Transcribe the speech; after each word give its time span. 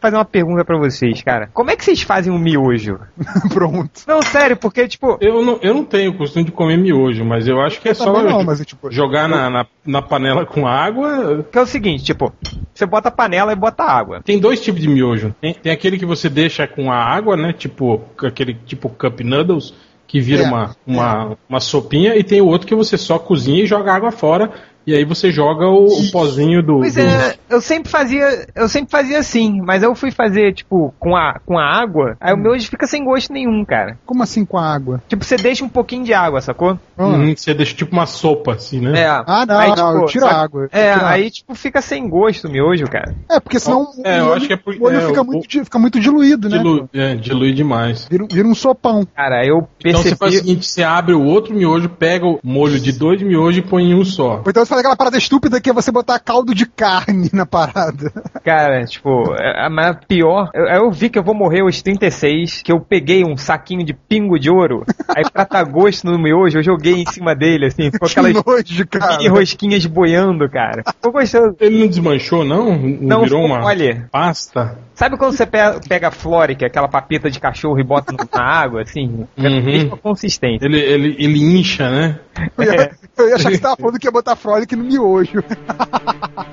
fazer 0.00 0.16
uma 0.16 0.24
pergunta 0.24 0.64
pra 0.64 0.78
vocês, 0.78 1.22
cara. 1.22 1.48
Como 1.52 1.70
é 1.70 1.76
que 1.76 1.84
vocês 1.84 2.02
fazem 2.02 2.32
um 2.32 2.38
miojo? 2.38 2.98
Pronto. 3.52 4.02
Não, 4.06 4.22
sério, 4.22 4.56
porque, 4.56 4.86
tipo, 4.88 5.18
Eu 5.20 5.42
não, 5.44 5.58
eu 5.62 5.74
não 5.74 5.84
tenho 5.84 6.10
o 6.10 6.16
costume 6.16 6.44
de 6.44 6.52
comer 6.52 6.76
miojo, 6.76 7.24
mas 7.24 7.48
eu 7.48 7.60
acho 7.60 7.80
que 7.80 7.88
é 7.88 7.94
só 7.94 8.22
não, 8.22 8.42
mas, 8.44 8.60
tipo, 8.64 8.90
jogar 8.90 9.28
na, 9.28 9.50
na, 9.50 9.66
na 9.84 10.02
panela 10.02 10.44
com 10.46 10.66
água. 10.66 11.44
que 11.50 11.58
é 11.58 11.62
o 11.62 11.66
seguinte, 11.66 12.04
tipo, 12.04 12.32
você 12.72 12.86
bota 12.86 13.08
a 13.08 13.12
panela 13.12 13.52
e 13.52 13.56
bota 13.56 13.82
água. 13.84 14.20
Tem 14.22 14.38
dois 14.38 14.60
tipos 14.60 14.80
de 14.80 14.88
miojo. 14.88 15.34
Tem, 15.40 15.54
tem 15.54 15.72
aquele 15.72 15.98
que 15.98 16.06
você 16.06 16.28
deixa 16.28 16.66
com 16.66 16.90
a 16.90 16.96
água, 16.96 17.36
né? 17.36 17.52
Tipo, 17.52 18.02
aquele 18.22 18.54
tipo 18.54 18.88
cup 18.88 19.20
noodles, 19.20 19.74
que 20.06 20.20
vira 20.20 20.44
É, 20.44 20.46
uma, 20.46 20.76
uma, 20.86 21.36
uma 21.48 21.60
sopinha, 21.60 22.16
e 22.16 22.22
tem 22.22 22.40
o 22.40 22.46
outro 22.46 22.66
que 22.66 22.74
você 22.74 22.96
só 22.96 23.18
cozinha 23.18 23.62
e 23.62 23.66
joga 23.66 23.92
água 23.92 24.12
fora. 24.12 24.52
E 24.86 24.94
aí 24.94 25.04
você 25.04 25.30
joga 25.30 25.66
o, 25.66 25.86
o 25.86 26.10
pozinho 26.12 26.62
do. 26.62 26.78
Pois 26.78 26.94
do- 26.94 27.00
é, 27.00 27.34
eu 27.50 27.60
sempre 27.60 27.90
fazia, 27.90 28.46
eu 28.54 28.68
sempre 28.68 28.90
fazia 28.90 29.18
assim, 29.18 29.60
mas 29.62 29.82
eu 29.82 29.94
fui 29.94 30.10
fazer, 30.10 30.52
tipo, 30.54 30.94
com 30.98 31.16
a, 31.16 31.40
com 31.44 31.58
a 31.58 31.64
água, 31.64 32.16
aí 32.20 32.32
o 32.32 32.36
miojo 32.36 32.68
fica 32.68 32.86
sem 32.86 33.04
gosto 33.04 33.32
nenhum, 33.32 33.64
cara. 33.64 33.98
Como 34.06 34.22
assim 34.22 34.44
com 34.44 34.56
a 34.58 34.64
água? 34.72 35.02
Tipo, 35.08 35.24
você 35.24 35.36
deixa 35.36 35.64
um 35.64 35.68
pouquinho 35.68 36.04
de 36.04 36.14
água, 36.14 36.40
sacou? 36.40 36.78
Uhum, 36.96 37.34
você 37.36 37.52
deixa 37.52 37.74
tipo 37.74 37.92
uma 37.92 38.06
sopa, 38.06 38.52
assim, 38.54 38.80
né? 38.80 39.00
É. 39.00 39.06
Ah, 39.26 39.44
não, 39.46 39.58
aí, 39.58 39.74
não, 39.74 40.00
eu 40.00 40.06
tiro 40.06 40.26
a 40.26 40.32
água. 40.32 40.68
É, 40.72 40.92
Tiro 40.94 41.06
aí, 41.06 41.30
tipo, 41.30 41.54
fica 41.54 41.80
sem 41.82 42.08
gosto 42.08 42.46
o 42.46 42.50
miojo, 42.50 42.84
cara. 42.86 43.14
É, 43.30 43.40
porque 43.40 43.58
senão 43.58 43.88
É, 44.04 44.20
eu 44.20 44.26
o 44.28 44.32
acho 44.34 44.46
que 44.46 44.52
é 44.52 44.56
por- 44.56 44.74
o 44.74 44.78
molho 44.78 44.96
é, 44.98 45.06
fica, 45.06 45.20
o- 45.22 45.24
muito, 45.26 45.48
fica 45.64 45.78
muito 45.78 46.00
diluído, 46.00 46.48
né? 46.48 46.58
Dilu- 46.58 46.88
é, 46.94 47.14
dilui 47.16 47.52
demais. 47.52 48.06
Vira, 48.10 48.24
um- 48.24 48.28
vira 48.28 48.46
um 48.48 48.54
sopão. 48.54 49.06
Cara, 49.14 49.44
eu 49.44 49.68
Então 49.84 50.00
você 50.02 50.10
percebi... 50.10 50.16
faz 50.18 50.34
o 50.34 50.38
seguinte: 50.38 50.66
você 50.66 50.82
abre 50.82 51.14
o 51.14 51.22
outro 51.24 51.54
miojo, 51.54 51.88
pega 51.88 52.24
o 52.26 52.38
molho 52.42 52.78
de 52.80 52.92
dois 52.92 53.20
miojos 53.20 53.58
e 53.58 53.62
põe 53.62 53.84
em 53.90 53.94
um 53.94 54.04
só. 54.04 54.42
Então 54.46 54.64
você 54.64 54.75
faz 54.76 54.80
aquela 54.80 54.96
parada 54.96 55.16
estúpida 55.18 55.60
que 55.60 55.70
é 55.70 55.72
você 55.72 55.90
botar 55.90 56.18
caldo 56.18 56.54
de 56.54 56.66
carne 56.66 57.30
na 57.32 57.46
parada. 57.46 58.12
Cara, 58.44 58.84
tipo, 58.84 59.34
é- 59.38 59.68
mas 59.68 59.96
pior, 60.06 60.50
eu, 60.54 60.64
eu 60.66 60.90
vi 60.90 61.08
que 61.08 61.18
eu 61.18 61.22
vou 61.24 61.34
morrer 61.34 61.60
aos 61.62 61.80
36, 61.82 62.62
que 62.62 62.70
eu 62.72 62.80
peguei 62.80 63.24
um 63.24 63.36
saquinho 63.36 63.84
de 63.84 63.94
pingo 63.94 64.38
de 64.38 64.50
ouro, 64.50 64.84
aí 65.14 65.24
pra 65.30 65.44
dar 65.44 65.64
gosto 65.64 66.06
no 66.06 66.18
miojo, 66.18 66.58
eu 66.58 66.62
joguei 66.62 66.94
em 67.02 67.06
cima 67.06 67.34
dele, 67.34 67.66
assim, 67.66 67.90
com 67.98 68.06
aquelas 68.06 68.32
que 68.32 68.42
nojo, 68.46 68.86
cara. 68.88 69.16
mini 69.18 69.28
rosquinhas 69.28 69.86
boiando, 69.86 70.48
cara. 70.50 70.82
Ficou 70.86 71.12
gostoso. 71.12 71.56
Ele 71.60 71.80
não 71.80 71.88
desmanchou, 71.88 72.44
não? 72.44 72.76
Não, 72.76 72.98
Não, 73.00 73.22
virou 73.22 73.40
ficou 73.42 73.44
uma 73.46 73.60
mole. 73.60 74.04
pasta? 74.12 74.78
Sabe 74.96 75.18
quando 75.18 75.36
você 75.36 75.44
pe- 75.44 75.58
pega 75.86 76.08
a 76.08 76.10
Floric, 76.10 76.64
aquela 76.64 76.88
papita 76.88 77.30
de 77.30 77.38
cachorro, 77.38 77.78
e 77.78 77.84
bota 77.84 78.14
na 78.34 78.42
água, 78.42 78.80
assim? 78.80 79.26
É 79.36 79.46
a 79.46 79.50
Uhum. 79.50 79.62
mesma 79.62 79.96
consistência. 79.98 80.64
Ele, 80.64 80.80
ele, 80.80 81.16
ele 81.18 81.58
incha, 81.58 81.90
né? 81.90 82.18
Eu 82.56 82.64
ia, 82.64 82.90
eu 83.18 83.28
ia 83.28 83.34
achar 83.36 83.50
que 83.50 83.56
você 83.56 83.62
tava 83.62 83.76
falando 83.76 83.98
que 83.98 84.06
ia 84.06 84.10
botar 84.10 84.34
frolic 84.36 84.74
no 84.74 84.84
miojo. 84.84 85.44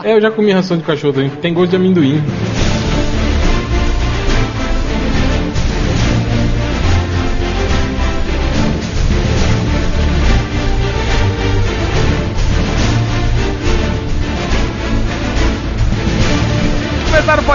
É, 0.04 0.14
eu 0.14 0.22
já 0.22 0.30
comi 0.30 0.52
ração 0.52 0.76
de 0.78 0.84
cachorro 0.84 1.14
também. 1.14 1.30
Tem 1.30 1.54
gosto 1.54 1.70
de 1.72 1.78
amendoim. 1.78 2.22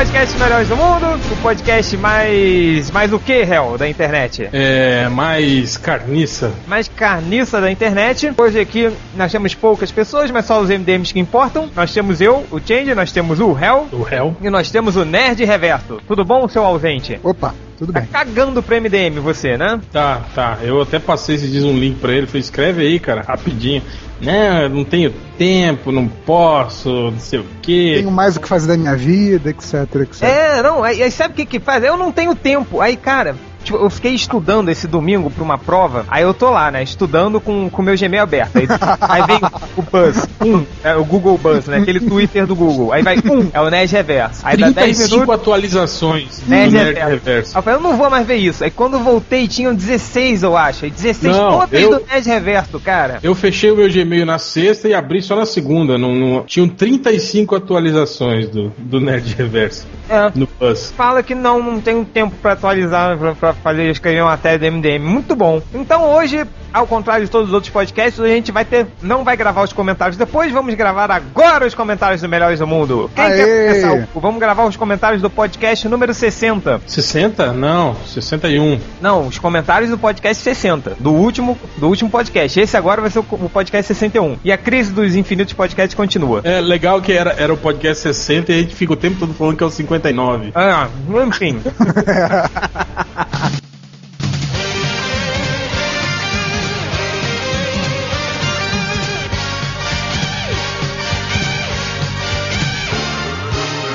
Podcast 0.09 0.39
Melhores 0.39 0.69
do 0.69 0.77
Mundo, 0.77 1.07
o 1.33 1.37
podcast 1.43 1.97
mais. 1.99 2.91
mais 2.91 3.13
o 3.13 3.19
que, 3.19 3.33
Hel, 3.43 3.77
da 3.79 3.87
internet? 3.87 4.49
É 4.53 5.07
mais 5.09 5.77
carniça. 5.77 6.51
mais 6.67 6.89
carniça 6.89 7.61
da 7.61 7.71
internet. 7.71 8.33
Hoje 8.37 8.59
aqui 8.59 8.91
nós 9.15 9.31
temos 9.31 9.55
poucas 9.55 9.93
pessoas, 9.93 10.31
mas 10.31 10.47
só 10.47 10.61
os 10.61 10.71
MDMs 10.71 11.13
que 11.13 11.21
importam. 11.21 11.69
Nós 11.77 11.93
temos 11.93 12.21
eu, 12.23 12.45
o 12.51 12.59
Change, 12.59 12.95
nós 12.95 13.13
temos 13.13 13.39
o 13.39 13.57
Hell 13.57 13.87
O 13.93 14.03
réu. 14.03 14.35
e 14.41 14.49
nós 14.49 14.71
temos 14.71 14.97
o 14.97 15.05
Nerd 15.05 15.45
Reverso. 15.45 16.01
Tudo 16.09 16.25
bom, 16.25 16.49
seu 16.49 16.65
ausente? 16.65 17.21
Opa, 17.23 17.55
tudo 17.79 17.93
Tá 17.93 18.01
bem. 18.01 18.09
cagando 18.11 18.63
pro 18.63 18.75
MDM 18.81 19.21
você, 19.21 19.57
né? 19.57 19.81
Tá, 19.93 20.23
tá. 20.35 20.59
Eu 20.63 20.83
até 20.83 20.99
passei 20.99 21.37
esses 21.37 21.51
dias 21.51 21.65
um 21.65 21.79
link 21.79 21.99
pra 22.01 22.13
ele. 22.13 22.27
Falei, 22.27 22.41
escreve 22.41 22.83
aí, 22.83 22.99
cara, 22.99 23.23
rapidinho. 23.23 23.83
Não, 24.21 24.63
eu 24.63 24.69
não 24.69 24.85
tenho 24.85 25.15
tempo, 25.39 25.93
não 25.93 26.09
posso, 26.09 26.89
não 27.13 27.19
sei 27.21 27.39
o 27.39 27.47
quê. 27.63 27.95
Tenho 27.99 28.11
mais 28.11 28.37
o 28.37 28.41
que 28.41 28.49
fazer 28.49 28.67
da 28.67 28.77
minha 28.77 28.97
vida, 28.97 29.51
etc, 29.51 29.75
etc. 30.03 30.23
É, 30.23 30.63
não, 30.63 30.83
aí, 30.83 31.03
aí 31.03 31.11
sabe 31.11 31.35
o 31.35 31.37
que 31.37 31.47
que 31.47 31.61
faz? 31.61 31.85
Eu 31.85 31.97
não 31.97 32.11
tenho 32.11 32.35
tempo. 32.35 32.81
Aí, 32.81 32.97
cara, 32.97 33.37
tipo, 33.69 33.79
eu 33.79 33.91
fiquei 33.91 34.15
estudando 34.15 34.69
esse 34.69 34.87
domingo 34.87 35.31
pra 35.31 35.43
uma 35.45 35.59
prova, 35.59 36.05
aí 36.09 36.23
eu 36.23 36.35
tô 36.35 36.51
lá, 36.51 36.71
né, 36.71 36.83
estudando 36.83 37.41
com 37.41 37.69
o 37.73 37.83
meu 37.83 37.97
Gmail 37.97 38.23
aberto. 38.23 38.57
Aí, 38.57 38.67
aí 39.01 39.23
vem 39.27 39.39
o 39.77 39.83
Buzz, 39.83 40.27
um, 40.45 40.65
é 40.83 40.95
o 40.97 41.05
Google 41.05 41.39
Buzz, 41.39 41.67
né, 41.67 41.79
aquele 41.79 42.01
Twitter 42.01 42.47
do 42.47 42.55
Google. 42.55 42.93
Aí 42.93 43.03
vai 43.03 43.17
um, 43.19 43.49
é 43.53 43.61
o 43.61 43.69
Nerd 43.71 43.93
Reverso. 43.93 44.41
Aí 44.45 44.57
dá 44.57 44.71
10 44.71 44.75
35 44.97 45.11
minutos, 45.21 45.35
atualizações 45.35 46.41
do 46.41 46.51
Nerd 46.51 46.73
Nerd 46.75 46.99
Reverso. 46.99 47.57
Eu 47.59 47.63
falei, 47.63 47.79
eu 47.79 47.83
não 47.83 47.97
vou 47.97 48.11
mais 48.11 48.27
ver 48.27 48.37
isso. 48.37 48.65
Aí 48.65 48.71
quando 48.71 48.95
eu 48.95 49.01
voltei, 49.01 49.47
tinham 49.47 49.75
16, 49.75 50.43
eu 50.43 50.57
acho. 50.57 50.85
Aí 50.85 50.91
16 50.91 51.37
Não, 51.37 51.61
todas 51.61 51.81
eu- 51.81 51.91
do 51.99 52.07
Nerd 52.07 52.29
Reverso, 52.29 52.81
cara. 52.81 53.19
Eu 53.23 53.35
fechei 53.35 53.71
o 53.71 53.77
meu 53.77 53.89
Gmail 53.91 54.27
na 54.27 54.39
sexta 54.39 54.89
e 54.89 54.95
abri 54.95 55.21
só 55.23 55.37
na 55.37 55.47
segunda. 55.47 55.97
Não, 55.99 56.15
não- 56.15 56.43
tinham 56.45 56.69
35 56.69 57.55
atualizações 57.57 58.49
do, 58.49 58.73
do 58.79 59.01
Nerd 59.01 59.35
Reverso 59.37 59.87
É. 60.09 60.31
no 60.35 60.49
Buzz. 60.59 60.93
fala 60.97 61.23
que 61.23 61.35
não, 61.35 61.63
não 61.63 61.81
tenho 61.81 62.05
tempo 62.05 62.35
pra 62.41 62.53
atualizar, 62.53 63.17
pra, 63.19 63.35
pra 63.35 63.53
fazer, 63.63 63.91
escrever 63.91 64.23
uma 64.23 64.31
matéria 64.31 64.59
do 64.59 64.77
MDM. 64.77 64.99
Muito 65.01 65.35
bom. 65.37 65.61
Então 65.75 66.05
hoje, 66.13 66.45
ao 66.73 66.87
contrário 66.87 67.25
de 67.25 67.31
todos 67.31 67.49
os 67.49 67.55
outros 67.55 67.73
podcasts, 67.73 68.21
a 68.21 68.29
gente 68.29 68.51
vai 68.53 68.65
ter, 68.65 68.87
não 69.03 69.25
vai 69.25 69.37
gravar 69.37 69.63
os 69.63 69.73
comentários 69.73 70.17
depois, 70.17 70.53
vamos 70.53 70.75
gravar 70.75 71.11
agora 71.11 71.67
os 71.67 71.75
comentários 71.75 72.21
do 72.21 72.29
Melhores 72.29 72.59
do 72.59 72.67
Mundo. 72.67 73.11
Quem 73.15 73.25
Aê! 73.25 73.37
quer 73.37 73.67
começar? 73.69 74.09
o- 74.15 74.21
Vamos 74.21 74.41
gravar 74.41 74.65
os 74.67 74.77
comentários 74.77 75.23
do 75.23 75.31
podcast 75.31 75.89
número 75.89 76.13
60. 76.15 76.81
60? 76.87 77.53
Não, 77.53 77.95
61. 78.07 78.79
Não, 79.01 79.27
os 79.27 79.39
comentários 79.39 79.91
do 79.91 79.99
podcast 79.99 80.43
60, 80.43 80.97
do 80.99 81.13
último, 81.13 81.57
do 81.77 81.89
último 81.89 82.11
podcast. 82.11 82.59
Esse 82.61 82.77
agora 82.77 83.01
vai 83.01 83.11
ser 83.11 83.21
o, 83.21 83.25
o 83.31 83.49
podcast 83.49 83.95
61. 83.95 84.39
E 84.45 84.53
a 84.53 84.59
crise 84.59 84.93
dos 84.93 85.15
infinitos 85.15 85.55
podcasts 85.55 85.95
continua. 85.95 86.41
É 86.45 86.61
legal 86.61 87.01
que 87.01 87.13
era, 87.13 87.35
era 87.39 87.53
o 87.53 87.57
podcast 87.57 88.03
60 88.03 88.53
e 88.53 88.55
a 88.55 88.59
gente 88.59 88.75
fica 88.75 88.93
o 88.93 88.97
tempo 88.97 89.17
todo 89.19 89.33
falando 89.35 89.57
que 89.57 89.63
é 89.63 89.67
o 89.67 89.71
59. 89.71 90.53
Ah, 90.55 90.89
enfim. 91.27 91.61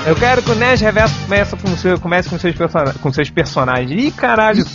Eu 0.05 0.15
quero 0.17 0.43
que 0.43 0.51
o 0.51 0.55
Nerd 0.55 0.83
Reverso 0.83 1.15
comece 1.23 1.55
com, 1.55 1.77
seu, 1.77 1.99
comece 1.99 2.29
com, 2.29 2.37
seus, 2.37 3.29
personagens. 3.29 3.91
Ih, 3.91 4.11
caralho. 4.11 4.65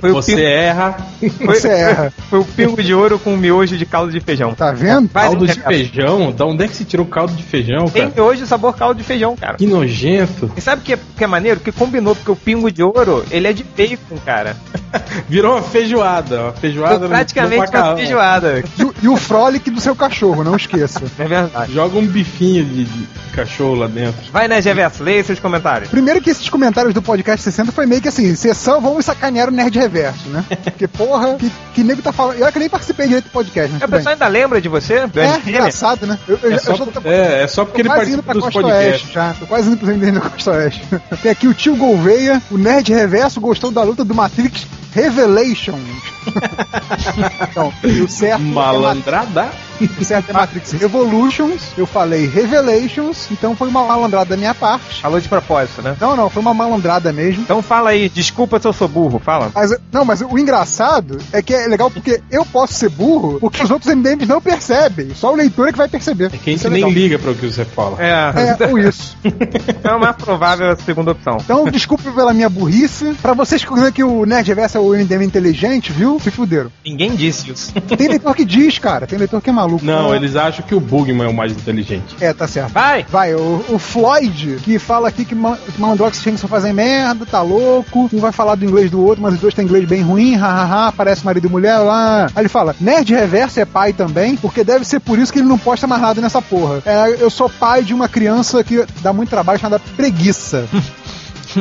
Foi 0.00 0.10
o, 0.10 0.14
Você 0.14 0.34
pingo, 0.36 0.46
erra. 0.46 0.96
foi, 1.20 1.30
Você 1.60 1.68
erra. 1.68 2.12
foi 2.30 2.38
o 2.40 2.44
pingo 2.44 2.82
de 2.82 2.94
ouro 2.94 3.18
com 3.18 3.36
miojo 3.36 3.76
de 3.76 3.86
caldo 3.86 4.12
de 4.12 4.20
feijão. 4.20 4.54
Tá 4.54 4.72
vendo? 4.72 5.08
Caldo 5.08 5.46
de 5.46 5.60
feijão? 5.60 6.32
Da 6.32 6.44
onde 6.46 6.64
é 6.64 6.68
que 6.68 6.76
se 6.76 6.84
tirou 6.84 7.06
caldo 7.06 7.32
de 7.34 7.42
feijão, 7.42 7.86
Tem 7.86 8.02
cara? 8.08 8.14
miojo 8.14 8.46
sabor 8.46 8.74
caldo 8.76 8.98
de 8.98 9.04
feijão, 9.04 9.36
cara. 9.36 9.54
Que 9.56 9.66
nojento. 9.66 10.50
E 10.56 10.60
sabe 10.60 10.82
o 10.82 10.84
que, 10.84 10.92
é- 10.94 10.98
que 11.16 11.24
é 11.24 11.26
maneiro? 11.26 11.60
Que 11.60 11.72
combinou, 11.72 12.14
porque 12.14 12.30
o 12.30 12.36
pingo 12.36 12.70
de 12.70 12.82
ouro, 12.82 13.24
ele 13.30 13.46
é 13.48 13.52
de 13.52 13.62
bacon, 13.64 14.16
cara. 14.24 14.56
Virou 15.28 15.54
uma 15.54 15.62
feijoada. 15.62 16.42
Uma 16.44 16.52
feijoada 16.52 16.98
no- 17.00 17.08
praticamente 17.08 17.72
no 17.72 17.78
uma 17.80 17.96
feijoada. 17.96 18.64
E, 18.78 18.84
o- 18.84 18.94
e 19.02 19.08
o 19.08 19.16
frolic 19.16 19.70
do 19.70 19.80
seu 19.80 19.94
cachorro, 19.96 20.44
não 20.44 20.56
esqueça. 20.56 21.02
É 21.18 21.24
verdade. 21.24 21.72
Joga 21.72 21.98
um 21.98 22.06
bifinho 22.06 22.64
de, 22.64 22.84
de 22.84 23.06
cachorro 23.32 23.74
lá 23.74 23.86
dentro. 23.86 24.30
Vai, 24.32 24.48
né, 24.48 24.60
Reverso? 24.60 25.02
Leia 25.02 25.22
seus 25.24 25.38
comentários. 25.40 25.88
Primeiro 25.90 26.20
que 26.20 26.30
esses 26.30 26.48
comentários 26.48 26.92
do 26.94 27.02
podcast 27.02 27.42
60 27.42 27.72
foi 27.72 27.86
meio 27.86 28.00
que 28.02 28.08
assim, 28.08 28.34
sessão, 28.34 28.80
vamos 28.80 29.04
sacanear 29.04 29.48
o 29.48 29.52
Nerd 29.52 29.78
Reverso, 29.86 30.28
né? 30.28 30.44
Porque, 30.64 30.86
porra, 30.88 31.34
que, 31.36 31.50
que 31.74 31.82
nego 31.84 32.02
tá 32.02 32.12
falando. 32.12 32.38
Eu 32.38 32.52
que 32.52 32.58
nem 32.58 32.68
participei 32.68 33.06
direito 33.06 33.26
do 33.26 33.30
podcast, 33.30 33.72
mas 33.72 33.82
A 33.82 33.86
bem. 33.86 33.98
pessoa 33.98 34.12
ainda 34.14 34.26
lembra 34.28 34.60
de 34.60 34.68
você? 34.68 34.94
É, 34.94 35.06
MDM? 35.06 35.48
engraçado, 35.48 36.06
né? 36.06 36.18
Eu, 36.28 36.38
eu, 36.42 36.50
É 36.52 36.54
eu 36.54 36.58
só, 36.58 36.74
já 36.74 36.84
por- 36.84 36.92
tô, 37.02 37.08
é, 37.08 37.42
é 37.42 37.46
só 37.48 37.64
porque 37.64 37.80
ele 37.82 37.88
participa 37.88 38.32
dos 38.34 38.42
Costa 38.44 38.60
podcasts. 38.60 38.92
Oeste 39.02 39.12
já. 39.14 39.34
Tô 39.38 39.46
quase 39.46 39.68
indo 39.68 39.76
pro 39.76 39.86
MDM 39.88 40.12
da 40.18 40.20
Costa 40.30 40.50
Oeste. 40.52 40.82
Tem 41.22 41.30
aqui 41.32 41.46
o 41.48 41.54
tio 41.54 41.76
Gouveia, 41.76 42.42
o 42.50 42.58
Nerd 42.58 42.92
Reverso 42.92 43.40
gostou 43.40 43.70
da 43.70 43.82
luta 43.82 44.04
do 44.04 44.14
Matrix 44.14 44.66
Revelations. 44.92 45.78
então, 47.50 47.72
o 48.02 48.08
certo, 48.08 48.34
é 48.40 48.44
Malandrada? 48.44 49.42
Ma- 49.44 49.50
o 49.50 49.65
certo 50.02 50.30
é 50.30 50.32
Matrix 50.32 50.72
Revolutions, 50.72 51.72
eu 51.76 51.86
falei 51.86 52.26
Revelations, 52.26 53.28
então 53.30 53.54
foi 53.56 53.68
uma 53.68 53.84
malandrada 53.84 54.30
da 54.30 54.36
minha 54.36 54.54
parte. 54.54 55.00
Falou 55.00 55.20
de 55.20 55.28
propósito, 55.28 55.82
né? 55.82 55.96
Não, 56.00 56.16
não, 56.16 56.30
foi 56.30 56.42
uma 56.42 56.54
malandrada 56.54 57.12
mesmo. 57.12 57.42
Então 57.42 57.62
fala 57.62 57.90
aí, 57.90 58.08
desculpa 58.08 58.58
se 58.58 58.66
eu 58.66 58.72
sou 58.72 58.88
burro, 58.88 59.18
fala. 59.18 59.50
Mas, 59.54 59.76
não, 59.92 60.04
mas 60.04 60.20
o 60.20 60.38
engraçado 60.38 61.18
é 61.32 61.42
que 61.42 61.54
é 61.54 61.66
legal 61.66 61.90
porque 61.90 62.20
eu 62.30 62.44
posso 62.44 62.74
ser 62.74 62.88
burro 62.88 63.38
porque 63.40 63.62
os 63.62 63.70
outros 63.70 63.94
MDMs 63.94 64.26
não 64.26 64.40
percebem. 64.40 65.14
Só 65.14 65.32
o 65.32 65.36
leitor 65.36 65.68
é 65.68 65.72
que 65.72 65.78
vai 65.78 65.88
perceber. 65.88 66.26
É 66.26 66.28
que 66.30 66.50
a 66.50 66.52
gente 66.52 66.56
Isso 66.56 66.66
é 66.66 66.70
nem 66.70 66.90
liga 66.90 67.18
pra 67.18 67.30
o 67.30 67.34
que 67.34 67.46
você 67.46 67.64
fala. 67.64 67.96
É, 68.02 68.56
É, 68.60 68.66
ou 68.66 68.78
isso. 68.78 69.16
é 69.24 69.88
a 69.88 69.98
mais 69.98 70.16
provável 70.16 70.70
a 70.70 70.76
segunda 70.76 71.12
opção. 71.12 71.38
Então, 71.42 71.64
desculpe 71.70 72.10
pela 72.10 72.32
minha 72.32 72.48
burrice. 72.48 73.14
Pra 73.22 73.34
vocês 73.34 73.64
que 73.64 73.74
dizem 73.74 73.92
que 73.92 74.04
o 74.04 74.24
Nerd 74.24 74.48
Reverso 74.48 74.78
é 74.78 74.80
o 74.80 74.90
MDM 74.90 75.22
inteligente, 75.24 75.92
viu? 75.92 76.18
Se 76.20 76.30
fuderam. 76.30 76.70
Ninguém 76.84 77.14
disse 77.14 77.50
isso. 77.50 77.72
Tem 77.96 78.08
leitor 78.08 78.34
que 78.34 78.44
diz, 78.44 78.78
cara. 78.78 79.06
Tem 79.06 79.18
leitor 79.18 79.40
que 79.40 79.50
é 79.50 79.52
maluco. 79.52 79.65
Maluco. 79.66 79.84
Não, 79.84 80.12
Ah, 80.12 80.16
eles 80.16 80.36
acham 80.36 80.64
que 80.66 80.74
o 80.74 80.80
Bugman 80.80 81.26
é 81.26 81.28
o 81.28 81.34
mais 81.34 81.52
inteligente. 81.52 82.16
É, 82.20 82.32
tá 82.32 82.46
certo. 82.46 82.72
Vai! 82.72 83.04
Vai, 83.08 83.34
o, 83.34 83.64
o 83.68 83.78
Floyd, 83.78 84.58
que 84.62 84.78
fala 84.78 85.08
aqui 85.08 85.24
que 85.24 85.34
Ma- 85.34 85.56
que 85.56 85.80
Malandrox 85.80 86.18
e 86.18 86.22
Shang 86.22 86.38
só 86.38 86.46
fazem 86.48 86.72
merda, 86.72 87.26
tá 87.26 87.42
louco, 87.42 88.08
um 88.12 88.18
vai 88.20 88.32
falar 88.32 88.54
do 88.54 88.64
inglês 88.64 88.90
do 88.90 89.02
outro, 89.04 89.22
mas 89.22 89.34
os 89.34 89.40
dois 89.40 89.54
têm 89.54 89.64
inglês 89.64 89.84
bem 89.88 90.02
ruim, 90.02 90.34
hahaha, 90.36 90.92
parece 90.92 91.24
marido 91.24 91.46
e 91.46 91.50
mulher 91.50 91.78
lá. 91.78 92.26
Aí 92.34 92.42
ele 92.42 92.48
fala, 92.48 92.74
Nerd 92.80 93.12
Reverso 93.12 93.60
é 93.60 93.64
pai 93.64 93.92
também, 93.92 94.36
porque 94.36 94.62
deve 94.64 94.84
ser 94.84 95.00
por 95.00 95.18
isso 95.18 95.32
que 95.32 95.38
ele 95.38 95.48
não 95.48 95.58
posta 95.58 95.86
mais 95.86 96.00
nada 96.00 96.20
nessa 96.20 96.40
porra. 96.40 96.82
É, 96.86 97.16
eu 97.20 97.30
sou 97.30 97.48
pai 97.48 97.82
de 97.82 97.92
uma 97.94 98.08
criança 98.08 98.62
que 98.62 98.84
dá 99.00 99.12
muito 99.12 99.30
trabalho 99.30 99.58
chamada 99.58 99.80
preguiça. 99.96 100.66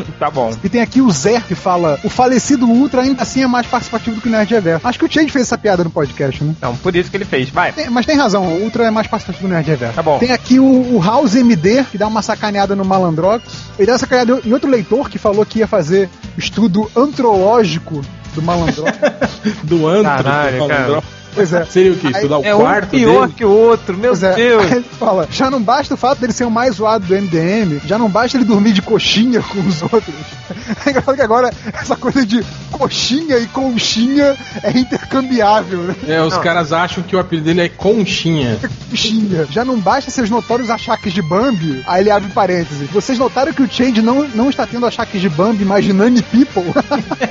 Tá 0.20 0.30
bom. 0.30 0.52
E 0.64 0.70
tem 0.70 0.82
aqui 0.82 1.02
o 1.02 1.12
Zé 1.12 1.42
que 1.42 1.56
fala: 1.56 2.00
o 2.04 2.10
falecido 2.10 2.68
Ultra 2.68 3.02
ainda 3.02 3.24
assim 3.24 3.44
é 3.44 3.48
mais 3.48 3.66
participativo 3.68 4.16
do 4.16 4.22
que 4.22 4.28
o 4.28 4.32
Nerd 4.32 4.50
Reverso. 4.54 4.88
Acho 4.88 5.00
que 5.00 5.06
o 5.06 5.12
Change 5.12 5.30
fez 5.32 5.46
essa 5.46 5.58
piada 5.58 5.84
no 5.84 5.90
podcast, 5.90 6.44
né? 6.44 6.54
Então, 6.58 6.76
por 6.78 6.96
isso 6.96 7.10
que 7.12 7.18
ele 7.18 7.26
fez. 7.26 7.50
Vai. 7.50 7.72
Tem- 7.72 7.90
mas 7.90 8.06
tem 8.06 8.16
razão, 8.18 8.44
o 8.46 8.64
Ultra 8.64 8.86
é 8.86 8.92
mais 8.92 9.08
participativo 9.08 9.48
do 9.48 9.54
Nerd 9.54 9.68
Reverso. 9.70 9.96
Tá 9.96 10.04
bom. 10.04 10.18
Tem 10.20 10.32
aqui 10.32 10.60
o, 10.60 10.96
o 10.96 11.02
House 11.02 11.36
MD, 11.36 11.84
que 11.86 11.98
dá 11.98 12.08
uma 12.08 12.22
sacaneada 12.22 12.76
no 12.76 12.86
Malandrox. 12.86 13.44
Ele 13.78 13.86
dá 13.88 13.94
uma 13.94 14.00
sacaneada 14.00 14.40
em 14.46 14.54
outro 14.54 14.70
leitor 14.70 15.10
que 15.10 15.18
falou 15.18 15.46
que 15.46 15.60
ia 15.60 15.68
fazer 15.68 16.10
estudo 16.38 16.90
antropológico 16.96 18.02
do 18.34 18.42
Malandrox. 18.42 18.98
Do 19.64 19.88
antro, 19.88 20.04
Caralho, 20.24 20.60
do 20.60 20.68
cara. 20.68 21.04
Pois 21.36 21.54
é. 21.54 21.66
Seria 21.66 21.92
o 21.92 21.98
quê? 21.98 22.08
Estudar 22.08 22.40
o 22.40 22.46
É 22.46 22.56
um 22.56 22.60
quarto 22.60 22.90
pior 22.90 23.22
dele? 23.28 23.34
que 23.38 23.46
o 23.46 23.52
outro, 23.52 23.98
meu 23.98 24.12
Pois 24.12 24.24
é. 24.24 24.34
Deus. 24.36 24.64
Aí 24.64 24.72
ele 24.72 24.86
fala, 24.98 25.28
já 25.30 25.52
não 25.52 25.62
basta 25.62 25.94
o 25.94 25.98
fato 25.98 26.20
dele 26.20 26.34
ser 26.34 26.46
o 26.46 26.52
mais 26.52 26.76
zoado 26.76 27.06
do 27.06 27.14
MDM, 27.14 27.80
já 27.86 27.98
não 27.98 28.10
basta 28.10 28.38
ele 28.38 28.46
dormir 28.46 28.72
de 28.74 28.82
coxinha 28.82 29.42
com 29.42 29.60
os 29.60 29.82
outros. 29.84 30.16
É 30.86 30.90
engraçado 30.90 31.16
que 31.16 31.22
agora 31.22 31.52
essa 31.74 31.96
coisa 31.96 32.26
de 32.26 32.44
coxinha 32.72 33.38
e 33.38 33.46
conchinha 33.48 34.36
é 34.64 34.72
intercambiável, 34.78 35.80
né? 35.80 35.96
É, 36.08 36.22
os 36.22 36.34
Não. 36.34 36.42
caras 36.42 36.72
acham 36.72 37.04
que 37.04 37.16
o 37.16 37.20
apelido 37.20 37.46
dele 37.46 37.62
é 37.62 37.70
Conchinha. 37.70 38.58
Conchinha. 38.90 39.46
Já 39.50 39.64
não 39.66 39.78
basta 39.80 40.10
seus 40.12 40.30
notórios 40.30 40.70
achaques 40.70 41.14
de 41.14 41.22
Bambi, 41.22 41.84
aí 41.88 42.02
ele 42.02 42.12
abre 42.12 42.30
parênteses. 42.32 42.90
Vocês 42.90 43.18
notaram 43.20 43.54
que 43.54 43.62
o 43.62 43.70
Change 43.72 44.02
não, 44.02 44.28
não 44.30 44.50
está 44.50 44.66
tendo 44.68 44.86
achaques 44.86 45.20
de 45.22 45.30
Bambi, 45.30 45.66
mas 45.66 45.84
de 45.86 45.94
Nani 45.94 46.22
People? 46.22 46.64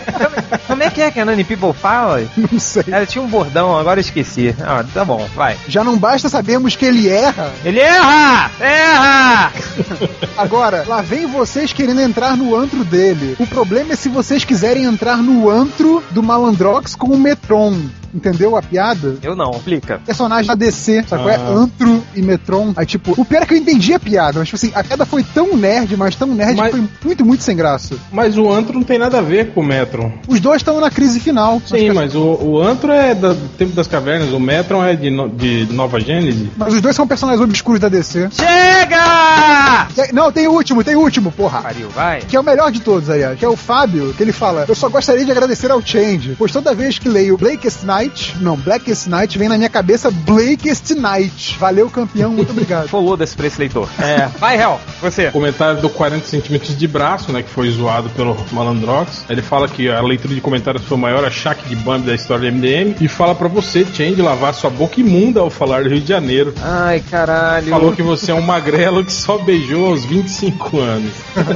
Como 0.66 0.82
é 0.82 0.90
que 0.90 1.00
é 1.00 1.10
que 1.10 1.20
a 1.20 1.24
Nani 1.24 1.44
People 1.44 1.72
fala? 1.72 2.22
não 2.36 2.58
sei. 2.58 2.84
Ela 2.88 3.06
tinha 3.06 3.22
um 3.22 3.28
bordão, 3.28 3.76
agora 3.76 3.93
eu 3.98 4.02
esqueci. 4.02 4.54
Ah, 4.60 4.84
tá 4.92 5.04
bom, 5.04 5.26
vai. 5.34 5.56
Já 5.68 5.84
não 5.84 5.96
basta 5.96 6.28
sabermos 6.28 6.76
que 6.76 6.84
ele 6.84 7.08
erra, 7.08 7.52
Ele 7.64 7.80
erra! 7.80 8.50
Erra! 8.60 9.52
Agora, 10.36 10.84
lá 10.86 11.02
vem 11.02 11.26
vocês 11.26 11.72
querendo 11.72 12.00
entrar 12.00 12.36
no 12.36 12.56
antro 12.56 12.84
dele. 12.84 13.36
O 13.38 13.46
problema 13.46 13.92
é 13.92 13.96
se 13.96 14.08
vocês 14.08 14.44
quiserem 14.44 14.84
entrar 14.84 15.18
no 15.18 15.48
antro 15.48 16.02
do 16.10 16.22
Malandrox 16.22 16.94
com 16.94 17.08
o 17.08 17.18
Metron. 17.18 17.78
Entendeu 18.14 18.56
a 18.56 18.62
piada? 18.62 19.16
Eu 19.22 19.34
não, 19.34 19.50
explica. 19.52 20.00
Personagem 20.06 20.46
da 20.46 20.54
DC, 20.54 21.04
sabe 21.08 21.22
qual 21.22 21.30
é? 21.30 21.36
Ah. 21.36 21.48
Antro 21.50 22.02
e 22.14 22.22
Metron. 22.22 22.72
Aí, 22.76 22.86
tipo, 22.86 23.12
o 23.20 23.24
pior 23.24 23.42
é 23.42 23.46
que 23.46 23.54
eu 23.54 23.58
entendi 23.58 23.92
a 23.92 23.98
piada, 23.98 24.38
mas, 24.38 24.48
tipo 24.48 24.56
assim, 24.56 24.70
a 24.74 24.84
piada 24.84 25.04
foi 25.04 25.22
tão 25.22 25.56
nerd, 25.56 25.96
mas 25.96 26.14
tão 26.14 26.28
nerd 26.28 26.56
Mas- 26.56 26.72
que 26.72 26.78
foi 26.80 26.88
muito, 27.04 27.24
muito 27.24 27.42
sem 27.42 27.56
graça. 27.56 27.96
Mas 28.12 28.36
o 28.38 28.50
antro 28.52 28.74
não 28.74 28.82
tem 28.84 28.98
nada 28.98 29.18
a 29.18 29.22
ver 29.22 29.50
com 29.52 29.60
o 29.60 29.64
Metron. 29.64 30.12
Os 30.28 30.40
dois 30.40 30.58
estão 30.58 30.80
na 30.80 30.90
crise 30.90 31.18
final. 31.20 31.60
Sim, 31.66 31.90
mas 31.92 32.14
o, 32.14 32.22
o 32.40 32.62
antro 32.62 32.92
é 32.92 33.14
do 33.14 33.34
tempo 33.58 33.72
das 33.72 33.86
cavernas, 33.88 34.30
o 34.32 34.38
Metron 34.40 34.84
é 34.84 34.94
de, 34.94 35.10
no- 35.10 35.28
de 35.28 35.66
Nova 35.72 35.98
Gênese. 36.00 36.50
Mas 36.56 36.72
os 36.74 36.80
dois 36.80 36.94
são 36.94 37.06
personagens 37.06 37.42
obscuros 37.42 37.80
da 37.80 37.88
DC. 37.88 38.28
Chega! 38.32 39.88
Não, 40.12 40.30
tem 40.32 40.46
o 40.46 40.52
último, 40.52 40.82
tem 40.84 40.96
o 40.96 41.00
último, 41.00 41.30
porra. 41.32 41.62
Pariu, 41.62 41.88
vai. 41.90 42.20
Que 42.20 42.36
é 42.36 42.40
o 42.40 42.44
melhor 42.44 42.70
de 42.70 42.80
todos, 42.80 43.08
aliás, 43.10 43.38
que 43.38 43.44
é 43.44 43.48
o 43.48 43.56
Fábio, 43.56 44.12
que 44.16 44.22
ele 44.22 44.32
fala: 44.32 44.64
Eu 44.68 44.74
só 44.74 44.88
gostaria 44.88 45.24
de 45.24 45.30
agradecer 45.30 45.70
ao 45.70 45.80
Change, 45.82 46.34
pois 46.38 46.52
toda 46.52 46.74
vez 46.74 46.98
que 46.98 47.08
leio 47.08 47.36
Blakest 47.36 47.82
Night, 48.04 48.36
não, 48.38 48.54
Blackest 48.54 49.08
Night, 49.08 49.38
vem 49.38 49.48
na 49.48 49.56
minha 49.56 49.70
cabeça 49.70 50.10
Blakest 50.10 50.90
Night. 50.90 51.56
Valeu, 51.58 51.88
campeão, 51.88 52.30
muito 52.32 52.50
obrigado. 52.52 52.86
Follow 52.86 53.16
desse 53.16 53.34
pra 53.34 53.46
esse 53.46 53.58
leitor. 53.58 53.88
É. 53.98 54.26
Vai, 54.38 54.60
Hel, 54.60 54.78
você. 55.00 55.30
Comentário 55.30 55.80
do 55.80 55.88
40 55.88 56.26
centímetros 56.26 56.76
de 56.76 56.86
braço, 56.86 57.32
né, 57.32 57.42
que 57.42 57.48
foi 57.48 57.70
zoado 57.70 58.10
pelo 58.10 58.36
Malandrox. 58.52 59.24
Ele 59.30 59.40
fala 59.40 59.66
que 59.68 59.88
a 59.88 60.02
leitura 60.02 60.34
de 60.34 60.40
comentários 60.42 60.84
foi 60.84 60.98
o 60.98 61.00
maior 61.00 61.24
achaque 61.24 61.66
de 61.66 61.76
Bambi 61.76 62.06
da 62.06 62.14
história 62.14 62.50
do 62.50 62.56
MDM. 62.58 62.94
E 63.00 63.08
fala 63.08 63.34
pra 63.34 63.48
você, 63.48 63.86
Change, 63.86 64.20
lavar 64.20 64.52
sua 64.52 64.68
boca 64.68 65.00
imunda 65.00 65.40
ao 65.40 65.48
falar 65.48 65.84
do 65.84 65.88
Rio 65.88 66.00
de 66.00 66.08
Janeiro. 66.08 66.52
Ai, 66.62 67.02
caralho. 67.10 67.68
Falou 67.68 67.92
que 67.92 68.02
você 68.02 68.32
é 68.32 68.34
um 68.34 68.42
magrelo 68.42 69.02
que 69.02 69.12
só 69.12 69.38
beijou 69.38 69.86
aos 69.86 70.04
25 70.04 70.78
anos. 70.78 71.12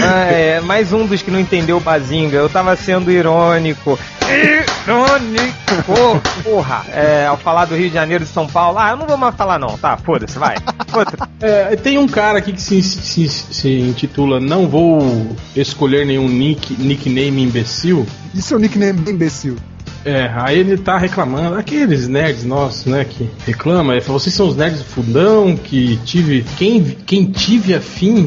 Ah, 0.00 0.24
é, 0.26 0.60
mais 0.60 0.92
um 0.92 1.06
dos 1.06 1.22
que 1.22 1.30
não 1.30 1.40
entendeu 1.40 1.78
o 1.78 1.80
Bazinga. 1.80 2.36
Eu 2.36 2.48
tava 2.48 2.76
sendo 2.76 3.10
irônico. 3.10 3.98
Irônico! 4.28 6.42
Porra! 6.42 6.84
É, 6.92 7.26
ao 7.26 7.36
falar 7.36 7.64
do 7.64 7.74
Rio 7.74 7.88
de 7.88 7.94
Janeiro 7.94 8.24
e 8.24 8.26
de 8.26 8.32
São 8.32 8.46
Paulo. 8.46 8.78
Ah, 8.78 8.90
eu 8.90 8.96
não 8.96 9.06
vou 9.06 9.16
mais 9.16 9.34
falar, 9.34 9.58
não. 9.58 9.78
Tá, 9.78 9.96
foda-se, 9.96 10.38
vai. 10.38 10.56
Outra. 10.92 11.28
É, 11.40 11.76
tem 11.76 11.98
um 11.98 12.08
cara 12.08 12.38
aqui 12.38 12.52
que 12.52 12.60
se, 12.60 12.82
se, 12.82 13.28
se 13.28 13.80
intitula 13.80 14.40
Não 14.40 14.68
Vou 14.68 15.36
Escolher 15.56 16.04
Nenhum 16.04 16.28
nick, 16.28 16.74
Nickname 16.80 17.42
Imbecil. 17.42 18.06
Isso 18.34 18.54
é 18.54 18.56
um 18.56 18.60
nickname 18.60 19.10
imbecil. 19.10 19.56
É, 20.08 20.32
aí 20.34 20.60
ele 20.60 20.78
tá 20.78 20.96
reclamando, 20.96 21.58
aqueles 21.58 22.08
nerds 22.08 22.42
nossos, 22.42 22.86
né, 22.86 23.04
que 23.04 23.28
reclama, 23.44 23.92
ele 23.92 24.00
fala, 24.00 24.18
vocês 24.18 24.34
são 24.34 24.48
os 24.48 24.56
nerds 24.56 24.78
do 24.78 24.86
fundão, 24.86 25.54
que 25.54 25.98
tive, 25.98 26.46
quem, 26.56 26.82
quem 26.82 27.26
tive 27.26 27.74
afim 27.74 28.24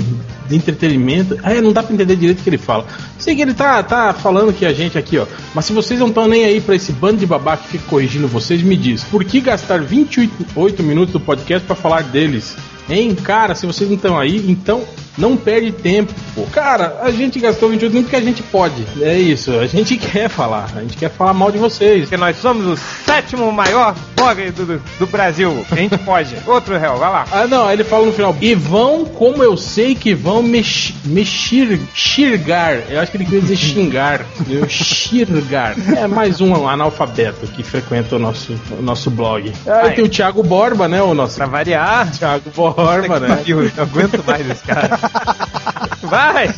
de 0.47 0.55
entretenimento, 0.55 1.39
é, 1.41 1.59
não 1.59 1.73
dá 1.73 1.81
pra 1.81 1.91
entender 1.91 2.15
direito 2.15 2.41
o 2.41 2.43
que 2.43 2.49
ele 2.51 2.59
fala. 2.59 2.85
Sei 3.17 3.35
que 3.35 3.41
ele 3.41 3.55
tá, 3.55 3.81
tá 3.81 4.13
falando 4.13 4.53
que 4.53 4.63
a 4.63 4.71
gente 4.71 4.95
aqui, 4.95 5.17
ó, 5.17 5.25
mas 5.55 5.65
se 5.65 5.73
vocês 5.73 5.99
não 5.99 6.09
estão 6.09 6.27
nem 6.27 6.45
aí 6.45 6.61
pra 6.61 6.75
esse 6.75 6.91
bando 6.91 7.17
de 7.17 7.25
babaca 7.25 7.63
que 7.63 7.69
fica 7.69 7.85
corrigindo 7.89 8.27
vocês, 8.27 8.61
me 8.61 8.77
diz, 8.77 9.03
por 9.05 9.23
que 9.23 9.41
gastar 9.41 9.81
28 9.81 10.83
minutos 10.83 11.13
do 11.13 11.19
podcast 11.19 11.65
pra 11.65 11.75
falar 11.75 12.03
deles? 12.03 12.55
Hein, 12.87 13.15
cara, 13.15 13.55
se 13.55 13.65
vocês 13.65 13.89
não 13.89 13.95
estão 13.95 14.19
aí, 14.19 14.51
então 14.51 14.83
não 15.17 15.35
perde 15.37 15.71
tempo. 15.71 16.13
Cara, 16.51 16.99
a 17.01 17.11
gente 17.11 17.39
gastou 17.39 17.69
28 17.69 17.91
minutos 17.93 18.11
porque 18.11 18.23
a 18.23 18.27
gente 18.27 18.41
pode. 18.43 18.85
É 19.01 19.17
isso, 19.17 19.51
a 19.59 19.67
gente 19.67 19.97
quer 19.97 20.29
falar. 20.29 20.69
A 20.75 20.81
gente 20.81 20.97
quer 20.97 21.09
falar 21.09 21.33
mal 21.33 21.51
de 21.51 21.57
vocês. 21.57 22.01
Porque 22.03 22.17
nós 22.17 22.37
somos 22.37 22.65
o 22.65 22.77
sétimo 22.77 23.51
maior 23.51 23.95
blog 24.15 24.51
do, 24.51 24.65
do, 24.65 24.81
do 24.99 25.07
Brasil. 25.07 25.65
A 25.71 25.75
gente 25.75 25.97
pode. 26.05 26.35
Outro 26.47 26.77
réu, 26.77 26.97
vai 26.97 27.09
lá. 27.11 27.25
Ah, 27.31 27.47
não, 27.47 27.67
aí 27.67 27.75
ele 27.75 27.83
fala 27.83 28.05
no 28.05 28.13
final. 28.13 28.35
E 28.41 28.55
vão, 28.55 29.05
como 29.05 29.43
eu 29.43 29.55
sei 29.57 29.95
que 29.95 30.13
vão 30.13 30.41
me, 30.41 30.63
x- 30.63 30.93
me 31.05 31.25
xir- 31.25 31.79
xirgar. 31.93 32.89
Eu 32.89 32.99
acho 32.99 33.11
que 33.11 33.17
ele 33.17 33.25
queria 33.25 33.41
dizer 33.41 33.55
xingar. 33.57 34.21
entendeu? 34.39 34.67
xirgar. 34.69 35.75
É 35.97 36.07
mais 36.07 36.39
um 36.41 36.67
analfabeto 36.67 37.47
que 37.47 37.63
frequenta 37.63 38.15
o 38.15 38.19
nosso, 38.19 38.53
o 38.77 38.81
nosso 38.81 39.09
blog. 39.09 39.51
Aí 39.65 39.81
Vai. 39.81 39.93
tem 39.95 40.05
o 40.05 40.09
Thiago 40.09 40.43
Borba, 40.43 40.87
né? 40.87 41.01
O 41.01 41.13
nosso 41.13 41.35
Pra 41.35 41.45
variar. 41.45 42.11
Thiago 42.11 42.49
Borba, 42.55 43.19
né? 43.19 43.43
Eu 43.47 43.69
aguento 43.77 44.23
mais 44.25 44.49
esse 44.49 44.63
cara. 44.63 44.99
Vai! 46.03 46.53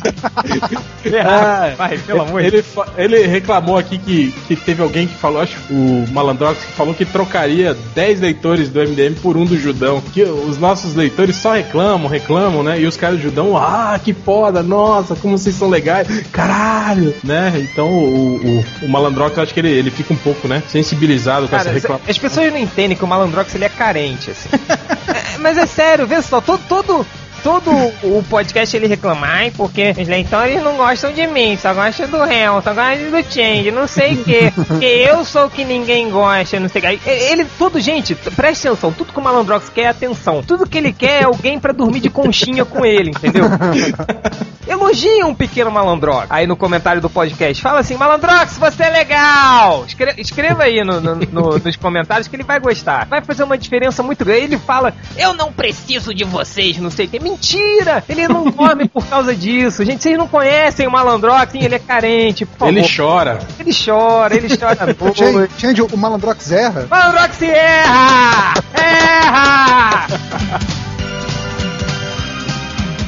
Errar. 1.04 1.76
Vai, 1.76 1.98
pelo 1.98 2.22
amor 2.22 2.42
de 2.42 2.48
ele, 2.48 2.64
ele 2.96 3.26
reclamou 3.26 3.76
aqui 3.76 3.98
que, 3.98 4.32
que 4.48 4.56
teve 4.56 4.82
alguém 4.82 5.06
que 5.06 5.14
falou, 5.14 5.42
acho 5.42 5.56
que 5.56 5.72
o 5.72 6.06
Malandrox, 6.10 6.64
que 6.64 6.72
falou 6.72 6.94
que 6.94 7.04
trocaria 7.04 7.76
10 7.94 8.20
leitores 8.20 8.68
do 8.68 8.80
MDM 8.80 9.14
por 9.22 9.36
um 9.36 9.44
do 9.44 9.56
Judão. 9.58 10.02
Que 10.12 10.22
os 10.22 10.58
nossos 10.58 10.94
leitores 10.94 11.36
só 11.36 11.52
reclamam, 11.52 12.08
reclamam, 12.08 12.62
né? 12.62 12.80
E 12.80 12.86
os 12.86 12.96
caras 12.96 13.18
do 13.18 13.22
Judão, 13.22 13.56
ah, 13.56 13.98
que 14.02 14.12
foda, 14.12 14.62
nossa, 14.62 15.14
como 15.14 15.36
vocês 15.36 15.54
são 15.54 15.68
legais, 15.68 16.08
caralho, 16.32 17.14
né? 17.22 17.52
Então 17.70 17.88
o, 17.88 18.36
o, 18.36 18.64
o 18.86 18.88
Malandrox, 18.88 19.38
acho 19.38 19.52
que 19.52 19.60
ele, 19.60 19.70
ele 19.70 19.90
fica 19.90 20.12
um 20.12 20.16
pouco, 20.16 20.48
né, 20.48 20.62
sensibilizado 20.68 21.46
com 21.46 21.50
Cara, 21.50 21.62
essa 21.62 21.72
reclamação. 21.72 22.10
as 22.10 22.18
pessoas 22.18 22.52
não 22.52 22.58
entendem 22.58 22.96
que 22.96 23.04
o 23.04 23.06
Malandrox 23.06 23.54
ele 23.54 23.64
é 23.64 23.68
carente, 23.68 24.30
assim. 24.30 24.48
É, 25.06 25.38
mas 25.38 25.56
é 25.58 25.66
sério, 25.66 26.06
vê 26.06 26.20
só, 26.22 26.40
todo, 26.40 26.60
todo, 26.66 27.06
todo 27.44 27.70
o 28.02 28.24
podcast 28.28 28.74
ele 28.76 28.86
reclama, 28.88 29.26
ai, 29.28 29.52
porque 29.54 29.94
os 29.96 30.08
leitores 30.08 30.62
não 30.62 30.76
gostam 30.76 31.12
de 31.12 31.26
mim, 31.26 31.56
só 31.60 31.72
gostam 31.74 32.08
do 32.08 32.24
réu, 32.24 32.60
só 32.62 32.72
gostam 32.74 33.10
do 33.10 33.22
Change, 33.32 33.70
não 33.70 33.86
sei 33.86 34.14
o 34.14 34.24
quê. 34.24 34.52
Porque 34.66 34.84
eu 34.84 35.24
sou 35.24 35.44
o 35.46 35.50
que 35.50 35.64
ninguém 35.64 36.10
gosta, 36.10 36.58
não 36.58 36.68
sei 36.70 36.78
o 36.80 36.82
quê. 36.82 36.86
Aí, 36.88 37.00
Ele, 37.04 37.44
tudo, 37.58 37.78
gente, 37.78 38.14
presta 38.14 38.68
atenção, 38.70 38.90
tudo 38.92 39.12
que 39.12 39.18
o 39.18 39.22
Malandrox 39.22 39.68
quer 39.68 39.82
é 39.82 39.88
atenção. 39.88 40.42
Tudo 40.42 40.66
que 40.66 40.78
ele 40.78 40.92
quer 40.92 41.20
é 41.22 41.24
alguém 41.24 41.60
pra 41.60 41.72
dormir 41.72 42.00
de 42.00 42.08
conchinha 42.08 42.64
com 42.64 42.84
ele, 42.84 43.10
entendeu? 43.10 43.44
Elogia 44.66 45.26
um 45.26 45.34
pequeno 45.34 45.70
malandrox. 45.70 46.26
Aí 46.30 46.46
no 46.46 46.56
comentário 46.56 47.00
do 47.00 47.10
podcast, 47.10 47.62
fala 47.62 47.80
assim: 47.80 47.96
Malandrox, 47.96 48.56
você 48.56 48.84
é 48.84 48.88
legal! 48.90 49.84
Escre- 49.86 50.14
escreva 50.16 50.62
aí 50.62 50.82
no- 50.82 51.00
no- 51.02 51.14
no- 51.16 51.58
nos 51.58 51.76
comentários 51.76 52.28
que 52.28 52.34
ele 52.36 52.44
vai 52.44 52.58
gostar. 52.58 53.04
Vai 53.06 53.20
fazer 53.20 53.42
uma 53.42 53.58
diferença 53.58 54.02
muito 54.02 54.24
grande. 54.24 54.44
Ele 54.44 54.58
fala: 54.58 54.94
Eu 55.18 55.34
não 55.34 55.52
preciso 55.52 56.14
de 56.14 56.24
vocês, 56.24 56.78
não 56.78 56.90
sei 56.90 57.04
o 57.04 57.08
que. 57.10 57.18
Mentira! 57.34 58.02
Ele 58.08 58.28
não 58.28 58.44
dorme 58.50 58.88
por 58.88 59.04
causa 59.06 59.34
disso. 59.34 59.84
Gente, 59.84 60.02
vocês 60.02 60.16
não 60.16 60.28
conhecem 60.28 60.86
o 60.86 60.90
Malandrox, 60.90 61.52
sim, 61.52 61.62
ele 61.62 61.74
é 61.74 61.78
carente. 61.78 62.46
Por 62.46 62.58
favor. 62.58 62.72
Ele 62.72 62.86
chora. 62.96 63.38
Ele 63.58 63.70
chora, 63.74 64.36
ele 64.36 64.56
chora. 64.56 64.96
Change, 65.14 65.50
Change, 65.58 65.82
o 65.82 65.96
Malandrox 65.96 66.50
erra. 66.52 66.86
Malandrox 66.88 67.42
erra! 67.42 68.54
Erra! 68.74 70.06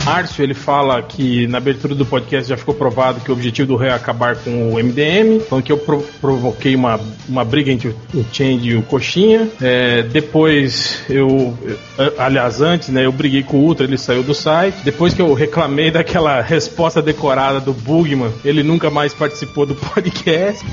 Márcio, 0.07 0.45
ele 0.45 0.55
fala 0.55 1.03
que 1.03 1.49
na 1.49 1.59
abertura 1.59 1.93
do 1.93 2.07
podcast 2.07 2.49
já 2.49 2.57
ficou 2.57 2.73
provado 2.73 3.21
que 3.21 3.29
o 3.29 3.35
objetivo 3.35 3.67
do 3.67 3.77
rei 3.77 3.91
é 3.91 3.93
acabar 3.93 4.37
com 4.37 4.73
o 4.73 4.77
MDM, 4.77 5.39
então 5.45 5.61
que 5.61 5.73
eu 5.73 5.79
pro 5.79 6.01
provoquei 6.21 6.77
uma, 6.77 7.01
uma 7.29 7.45
briga 7.45 7.73
entre 7.73 7.89
o 8.15 8.25
Change 8.33 8.69
e 8.69 8.77
o 8.77 8.83
Coxinha. 8.83 9.49
É, 9.61 10.03
depois 10.03 11.01
eu, 11.11 11.59
eu, 11.99 12.15
aliás, 12.19 12.61
antes, 12.61 12.89
né, 12.91 13.05
eu 13.05 13.11
briguei 13.11 13.43
com 13.43 13.57
o 13.57 13.65
Ultra, 13.65 13.85
ele 13.85 13.99
saiu 13.99 14.23
do 14.23 14.33
site. 14.33 14.77
Depois 14.85 15.13
que 15.13 15.21
eu 15.21 15.35
reclamei 15.35 15.91
daquela 15.91 16.39
resposta 16.47 17.03
decorada 17.03 17.59
do 17.59 17.73
Bugman, 17.73 18.31
ele 18.45 18.63
nunca 18.63 18.89
mais 18.89 19.13
participou 19.13 19.67
do 19.67 19.75
podcast. 19.75 20.65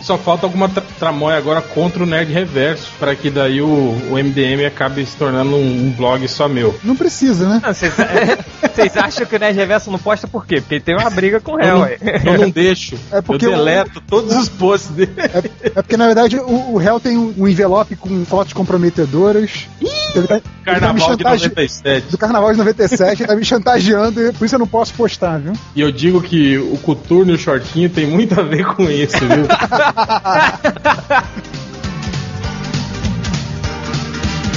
Só 0.00 0.16
falta 0.16 0.46
alguma 0.46 0.68
tra 0.68 0.84
tramóia 0.96 1.38
agora 1.38 1.60
contra 1.60 2.04
o 2.04 2.06
Nerd 2.06 2.32
Reverso, 2.32 2.92
para 3.00 3.16
que 3.16 3.30
daí 3.30 3.60
o, 3.60 3.66
o 3.66 4.14
MDM 4.14 4.64
acabe 4.64 5.04
se 5.04 5.16
tornando 5.16 5.56
um, 5.56 5.86
um 5.86 5.90
blog 5.90 6.28
só 6.28 6.48
meu. 6.48 6.78
Não 6.84 6.94
precisa, 6.94 7.48
né? 7.48 7.60
Vocês 8.76 8.96
acham 8.96 9.24
que 9.24 9.34
o 9.34 9.38
Nerd 9.38 9.56
Reverso 9.56 9.90
não 9.90 9.98
posta 9.98 10.28
por 10.28 10.46
quê? 10.46 10.60
Porque 10.60 10.74
ele 10.74 10.82
tem 10.82 10.94
uma 10.94 11.08
briga 11.08 11.40
com 11.40 11.52
o 11.52 11.56
réu, 11.56 11.76
eu, 11.76 11.78
não, 11.78 12.32
eu 12.32 12.38
não 12.40 12.50
deixo. 12.50 12.98
É 13.10 13.22
porque 13.22 13.46
eu 13.46 13.50
deleto 13.50 13.98
o, 13.98 14.02
todos 14.02 14.36
os 14.36 14.50
posts 14.50 14.90
dele. 14.90 15.12
É, 15.16 15.68
é, 15.68 15.70
porque, 15.70 15.96
na 15.96 16.06
verdade, 16.06 16.36
o, 16.36 16.74
o 16.74 16.76
réu 16.76 17.00
tem 17.00 17.16
um, 17.16 17.32
um 17.38 17.48
envelope 17.48 17.96
com 17.96 18.24
fotos 18.26 18.52
comprometedoras. 18.52 19.66
Ele 20.14 20.26
tá, 20.26 20.40
carnaval 20.64 21.12
ele 21.12 21.22
tá 21.22 21.36
de 21.36 21.44
97. 21.44 22.10
Do 22.10 22.18
carnaval 22.18 22.52
de 22.52 22.58
97, 22.58 23.22
ele 23.22 23.28
tá 23.28 23.34
me 23.34 23.44
chantageando 23.44 24.20
e 24.20 24.32
por 24.32 24.44
isso 24.44 24.54
eu 24.54 24.58
não 24.58 24.66
posso 24.66 24.92
postar, 24.94 25.38
viu? 25.38 25.54
E 25.74 25.80
eu 25.80 25.90
digo 25.90 26.20
que 26.20 26.58
o 26.58 26.76
coturno 26.78 27.32
e 27.32 27.34
o 27.34 27.38
shortinho 27.38 27.88
tem 27.88 28.06
muito 28.06 28.38
a 28.38 28.42
ver 28.42 28.66
com 28.74 28.90
isso, 28.90 29.18
viu? 29.18 29.46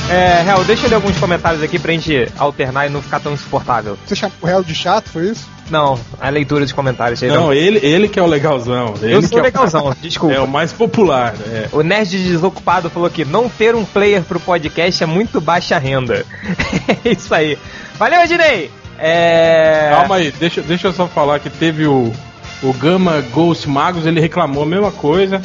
É, 0.09 0.43
Hel, 0.43 0.63
deixa 0.63 0.87
eu 0.87 0.89
ler 0.89 0.95
alguns 0.95 1.17
comentários 1.19 1.61
aqui 1.61 1.77
pra 1.77 1.91
gente 1.93 2.27
alternar 2.35 2.87
e 2.87 2.89
não 2.89 2.99
ficar 2.99 3.19
tão 3.19 3.31
insuportável. 3.31 3.95
Você 4.05 4.15
chamou 4.15 4.35
o 4.41 4.47
Hel 4.47 4.63
de 4.63 4.73
chato, 4.73 5.09
foi 5.09 5.27
isso? 5.29 5.47
Não, 5.69 5.99
a 6.19 6.29
leitura 6.29 6.65
de 6.65 6.73
comentários. 6.73 7.21
Não, 7.21 7.35
não, 7.35 7.53
ele, 7.53 7.79
ele 7.85 8.07
que 8.07 8.19
é 8.19 8.23
o 8.23 8.25
legalzão. 8.25 8.95
Ele 8.99 9.13
eu 9.13 9.21
sou 9.21 9.37
é 9.37 9.43
legalzão, 9.43 9.95
desculpa. 10.01 10.33
É 10.33 10.39
o 10.39 10.47
mais 10.47 10.73
popular. 10.73 11.35
É. 11.47 11.69
O 11.71 11.83
Nerd 11.83 12.17
Desocupado 12.17 12.89
falou 12.89 13.07
que 13.09 13.23
não 13.23 13.47
ter 13.47 13.75
um 13.75 13.85
player 13.85 14.23
pro 14.23 14.39
podcast 14.39 15.03
é 15.03 15.05
muito 15.05 15.39
baixa 15.39 15.77
renda. 15.77 16.25
é 17.05 17.11
isso 17.11 17.33
aí. 17.33 17.55
Valeu, 17.99 18.23
Ednei! 18.23 18.71
É... 18.97 19.91
Calma 19.91 20.15
aí, 20.15 20.31
deixa, 20.31 20.61
deixa 20.61 20.87
eu 20.87 20.93
só 20.93 21.07
falar 21.07 21.39
que 21.39 21.49
teve 21.49 21.85
o, 21.85 22.11
o 22.63 22.73
Gama 22.73 23.21
Ghost 23.31 23.69
Magos, 23.69 24.05
ele 24.05 24.19
reclamou 24.19 24.63
a 24.63 24.65
mesma 24.65 24.91
coisa. 24.91 25.39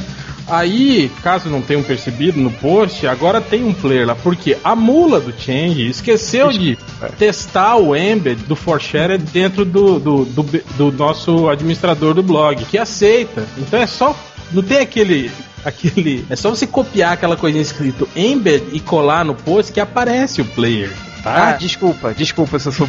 Aí, 0.47 1.11
caso 1.23 1.49
não 1.49 1.63
tenham 1.63 1.83
percebido 1.83 2.39
no 2.39 2.51
post, 2.51 3.07
agora 3.07 3.41
tem 3.41 3.65
um 3.65 3.73
player 3.73 4.07
lá, 4.07 4.15
porque 4.15 4.57
a 4.63 4.77
mula 4.77 5.19
do 5.21 5.33
Change 5.33 5.89
esqueceu 5.89 6.51
de 6.51 6.79
testar 7.19 7.77
o 7.77 7.97
embed 7.97 8.43
do 8.45 8.55
ForShare 8.55 9.17
dentro 9.19 9.65
do, 9.65 9.99
do, 9.99 10.25
do, 10.25 10.43
do 10.77 10.93
nosso 10.93 11.49
administrador 11.49 12.15
do 12.15 12.23
blog, 12.23 12.65
que 12.65 12.77
aceita. 12.77 13.47
Então 13.57 13.81
é 13.81 13.87
só. 13.87 14.15
Não 14.53 14.63
tem 14.63 14.79
aquele 14.79 15.31
aquele. 15.65 16.27
É 16.29 16.37
só 16.37 16.51
você 16.51 16.67
copiar 16.67 17.13
aquela 17.15 17.37
coisinha 17.37 17.63
escrito 17.63 18.09
embed 18.15 18.65
e 18.73 18.81
colar 18.81 19.25
no 19.25 19.35
post 19.35 19.73
que 19.73 19.81
aparece 19.81 20.43
o 20.43 20.45
player. 20.45 20.93
Tá? 21.23 21.49
Ah, 21.49 21.53
desculpa, 21.53 22.13
desculpa 22.13 22.59
se 22.59 22.69
eu 22.69 22.73
sou. 22.73 22.89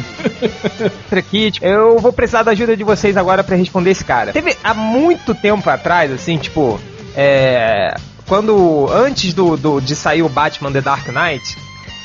tipo, 1.32 1.64
eu 1.64 1.98
vou 1.98 2.12
precisar 2.12 2.42
da 2.42 2.50
ajuda 2.50 2.76
de 2.76 2.84
vocês 2.84 3.16
agora 3.16 3.42
para 3.42 3.56
responder 3.56 3.92
esse 3.92 4.04
cara. 4.04 4.30
Teve 4.30 4.54
há 4.62 4.74
muito 4.74 5.34
tempo 5.34 5.68
atrás, 5.70 6.12
assim, 6.12 6.36
tipo, 6.36 6.78
é, 7.16 7.96
quando 8.26 8.88
antes 8.92 9.32
do, 9.32 9.56
do, 9.56 9.80
de 9.80 9.96
sair 9.96 10.22
o 10.22 10.28
Batman 10.28 10.70
The 10.70 10.82
Dark 10.82 11.08
Knight, 11.08 11.56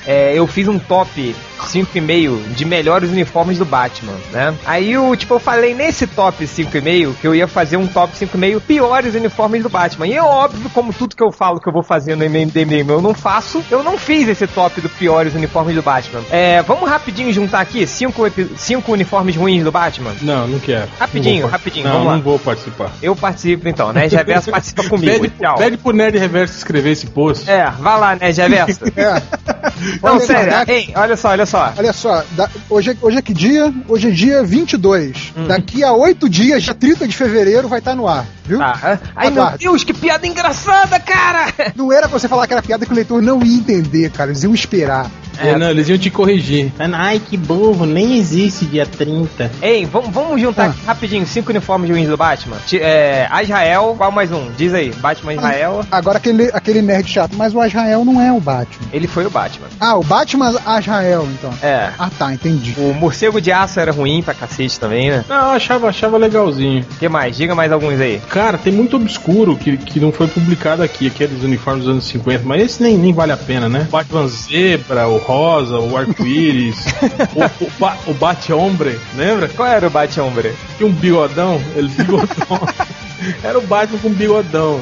é, 0.06 0.38
eu 0.38 0.48
fiz 0.48 0.68
um 0.68 0.80
top 0.80 1.36
5,5 1.62 2.54
de 2.54 2.66
melhores 2.66 3.10
uniformes 3.10 3.58
do 3.58 3.66
Batman, 3.66 4.16
né? 4.32 4.54
Aí 4.66 4.92
eu, 4.94 5.16
tipo, 5.16 5.36
eu 5.36 5.40
falei 5.40 5.74
nesse 5.74 6.08
top 6.08 6.44
5,5 6.44 7.16
que 7.20 7.28
eu 7.28 7.36
ia 7.36 7.48
fazer 7.48 7.78
um 7.78 7.88
top 7.88 8.14
5,5 8.16 8.60
piores 8.62 9.16
uniformes 9.16 9.64
do 9.64 9.70
Batman. 9.70 10.08
E 10.08 10.14
é 10.14 10.24
óbvio, 10.24 10.70
como 10.72 10.92
tudo 10.94 11.16
que 11.16 11.24
eu 11.24 11.32
falo 11.32 11.60
que 11.60 11.68
eu 11.68 11.74
vou 11.74 11.84
fazer 11.84 12.16
no 12.16 12.26
MMDM 12.26 12.90
eu 12.90 13.02
não 13.02 13.14
faço, 13.14 13.64
eu 13.70 13.84
não 13.84 13.98
fiz 13.98 14.28
esse 14.28 14.48
top 14.48 14.82
do 14.82 14.90
piores 14.90 15.36
uniformes 15.36 15.76
do 15.76 15.82
Batman. 15.82 16.22
É, 16.32 16.62
vamos 16.64 16.90
rapidinho 16.90 17.32
juntar 17.32 17.62
aqui 17.62 17.86
cinco, 17.86 18.24
cinco 18.58 18.92
uniformes 18.92 19.36
ruins 19.36 19.64
do 19.64 19.72
Batman? 19.72 20.14
Não, 20.22 20.48
não 20.48 20.60
quero. 20.60 20.90
Rapidinho, 21.00 21.44
não 21.44 21.50
rapidinho, 21.50 21.86
não, 21.86 21.94
vamos 21.94 22.08
lá. 22.08 22.16
Não 22.16 22.22
vou 22.22 22.40
participar. 22.40 22.92
Eu 23.02 23.16
participo 23.16 23.68
então, 23.68 23.94
Nerd 23.94 24.16
Reverso 24.16 24.52
participa 24.52 24.84
comigo. 24.90 25.22
Pede, 25.22 25.34
Tchau. 25.40 25.56
pede 25.56 25.78
pro 25.78 25.94
Nerd 25.94 26.18
Reverso 26.18 26.58
escrever 26.58 26.92
esse 26.92 27.08
post. 27.08 27.50
É, 27.50 27.70
vai 27.70 28.00
lá, 28.00 28.16
Nerd 28.16 28.42
Reverso. 28.42 28.80
é. 28.96 29.91
Não, 30.02 30.20
sério, 30.20 30.54
hein, 30.68 30.92
olha 30.96 31.16
só, 31.16 31.30
olha 31.30 31.46
só. 31.46 31.74
Olha 31.78 31.94
só, 31.94 32.24
da, 32.32 32.50
hoje, 32.70 32.92
é, 32.92 32.98
hoje 33.02 33.18
é 33.18 33.22
que 33.22 33.34
dia? 33.34 33.74
Hoje 33.88 34.08
é 34.10 34.12
dia 34.12 34.44
22. 34.44 35.34
Hum. 35.36 35.48
Daqui 35.48 35.84
a 35.84 35.94
oito 35.94 36.30
dias, 36.30 36.64
dia 36.64 36.74
30 36.74 37.08
de 37.08 37.16
fevereiro, 37.16 37.68
vai 37.68 37.80
estar 37.80 37.92
tá 37.92 37.98
no 37.98 38.08
ar, 38.08 38.26
viu? 38.46 38.62
Ah, 38.62 39.00
ai, 39.16 39.30
meu 39.30 39.50
Deus, 39.58 39.84
que 39.84 39.94
piada 39.94 40.26
engraçada, 40.28 41.00
cara! 41.00 41.48
Não 41.76 41.92
era 41.92 42.08
pra 42.08 42.20
você 42.20 42.28
falar 42.28 42.48
que 42.48 42.54
era 42.54 42.62
piada 42.62 42.86
que 42.86 42.92
o 42.92 42.96
leitor 42.96 43.22
não 43.22 43.44
ia 43.44 43.58
entender, 43.58 44.12
cara. 44.12 44.32
Eles 44.32 44.44
iam 44.44 44.54
esperar. 44.54 45.10
É, 45.48 45.58
não, 45.58 45.70
eles 45.70 45.88
iam 45.90 45.98
te 45.98 46.10
corrigir. 46.10 46.72
Ai, 46.94 47.20
que 47.20 47.38
burro, 47.38 47.86
nem 47.86 48.18
existe 48.18 48.66
dia 48.66 48.86
30. 48.86 49.52
Ei, 49.62 49.86
vamos, 49.86 50.10
vamos 50.10 50.42
juntar 50.42 50.66
ah. 50.66 50.70
aqui 50.70 50.86
rapidinho 50.86 51.26
cinco 51.26 51.52
uniformes 51.52 51.90
ruins 51.90 52.08
do 52.08 52.18
Batman. 52.18 52.58
É, 52.74 53.28
Israel, 53.42 53.96
qual 53.98 54.12
mais 54.12 54.32
um? 54.32 54.50
Diz 54.58 54.74
aí, 54.74 54.92
Batman 54.92 55.34
Israel. 55.34 55.86
Agora 55.92 56.18
aquele, 56.18 56.50
aquele 56.54 56.82
nerd 56.82 57.10
chato, 57.10 57.36
mas 57.36 57.54
o 57.54 57.64
Israel 57.64 58.06
não 58.06 58.22
é 58.22 58.32
o 58.32 58.40
Batman. 58.40 58.88
Ele 58.94 59.08
foi 59.08 59.26
o 59.26 59.30
Batman. 59.30 59.68
Ah, 59.80 59.96
o 59.96 60.04
Batman 60.04 60.54
Israel, 60.80 61.28
então. 61.32 61.54
É. 61.62 61.90
Ah, 61.98 62.10
tá, 62.18 62.34
entendi. 62.34 62.76
O 62.78 62.94
Morcego 62.94 63.42
de 63.42 63.52
Aço 63.52 63.80
era 63.80 63.92
ruim 63.92 64.22
pra 64.22 64.34
cacete 64.34 64.80
também, 64.80 65.10
né? 65.10 65.26
Não, 65.28 65.36
eu 65.36 65.52
achava, 65.52 65.90
achava 65.90 66.18
legalzinho. 66.18 66.86
O 66.92 66.96
que 66.98 67.10
mais? 67.10 67.36
Diga 67.36 67.56
mais 67.56 67.72
alguns 67.72 68.00
aí. 68.00 68.22
Cara, 68.30 68.58
tem 68.58 68.74
muito 68.74 68.96
obscuro 68.96 69.56
que, 69.56 69.78
que 69.78 70.00
não 70.00 70.12
foi 70.12 70.28
publicado 70.28 70.84
aqui, 70.84 71.08
aqueles 71.08 71.44
uniformes 71.44 71.84
dos 71.86 71.92
anos 71.92 72.06
50, 72.06 72.44
mas 72.46 72.62
esse 72.62 72.84
nem, 72.84 72.98
nem 72.98 73.14
vale 73.14 73.32
a 73.32 73.38
pena, 73.38 73.68
né? 73.68 73.88
Batman 73.90 74.28
Zebra, 74.28 75.08
o 75.08 75.20
Rosa, 75.32 75.80
o 75.80 75.96
arco-íris, 75.96 76.86
o, 77.34 77.66
o, 77.66 77.72
ba, 77.80 77.98
o 78.06 78.14
Bate-Hombre, 78.14 79.00
lembra? 79.16 79.48
Qual 79.48 79.68
era 79.68 79.88
o 79.88 79.90
Bate-Hombre? 79.90 80.54
Tinha 80.78 80.90
um 80.90 80.94
bigodão, 80.94 81.62
ele 81.76 81.88
bigodão. 81.88 82.28
Era 83.44 83.58
o 83.60 83.62
Batman 83.62 84.00
com 84.00 84.10
bigodão. 84.10 84.80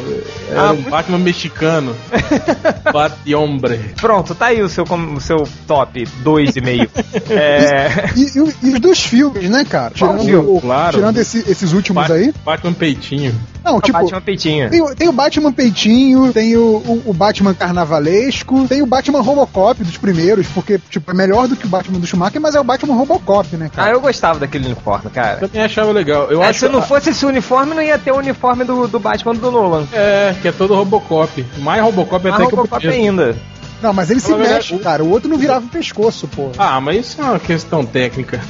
Era 0.49 0.69
ah, 0.69 0.71
um 0.71 0.81
Batman 0.81 1.19
mexicano. 1.19 1.95
Bate-Hombre. 2.91 3.93
Pronto, 3.99 4.33
tá 4.33 4.47
aí 4.47 4.61
o 4.61 4.69
seu, 4.69 4.83
o 4.83 5.21
seu 5.21 5.47
top 5.67 6.05
2,5. 6.23 6.89
é... 7.29 8.09
E, 8.15 8.67
e, 8.67 8.75
e, 8.75 8.79
dos 8.79 9.03
filmes, 9.03 9.49
né, 9.49 9.65
cara? 9.65 9.91
Tirando, 9.93 10.55
o, 10.55 10.61
claro. 10.61 10.97
tirando 10.97 11.17
esse, 11.17 11.39
esses 11.49 11.73
últimos 11.73 12.07
Bat 12.07 12.13
aí. 12.13 12.33
Batman 12.43 12.73
Peitinho. 12.73 13.35
Não, 13.63 13.77
o 13.77 13.81
tipo. 13.81 13.99
Batman 13.99 14.21
Peitinho. 14.21 14.69
Tem, 14.69 14.95
tem, 14.95 15.07
o 15.09 15.11
Batman 15.11 15.51
Peitinho, 15.51 16.31
tem 16.31 16.55
o, 16.55 16.77
o, 16.77 17.03
o, 17.07 17.13
Batman 17.13 17.53
Carnavalesco, 17.53 18.67
tem 18.67 18.81
o 18.81 18.85
Batman 18.85 19.21
Robocop 19.21 19.83
dos 19.83 19.97
primeiros, 19.97 20.47
porque, 20.47 20.79
tipo, 20.89 21.11
é 21.11 21.13
melhor 21.13 21.47
do 21.47 21.55
que 21.55 21.65
o 21.65 21.69
Batman 21.69 21.99
do 21.99 22.07
Schumacher, 22.07 22.39
mas 22.39 22.55
é 22.55 22.59
o 22.59 22.63
Batman 22.63 22.95
Robocop, 22.95 23.55
né, 23.57 23.69
cara? 23.73 23.89
Ah, 23.89 23.91
eu 23.91 23.99
gostava 23.99 24.39
daquele 24.39 24.65
uniforme, 24.65 25.09
cara. 25.09 25.39
Eu 25.41 25.49
também 25.49 25.65
achava 25.65 25.91
legal. 25.91 26.31
Eu 26.31 26.41
é, 26.41 26.47
acho... 26.47 26.59
Se 26.59 26.69
não 26.69 26.81
fosse 26.81 27.09
esse 27.09 27.25
uniforme, 27.25 27.75
não 27.75 27.81
ia 27.81 27.97
ter 27.97 28.11
o 28.11 28.17
uniforme 28.17 28.28
do, 28.65 28.87
do 28.87 28.99
Batman 28.99 29.35
do 29.35 29.51
Nolan. 29.51 29.87
É, 29.93 30.35
que 30.41 30.47
é 30.47 30.51
todo 30.51 30.75
Robocop. 30.75 31.45
Mais 31.59 31.81
Robocop 31.81 32.23
Mais 32.23 32.35
até 32.35 32.43
Robocop 32.43 32.79
que 32.79 32.87
eu 32.87 32.91
ainda. 32.91 33.35
Não, 33.81 33.93
mas 33.93 34.09
ele 34.11 34.19
se 34.19 34.33
mexe, 34.35 34.75
o... 34.75 34.79
cara. 34.79 35.03
O 35.03 35.09
outro 35.09 35.29
não 35.29 35.37
virava 35.37 35.65
o 35.65 35.69
pescoço, 35.69 36.27
pô. 36.27 36.51
Ah, 36.57 36.81
mas 36.81 36.97
isso 36.97 37.21
é 37.21 37.23
uma 37.23 37.39
questão 37.39 37.85
técnica. 37.85 38.39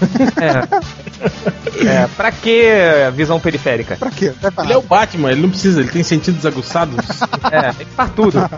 É. 1.81 2.03
é 2.03 2.07
pra 2.15 2.31
que 2.31 2.63
visão 3.13 3.39
periférica? 3.41 3.97
Pra 3.97 4.09
quê? 4.09 4.33
Ele 4.63 4.73
é 4.73 4.77
o 4.77 4.81
Batman, 4.81 5.31
ele 5.31 5.41
não 5.41 5.49
precisa, 5.49 5.81
ele 5.81 5.89
tem 5.89 6.01
sentidos 6.01 6.45
aguçados. 6.45 6.95
é, 7.51 7.69
ele 7.79 7.89
faz 7.93 8.11
tudo. 8.15 8.39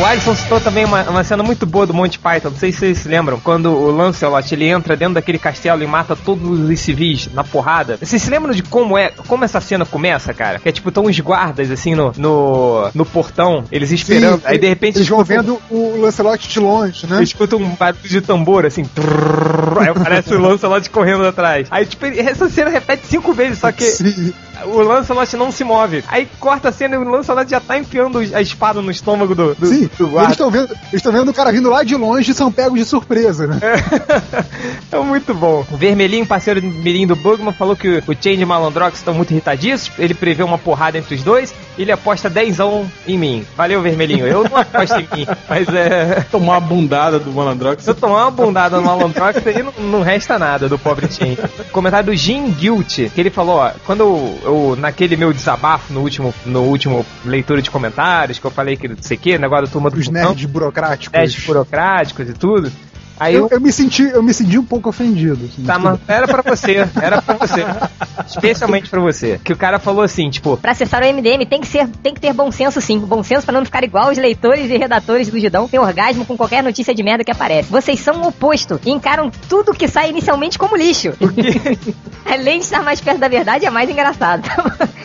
O 0.00 0.04
Alisson 0.04 0.34
citou 0.34 0.60
também 0.60 0.84
uma, 0.84 1.02
uma 1.04 1.22
cena 1.22 1.44
muito 1.44 1.64
boa 1.64 1.86
do 1.86 1.94
Monty 1.94 2.18
Python, 2.18 2.50
não 2.50 2.56
sei 2.56 2.72
se 2.72 2.78
vocês 2.78 2.98
se 2.98 3.08
lembram, 3.08 3.38
quando 3.38 3.70
o 3.70 3.92
Lancelot 3.92 4.52
ele 4.52 4.66
entra 4.66 4.96
dentro 4.96 5.14
daquele 5.14 5.38
castelo 5.38 5.84
e 5.84 5.86
mata 5.86 6.16
todos 6.16 6.68
os 6.68 6.80
civis 6.80 7.28
na 7.32 7.44
porrada. 7.44 7.96
Vocês 7.96 8.20
se 8.20 8.28
lembram 8.28 8.52
de 8.52 8.62
como 8.62 8.98
é, 8.98 9.12
como 9.28 9.44
essa 9.44 9.60
cena 9.60 9.86
começa, 9.86 10.34
cara? 10.34 10.58
Que 10.58 10.68
é 10.68 10.72
tipo, 10.72 10.88
estão 10.88 11.04
os 11.04 11.20
guardas 11.20 11.70
assim 11.70 11.94
no, 11.94 12.12
no, 12.16 12.90
no 12.92 13.06
portão, 13.06 13.64
eles 13.70 13.92
esperando, 13.92 14.40
Sim, 14.40 14.46
aí 14.46 14.58
de 14.58 14.66
repente 14.66 14.98
eles 14.98 15.08
vão 15.08 15.22
vendo 15.22 15.60
o 15.70 16.00
Lancelot 16.00 16.48
de 16.48 16.58
longe, 16.58 17.06
né? 17.06 17.18
Eles 17.18 17.28
escutam 17.28 17.60
um 17.60 17.76
barulho 17.76 18.02
de 18.02 18.20
tambor 18.20 18.66
assim, 18.66 18.84
trrr, 18.84 19.78
aí 19.78 19.88
aparece 19.90 20.34
o 20.34 20.40
Lancelot 20.40 20.90
correndo 20.90 21.24
atrás. 21.24 21.68
Aí 21.70 21.86
tipo, 21.86 22.04
essa 22.06 22.48
cena 22.50 22.68
repete 22.68 23.06
cinco 23.06 23.32
vezes, 23.32 23.60
só 23.60 23.70
que 23.70 23.84
Sim 23.84 24.34
o 24.66 24.80
Lancelot 24.80 25.36
não 25.36 25.50
se 25.50 25.64
move. 25.64 26.04
Aí 26.08 26.28
corta 26.38 26.68
a 26.68 26.72
cena 26.72 26.94
e 26.94 26.98
o 26.98 27.08
Lancelot 27.08 27.50
já 27.50 27.60
tá 27.60 27.78
enfiando 27.78 28.18
a 28.18 28.40
espada 28.40 28.80
no 28.80 28.90
estômago 28.90 29.34
do, 29.34 29.54
do, 29.54 29.66
Sim, 29.66 29.90
do. 29.98 30.18
Eles 30.18 30.32
estão 30.32 30.50
vendo, 30.50 30.74
estão 30.92 31.12
vendo 31.12 31.30
o 31.30 31.34
cara 31.34 31.52
vindo 31.52 31.68
lá 31.68 31.82
de 31.82 31.96
longe 31.96 32.30
e 32.30 32.34
são 32.34 32.50
pegos 32.50 32.78
de 32.78 32.84
surpresa, 32.84 33.46
né? 33.46 33.58
É, 33.62 34.94
é 34.96 35.00
muito 35.00 35.34
bom. 35.34 35.64
O 35.70 35.76
Vermelhinho, 35.76 36.26
parceiro 36.26 36.62
mirim 36.62 37.06
do 37.06 37.16
Bugman, 37.16 37.52
falou 37.52 37.76
que 37.76 38.02
o 38.06 38.14
Change 38.14 38.40
e 38.40 38.44
o 38.44 38.46
Malandrox 38.46 38.98
estão 38.98 39.14
muito 39.14 39.32
irritadíssimos. 39.32 39.98
Ele 39.98 40.14
prevê 40.14 40.42
uma 40.42 40.58
porrada 40.58 40.98
entre 40.98 41.14
os 41.14 41.22
dois. 41.22 41.54
Ele 41.78 41.92
aposta 41.92 42.30
10 42.30 42.58
em 43.06 43.18
mim. 43.18 43.46
Valeu, 43.56 43.82
vermelhinho. 43.82 44.26
Eu 44.26 44.44
não 44.44 44.56
aposto 44.56 44.98
em 44.98 45.08
mim, 45.16 45.26
mas 45.48 45.68
é. 45.68 46.24
Tomar 46.30 46.58
uma 46.58 46.60
bundada 46.60 47.18
do 47.18 47.32
Malandrox. 47.32 47.84
Se 47.84 47.90
eu 47.90 47.94
tomar 47.94 48.22
uma 48.22 48.30
bundada 48.30 48.76
no 48.76 48.82
Malandrox, 48.82 49.46
aí 49.46 49.62
não, 49.62 49.72
não 49.78 50.02
resta 50.02 50.38
nada 50.38 50.68
do 50.68 50.78
pobre 50.78 51.08
Tim. 51.08 51.36
Comentário 51.72 52.06
do 52.06 52.16
Jim 52.16 52.50
Guilt, 52.50 53.10
que 53.12 53.20
ele 53.20 53.30
falou, 53.30 53.56
ó, 53.56 53.72
quando 53.84 54.00
eu, 54.00 54.38
eu, 54.44 54.76
naquele 54.76 55.16
meu 55.16 55.32
desabafo 55.32 55.92
no 55.92 56.00
último, 56.00 56.34
no 56.46 56.62
último 56.62 57.04
leitura 57.24 57.60
de 57.60 57.70
comentários, 57.70 58.38
que 58.38 58.44
eu 58.44 58.50
falei 58.50 58.76
que 58.76 58.88
não 58.88 58.96
sei 59.00 59.16
o 59.16 59.20
que, 59.20 59.38
negócio 59.38 59.66
da 59.66 59.72
turma 59.72 59.90
do 59.90 59.98
Os 59.98 60.08
nerds 60.08 60.44
burocráticos. 60.46 61.12
Nerds 61.12 61.44
burocráticos 61.44 62.28
e 62.28 62.32
tudo. 62.32 62.72
Aí 63.18 63.34
Eu, 63.34 63.42
eu, 63.42 63.48
eu 63.52 63.60
me 63.60 63.70
senti, 63.72 64.02
eu 64.02 64.22
me 64.22 64.34
senti 64.34 64.58
um 64.58 64.64
pouco 64.64 64.88
ofendido. 64.88 65.44
assim. 65.44 65.62
Tá, 65.64 65.78
mas 65.78 65.98
era 66.08 66.26
pra 66.26 66.42
você, 66.42 66.86
era 67.00 67.22
pra 67.22 67.36
você. 67.36 67.64
Especialmente 68.26 68.88
pra 68.90 69.00
você. 69.00 69.38
Que 69.42 69.52
o 69.52 69.56
cara 69.56 69.78
falou 69.78 70.02
assim, 70.02 70.28
tipo, 70.30 70.56
Pra 70.56 70.72
acessar 70.72 71.02
o 71.02 71.06
MDM 71.06 71.44
tem 71.46 71.60
que, 71.60 71.66
ser, 71.66 71.86
tem 72.02 72.12
que 72.14 72.20
ter 72.20 72.32
bom 72.32 72.50
senso 72.50 72.80
sim. 72.80 72.98
Bom 72.98 73.22
senso 73.22 73.44
pra 73.46 73.52
não 73.58 73.64
ficar 73.64 73.84
igual 73.84 74.10
os 74.10 74.18
leitores 74.18 74.70
e 74.70 74.76
redatores 74.76 75.28
do 75.28 75.38
Gidão 75.38 75.68
tem 75.68 75.78
orgasmo 75.78 76.24
com 76.24 76.36
qualquer 76.36 76.62
notícia 76.62 76.94
de 76.94 77.02
merda 77.02 77.22
que 77.24 77.30
aparece. 77.30 77.70
Vocês 77.70 78.00
são 78.00 78.22
o 78.22 78.28
oposto 78.28 78.80
e 78.84 78.90
encaram 78.90 79.30
tudo 79.48 79.72
que 79.74 79.86
sai 79.88 80.10
inicialmente 80.10 80.58
como 80.58 80.76
lixo. 80.76 81.12
Além 82.24 82.58
de 82.58 82.64
estar 82.64 82.82
mais 82.82 83.00
perto 83.00 83.18
da 83.18 83.28
verdade, 83.28 83.66
é 83.66 83.70
mais 83.70 83.88
engraçado. 83.88 84.42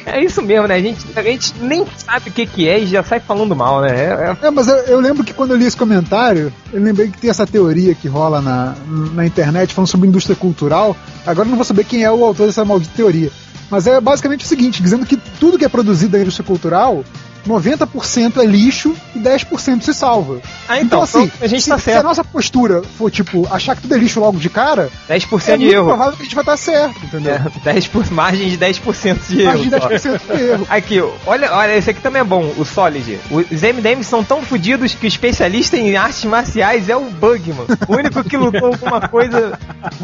é 0.06 0.24
isso 0.24 0.42
mesmo, 0.42 0.68
né? 0.68 0.75
A 0.75 0.80
gente, 0.82 1.06
a 1.16 1.22
gente 1.22 1.54
nem 1.62 1.86
sabe 1.98 2.30
o 2.30 2.34
que 2.34 2.46
que 2.46 2.68
é 2.68 2.80
e 2.80 2.86
já 2.88 3.04
sai 3.04 3.20
falando 3.20 3.56
mal, 3.56 3.82
né? 3.82 3.89
É- 3.92 4.36
é- 4.44 4.48
É, 4.48 4.51
mas 4.51 4.68
eu, 4.68 4.75
eu 4.86 5.00
lembro 5.00 5.24
que 5.24 5.34
quando 5.34 5.51
eu 5.51 5.58
li 5.58 5.66
esse 5.66 5.75
comentário, 5.78 6.51
eu 6.72 6.82
lembrei 6.82 7.10
que 7.10 7.18
tem 7.18 7.30
essa 7.30 7.46
teoria 7.46 7.94
que 8.01 8.08
rola 8.08 8.41
na, 8.41 8.75
na 9.13 9.25
internet 9.25 9.74
falando 9.74 9.89
sobre 9.89 10.08
indústria 10.08 10.36
cultural. 10.36 10.96
Agora 11.25 11.48
eu 11.48 11.50
não 11.50 11.58
vou 11.58 11.65
saber 11.65 11.84
quem 11.84 12.03
é 12.03 12.12
o 12.12 12.25
autor 12.25 12.48
dessa 12.48 12.65
maldita 12.65 12.94
teoria. 12.96 13.32
Mas 13.70 13.86
é 13.86 14.01
basicamente 14.01 14.46
o 14.46 14.48
seguinte, 14.48 14.82
dizendo 14.82 15.06
que 15.06 15.18
tudo 15.39 15.58
que 15.58 15.65
é 15.65 15.70
produzido 15.70 16.13
da 16.13 16.20
indústria 16.20 16.46
cultural, 16.46 17.03
90% 17.50 18.38
é 18.38 18.46
lixo 18.46 18.96
e 19.15 19.20
10% 19.20 19.82
se 19.82 19.94
salva. 19.94 20.39
Ah, 20.68 20.79
então, 20.79 21.06
pronto, 21.06 21.32
a 21.41 21.48
gente 21.48 21.63
se, 21.63 21.70
tá 21.70 21.77
se 21.77 21.89
a 21.89 21.94
certo. 21.94 22.06
nossa 22.06 22.24
postura 22.24 22.84
for, 22.98 23.10
tipo, 23.10 23.48
achar 23.51 23.75
que 23.75 23.82
tudo 23.82 23.96
é 23.96 23.98
lixo 23.98 24.20
logo 24.20 24.38
de 24.38 24.50
cara, 24.50 24.89
10% 25.10 25.48
é 25.48 25.58
de 25.58 25.63
muito 25.63 25.75
erro. 25.75 25.88
provável 25.88 26.13
que 26.13 26.22
a 26.22 26.25
gente 26.25 26.36
vai 26.36 26.44
estar 26.44 26.58
certo, 26.58 27.00
entendeu? 27.03 27.34
É, 27.34 27.41
10 27.63 27.88
por, 27.88 28.12
margem 28.12 28.50
de 28.50 28.58
10% 28.58 29.18
de 29.27 29.41
erro. 29.41 29.50
Mais 29.50 29.62
de 29.62 29.70
só. 29.70 29.89
10% 29.89 30.38
de 30.38 30.44
erro. 30.44 30.68
Aqui, 30.70 31.01
olha, 31.25 31.53
olha, 31.53 31.75
esse 31.75 31.89
aqui 31.89 32.01
também 32.01 32.22
é 32.22 32.25
bom, 32.25 32.53
o 32.58 32.63
Solid. 32.63 33.20
Os 33.32 33.62
MDMs 33.62 34.06
são 34.06 34.24
tão 34.24 34.41
fodidos 34.44 34.94
que 34.94 35.06
o 35.06 35.08
especialista 35.08 35.75
em 35.77 35.96
artes 35.96 36.25
marciais 36.25 36.89
é 36.89 36.96
o 36.96 37.06
Bugman. 37.10 37.65
O 37.88 37.96
único 37.96 38.24
que 38.24 38.38
lutou 38.38 38.68
alguma 38.68 39.08
coisa, 39.08 39.58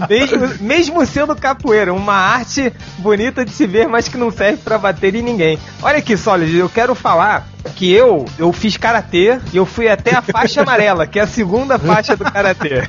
mesmo, 0.10 0.50
mesmo 0.62 1.06
sendo 1.06 1.36
capoeira. 1.36 1.94
Uma 1.94 2.16
arte 2.16 2.74
bonita 2.98 3.46
de 3.46 3.52
se 3.52 3.68
ver, 3.68 3.88
mas 3.88 4.08
que 4.08 4.18
não 4.18 4.32
serve 4.32 4.58
pra 4.64 4.78
bater 4.78 5.16
em 5.16 5.22
ninguém. 5.22 5.60
Olha 5.82 5.98
aqui, 5.98 6.18
Solid, 6.18 6.56
eu 6.56 6.70
quero 6.70 6.96
falar 6.96 7.35
que 7.76 7.92
eu, 7.92 8.26
eu 8.38 8.52
fiz 8.54 8.78
karatê 8.78 9.40
e 9.52 9.58
eu 9.58 9.66
fui 9.66 9.88
até 9.90 10.16
a 10.16 10.22
faixa 10.22 10.62
amarela, 10.62 11.08
que 11.08 11.20
é 11.20 11.24
a 11.24 11.28
segunda 11.28 11.80
faixa 11.80 12.16
do 12.16 12.24
karatê. 12.24 12.84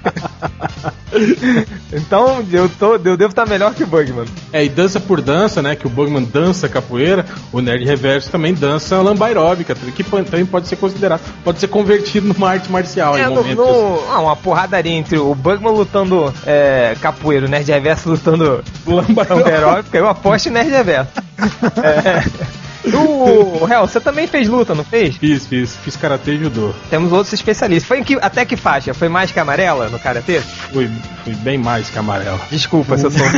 então, 1.93 2.45
eu, 2.53 2.69
tô, 2.69 2.95
eu 2.97 3.17
devo 3.17 3.31
estar 3.31 3.47
melhor 3.47 3.75
que 3.75 3.83
o 3.85 3.87
Bugman. 3.87 4.27
É, 4.53 4.65
e 4.65 4.69
dança 4.69 5.01
por 5.01 5.21
dança, 5.21 5.63
né? 5.63 5.75
Que 5.75 5.87
o 5.87 5.91
Bugman 5.91 6.25
dança 6.25 6.69
capoeira, 6.69 7.25
o 7.53 7.61
Nerd 7.61 7.85
Reverso 7.85 8.31
também 8.31 8.53
dança 8.55 9.01
lamba 9.01 9.27
aeróbica, 9.27 9.75
que 9.75 10.05
também 10.05 10.45
pode 10.47 10.69
ser 10.69 10.77
considerado, 10.77 11.21
pode 11.43 11.59
ser 11.59 11.69
convertido 11.69 12.29
numa 12.29 12.51
arte 12.51 12.71
marcial 12.71 13.17
É, 13.17 13.23
em 13.23 13.31
no, 13.31 13.43
no- 13.55 14.01
ah, 14.11 14.21
uma 14.21 14.37
porradaria 14.37 14.93
entre 14.93 15.19
o 15.19 15.35
Bugman 15.35 15.73
lutando 15.73 16.33
é, 16.47 16.97
capoeira, 17.01 17.47
o 17.47 17.49
Nerd 17.49 17.71
Reverso 17.71 18.11
lutando 18.11 18.63
lamba 18.87 19.27
aeróbica, 19.47 19.97
eu 19.97 20.09
aposto 20.09 20.49
em 20.49 20.53
Nerd 20.53 20.71
Reverso. 20.71 21.13
É. 21.83 22.56
O 22.95 23.67
Hel, 23.69 23.87
você 23.87 24.01
também 24.01 24.27
fez 24.27 24.49
luta, 24.49 24.75
não 24.75 24.85
fez? 24.85 25.17
Fiz, 25.17 25.47
fiz, 25.47 25.77
fiz 25.77 25.97
karatê 25.97 26.33
e 26.33 26.39
judô. 26.39 26.73
Temos 26.89 27.13
outros 27.13 27.33
especialistas. 27.33 27.87
Foi 27.89 28.03
que, 28.03 28.15
até 28.21 28.45
que 28.45 28.57
faixa? 28.57 28.95
Foi 28.95 29.09
mais 29.09 29.33
que 29.33 29.41
amarela 29.41 29.89
no 29.89 29.99
karatê? 29.99 30.41
Fui, 30.41 30.91
fui 31.25 31.35
bem 31.37 31.59
mais 31.59 31.91
que 31.91 31.99
amarelo. 31.99 32.41
Desculpa 32.51 32.97
se 32.97 33.05
eu 33.05 33.11
sou. 33.11 33.27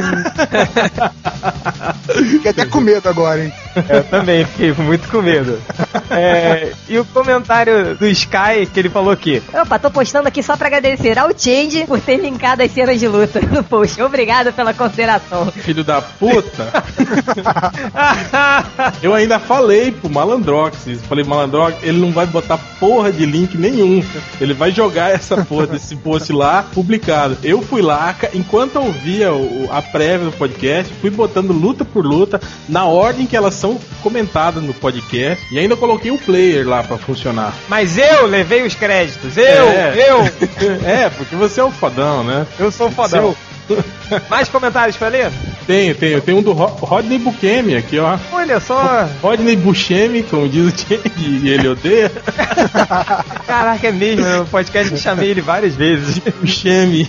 Fiquei 2.31 2.51
até 2.51 2.67
com 2.67 2.81
medo 2.81 3.09
agora, 3.09 3.45
hein? 3.45 3.53
Eu 3.89 4.03
também 4.05 4.45
fiquei 4.45 4.73
muito 4.73 5.09
com 5.09 5.23
medo. 5.23 5.61
É, 6.11 6.73
e 6.89 6.99
o 6.99 7.05
comentário 7.05 7.97
do 7.97 8.07
Sky 8.09 8.67
que 8.73 8.81
ele 8.81 8.89
falou 8.89 9.13
aqui. 9.13 9.43
Opa, 9.53 9.79
tô 9.79 9.91
postando 9.91 10.27
aqui 10.29 10.43
só 10.43 10.57
pra 10.57 10.67
agradecer 10.67 11.19
ao 11.19 11.31
Change 11.37 11.85
por 11.87 12.01
ter 12.01 12.17
linkado 12.17 12.63
as 12.63 12.73
cenas 12.73 12.99
de 12.99 13.07
luta 13.07 13.41
no 13.41 13.63
post. 13.63 14.01
Obrigado 14.03 14.53
pela 14.53 14.75
consideração. 14.75 15.51
Filho 15.53 15.85
da 15.85 16.01
puta! 16.03 16.73
Eu 19.03 19.15
ainda 19.15 19.38
falei 19.39 19.93
pro 19.93 20.09
Malandrox, 20.11 20.87
isso. 20.87 21.03
falei, 21.05 21.25
Malandrox, 21.25 21.77
ele 21.83 21.99
não 21.99 22.11
vai 22.13 22.27
botar 22.27 22.59
porra 22.79 23.11
de 23.13 23.25
link 23.27 23.57
nenhum. 23.57 24.03
Ele 24.41 24.55
vai 24.55 24.71
jogar 24.71 25.11
essa 25.11 25.45
porra 25.45 25.67
desse 25.67 25.97
post 25.97 26.33
lá, 26.33 26.65
publicado. 26.75 27.37
Eu 27.43 27.63
fui 27.63 27.83
lá, 27.83 28.15
enquanto 28.35 28.77
eu 28.77 28.83
ouvia 28.85 29.33
o- 29.33 29.69
a 29.71 29.81
prévia 29.83 30.27
do 30.27 30.33
podcast, 30.33 30.93
fui 31.01 31.11
botando 31.11 31.53
luta 31.53 31.85
por 31.85 32.05
luta, 32.07 32.41
na 32.69 32.85
ordem 32.85 33.27
que 33.27 33.37
elas 33.37 33.55
são 33.55 33.79
comentadas 34.03 34.63
no 34.63 34.75
podcast, 34.75 35.45
e 35.53 35.59
ainda 35.59 35.77
coloquei 35.77 36.11
o 36.11 36.19
player 36.19 36.67
lá 36.69 36.83
pra 36.83 36.97
funcionar. 36.99 37.53
Mas 37.69 37.99
eu 37.99 38.27
levei 38.27 38.67
os 38.67 38.75
créditos. 38.75 39.37
Eu, 39.37 39.45
É. 39.45 39.95
eu, 40.09 40.19
É, 40.89 41.09
porque 41.11 41.35
você 41.37 41.61
é 41.61 41.65
o 41.65 41.71
fodão, 41.71 42.23
né? 42.25 42.47
eu 42.59 42.71
sou 42.71 42.91
fodão. 42.91 43.35
Mais 44.31 44.49
comentários 44.49 44.97
pra 44.97 45.09
ler? 45.09 45.31
Tenho, 45.67 45.95
tenho. 45.95 46.21
Tem 46.21 46.35
um 46.35 46.43
do 46.43 46.53
Ro- 46.53 46.67
Rodney 46.81 47.19
Bukemi 47.19 47.77
aqui, 47.77 47.99
ó. 47.99 48.17
Olha 48.33 48.59
só. 48.61 49.09
Rodney 49.23 49.55
Buscemi, 49.57 50.23
como 50.23 50.49
diz 50.49 50.73
o 50.73 50.77
Change, 50.77 51.03
e 51.19 51.49
ele 51.51 51.69
odeia. 51.69 52.11
Caraca, 53.47 53.89
é 53.89 53.93
mesmo. 53.93 54.25
No 54.25 54.47
podcast 54.47 54.93
eu 54.93 54.99
chamei 54.99 55.31
ele 55.31 55.41
várias 55.41 55.75
vezes. 55.75 56.19
Buscemi. 56.41 57.09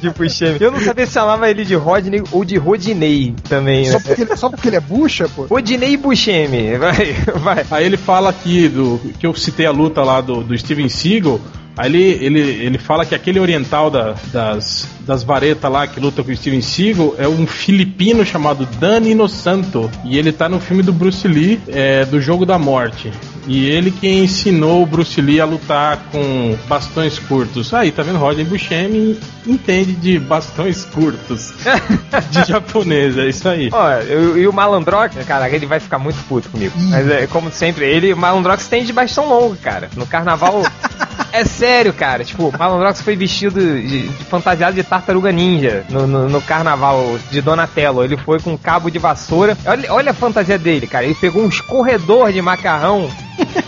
De 0.00 0.10
Puxeme. 0.10 0.58
Eu 0.60 0.70
não 0.70 0.80
sabia 0.80 1.06
se 1.06 1.12
chamava 1.12 1.50
ele 1.50 1.64
de 1.64 1.74
Rodney 1.74 2.22
ou 2.32 2.44
de 2.44 2.56
Rodinei 2.56 3.34
também, 3.48 3.84
Só 3.86 3.94
né? 3.98 4.02
porque, 4.06 4.22
ele, 4.22 4.36
só 4.36 4.48
porque 4.48 4.68
ele 4.68 4.76
é 4.76 4.80
bucha, 4.80 5.28
pô. 5.28 5.42
Rodinei 5.44 5.96
Buscemi. 5.96 6.76
Vai, 6.78 7.12
vai. 7.42 7.66
Aí 7.70 7.84
ele 7.84 7.96
fala 7.96 8.30
aqui 8.30 8.68
do 8.68 9.00
que 9.18 9.26
eu 9.26 9.34
citei 9.34 9.66
a 9.66 9.70
luta 9.70 10.02
lá 10.02 10.20
do, 10.20 10.42
do 10.42 10.56
Steven 10.56 10.88
Seagal. 10.88 11.40
Aí 11.78 11.86
ele, 11.94 12.24
ele, 12.24 12.40
ele 12.40 12.78
fala 12.78 13.06
que 13.06 13.14
aquele 13.14 13.38
oriental 13.38 13.88
da- 13.90 14.14
das, 14.32 14.88
das 15.06 15.22
varetas 15.22 15.70
lá 15.70 15.86
que 15.86 16.00
luta 16.00 16.22
com 16.24 16.30
o 16.32 16.36
Steven 16.36 16.60
Seagal 16.60 17.14
é 17.18 17.28
um 17.28 17.46
filipino 17.46 18.24
chamado 18.26 18.66
Danilo 18.80 19.28
Santo. 19.28 19.88
E 20.04 20.18
ele 20.18 20.32
tá 20.32 20.48
no 20.48 20.58
filme 20.58 20.82
do 20.82 20.92
Bruce 20.92 21.26
Lee, 21.28 21.60
é, 21.68 22.04
do 22.04 22.20
Jogo 22.20 22.44
da 22.44 22.58
Morte. 22.58 23.12
E 23.48 23.64
ele 23.64 23.90
que 23.90 24.06
ensinou 24.06 24.82
o 24.82 24.86
Bruce 24.86 25.20
Lee 25.20 25.40
a 25.40 25.46
lutar 25.46 25.98
com 26.12 26.54
bastões 26.68 27.18
curtos. 27.18 27.72
Aí, 27.72 27.90
tá 27.90 28.02
vendo? 28.02 28.18
Rodney 28.18 28.44
Buscemi 28.44 29.18
entende 29.46 29.92
de 29.92 30.18
bastões 30.18 30.84
curtos 30.84 31.54
de 32.30 32.44
japonês, 32.46 33.16
é 33.16 33.26
isso 33.26 33.48
aí. 33.48 33.70
Ó, 33.72 34.36
e 34.36 34.46
o 34.46 34.52
Malandrox, 34.52 35.16
caraca, 35.24 35.56
ele 35.56 35.64
vai 35.64 35.80
ficar 35.80 35.98
muito 35.98 36.22
puto 36.28 36.50
comigo. 36.50 36.74
Mas 36.90 37.10
é 37.10 37.26
como 37.26 37.50
sempre, 37.50 37.86
ele, 37.86 38.12
o 38.12 38.16
Malandrox 38.16 38.68
tem 38.68 38.84
de 38.84 38.92
bastão 38.92 39.26
longo, 39.26 39.56
cara. 39.56 39.88
No 39.96 40.06
carnaval. 40.06 40.62
é 41.32 41.44
sério, 41.44 41.92
cara. 41.94 42.24
Tipo, 42.24 42.48
o 42.48 42.58
Malandrox 42.58 43.00
foi 43.00 43.16
vestido 43.16 43.60
de, 43.60 44.08
de 44.08 44.24
fantasiado 44.24 44.76
de 44.76 44.82
tartaruga 44.82 45.32
ninja 45.32 45.84
no, 45.88 46.06
no, 46.06 46.28
no 46.28 46.42
carnaval 46.42 47.18
de 47.30 47.40
Donatello. 47.40 48.04
Ele 48.04 48.16
foi 48.18 48.38
com 48.40 48.52
um 48.52 48.58
cabo 48.58 48.90
de 48.90 48.98
vassoura. 48.98 49.56
Olha, 49.64 49.92
olha 49.92 50.10
a 50.10 50.14
fantasia 50.14 50.58
dele, 50.58 50.86
cara. 50.86 51.06
Ele 51.06 51.14
pegou 51.14 51.42
um 51.42 51.48
escorredor 51.48 52.30
de 52.32 52.42
macarrão. 52.42 53.10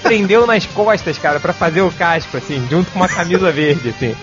Prendeu 0.03 0.46
nas 0.46 0.66
costas, 0.66 1.18
cara, 1.18 1.40
pra 1.40 1.53
fazer 1.53 1.83
o 1.83 1.90
casco, 1.90 2.37
assim, 2.37 2.66
junto 2.70 2.90
com 2.90 2.98
uma 2.98 3.09
camisa 3.09 3.50
verde, 3.50 3.90
assim. 3.90 4.14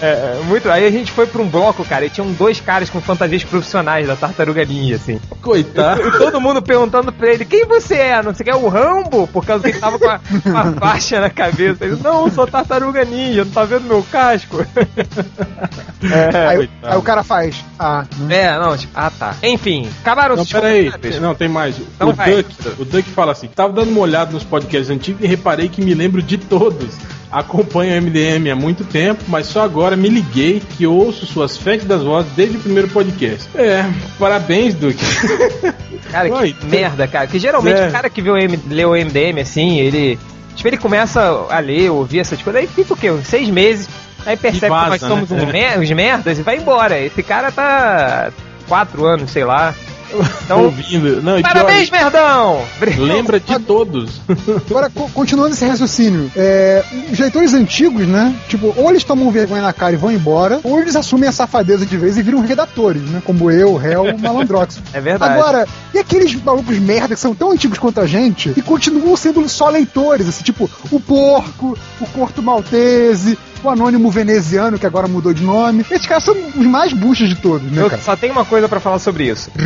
É, 0.00 0.06
é, 0.06 0.42
muito. 0.44 0.70
Aí 0.70 0.86
a 0.86 0.90
gente 0.90 1.12
foi 1.12 1.26
pra 1.26 1.42
um 1.42 1.48
bloco, 1.48 1.84
cara, 1.84 2.04
e 2.04 2.10
tinham 2.10 2.30
dois 2.32 2.60
caras 2.60 2.90
com 2.90 3.00
fantasias 3.00 3.44
profissionais 3.44 4.06
da 4.06 4.16
tartaruga 4.16 4.64
ninja, 4.64 4.96
assim. 4.96 5.20
Coitado. 5.42 6.06
E 6.06 6.10
todo 6.18 6.40
mundo 6.40 6.62
perguntando 6.62 7.12
pra 7.12 7.32
ele, 7.32 7.44
quem 7.44 7.66
você 7.66 7.94
é? 7.94 8.22
Não 8.22 8.34
sei 8.34 8.42
o 8.42 8.44
que, 8.44 8.50
é 8.50 8.56
o 8.56 8.68
Rambo? 8.68 9.26
Por 9.28 9.44
causa 9.44 9.64
que 9.64 9.70
ele 9.70 9.78
tava 9.78 9.98
com 9.98 10.08
a, 10.08 10.18
com 10.18 10.56
a 10.56 10.72
faixa 10.78 11.20
na 11.20 11.30
cabeça. 11.30 11.84
Ele, 11.84 11.96
não, 12.02 12.26
eu 12.26 12.32
sou 12.32 12.46
tartaruga 12.46 13.04
ninja, 13.04 13.44
não 13.44 13.52
tá 13.52 13.64
vendo 13.64 13.86
meu 13.86 14.02
casco? 14.10 14.64
É, 16.02 16.46
aí, 16.46 16.56
coitado. 16.56 16.92
aí 16.92 16.98
o 16.98 17.02
cara 17.02 17.22
faz. 17.22 17.64
Ah, 17.78 18.04
não. 18.18 18.30
é, 18.30 18.58
não, 18.58 18.76
tipo, 18.76 18.92
ah 18.94 19.10
tá. 19.10 19.34
Enfim, 19.42 19.88
acabaram 20.00 20.36
Não, 20.36 20.42
os 20.42 20.52
peraí. 20.52 20.86
comentários. 20.86 21.20
Não, 21.20 21.34
tem 21.34 21.48
mais. 21.48 21.78
Então 21.78 22.10
o, 22.10 22.12
vai. 22.12 22.36
Duck, 22.36 22.68
o 22.78 22.84
Duck 22.84 23.10
fala 23.10 23.32
assim: 23.32 23.48
tava 23.48 23.72
dando 23.72 23.90
uma 23.90 24.00
olhada 24.00 24.32
nos 24.32 24.44
podcasts 24.44 24.90
antigos 24.90 25.22
e 25.22 25.26
reparei 25.26 25.68
que 25.68 25.82
me 25.82 25.94
lembro 25.94 26.22
de 26.22 26.38
todos. 26.38 26.94
Acompanho 27.30 27.98
o 27.98 28.02
MDM 28.02 28.50
há 28.52 28.54
muito 28.54 28.84
tempo, 28.84 29.24
mas 29.26 29.46
só 29.46 29.63
agora 29.64 29.96
me 29.96 30.08
liguei 30.08 30.60
que 30.76 30.86
ouço 30.86 31.26
suas 31.26 31.56
fétidas 31.56 32.02
vozes 32.02 32.30
desde 32.36 32.56
o 32.56 32.60
primeiro 32.60 32.88
podcast. 32.88 33.48
É, 33.56 33.84
parabéns, 34.18 34.74
Duque. 34.74 35.02
Cara, 36.10 36.28
que 36.28 36.34
Oi, 36.34 36.56
merda, 36.64 37.08
cara. 37.08 37.26
Que 37.26 37.38
geralmente 37.40 37.80
É. 37.80 37.88
o 37.88 37.92
cara 37.92 38.08
que 38.08 38.22
vê 38.22 38.30
o 38.30 38.36
M, 38.36 38.56
lê 38.68 38.84
o 38.84 38.92
MDM 38.94 39.40
assim, 39.40 39.78
ele. 39.80 40.18
Tipo, 40.54 40.68
ele 40.68 40.76
começa 40.76 41.20
a 41.50 41.58
ler, 41.58 41.90
ouvir 41.90 42.20
essas 42.20 42.40
coisas, 42.40 42.62
aí 42.62 42.68
fica 42.68 42.94
o 42.94 42.96
quê? 42.96 43.10
Uns 43.10 43.26
seis 43.26 43.48
meses, 43.48 43.88
aí 44.24 44.36
percebe 44.36 44.68
vaza, 44.68 44.84
que 44.98 45.04
nós 45.04 45.10
somos 45.10 45.30
né? 45.30 45.36
uns, 45.42 45.52
mer- 45.52 45.78
uns 45.80 45.90
merdas 45.90 46.38
e 46.38 46.42
vai 46.42 46.56
embora. 46.58 46.96
Esse 47.00 47.22
cara 47.24 47.50
tá 47.50 48.30
quatro 48.68 49.04
anos, 49.04 49.32
sei 49.32 49.44
lá. 49.44 49.74
Então, 50.44 50.64
ouvindo. 50.64 51.22
Não, 51.22 51.38
e 51.38 51.42
pior, 51.42 51.52
parabéns, 51.52 51.90
merdão! 51.90 52.62
lembra 52.98 53.40
de 53.40 53.58
todos. 53.60 54.20
Agora, 54.70 54.90
co- 54.90 55.08
continuando 55.12 55.54
esse 55.54 55.64
raciocínio, 55.64 56.30
é, 56.36 56.82
os 57.12 57.18
leitores 57.18 57.54
antigos, 57.54 58.06
né? 58.06 58.34
Tipo, 58.48 58.72
ou 58.76 58.90
eles 58.90 59.04
tomam 59.04 59.30
vergonha 59.30 59.62
na 59.62 59.72
cara 59.72 59.92
e 59.94 59.96
vão 59.96 60.12
embora, 60.12 60.60
ou 60.62 60.80
eles 60.80 60.96
assumem 60.96 61.28
a 61.28 61.32
safadeza 61.32 61.84
de 61.86 61.96
vez 61.96 62.16
e 62.16 62.22
viram 62.22 62.40
redatores, 62.40 63.02
né? 63.02 63.22
Como 63.24 63.50
eu, 63.50 63.74
o 63.74 63.78
Malandrox. 64.20 64.80
É 64.92 65.00
verdade. 65.00 65.32
Agora, 65.34 65.66
e 65.92 65.98
aqueles 65.98 66.34
malucos 66.42 66.78
merda 66.78 67.14
que 67.14 67.20
são 67.20 67.34
tão 67.34 67.50
antigos 67.52 67.78
quanto 67.78 68.00
a 68.00 68.06
gente 68.06 68.52
e 68.56 68.62
continuam 68.62 69.16
sendo 69.16 69.48
só 69.48 69.68
leitores, 69.68 70.28
assim, 70.28 70.42
tipo, 70.44 70.68
o 70.90 71.00
Porco, 71.00 71.78
o 72.00 72.06
Corto 72.08 72.42
Maltese, 72.42 73.38
o 73.66 73.70
Anônimo 73.70 74.10
Veneziano, 74.10 74.78
que 74.78 74.86
agora 74.86 75.06
mudou 75.08 75.32
de 75.34 75.42
nome. 75.42 75.84
Esses 75.90 76.06
caras 76.06 76.24
são 76.24 76.34
os 76.56 76.66
mais 76.66 76.92
buchas 76.92 77.28
de 77.28 77.36
todos, 77.36 77.70
né, 77.70 77.82
Eu 77.82 77.90
cara? 77.90 78.00
só 78.02 78.14
tenho 78.16 78.32
uma 78.32 78.44
coisa 78.44 78.68
pra 78.68 78.80
falar 78.80 78.98
sobre 78.98 79.24
isso. 79.28 79.50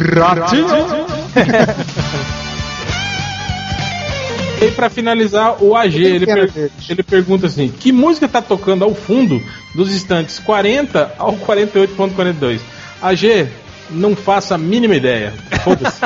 E 4.60 4.72
pra 4.72 4.90
finalizar, 4.90 5.62
o 5.62 5.76
AG, 5.76 6.02
ele, 6.02 6.26
per- 6.26 6.50
deles. 6.50 6.72
ele 6.88 7.02
pergunta 7.04 7.46
assim: 7.46 7.68
que 7.68 7.92
música 7.92 8.26
tá 8.26 8.42
tocando 8.42 8.84
ao 8.84 8.92
fundo 8.92 9.40
dos 9.74 9.94
instantes 9.94 10.40
40 10.40 11.14
ao 11.16 11.34
48.42? 11.36 12.58
AG, 13.00 13.46
não 13.90 14.14
faço 14.16 14.54
a 14.54 14.58
mínima 14.58 14.94
ideia. 14.96 15.32
Foda-se. 15.62 16.00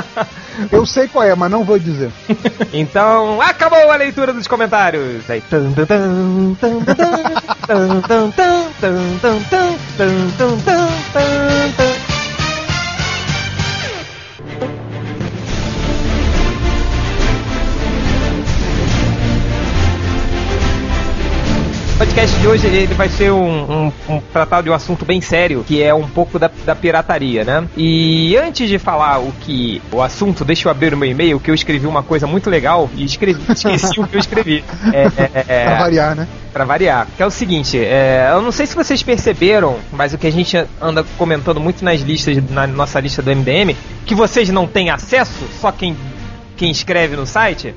Eu 0.70 0.84
sei 0.84 1.08
qual 1.08 1.24
é, 1.24 1.34
mas 1.34 1.50
não 1.50 1.64
vou 1.64 1.78
dizer. 1.78 2.10
Então, 2.72 3.40
acabou 3.40 3.90
a 3.90 3.96
leitura 3.96 4.32
dos 4.32 4.46
comentários. 4.46 5.28
Aí, 5.28 5.42
podcast 22.22 22.40
de 22.40 22.46
hoje 22.46 22.66
ele 22.68 22.94
vai 22.94 23.08
ser 23.08 23.32
um, 23.32 23.86
um, 23.86 23.92
um 24.08 24.20
tratado 24.32 24.62
de 24.62 24.70
um 24.70 24.74
assunto 24.74 25.04
bem 25.04 25.20
sério, 25.20 25.64
que 25.66 25.82
é 25.82 25.92
um 25.92 26.06
pouco 26.06 26.38
da, 26.38 26.48
da 26.64 26.72
pirataria, 26.72 27.44
né? 27.44 27.66
E 27.76 28.36
antes 28.36 28.68
de 28.68 28.78
falar 28.78 29.18
o 29.18 29.32
que 29.40 29.82
o 29.90 30.00
assunto, 30.00 30.44
deixa 30.44 30.68
eu 30.68 30.70
abrir 30.70 30.94
o 30.94 30.96
meu 30.96 31.10
e-mail, 31.10 31.40
que 31.40 31.50
eu 31.50 31.54
escrevi 31.54 31.84
uma 31.84 32.02
coisa 32.02 32.24
muito 32.24 32.48
legal 32.48 32.88
e 32.94 33.04
escrevi, 33.04 33.42
esqueci 33.50 33.98
o 33.98 34.06
que 34.06 34.14
eu 34.14 34.20
escrevi. 34.20 34.64
É, 34.92 35.02
é, 35.02 35.44
é, 35.48 35.64
Pra 35.64 35.78
variar, 35.78 36.14
né? 36.14 36.28
Pra 36.52 36.64
variar. 36.64 37.08
Que 37.16 37.22
é 37.24 37.26
o 37.26 37.30
seguinte, 37.30 37.76
é, 37.76 38.28
eu 38.30 38.40
não 38.40 38.52
sei 38.52 38.66
se 38.66 38.76
vocês 38.76 39.02
perceberam, 39.02 39.78
mas 39.90 40.14
o 40.14 40.18
que 40.18 40.28
a 40.28 40.32
gente 40.32 40.56
anda 40.80 41.04
comentando 41.18 41.58
muito 41.58 41.84
nas 41.84 42.02
listas, 42.02 42.38
na 42.50 42.68
nossa 42.68 43.00
lista 43.00 43.20
do 43.20 43.34
MDM, 43.34 43.74
que 44.06 44.14
vocês 44.14 44.48
não 44.50 44.68
têm 44.68 44.90
acesso, 44.90 45.44
só 45.60 45.72
quem, 45.72 45.96
quem 46.56 46.70
escreve 46.70 47.16
no 47.16 47.26
site, 47.26 47.74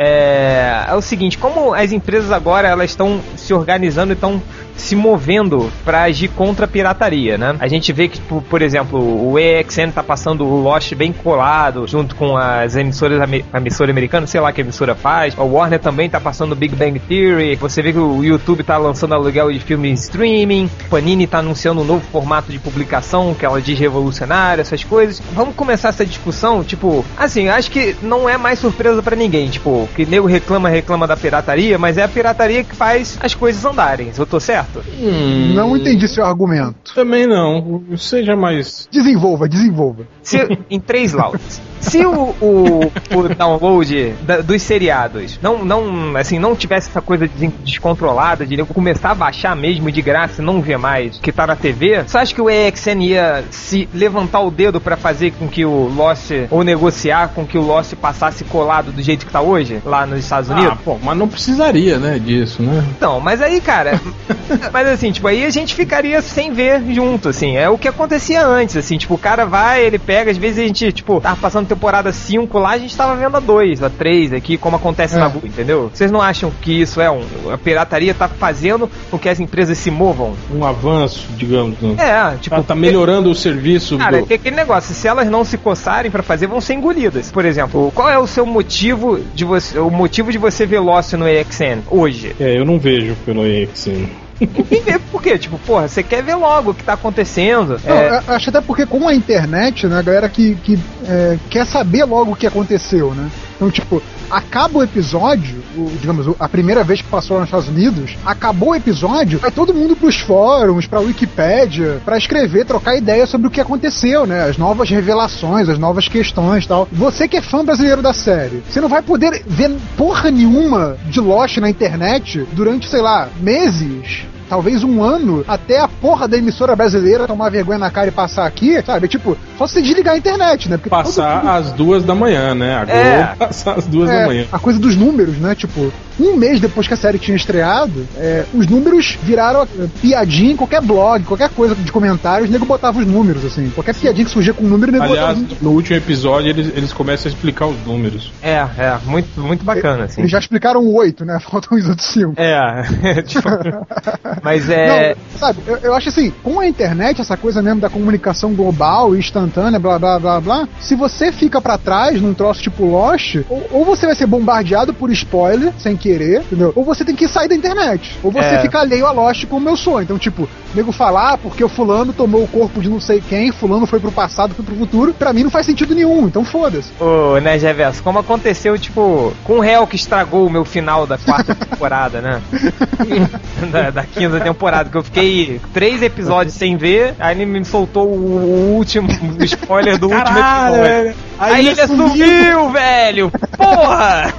é, 0.00 0.84
é 0.88 0.94
o 0.94 1.00
seguinte, 1.00 1.36
como 1.36 1.74
as 1.74 1.90
empresas 1.90 2.30
agora 2.30 2.68
elas 2.68 2.90
estão 2.90 3.20
se 3.36 3.52
organizando 3.52 4.12
e 4.12 4.14
estão 4.14 4.40
se 4.80 4.96
movendo 4.96 5.70
para 5.84 6.02
agir 6.02 6.28
contra 6.28 6.64
a 6.64 6.68
pirataria, 6.68 7.36
né? 7.36 7.56
A 7.58 7.68
gente 7.68 7.92
vê 7.92 8.08
que, 8.08 8.20
por, 8.20 8.42
por 8.42 8.62
exemplo, 8.62 8.98
o 8.98 9.38
EXN 9.38 9.90
tá 9.94 10.02
passando 10.02 10.44
o 10.44 10.62
Lost 10.62 10.94
bem 10.94 11.12
colado, 11.12 11.86
junto 11.86 12.14
com 12.14 12.36
as 12.36 12.76
emissoras, 12.76 13.20
a 13.52 13.58
emissora 13.58 13.90
americana, 13.90 14.26
sei 14.26 14.40
lá 14.40 14.52
que 14.52 14.60
a 14.60 14.64
emissora 14.64 14.94
faz. 14.94 15.34
A 15.38 15.42
Warner 15.42 15.80
também 15.80 16.08
tá 16.08 16.20
passando 16.20 16.52
o 16.52 16.56
Big 16.56 16.74
Bang 16.74 16.98
Theory. 16.98 17.56
Você 17.56 17.82
vê 17.82 17.92
que 17.92 17.98
o 17.98 18.22
YouTube 18.22 18.62
tá 18.62 18.76
lançando 18.76 19.14
aluguel 19.14 19.52
de 19.52 19.60
filme 19.60 19.90
em 19.90 19.94
streaming. 19.94 20.70
Panini 20.90 21.26
tá 21.26 21.38
anunciando 21.38 21.80
um 21.80 21.84
novo 21.84 22.04
formato 22.10 22.50
de 22.50 22.58
publicação 22.58 23.34
que 23.34 23.44
ela 23.44 23.60
diz 23.60 23.78
revolucionário, 23.78 24.60
essas 24.60 24.84
coisas. 24.84 25.20
Vamos 25.32 25.54
começar 25.54 25.88
essa 25.88 26.06
discussão, 26.06 26.62
tipo, 26.62 27.04
assim, 27.16 27.48
acho 27.48 27.70
que 27.70 27.96
não 28.02 28.28
é 28.28 28.36
mais 28.36 28.58
surpresa 28.58 29.02
pra 29.02 29.16
ninguém, 29.16 29.48
tipo, 29.48 29.88
que 29.94 30.06
nego 30.06 30.26
reclama, 30.26 30.68
reclama 30.68 31.06
da 31.06 31.16
pirataria, 31.16 31.78
mas 31.78 31.98
é 31.98 32.02
a 32.02 32.08
pirataria 32.08 32.64
que 32.64 32.74
faz 32.74 33.18
as 33.20 33.34
coisas 33.34 33.64
andarem. 33.64 34.10
Eu 34.16 34.26
tô 34.26 34.40
certo? 34.40 34.67
Hum, 35.00 35.54
Não 35.54 35.76
entendi 35.76 36.06
seu 36.08 36.24
argumento. 36.24 36.94
Também 36.94 37.26
não. 37.26 37.82
Seja 37.96 38.36
mais. 38.36 38.88
Desenvolva, 38.90 39.48
desenvolva. 39.48 40.06
Se, 40.28 40.58
em 40.70 40.78
três 40.80 41.12
laudas. 41.12 41.60
Se 41.80 42.04
o, 42.04 42.34
o, 42.40 42.80
o 43.14 43.28
download 43.34 44.14
da- 44.22 44.40
dos 44.40 44.60
seriados 44.62 45.38
não, 45.40 45.64
não, 45.64 46.16
assim, 46.16 46.38
não 46.38 46.56
tivesse 46.56 46.88
essa 46.90 47.00
coisa 47.00 47.28
des- 47.28 47.52
descontrolada 47.64 48.44
de 48.44 48.56
começar 48.64 49.10
a 49.12 49.14
baixar 49.14 49.54
mesmo 49.54 49.90
de 49.90 50.02
graça 50.02 50.42
e 50.42 50.44
não 50.44 50.60
ver 50.60 50.76
mais 50.76 51.18
que 51.18 51.30
tá 51.30 51.46
na 51.46 51.54
TV, 51.56 52.02
você 52.02 52.18
acha 52.18 52.34
que 52.34 52.42
o 52.42 52.50
EXN 52.50 53.00
ia 53.02 53.44
se 53.50 53.88
levantar 53.94 54.40
o 54.40 54.50
dedo 54.50 54.80
pra 54.80 54.96
fazer 54.96 55.30
com 55.38 55.46
que 55.48 55.64
o 55.64 55.88
Lost, 55.94 56.30
ou 56.50 56.64
negociar 56.64 57.28
com 57.28 57.46
que 57.46 57.56
o 57.56 57.62
Lost 57.62 57.94
passasse 57.94 58.42
colado 58.44 58.90
do 58.92 59.00
jeito 59.00 59.24
que 59.24 59.32
tá 59.32 59.40
hoje, 59.40 59.80
lá 59.84 60.04
nos 60.04 60.18
Estados 60.18 60.50
Unidos? 60.50 60.72
Ah, 60.72 60.78
pô, 60.84 60.98
mas 61.02 61.16
não 61.16 61.28
precisaria, 61.28 61.98
né, 61.98 62.18
disso, 62.18 62.60
né? 62.62 62.84
Não, 63.00 63.20
mas 63.20 63.40
aí, 63.40 63.60
cara. 63.60 64.00
mas 64.72 64.88
assim, 64.88 65.12
tipo, 65.12 65.28
aí 65.28 65.44
a 65.44 65.50
gente 65.50 65.74
ficaria 65.74 66.20
sem 66.20 66.52
ver 66.52 66.82
junto, 66.92 67.28
assim. 67.28 67.56
É 67.56 67.68
o 67.70 67.78
que 67.78 67.86
acontecia 67.88 68.44
antes, 68.44 68.76
assim. 68.76 68.98
Tipo, 68.98 69.14
o 69.14 69.18
cara 69.18 69.46
vai, 69.46 69.84
ele 69.84 69.98
pega, 69.98 70.17
às 70.26 70.36
vezes 70.36 70.58
a 70.58 70.66
gente, 70.66 70.92
tipo, 70.92 71.20
tava 71.20 71.36
passando 71.36 71.66
temporada 71.66 72.12
5 72.12 72.58
lá, 72.58 72.70
a 72.70 72.78
gente 72.78 72.96
tava 72.96 73.14
vendo 73.16 73.36
a 73.36 73.40
2, 73.40 73.82
a 73.82 73.90
3 73.90 74.32
aqui, 74.32 74.56
como 74.56 74.76
acontece 74.76 75.16
É. 75.16 75.18
na 75.18 75.26
rua, 75.26 75.42
entendeu? 75.44 75.90
Vocês 75.92 76.10
não 76.10 76.20
acham 76.22 76.50
que 76.62 76.72
isso 76.80 77.00
é 77.00 77.10
um. 77.10 77.22
A 77.52 77.58
pirataria 77.58 78.14
tá 78.14 78.28
fazendo 78.28 78.90
com 79.10 79.18
que 79.18 79.28
as 79.28 79.38
empresas 79.40 79.76
se 79.78 79.90
movam? 79.90 80.34
Um 80.52 80.64
avanço, 80.64 81.26
digamos. 81.36 81.78
Né? 81.80 81.96
É, 81.98 82.36
tipo. 82.38 82.56
Tá, 82.56 82.62
tá 82.62 82.74
melhorando 82.74 83.30
o 83.30 83.34
serviço 83.34 83.98
Cara, 83.98 84.20
do. 84.20 84.26
tem 84.26 84.36
aquele 84.36 84.56
negócio, 84.56 84.94
se 84.94 85.06
elas 85.06 85.28
não 85.28 85.44
se 85.44 85.58
coçarem 85.58 86.10
pra 86.10 86.22
fazer, 86.22 86.46
vão 86.46 86.60
ser 86.60 86.74
engolidas. 86.74 87.30
Por 87.30 87.44
exemplo, 87.44 87.92
qual 87.94 88.08
é 88.08 88.18
o 88.18 88.26
seu 88.26 88.44
motivo 88.46 89.20
de 89.34 89.44
você. 89.44 89.78
O 89.78 89.90
motivo 89.90 90.30
de 90.32 90.38
você 90.38 90.66
ver 90.66 90.78
Lost 90.80 91.12
no 91.14 91.28
EXN 91.28 91.80
hoje? 91.90 92.34
É, 92.40 92.58
eu 92.58 92.64
não 92.64 92.78
vejo 92.78 93.14
pelo 93.26 93.46
EXN. 93.46 94.06
Entender 94.40 94.98
por 95.10 95.22
quê? 95.22 95.38
Tipo, 95.38 95.58
porra, 95.58 95.88
você 95.88 96.02
quer 96.02 96.22
ver 96.22 96.36
logo 96.36 96.70
o 96.70 96.74
que 96.74 96.84
tá 96.84 96.92
acontecendo. 96.92 97.80
Não, 97.84 97.94
É, 97.94 98.22
acho 98.28 98.50
até 98.50 98.60
porque 98.60 98.86
com 98.86 99.08
a 99.08 99.14
internet, 99.14 99.86
né, 99.86 99.98
a 99.98 100.02
galera 100.02 100.28
que, 100.28 100.54
que 100.56 100.78
é, 101.06 101.38
quer 101.50 101.66
saber 101.66 102.04
logo 102.04 102.32
o 102.32 102.36
que 102.36 102.46
aconteceu, 102.46 103.14
né? 103.14 103.28
Então, 103.58 103.70
tipo, 103.72 104.00
acaba 104.30 104.78
o 104.78 104.82
episódio, 104.84 105.60
o- 105.76 105.90
digamos, 106.00 106.32
a 106.38 106.48
primeira 106.48 106.84
vez 106.84 107.02
que 107.02 107.08
passou 107.08 107.38
nos 107.40 107.48
Estados 107.48 107.66
Unidos, 107.68 108.16
acabou 108.24 108.68
o 108.70 108.74
episódio, 108.76 109.40
vai 109.40 109.50
todo 109.50 109.74
mundo 109.74 109.96
pros 109.96 110.16
fóruns, 110.20 110.86
pra 110.86 111.00
Wikipédia, 111.00 112.00
pra 112.04 112.16
escrever, 112.16 112.64
trocar 112.64 112.94
ideia 112.96 113.26
sobre 113.26 113.48
o 113.48 113.50
que 113.50 113.60
aconteceu, 113.60 114.26
né? 114.26 114.48
As 114.48 114.56
novas 114.56 114.88
revelações, 114.88 115.68
as 115.68 115.78
novas 115.78 116.06
questões 116.06 116.66
tal. 116.68 116.86
Você 116.92 117.26
que 117.26 117.36
é 117.36 117.42
fã 117.42 117.64
brasileiro 117.64 118.00
da 118.00 118.12
série, 118.12 118.62
você 118.68 118.80
não 118.80 118.88
vai 118.88 119.02
poder 119.02 119.42
ver 119.44 119.76
porra 119.96 120.30
nenhuma 120.30 120.96
de 121.06 121.20
Lost 121.20 121.56
na 121.58 121.68
internet 121.68 122.46
durante, 122.52 122.88
sei 122.88 123.00
lá, 123.02 123.28
meses 123.40 124.24
talvez 124.48 124.82
um 124.82 125.02
ano 125.02 125.44
até 125.46 125.78
a 125.80 125.88
porra 125.88 126.26
da 126.26 126.36
emissora 126.36 126.74
brasileira 126.74 127.26
tomar 127.26 127.50
vergonha 127.50 127.78
na 127.78 127.90
cara 127.90 128.08
e 128.08 128.12
passar 128.12 128.46
aqui, 128.46 128.80
sabe? 128.82 129.08
Tipo, 129.08 129.36
só 129.56 129.66
você 129.66 129.80
desligar 129.82 130.14
a 130.14 130.18
internet, 130.18 130.68
né? 130.68 130.76
Porque 130.76 130.90
Passar 130.90 131.38
mundo- 131.44 131.50
às 131.50 131.72
duas 131.72 132.04
da 132.04 132.14
manhã, 132.14 132.54
né? 132.54 132.74
A 132.76 132.84
Globo 132.84 132.98
É. 133.00 133.34
passar 133.38 133.78
às 133.78 133.86
duas 133.86 134.08
é, 134.10 134.20
da 134.20 134.26
manhã. 134.26 134.46
a 134.50 134.58
coisa 134.58 134.78
dos 134.78 134.96
números, 134.96 135.36
né? 135.38 135.54
Tipo, 135.54 135.92
um 136.20 136.36
mês 136.36 136.60
depois 136.60 136.86
que 136.86 136.94
a 136.94 136.96
série 136.96 137.18
tinha 137.18 137.36
estreado, 137.36 138.06
é, 138.16 138.44
os 138.52 138.66
números 138.66 139.18
viraram 139.22 139.62
é, 139.62 139.66
piadinha 140.00 140.52
em 140.52 140.56
qualquer 140.56 140.80
blog, 140.80 141.24
qualquer 141.24 141.50
coisa 141.50 141.74
de 141.74 141.92
comentários, 141.92 142.48
o 142.48 142.52
nego 142.52 142.66
botava 142.66 142.98
os 142.98 143.06
números, 143.06 143.44
assim. 143.44 143.70
Qualquer 143.70 143.94
piadinha 143.94 144.24
que 144.24 144.30
surgia 144.30 144.52
com 144.52 144.64
um 144.64 144.68
número, 144.68 144.90
o 144.90 144.92
nego 144.92 145.04
Aliás, 145.04 145.38
botava 145.38 145.54
os 145.54 145.62
no 145.62 145.70
último 145.70 145.96
episódio 145.96 146.50
eles, 146.50 146.72
eles 146.76 146.92
começam 146.92 147.30
a 147.30 147.34
explicar 147.34 147.66
os 147.66 147.76
números. 147.86 148.32
é, 148.42 148.56
é, 148.76 148.98
muito, 149.04 149.40
muito 149.40 149.64
bacana, 149.64 150.04
assim. 150.04 150.20
Eles 150.20 150.30
já 150.30 150.38
explicaram 150.38 150.80
o 150.80 150.94
oito, 150.94 151.24
né? 151.24 151.38
Faltam 151.48 151.78
os 151.78 151.88
outros 151.88 152.08
cinco. 152.08 152.34
É, 152.36 153.22
tipo, 153.22 153.48
mas 154.42 154.68
é. 154.68 155.14
Não, 155.14 155.38
sabe, 155.38 155.60
eu, 155.66 155.76
eu 155.78 155.94
acho 155.94 156.08
assim, 156.08 156.32
com 156.42 156.60
a 156.60 156.66
internet, 156.66 157.20
essa 157.20 157.36
coisa 157.36 157.62
mesmo 157.62 157.80
da 157.80 157.88
comunicação 157.88 158.54
global 158.54 159.14
e 159.14 159.18
instantânea, 159.18 159.78
blá 159.78 159.98
blá 159.98 160.18
blá 160.18 160.40
blá, 160.40 160.68
se 160.80 160.94
você 160.94 161.32
fica 161.32 161.60
pra 161.60 161.78
trás 161.78 162.20
num 162.20 162.34
troço 162.34 162.62
tipo 162.62 162.84
Lost, 162.84 163.36
ou, 163.48 163.66
ou 163.70 163.84
você 163.84 164.06
vai 164.06 164.14
ser 164.14 164.26
bombardeado 164.26 164.92
por 164.92 165.10
spoiler, 165.10 165.72
sem 165.78 165.96
querer, 166.08 166.40
entendeu? 166.40 166.72
Ou 166.74 166.84
você 166.84 167.04
tem 167.04 167.14
que 167.14 167.28
sair 167.28 167.48
da 167.48 167.54
internet. 167.54 168.18
Ou 168.22 168.30
você 168.30 168.54
É. 168.54 168.60
fica 168.62 168.78
alheio 168.80 169.06
a 169.06 169.12
Lost 169.12 169.44
como 169.46 169.68
eu 169.68 169.76
sou. 169.76 170.00
Então, 170.00 170.18
tipo, 170.18 170.48
nego 170.74 170.90
falar 170.90 171.34
ah, 171.34 171.38
porque 171.38 171.62
o 171.62 171.68
fulano 171.68 172.12
tomou 172.12 172.42
o 172.44 172.48
corpo 172.48 172.80
de 172.80 172.88
não 172.88 173.00
sei 173.00 173.20
quem, 173.20 173.52
fulano 173.52 173.86
foi 173.86 174.00
pro 174.00 174.10
passado, 174.12 174.54
foi 174.54 174.64
pro 174.64 174.74
futuro, 174.76 175.12
pra 175.12 175.32
mim 175.32 175.42
não 175.44 175.50
faz 175.50 175.66
sentido 175.66 175.94
nenhum, 175.94 176.26
então 176.26 176.44
foda-se. 176.44 176.90
Ô, 177.00 177.38
né, 177.40 177.56
Reverso, 177.56 178.02
como 178.02 178.18
aconteceu, 178.20 178.78
tipo, 178.78 179.32
com 179.44 179.54
o 179.54 179.60
réu 179.60 179.86
que 179.86 179.96
estragou 179.96 180.46
o 180.46 180.50
meu 180.50 180.64
final 180.64 181.06
da 181.06 181.18
quarta 181.18 181.54
temporada, 181.56 182.20
né? 182.22 182.40
da, 183.70 183.90
da 183.90 184.04
quinta 184.04 184.40
temporada, 184.40 184.88
que 184.88 184.96
eu 184.96 185.02
fiquei 185.02 185.60
três 185.74 186.00
episódios 186.02 186.54
sem 186.54 186.76
ver, 186.76 187.14
aí 187.18 187.36
ele 187.36 187.44
me 187.46 187.64
soltou 187.64 188.06
o, 188.06 188.14
o 188.14 188.74
último 188.76 189.08
o 189.38 189.44
spoiler 189.44 189.98
do 189.98 190.06
último 190.08 190.38
episódio. 190.38 190.82
velho. 190.82 191.14
Aí 191.38 191.68
ele 191.68 191.86
sumiu, 191.86 192.70
velho! 192.70 193.30
Porra! 193.56 194.32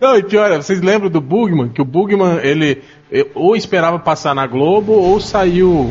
Não, 0.00 0.16
e 0.18 0.22
pior, 0.22 0.55
vocês 0.62 0.80
lembram 0.80 1.10
do 1.10 1.20
Bugman? 1.20 1.68
Que 1.68 1.80
o 1.80 1.84
Bugman, 1.84 2.38
ele 2.42 2.82
eh, 3.10 3.26
ou 3.34 3.56
esperava 3.56 3.98
passar 3.98 4.34
na 4.34 4.46
Globo 4.46 4.92
ou 4.92 5.20
saiu 5.20 5.90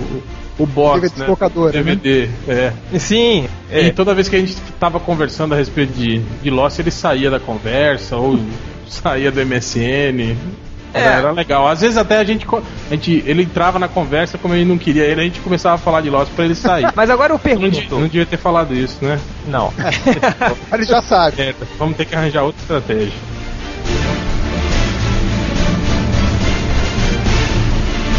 o, 0.58 0.66
box, 0.66 1.12
DVD 1.12 1.80
né? 1.80 1.96
DVD, 1.96 2.30
é. 2.48 2.74
Sim, 2.98 3.48
E 3.72 3.92
toda 3.92 4.14
vez 4.14 4.30
que 4.30 4.36
a 4.36 4.40
gente 4.40 4.56
tava 4.80 5.00
conversando 5.00 5.54
a 5.54 5.58
respeito 5.58 5.94
de, 5.94 6.20
de 6.20 6.50
Lost, 6.50 6.80
ele 6.80 6.92
saía 6.92 7.30
da 7.30 7.40
conversa 7.40 8.16
ou 8.16 8.40
saía 8.88 9.32
do 9.32 9.46
MSN. 9.46 10.36
É. 10.94 11.02
Era 11.02 11.32
legal. 11.32 11.68
Às 11.68 11.82
vezes 11.82 11.98
até 11.98 12.18
a 12.18 12.24
gente, 12.24 12.48
a 12.50 12.94
gente. 12.94 13.22
Ele 13.28 13.44
entrava 13.44 13.78
na 13.78 13.90
conversa, 13.90 14.38
como 14.38 14.54
ele 14.54 14.64
não 14.64 14.78
queria 14.78 15.04
ele, 15.04 15.20
a 15.20 15.24
gente 15.26 15.42
começava 15.42 15.76
a 15.76 15.78
falar 15.78 16.00
de 16.00 16.10
Lost 16.10 16.32
pra 16.34 16.46
ele 16.46 16.56
sair. 16.56 16.88
Mas 16.96 17.10
agora 17.10 17.34
eu 17.34 17.36
Não, 17.36 17.40
pergunto. 17.40 18.00
não 18.00 18.04
devia 18.04 18.26
ter 18.26 18.38
falado 18.38 18.74
isso, 18.74 19.04
né? 19.04 19.20
Não. 19.46 19.74
Ele 20.72 20.86
já 20.86 21.02
sabe. 21.02 21.42
É, 21.42 21.54
vamos 21.78 21.98
ter 21.98 22.06
que 22.06 22.16
arranjar 22.16 22.44
outra 22.44 22.62
estratégia. 22.62 23.12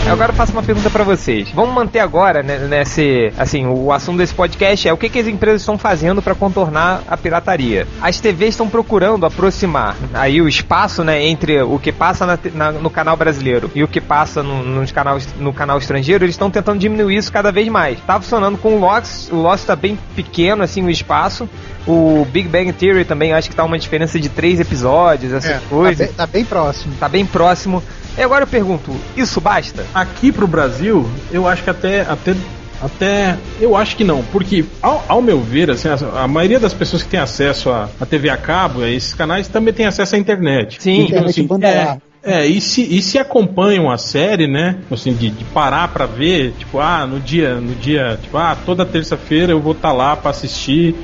Agora 0.13 0.31
eu 0.31 0.37
faço 0.37 0.53
uma 0.53 0.63
pergunta 0.63 0.89
pra 0.89 1.03
vocês. 1.05 1.49
Vamos 1.53 1.75
manter 1.75 1.99
agora, 1.99 2.43
né, 2.43 2.59
nesse, 2.59 3.33
assim, 3.37 3.67
o 3.67 3.93
assunto 3.93 4.19
desse 4.19 4.33
podcast 4.35 4.89
é 4.89 4.93
o 4.93 4.97
que, 4.97 5.09
que 5.09 5.19
as 5.19 5.27
empresas 5.27 5.63
estão 5.63 5.77
fazendo 5.77 6.23
pra 6.23 6.35
contornar 6.35 7.03
a 7.09 7.17
pirataria. 7.17 7.87
As 8.01 8.21
TVs 8.21 8.51
estão 8.51 8.69
procurando 8.69 9.27
aproximar 9.27 9.97
aí 10.15 10.41
o 10.41 10.49
espaço, 10.49 11.03
né, 11.03 11.23
entre 11.25 11.61
o 11.63 11.79
que 11.79 11.91
passa 11.93 12.25
na 12.25 12.39
na- 12.55 12.73
no 12.73 12.89
canal 12.89 13.17
brasileiro 13.17 13.71
e 13.75 13.83
o 13.83 13.89
que 13.89 14.01
passa 14.01 14.43
no, 14.43 14.63
nos 14.63 14.93
canal, 14.93 15.19
no 15.39 15.53
canal 15.53 15.79
estrangeiro. 15.79 16.25
Eles 16.25 16.35
estão 16.35 16.51
tentando 16.51 16.79
diminuir 16.79 17.17
isso 17.17 17.33
cada 17.33 17.51
vez 17.51 17.69
mais. 17.69 17.99
Tá 18.07 18.21
funcionando 18.21 18.57
com 18.59 18.77
o 18.77 18.81
Lost. 18.81 19.31
O 19.33 19.37
Lost 19.37 19.65
tá 19.67 19.75
bem 19.75 19.99
pequeno, 20.15 20.63
assim, 20.63 20.83
o 20.85 20.91
espaço. 20.91 21.49
O 21.87 22.27
Big 22.31 22.49
Bang 22.49 22.73
Theory 22.73 23.05
também 23.05 23.33
acho 23.33 23.49
que 23.51 23.57
tá 23.57 23.65
uma 23.65 23.79
diferença 23.79 24.19
de 24.19 24.29
três 24.29 24.59
episódios, 24.61 25.33
essas 25.33 25.51
É, 25.51 25.55
tá, 25.55 25.61
coisas. 25.69 26.07
bem, 26.07 26.17
tá 26.17 26.27
bem 26.27 26.45
próximo. 26.45 26.95
Tá 26.99 27.09
bem 27.09 27.27
próximo. 27.27 27.83
E 28.17 28.23
agora 28.23 28.45
eu 28.45 28.49
pergunto, 28.49 28.91
isso 29.17 29.41
basta? 29.41 29.85
Aqui 29.95 30.33
pro 30.33 30.47
Brasil, 30.47 31.09
eu 31.31 31.47
acho 31.47 31.63
que 31.63 31.71
até. 31.71 32.01
até 32.03 32.35
até 32.79 33.39
eu 33.59 33.75
acho 33.75 33.97
que 33.97 34.05
não, 34.05 34.23
porque 34.25 34.63
ao, 34.83 35.03
ao 35.09 35.23
meu 35.23 35.41
ver, 35.41 35.71
assim, 35.71 35.89
a, 35.89 36.25
a 36.25 36.29
maioria 36.29 36.61
das 36.61 36.75
pessoas 36.75 37.03
que 37.03 37.09
tem 37.09 37.19
acesso 37.19 37.71
à 37.71 37.89
TV 38.05 38.29
a 38.29 38.37
cabo, 38.37 38.83
a 38.83 38.91
esses 38.91 39.15
canais, 39.15 39.49
também 39.49 39.73
tem 39.73 39.87
acesso 39.87 40.15
à 40.15 40.19
internet. 40.19 40.77
Sim. 40.83 41.05
Internet 41.05 41.43
banda 41.45 41.67
é, 41.67 41.99
é, 42.23 42.45
e 42.45 42.61
se, 42.61 42.83
e 42.83 43.01
se 43.01 43.19
acompanham 43.19 43.89
a 43.89 43.97
série, 43.97 44.49
né? 44.49 44.77
Assim, 44.91 45.15
de, 45.15 45.31
de 45.31 45.45
parar 45.45 45.89
pra 45.89 46.07
ver, 46.07 46.53
tipo, 46.59 46.81
ah, 46.81 47.07
no 47.07 47.21
dia, 47.21 47.55
no 47.55 47.73
dia, 47.77 48.19
tipo, 48.21 48.37
ah, 48.37 48.57
toda 48.67 48.85
terça-feira 48.85 49.53
eu 49.53 49.61
vou 49.61 49.73
estar 49.73 49.93
lá 49.93 50.17
pra 50.17 50.33
assistir 50.33 50.95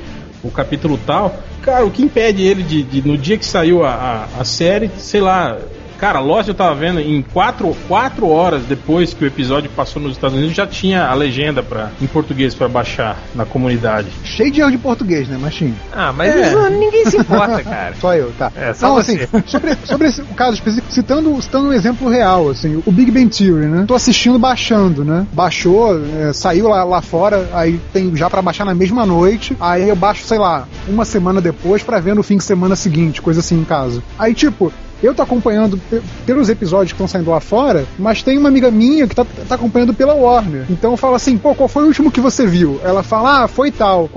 o 0.43 0.51
capítulo 0.51 0.99
tal. 1.07 1.33
Cara, 1.61 1.85
o 1.85 1.91
que 1.91 2.03
impede 2.03 2.43
ele 2.43 2.61
de, 2.61 2.83
de, 2.83 3.07
no 3.07 3.17
dia 3.17 3.37
que 3.37 3.45
saiu 3.45 3.85
a, 3.85 3.93
a, 4.35 4.41
a 4.41 4.43
série, 4.43 4.91
sei 4.97 5.21
lá. 5.21 5.57
Cara, 6.03 6.19
Lost 6.19 6.49
eu 6.49 6.53
tava 6.53 6.75
vendo 6.75 6.99
em 6.99 7.21
quatro, 7.21 7.73
quatro 7.87 8.27
horas 8.27 8.63
depois 8.63 9.13
que 9.13 9.23
o 9.23 9.27
episódio 9.27 9.69
passou 9.69 10.01
nos 10.01 10.11
Estados 10.11 10.35
Unidos, 10.37 10.53
já 10.53 10.67
tinha 10.67 11.05
a 11.07 11.13
legenda 11.13 11.63
pra, 11.63 11.91
em 12.01 12.07
português 12.07 12.53
pra 12.53 12.67
baixar 12.67 13.17
na 13.33 13.45
comunidade. 13.45 14.09
Cheio 14.25 14.51
de 14.51 14.59
erro 14.59 14.71
de 14.71 14.77
português, 14.79 15.29
né, 15.29 15.39
sim. 15.57 15.73
Ah, 15.93 16.11
mas 16.11 16.35
É. 16.35 16.69
ninguém 16.71 17.05
se 17.05 17.15
importa, 17.15 17.63
cara. 17.63 17.95
Só 18.01 18.13
eu, 18.15 18.33
tá. 18.37 18.51
É, 18.53 18.73
só 18.73 18.87
Não, 18.89 18.95
você. 18.95 19.29
assim, 19.31 19.43
sobre, 19.45 19.77
sobre 19.85 20.07
esse 20.09 20.21
caso 20.35 20.55
específico, 20.55 20.91
citando, 20.91 21.41
citando 21.41 21.69
um 21.69 21.73
exemplo 21.73 22.09
real, 22.09 22.49
assim, 22.49 22.83
o 22.85 22.91
Big 22.91 23.09
Bang 23.09 23.29
Theory, 23.29 23.67
né? 23.67 23.85
Tô 23.87 23.95
assistindo 23.95 24.37
baixando, 24.37 25.05
né? 25.05 25.25
Baixou, 25.31 25.97
é, 26.19 26.33
saiu 26.33 26.67
lá, 26.67 26.83
lá 26.83 27.01
fora, 27.01 27.47
aí 27.53 27.79
tem 27.93 28.13
já 28.13 28.29
pra 28.29 28.41
baixar 28.41 28.65
na 28.65 28.75
mesma 28.75 29.05
noite, 29.05 29.55
aí 29.57 29.87
eu 29.87 29.95
baixo, 29.95 30.25
sei 30.25 30.37
lá, 30.37 30.67
uma 30.85 31.05
semana 31.05 31.39
depois 31.39 31.81
pra 31.81 32.01
ver 32.01 32.13
no 32.13 32.23
fim 32.23 32.35
de 32.35 32.43
semana 32.43 32.75
seguinte, 32.75 33.21
coisa 33.21 33.39
assim 33.39 33.57
em 33.57 33.63
casa. 33.63 34.03
Aí, 34.19 34.33
tipo, 34.33 34.73
eu 35.03 35.13
tô 35.13 35.21
acompanhando 35.21 35.77
pe- 35.89 36.01
pelos 36.25 36.49
episódios 36.49 36.91
que 36.91 36.95
estão 36.95 37.07
saindo 37.07 37.29
lá 37.31 37.39
fora, 37.39 37.85
mas 37.99 38.23
tem 38.23 38.37
uma 38.37 38.49
amiga 38.49 38.69
minha 38.71 39.07
que 39.07 39.15
tá, 39.15 39.25
tá 39.47 39.55
acompanhando 39.55 39.93
pela 39.93 40.13
Warner. 40.13 40.65
Então 40.69 40.91
eu 40.91 40.97
falo 40.97 41.15
assim, 41.15 41.37
pô, 41.37 41.53
qual 41.55 41.67
foi 41.67 41.83
o 41.83 41.87
último 41.87 42.11
que 42.11 42.19
você 42.21 42.45
viu? 42.45 42.79
Ela 42.83 43.03
fala, 43.03 43.43
ah, 43.43 43.47
foi 43.47 43.71
tal. 43.71 44.09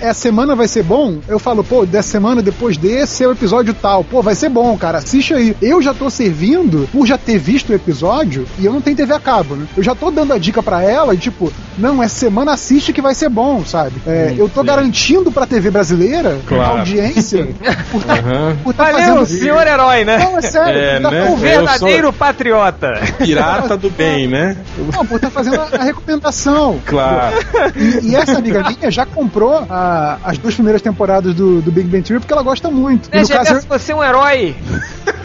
Essa 0.00 0.20
semana 0.20 0.54
vai 0.54 0.68
ser 0.68 0.82
bom? 0.82 1.18
Eu 1.28 1.38
falo, 1.38 1.62
pô, 1.64 1.84
dessa 1.86 2.08
semana 2.10 2.42
depois 2.42 2.76
desse 2.76 3.24
é 3.24 3.28
o 3.28 3.32
episódio 3.32 3.74
tal. 3.74 4.04
Pô, 4.04 4.22
vai 4.22 4.34
ser 4.34 4.48
bom, 4.48 4.76
cara, 4.76 4.98
assiste 4.98 5.34
aí. 5.34 5.56
Eu 5.60 5.80
já 5.82 5.92
tô 5.94 6.08
servindo 6.10 6.88
por 6.92 7.06
já 7.06 7.18
ter 7.18 7.38
visto 7.38 7.70
o 7.70 7.74
episódio 7.74 8.46
e 8.58 8.64
eu 8.66 8.72
não 8.72 8.80
tenho 8.80 8.96
TV 8.96 9.12
a 9.14 9.20
cabo, 9.20 9.54
né? 9.56 9.66
Eu 9.76 9.82
já 9.82 9.94
tô 9.94 10.10
dando 10.10 10.32
a 10.32 10.38
dica 10.38 10.62
pra 10.62 10.82
ela 10.82 11.14
e 11.14 11.18
tipo, 11.18 11.52
não, 11.76 12.02
essa 12.02 12.14
semana 12.16 12.52
assiste 12.52 12.92
que 12.92 13.00
vai 13.02 13.14
ser 13.14 13.28
bom, 13.28 13.64
sabe? 13.64 13.96
É, 14.06 14.34
eu 14.36 14.48
tô 14.48 14.60
sim. 14.60 14.66
garantindo 14.66 15.30
pra 15.32 15.46
TV 15.46 15.70
brasileira 15.70 16.38
Claro. 16.46 16.62
a 16.64 16.78
audiência 16.80 17.48
por 17.90 18.02
tá, 18.04 18.14
Aham. 18.18 18.56
por 18.62 18.74
tá 18.74 18.84
Valeu, 18.84 18.98
fazendo 18.98 19.26
senhor 19.26 19.66
herói, 19.66 20.04
né? 20.04 20.27
Não, 20.30 20.38
é 20.38 20.42
sério, 20.42 20.78
É, 20.80 21.00
tá 21.00 21.10
né? 21.10 21.22
O 21.24 21.28
Eu 21.32 21.36
verdadeiro 21.36 22.12
patriota. 22.12 22.94
Pirata 23.18 23.76
do 23.76 23.90
bem, 23.90 24.28
né? 24.28 24.56
Não, 24.92 25.04
pô, 25.06 25.18
tá 25.18 25.30
fazendo 25.30 25.60
a, 25.60 25.68
a 25.80 25.84
recomendação. 25.84 26.80
Claro. 26.84 27.36
E, 27.76 28.10
e 28.10 28.16
essa 28.16 28.38
amiga 28.38 28.62
minha 28.68 28.90
já 28.90 29.04
comprou 29.06 29.64
a- 29.68 30.18
as 30.24 30.38
duas 30.38 30.54
primeiras 30.54 30.82
temporadas 30.82 31.34
do, 31.34 31.60
do 31.60 31.70
Big 31.72 31.88
Bang 31.88 32.02
Theory 32.02 32.20
porque 32.20 32.32
ela 32.32 32.42
gosta 32.42 32.70
muito. 32.70 33.08
Né, 33.12 33.22
no 33.22 33.28
caso, 33.28 33.44
Jefferson, 33.44 33.68
você 33.68 33.92
é 33.92 33.94
um 33.96 34.04
herói. 34.04 34.56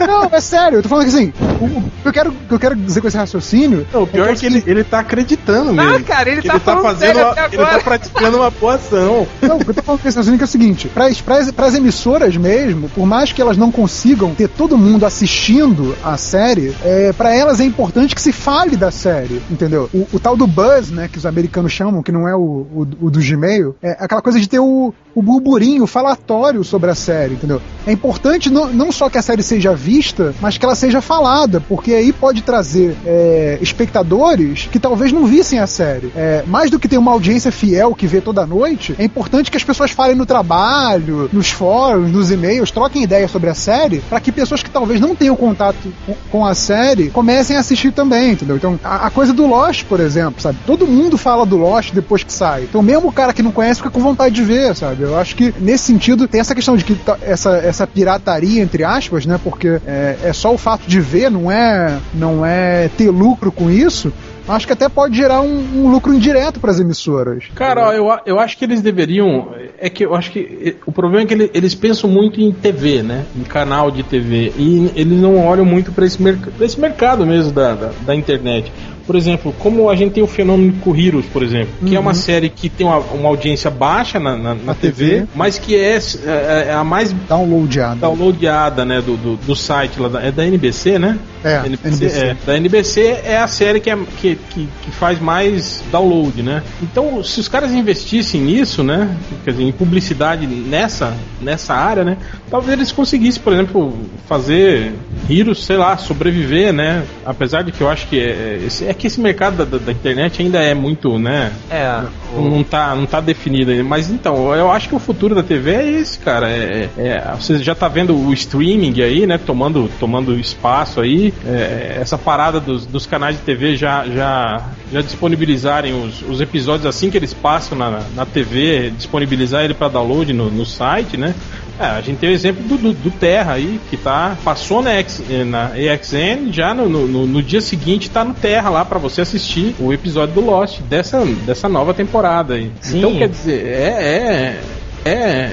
não, 0.06 0.28
é 0.32 0.40
sério, 0.40 0.78
eu 0.78 0.82
tô 0.82 0.88
falando 0.88 1.04
que 1.08 1.14
assim, 1.14 1.32
o, 1.60 1.64
o 1.64 1.90
que 2.02 2.08
eu 2.08 2.12
quero, 2.12 2.32
que 2.32 2.54
eu 2.54 2.58
quero 2.58 2.76
dizer 2.76 3.00
com 3.00 3.08
esse 3.08 3.16
raciocínio. 3.16 3.86
Não, 3.92 4.02
o 4.02 4.06
pior 4.06 4.28
é 4.28 4.34
que 4.34 4.46
ele, 4.46 4.62
ele 4.66 4.84
tá 4.84 5.00
acreditando 5.00 5.72
mesmo. 5.72 6.04
cara, 6.04 6.30
ele 6.30 6.42
Que 6.42 6.48
tá 6.48 6.58
falando 6.60 6.82
fazendo 6.82 7.14
sério 7.14 7.22
uma- 7.22 7.30
até 7.32 7.44
Ele 7.56 7.64
tá 7.66 7.78
praticando 7.80 8.36
uma 8.38 8.50
boa 8.50 8.74
ação. 8.74 9.26
Não, 9.42 9.56
o 9.56 9.64
que 9.64 9.70
eu 9.70 9.74
tô 9.74 9.82
falando 9.82 10.00
com 10.00 10.08
esse 10.08 10.16
raciocínio 10.16 10.38
que 10.38 10.44
é 10.44 10.46
o 10.46 10.48
seguinte: 10.48 10.88
pras, 10.88 11.20
pras, 11.20 11.50
pras 11.50 11.74
emissoras 11.74 12.36
mesmo, 12.36 12.88
por 12.90 13.06
mais 13.06 13.32
que 13.32 13.40
elas 13.40 13.56
não 13.56 13.70
consigam 13.70 14.34
ter 14.34 14.48
todo 14.48 14.76
mundo 14.76 14.93
assistindo 15.02 15.96
a 16.04 16.16
série, 16.16 16.74
é, 16.84 17.12
para 17.12 17.34
elas 17.34 17.60
é 17.60 17.64
importante 17.64 18.14
que 18.14 18.20
se 18.20 18.32
fale 18.32 18.76
da 18.76 18.90
série, 18.90 19.40
entendeu? 19.50 19.88
O, 19.94 20.06
o 20.12 20.20
tal 20.20 20.36
do 20.36 20.46
buzz, 20.46 20.90
né, 20.90 21.08
que 21.10 21.16
os 21.16 21.24
americanos 21.24 21.72
chamam, 21.72 22.02
que 22.02 22.12
não 22.12 22.28
é 22.28 22.36
o, 22.36 22.40
o, 22.40 22.88
o 23.00 23.10
do 23.10 23.20
Gmail, 23.20 23.74
é 23.82 23.92
aquela 23.98 24.20
coisa 24.20 24.38
de 24.38 24.48
ter 24.48 24.58
o, 24.58 24.92
o 25.14 25.22
burburinho, 25.22 25.84
o 25.84 25.86
falatório 25.86 26.64
sobre 26.64 26.90
a 26.90 26.94
série, 26.94 27.34
entendeu? 27.34 27.62
É 27.86 27.92
importante 27.92 28.50
não, 28.50 28.72
não 28.72 28.90
só 28.90 29.08
que 29.08 29.18
a 29.18 29.22
série 29.22 29.42
seja 29.42 29.74
vista, 29.74 30.34
mas 30.40 30.58
que 30.58 30.64
ela 30.64 30.74
seja 30.74 31.00
falada, 31.00 31.60
porque 31.60 31.92
aí 31.92 32.12
pode 32.12 32.42
trazer 32.42 32.96
é, 33.06 33.58
espectadores 33.60 34.68
que 34.70 34.78
talvez 34.78 35.12
não 35.12 35.26
vissem 35.26 35.58
a 35.58 35.66
série. 35.66 36.12
É, 36.16 36.42
mais 36.46 36.70
do 36.70 36.78
que 36.78 36.88
ter 36.88 36.98
uma 36.98 37.12
audiência 37.12 37.52
fiel 37.52 37.94
que 37.94 38.06
vê 38.06 38.20
toda 38.20 38.46
noite, 38.46 38.94
é 38.98 39.04
importante 39.04 39.50
que 39.50 39.56
as 39.56 39.64
pessoas 39.64 39.90
falem 39.90 40.16
no 40.16 40.26
trabalho, 40.26 41.28
nos 41.32 41.50
fóruns, 41.50 42.10
nos 42.10 42.30
e-mails, 42.30 42.70
troquem 42.70 43.02
ideias 43.02 43.30
sobre 43.30 43.50
a 43.50 43.54
série, 43.54 44.00
para 44.00 44.20
que 44.20 44.32
pessoas 44.32 44.62
que 44.62 44.70
talvez 44.70 44.83
não 45.00 45.14
tenham 45.14 45.36
contato 45.36 45.76
com- 46.06 46.16
com 46.30 46.46
a 46.46 46.54
série 46.54 47.10
comecem 47.10 47.56
a 47.56 47.60
assistir 47.60 47.92
também, 47.92 48.32
entendeu? 48.32 48.56
Então, 48.56 48.78
a, 48.82 49.06
a 49.06 49.10
coisa 49.10 49.32
do 49.32 49.46
Lost, 49.46 49.84
por 49.84 50.00
exemplo, 50.00 50.40
sabe? 50.40 50.58
Todo 50.66 50.86
mundo 50.86 51.16
fala 51.18 51.44
do 51.46 51.56
Lost 51.56 51.92
depois 51.92 52.22
que 52.22 52.32
sai. 52.32 52.62
Então, 52.64 52.82
mesmo 52.82 53.08
o 53.08 53.12
cara 53.12 53.32
que 53.32 53.42
não 53.42 53.52
conhece 53.52 53.80
fica 53.80 53.90
com 53.90 54.00
vontade 54.00 54.34
de 54.34 54.42
ver, 54.42 54.74
sabe? 54.74 55.02
Eu 55.02 55.18
acho 55.18 55.34
que 55.36 55.54
nesse 55.60 55.84
sentido 55.84 56.26
tem 56.28 56.40
essa 56.40 56.54
questão 56.54 56.76
de 56.76 56.84
que 56.84 56.94
tá- 56.94 57.18
essa, 57.22 57.56
essa 57.58 57.86
pirataria, 57.86 58.62
entre 58.62 58.84
aspas, 58.84 59.26
né? 59.26 59.38
Porque 59.42 59.80
é, 59.86 60.16
é 60.24 60.32
só 60.32 60.52
o 60.52 60.58
fato 60.58 60.82
de 60.86 61.00
ver, 61.00 61.30
não 61.30 61.50
é, 61.50 61.98
não 62.12 62.44
é 62.44 62.88
ter 62.96 63.10
lucro 63.10 63.50
com 63.52 63.70
isso. 63.70 64.12
Acho 64.46 64.66
que 64.66 64.72
até 64.72 64.88
pode 64.88 65.16
gerar 65.16 65.40
um, 65.40 65.84
um 65.86 65.90
lucro 65.90 66.12
indireto 66.12 66.60
para 66.60 66.70
as 66.70 66.78
emissoras. 66.80 67.44
Cara, 67.54 67.94
eu, 67.94 68.06
eu 68.26 68.38
acho 68.38 68.58
que 68.58 68.64
eles 68.64 68.82
deveriam. 68.82 69.48
É 69.78 69.88
que 69.88 70.04
eu 70.04 70.14
acho 70.14 70.30
que 70.30 70.38
eh, 70.40 70.74
o 70.86 70.92
problema 70.92 71.22
é 71.22 71.26
que 71.26 71.34
ele- 71.34 71.50
eles 71.54 71.74
pensam 71.74 72.08
muito 72.10 72.40
em 72.40 72.52
TV, 72.52 73.02
né? 73.02 73.24
Em 73.34 73.42
canal 73.42 73.90
de 73.90 74.02
TV. 74.02 74.52
E 74.56 74.90
eles 74.94 75.18
não 75.18 75.38
olham 75.46 75.64
muito 75.64 75.92
para 75.92 76.04
esse, 76.04 76.22
merc 76.22 76.48
esse 76.60 76.78
mercado 76.78 77.26
mesmo 77.26 77.52
da, 77.52 77.74
da, 77.74 77.90
da 78.04 78.14
internet. 78.14 78.70
Por 79.06 79.16
exemplo, 79.16 79.54
como 79.58 79.90
a 79.90 79.96
gente 79.96 80.12
tem 80.12 80.22
o 80.22 80.26
fenômeno 80.26 80.74
Heroes, 80.96 81.26
por 81.26 81.42
exemplo, 81.42 81.68
que 81.86 81.94
é 81.94 82.00
uma 82.00 82.14
série 82.14 82.48
que 82.48 82.68
tem 82.68 82.86
uma, 82.86 82.98
uma 82.98 83.28
audiência 83.28 83.70
baixa 83.70 84.18
na, 84.18 84.36
na, 84.36 84.54
na 84.54 84.74
TV, 84.74 85.10
TV. 85.10 85.26
mas 85.34 85.58
que 85.58 85.74
é, 85.76 85.96
é- 86.26 86.66
é 86.68 86.72
a 86.72 86.82
mais 86.84 87.12
Downloadada. 87.28 87.96
downloadada 88.00 88.84
né, 88.84 89.00
do, 89.02 89.16
do, 89.16 89.36
do 89.36 89.54
site 89.56 90.00
lá 90.00 90.08
da, 90.08 90.22
é 90.22 90.30
da 90.32 90.46
NBC, 90.46 90.98
né? 90.98 91.18
É, 91.44 91.58
NBC, 91.66 91.88
NBC. 91.88 92.18
é. 92.24 92.36
Da 92.46 92.56
NBC 92.56 93.00
é 93.24 93.36
a 93.36 93.46
série 93.46 93.78
que, 93.80 93.90
é, 93.90 93.98
que, 94.18 94.36
que, 94.50 94.68
que 94.82 94.90
faz 94.90 95.20
mais 95.20 95.82
download, 95.92 96.42
né? 96.42 96.62
Então, 96.82 97.22
se 97.22 97.38
os 97.40 97.48
caras 97.48 97.72
investissem 97.72 98.40
nisso, 98.40 98.82
né? 98.82 99.14
Quer 99.44 99.50
dizer, 99.50 99.64
em 99.64 99.72
publicidade 99.72 100.46
nessa, 100.46 101.14
nessa 101.42 101.74
área, 101.74 102.02
né? 102.04 102.16
Talvez 102.50 102.72
eles 102.78 102.90
conseguissem, 102.92 103.42
por 103.42 103.52
exemplo, 103.52 103.92
fazer 104.26 104.94
Heroes, 105.28 105.64
sei 105.64 105.76
lá, 105.76 105.96
sobreviver, 105.98 106.72
né? 106.72 107.04
Apesar 107.26 107.62
de 107.62 107.72
que 107.72 107.80
eu 107.82 107.88
acho 107.90 108.06
que 108.08 108.18
é, 108.18 108.22
é, 108.30 108.60
esse- 108.66 108.86
é 108.86 108.93
que 108.94 109.06
esse 109.06 109.20
mercado 109.20 109.64
da, 109.64 109.78
da- 109.78 109.92
internet 109.92 110.42
ainda 110.42 110.58
é 110.60 110.74
muito, 110.74 111.18
né? 111.18 111.52
É. 111.70 112.02
Não 112.36 112.62
tá, 112.64 112.94
não 112.94 113.06
tá 113.06 113.20
definido 113.20 113.70
ainda. 113.70 113.84
Mas 113.84 114.10
então, 114.10 114.54
eu 114.54 114.70
acho 114.70 114.88
que 114.88 114.94
o 114.94 114.98
futuro 114.98 115.34
da 115.34 115.42
TV 115.42 115.70
é 115.72 115.90
esse, 116.00 116.18
cara. 116.18 116.48
É, 116.50 116.88
é- 116.96 117.06
é- 117.08 117.34
você 117.38 117.58
já 117.58 117.74
tá 117.74 117.88
vendo 117.88 118.16
o 118.16 118.32
streaming 118.32 119.00
aí, 119.02 119.26
né? 119.26 119.38
Tomando, 119.38 119.90
tomando 120.00 120.38
espaço 120.38 121.00
aí. 121.00 121.32
É, 121.46 121.98
essa 122.00 122.18
parada 122.18 122.60
dos, 122.60 122.86
dos 122.86 123.06
canais 123.06 123.36
de 123.36 123.42
TV 123.42 123.76
já, 123.76 124.04
já, 124.06 124.62
já 124.92 125.00
disponibilizarem 125.00 125.94
os, 125.94 126.22
os 126.22 126.40
episódios 126.40 126.86
assim 126.86 127.10
que 127.10 127.16
eles 127.16 127.32
passam 127.34 127.76
na, 127.78 128.00
na 128.14 128.26
TV, 128.26 128.90
disponibilizar 128.90 129.64
ele 129.64 129.74
para 129.74 129.88
download 129.88 130.32
no, 130.32 130.50
no 130.50 130.66
site, 130.66 131.16
né? 131.16 131.34
É, 131.78 131.86
a 131.86 132.00
gente 132.00 132.18
tem 132.18 132.30
o 132.30 132.32
exemplo 132.32 132.62
do, 132.64 132.76
do, 132.76 132.92
do 132.92 133.10
Terra 133.10 133.54
aí, 133.54 133.80
que 133.90 133.96
tá, 133.96 134.36
passou 134.44 134.80
na, 134.80 134.92
X, 134.92 135.22
na 135.46 135.72
EXN, 135.76 136.52
já 136.52 136.72
no, 136.72 136.88
no, 136.88 137.26
no, 137.26 137.42
dia 137.42 137.60
seguinte 137.60 138.10
tá 138.10 138.24
no 138.24 138.32
Terra 138.32 138.70
lá 138.70 138.84
para 138.84 138.98
você 138.98 139.22
assistir 139.22 139.74
o 139.80 139.92
episódio 139.92 140.34
do 140.34 140.40
Lost, 140.40 140.80
dessa, 140.82 141.24
dessa 141.24 141.68
nova 141.68 141.92
temporada 141.92 142.54
aí. 142.54 142.70
Sim. 142.80 142.98
Então, 142.98 143.16
quer 143.16 143.28
dizer, 143.28 143.66
é. 143.66 144.60
É. 145.04 145.10
É. 145.10 145.50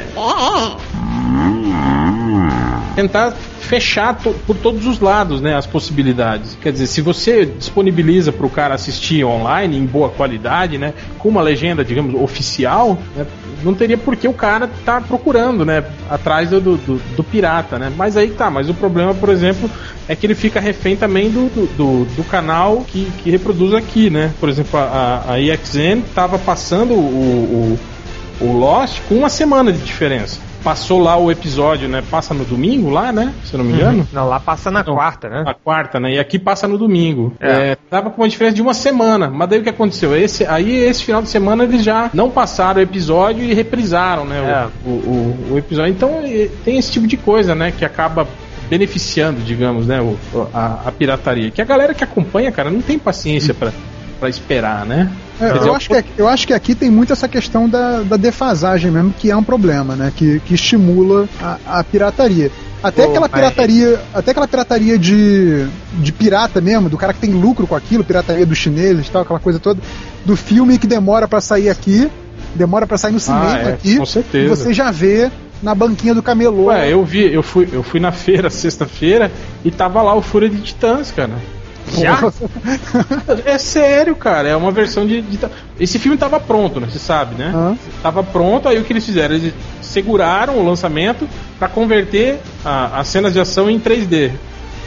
Tentar 2.95 3.31
fechar 3.31 4.17
to, 4.17 4.34
por 4.45 4.55
todos 4.55 4.86
os 4.86 4.99
lados, 4.99 5.41
né, 5.41 5.55
as 5.55 5.65
possibilidades. 5.65 6.57
Quer 6.62 6.71
dizer, 6.73 6.88
se 6.88 7.01
você 7.01 7.45
disponibiliza 7.45 8.31
para 8.31 8.45
o 8.45 8.49
cara 8.49 8.75
assistir 8.75 9.23
online 9.23 9.77
em 9.77 9.86
boa 9.86 10.10
qualidade, 10.10 10.77
né, 10.77 10.93
com 11.17 11.29
uma 11.29 11.41
legenda, 11.41 11.84
digamos, 11.84 12.13
oficial, 12.21 12.97
né, 13.15 13.25
não 13.63 13.74
teria 13.74 13.97
por 13.97 14.15
que 14.15 14.28
o 14.28 14.34
cara 14.34 14.69
tá 14.86 15.00
procurando, 15.02 15.65
né, 15.65 15.84
atrás 16.10 16.50
do, 16.50 16.60
do, 16.60 17.02
do, 17.15 17.24
pirata, 17.24 17.78
né. 17.80 17.91
Mas 17.95 18.17
aí 18.17 18.30
tá, 18.30 18.50
mas 18.50 18.69
o 18.69 18.74
problema, 18.74 19.13
por 19.13 19.30
exemplo, 19.30 19.69
é 20.08 20.15
que 20.15 20.26
ele 20.26 20.36
fica 20.36 20.60
refém 20.60 20.95
também 20.95 21.30
do, 21.30 21.50
do, 21.76 22.06
do 22.15 22.24
canal 22.24 22.84
que, 22.88 23.06
que 23.24 23.30
reproduz 23.30 23.74
aqui, 23.74 24.10
né. 24.10 24.34
Por 24.39 24.50
exemplo, 24.50 24.80
a, 24.80 25.24
a 25.28 25.39
EXN 25.39 26.02
tava 26.13 26.38
passando 26.38 26.93
o, 26.93 27.78
o, 28.41 28.45
o 28.45 28.58
Lost 28.58 29.02
com 29.08 29.15
uma 29.15 29.30
semana 29.30 29.71
de 29.71 29.80
diferença 29.80 30.51
passou 30.63 31.00
lá 31.00 31.17
o 31.17 31.32
episódio, 31.32 31.88
né? 31.88 32.04
Passa 32.10 32.34
no 32.34 32.45
domingo 32.45 32.89
lá, 32.89 33.12
né? 33.12 33.34
Se 33.43 33.54
eu 33.54 33.60
não 33.60 33.65
me 33.65 33.74
engano. 33.74 34.00
Uhum. 34.00 34.08
Não, 34.13 34.28
lá 34.28 34.39
passa 34.39 34.71
na 34.71 34.84
quarta, 34.84 35.30
né? 35.30 35.43
Na 35.43 35.54
quarta, 35.54 36.00
né? 36.00 36.13
E 36.13 36.19
aqui 36.19 36.39
passa 36.39 36.67
no 36.67 36.78
domingo. 36.78 37.34
É. 37.39 37.71
É, 37.71 37.78
tava 37.89 38.10
com 38.10 38.21
uma 38.21 38.30
diferença 38.30 38.56
de 38.56 38.62
uma 38.62 38.74
semana. 38.74 39.30
Mas 39.30 39.50
daí 39.50 39.60
o 39.60 39.63
que 39.63 39.69
aconteceu? 39.69 40.15
Esse, 40.15 40.45
aí 40.45 40.71
esse 40.71 41.04
final 41.04 41.21
de 41.21 41.30
semana 41.30 41.63
eles 41.63 41.84
já 41.84 42.10
não 42.13 42.30
passaram 42.30 42.80
o 42.80 42.84
episódio 42.84 43.43
e 43.43 43.54
reprisaram, 43.54 44.26
né? 44.26 44.39
É. 44.39 44.88
O, 44.88 44.89
o, 44.89 45.47
o, 45.52 45.58
episódio. 45.58 45.91
Então 45.91 46.21
tem 46.63 46.78
esse 46.78 46.91
tipo 46.91 47.08
de 47.08 47.17
coisa, 47.17 47.56
né? 47.56 47.71
Que 47.71 47.84
acaba 47.84 48.28
beneficiando, 48.69 49.41
digamos, 49.41 49.88
né? 49.88 50.02
O, 50.02 50.17
a, 50.54 50.82
a 50.86 50.91
pirataria. 50.91 51.52
Que 51.52 51.62
a 51.62 51.65
galera 51.65 51.93
que 51.93 52.04
acompanha, 52.04 52.52
cara, 52.52 52.69
não 52.69 52.82
tem 52.82 52.97
paciência 52.97 53.54
para 53.54 53.71
para 54.21 54.29
esperar, 54.29 54.86
né? 54.86 55.12
É, 55.41 55.67
eu, 55.67 55.73
acho 55.73 55.89
que, 55.89 56.03
eu 56.15 56.27
acho 56.27 56.45
que 56.45 56.53
aqui 56.53 56.75
tem 56.75 56.91
muito 56.91 57.12
essa 57.12 57.27
questão 57.27 57.67
da, 57.67 58.01
da 58.01 58.17
defasagem 58.17 58.91
mesmo, 58.91 59.12
que 59.17 59.31
é 59.31 59.36
um 59.36 59.43
problema, 59.43 59.95
né? 59.95 60.13
Que, 60.15 60.39
que 60.45 60.53
estimula 60.53 61.27
a, 61.41 61.79
a 61.79 61.84
pirataria. 61.84 62.51
Até 62.84 63.05
aquela 63.05 63.27
pirataria, 63.27 63.99
até 64.13 64.31
aquela 64.31 64.47
pirataria 64.47 64.97
de, 64.97 65.65
de 65.93 66.12
pirata 66.12 66.62
mesmo, 66.62 66.88
do 66.88 66.97
cara 66.97 67.13
que 67.13 67.19
tem 67.19 67.31
lucro 67.31 67.65
com 67.65 67.75
aquilo, 67.75 68.03
pirataria 68.03 68.45
dos 68.45 68.60
chineses 68.60 69.07
e 69.07 69.12
tal, 69.12 69.23
aquela 69.23 69.39
coisa 69.39 69.60
toda, 69.60 69.81
do 70.23 70.36
filme 70.36 70.77
que 70.77 70.86
demora 70.86 71.27
para 71.27 71.41
sair 71.41 71.69
aqui, 71.69 72.10
demora 72.53 72.86
para 72.86 72.97
sair 72.97 73.12
no 73.12 73.17
ah, 73.17 73.21
cinema 73.21 73.53
ah, 73.53 73.69
é, 73.69 73.73
aqui, 73.73 73.97
com 73.97 74.05
certeza. 74.05 74.45
e 74.45 74.47
você 74.47 74.71
já 74.71 74.91
vê 74.91 75.31
na 75.63 75.73
banquinha 75.73 76.13
do 76.13 76.21
camelô. 76.21 76.65
Ué, 76.65 76.91
eu 76.93 77.03
vi, 77.03 77.34
eu 77.34 77.41
fui, 77.41 77.67
eu 77.71 77.81
fui 77.81 77.99
na 77.99 78.12
feira 78.12 78.49
sexta-feira 78.51 79.31
e 79.65 79.71
tava 79.71 80.01
lá 80.03 80.15
o 80.15 80.21
Fúria 80.21 80.49
de 80.49 80.62
Titãs, 80.62 81.12
cara. 81.12 81.34
Já? 81.91 82.19
é 83.45 83.58
sério, 83.58 84.15
cara. 84.15 84.47
É 84.49 84.56
uma 84.56 84.71
versão 84.71 85.06
de, 85.06 85.21
de, 85.21 85.39
Esse 85.80 85.99
filme 85.99 86.17
tava 86.17 86.39
pronto, 86.39 86.80
né? 86.80 86.88
Você 86.89 86.99
sabe, 86.99 87.36
né? 87.36 87.51
Uhum. 87.54 87.77
Tava 88.01 88.23
pronto, 88.23 88.67
aí 88.67 88.80
o 88.80 88.84
que 88.84 88.93
eles 88.93 89.06
fizeram? 89.06 89.36
Eles 89.36 89.54
seguraram 89.82 90.58
o 90.58 90.65
lançamento 90.65 91.27
para 91.60 91.67
converter 91.67 92.39
a, 92.63 92.99
as 92.99 93.08
cenas 93.08 93.34
de 93.34 93.39
ação 93.39 93.69
em 93.69 93.80
3D. 93.80 94.32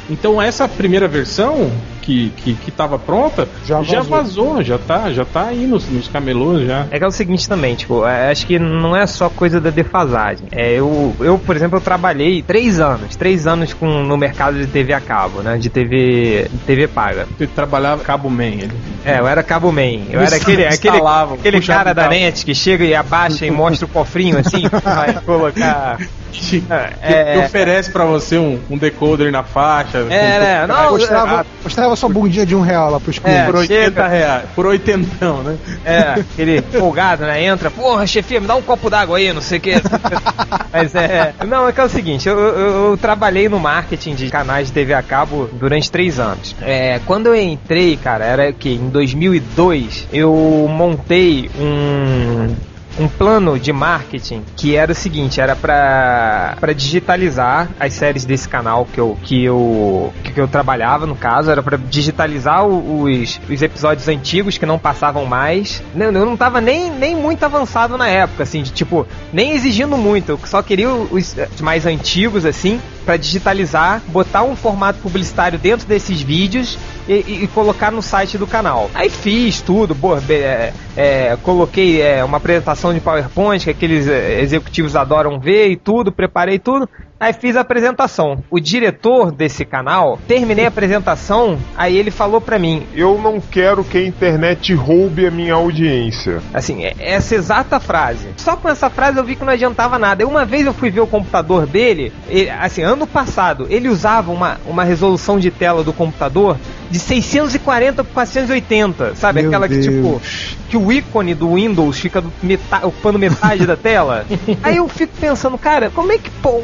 Então 0.08 0.40
essa 0.40 0.68
primeira 0.68 1.08
versão 1.08 1.70
que, 2.04 2.30
que, 2.36 2.54
que 2.54 2.70
tava 2.70 2.98
pronta 2.98 3.48
já 3.64 3.78
vazou. 3.78 3.94
já 3.94 4.00
vazou, 4.02 4.62
já 4.62 4.78
tá, 4.78 5.10
já 5.10 5.24
tá 5.24 5.46
aí 5.46 5.66
nos, 5.66 5.88
nos 5.88 6.06
camelôs 6.08 6.66
já. 6.66 6.86
É 6.90 6.98
que 6.98 7.04
é 7.04 7.06
o 7.06 7.10
seguinte 7.10 7.48
também, 7.48 7.74
tipo, 7.74 8.06
é, 8.06 8.30
acho 8.30 8.46
que 8.46 8.58
não 8.58 8.94
é 8.94 9.06
só 9.06 9.28
coisa 9.30 9.60
da 9.60 9.70
defasagem. 9.70 10.46
É, 10.52 10.72
eu, 10.72 11.14
eu, 11.20 11.38
por 11.38 11.56
exemplo, 11.56 11.78
eu 11.78 11.80
trabalhei 11.80 12.42
três 12.42 12.78
anos, 12.78 13.16
três 13.16 13.46
anos 13.46 13.72
com, 13.72 14.02
no 14.02 14.16
mercado 14.16 14.58
de 14.58 14.66
TV 14.66 14.92
a 14.92 15.00
cabo, 15.00 15.40
né? 15.40 15.56
De 15.56 15.70
TV, 15.70 16.50
TV 16.66 16.86
paga. 16.86 17.26
Você 17.38 17.46
trabalhava 17.46 18.02
cabo 18.02 18.28
man, 18.28 18.44
ele. 18.44 18.72
É, 19.04 19.18
eu 19.18 19.26
era 19.26 19.42
cabo 19.42 19.72
man. 19.72 20.04
Eu 20.10 20.20
era 20.20 20.36
aquele, 20.36 20.66
aquele, 20.66 21.00
aquele 21.00 21.60
cara 21.62 21.94
da 21.94 22.08
net 22.08 22.44
que 22.44 22.54
chega 22.54 22.84
e 22.84 22.94
abaixa 22.94 23.46
e 23.46 23.50
mostra 23.50 23.86
o 23.86 23.88
cofrinho 23.88 24.38
assim, 24.38 24.68
vai 24.84 25.14
colocar 25.24 25.98
que, 26.40 26.64
é, 27.02 27.32
que 27.32 27.38
oferece 27.46 27.90
para 27.90 28.04
você 28.04 28.38
um, 28.38 28.58
um, 28.70 28.76
decoder 28.76 29.30
na 29.30 29.42
faixa. 29.42 29.98
É, 29.98 30.38
né? 30.38 30.66
Não, 30.66 30.92
mostrava, 30.92 31.46
mostrava 31.62 31.96
sua 31.96 32.08
bundinha 32.08 32.46
de 32.46 32.54
um 32.54 32.60
real 32.60 32.90
lá 32.90 33.00
pros 33.00 33.18
clientes. 33.18 33.42
É, 33.42 33.46
por 33.46 33.56
80 33.56 33.84
chega. 33.84 34.08
reais. 34.08 34.44
Por 34.54 34.66
oitentão, 34.66 35.42
né? 35.42 35.56
É, 35.84 35.98
aquele 36.20 36.62
folgado, 36.62 37.24
né? 37.24 37.44
Entra, 37.44 37.70
porra, 37.70 38.06
chefia, 38.06 38.40
me 38.40 38.46
dá 38.46 38.54
um 38.54 38.62
copo 38.62 38.90
d'água 38.90 39.18
aí, 39.18 39.32
não 39.32 39.40
sei 39.40 39.58
o 39.58 39.60
que. 39.60 39.74
Mas 40.72 40.94
é. 40.94 41.34
Não, 41.46 41.68
é 41.68 41.72
que 41.72 41.80
é 41.80 41.84
o 41.84 41.88
seguinte, 41.88 42.28
eu, 42.28 42.38
eu, 42.38 42.90
eu, 42.90 42.96
trabalhei 42.96 43.48
no 43.48 43.60
marketing 43.60 44.14
de 44.14 44.28
canais 44.30 44.68
de 44.68 44.72
TV 44.72 44.94
a 44.94 45.02
cabo 45.02 45.48
durante 45.52 45.90
três 45.90 46.18
anos. 46.18 46.54
É, 46.60 47.00
quando 47.06 47.26
eu 47.26 47.36
entrei, 47.36 47.96
cara, 47.96 48.24
era 48.24 48.52
que 48.52 48.70
em 48.74 48.88
2002, 48.88 50.08
eu 50.12 50.34
montei 50.68 51.50
um 51.58 52.54
um 52.98 53.08
plano 53.08 53.58
de 53.58 53.72
marketing 53.72 54.44
que 54.56 54.76
era 54.76 54.92
o 54.92 54.94
seguinte, 54.94 55.40
era 55.40 55.56
para 55.56 56.72
digitalizar 56.74 57.68
as 57.78 57.92
séries 57.92 58.24
desse 58.24 58.48
canal 58.48 58.86
que 58.86 59.00
eu 59.00 59.18
que 59.22 59.44
eu 59.44 60.12
que 60.22 60.40
eu 60.40 60.48
trabalhava 60.48 61.06
no 61.06 61.14
caso, 61.14 61.50
era 61.50 61.62
para 61.62 61.76
digitalizar 61.76 62.66
os, 62.66 63.40
os 63.48 63.62
episódios 63.62 64.08
antigos 64.08 64.58
que 64.58 64.66
não 64.66 64.78
passavam 64.78 65.24
mais. 65.24 65.82
Eu, 65.94 66.12
não 66.12 66.36
tava 66.36 66.60
nem, 66.60 66.90
nem 66.90 67.14
muito 67.14 67.44
avançado 67.44 67.96
na 67.96 68.08
época, 68.08 68.42
assim, 68.42 68.62
de 68.62 68.72
tipo, 68.72 69.06
nem 69.32 69.52
exigindo 69.52 69.96
muito, 69.96 70.30
eu 70.30 70.40
só 70.44 70.62
queria 70.62 70.90
os 70.90 71.34
mais 71.60 71.86
antigos 71.86 72.44
assim 72.44 72.80
para 73.04 73.16
digitalizar, 73.16 74.02
botar 74.08 74.42
um 74.42 74.56
formato 74.56 74.98
publicitário 75.00 75.58
dentro 75.58 75.86
desses 75.86 76.20
vídeos 76.22 76.78
e, 77.08 77.44
e, 77.44 77.48
colocar 77.48 77.90
no 77.90 78.02
site 78.02 78.38
do 78.38 78.46
canal. 78.46 78.90
Aí 78.94 79.10
fiz 79.10 79.60
tudo, 79.60 79.94
boa, 79.94 80.22
é, 80.28 80.72
é, 80.96 81.36
coloquei 81.42 82.00
é, 82.00 82.24
uma 82.24 82.38
apresentação 82.38 82.94
de 82.94 83.00
PowerPoint 83.00 83.64
que 83.64 83.70
aqueles 83.70 84.08
é, 84.08 84.40
executivos 84.40 84.96
adoram 84.96 85.38
ver 85.38 85.68
e 85.68 85.76
tudo, 85.76 86.10
preparei 86.10 86.58
tudo. 86.58 86.88
Aí 87.24 87.32
fiz 87.32 87.56
a 87.56 87.62
apresentação. 87.62 88.44
O 88.50 88.60
diretor 88.60 89.32
desse 89.32 89.64
canal, 89.64 90.18
terminei 90.28 90.66
a 90.66 90.68
apresentação, 90.68 91.58
aí 91.74 91.96
ele 91.96 92.10
falou 92.10 92.38
pra 92.38 92.58
mim: 92.58 92.86
Eu 92.94 93.18
não 93.18 93.40
quero 93.40 93.82
que 93.82 93.96
a 93.96 94.06
internet 94.06 94.74
roube 94.74 95.26
a 95.26 95.30
minha 95.30 95.54
audiência. 95.54 96.42
Assim, 96.52 96.84
é 96.84 96.94
essa 96.98 97.34
exata 97.34 97.80
frase. 97.80 98.28
Só 98.36 98.56
com 98.56 98.68
essa 98.68 98.90
frase 98.90 99.16
eu 99.16 99.24
vi 99.24 99.36
que 99.36 99.44
não 99.44 99.54
adiantava 99.54 99.98
nada. 99.98 100.26
Uma 100.26 100.44
vez 100.44 100.66
eu 100.66 100.74
fui 100.74 100.90
ver 100.90 101.00
o 101.00 101.06
computador 101.06 101.66
dele, 101.66 102.12
ele, 102.28 102.50
assim, 102.50 102.82
ano 102.82 103.06
passado, 103.06 103.66
ele 103.70 103.88
usava 103.88 104.30
uma, 104.30 104.58
uma 104.66 104.84
resolução 104.84 105.38
de 105.38 105.50
tela 105.50 105.82
do 105.82 105.94
computador 105.94 106.58
de 106.90 106.98
640 106.98 108.04
por 108.04 108.12
480, 108.12 109.16
sabe? 109.16 109.40
Meu 109.40 109.50
Aquela 109.50 109.66
Deus. 109.66 109.86
que, 109.86 109.90
tipo, 109.90 110.20
que 110.68 110.76
o 110.76 110.92
ícone 110.92 111.34
do 111.34 111.54
Windows 111.54 111.98
fica 111.98 112.22
meta 112.42 112.86
ocupando 112.86 113.18
metade 113.18 113.66
da 113.66 113.76
tela. 113.76 114.26
Aí 114.62 114.76
eu 114.76 114.88
fico 114.88 115.12
pensando, 115.20 115.56
cara, 115.56 115.90
como 115.90 116.12
é 116.12 116.18
que 116.18 116.30
pô, 116.30 116.60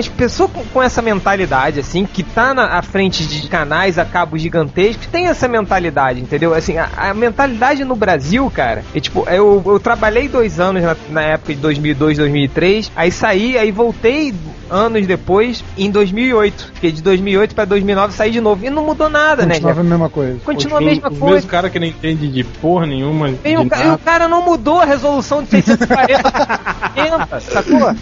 as 0.00 0.08
pessoas 0.08 0.50
com, 0.50 0.64
com, 0.64 0.82
essa 0.82 1.00
mentalidade, 1.00 1.80
assim, 1.80 2.04
que 2.04 2.22
tá 2.22 2.52
na 2.52 2.78
à 2.78 2.82
frente 2.82 3.26
de 3.26 3.48
canais 3.48 3.98
a 3.98 4.04
cabo 4.04 4.38
gigantescos, 4.38 5.06
tem 5.06 5.26
essa 5.26 5.46
mentalidade, 5.46 6.20
entendeu? 6.20 6.54
Assim, 6.54 6.78
a, 6.78 6.88
a 6.96 7.14
mentalidade 7.14 7.84
no 7.84 7.94
Brasil, 7.94 8.50
cara, 8.50 8.84
é 8.94 9.00
tipo, 9.00 9.28
eu, 9.28 9.62
eu 9.64 9.80
trabalhei 9.80 10.28
dois 10.28 10.58
anos 10.58 10.82
na, 10.82 10.96
na 11.08 11.22
época 11.22 11.54
de 11.54 11.60
2002, 11.60 12.18
2003, 12.18 12.92
aí 12.96 13.10
saí, 13.10 13.58
aí 13.58 13.70
voltei 13.70 14.34
anos 14.70 15.06
depois, 15.06 15.64
em 15.76 15.90
2008. 15.90 16.72
Fiquei 16.74 16.92
de 16.92 17.02
2008 17.02 17.54
para 17.54 17.64
2009 17.64 18.14
saí 18.14 18.30
de 18.30 18.40
novo. 18.40 18.64
E 18.64 18.70
não 18.70 18.84
mudou 18.84 19.08
nada, 19.08 19.44
né? 19.44 19.54
Continua 19.54 19.80
a 19.80 19.84
mesma 19.84 20.08
coisa. 20.08 20.38
Continua 20.44 20.78
a 20.78 20.80
mesma 20.80 21.10
coisa. 21.10 21.24
O 21.24 21.30
mesmo 21.30 21.50
cara 21.50 21.70
que 21.70 21.78
não 21.78 21.86
entende 21.86 22.28
de 22.28 22.44
porra 22.44 22.86
nenhuma. 22.86 23.30
E 23.44 23.56
o, 23.56 23.62
e 23.62 23.90
o, 23.94 23.98
cara 23.98 24.28
não 24.28 24.44
mudou 24.44 24.80
a 24.80 24.84
resolução 24.84 25.42
de 25.42 25.50
640 25.50 27.40
sacou? 27.40 27.94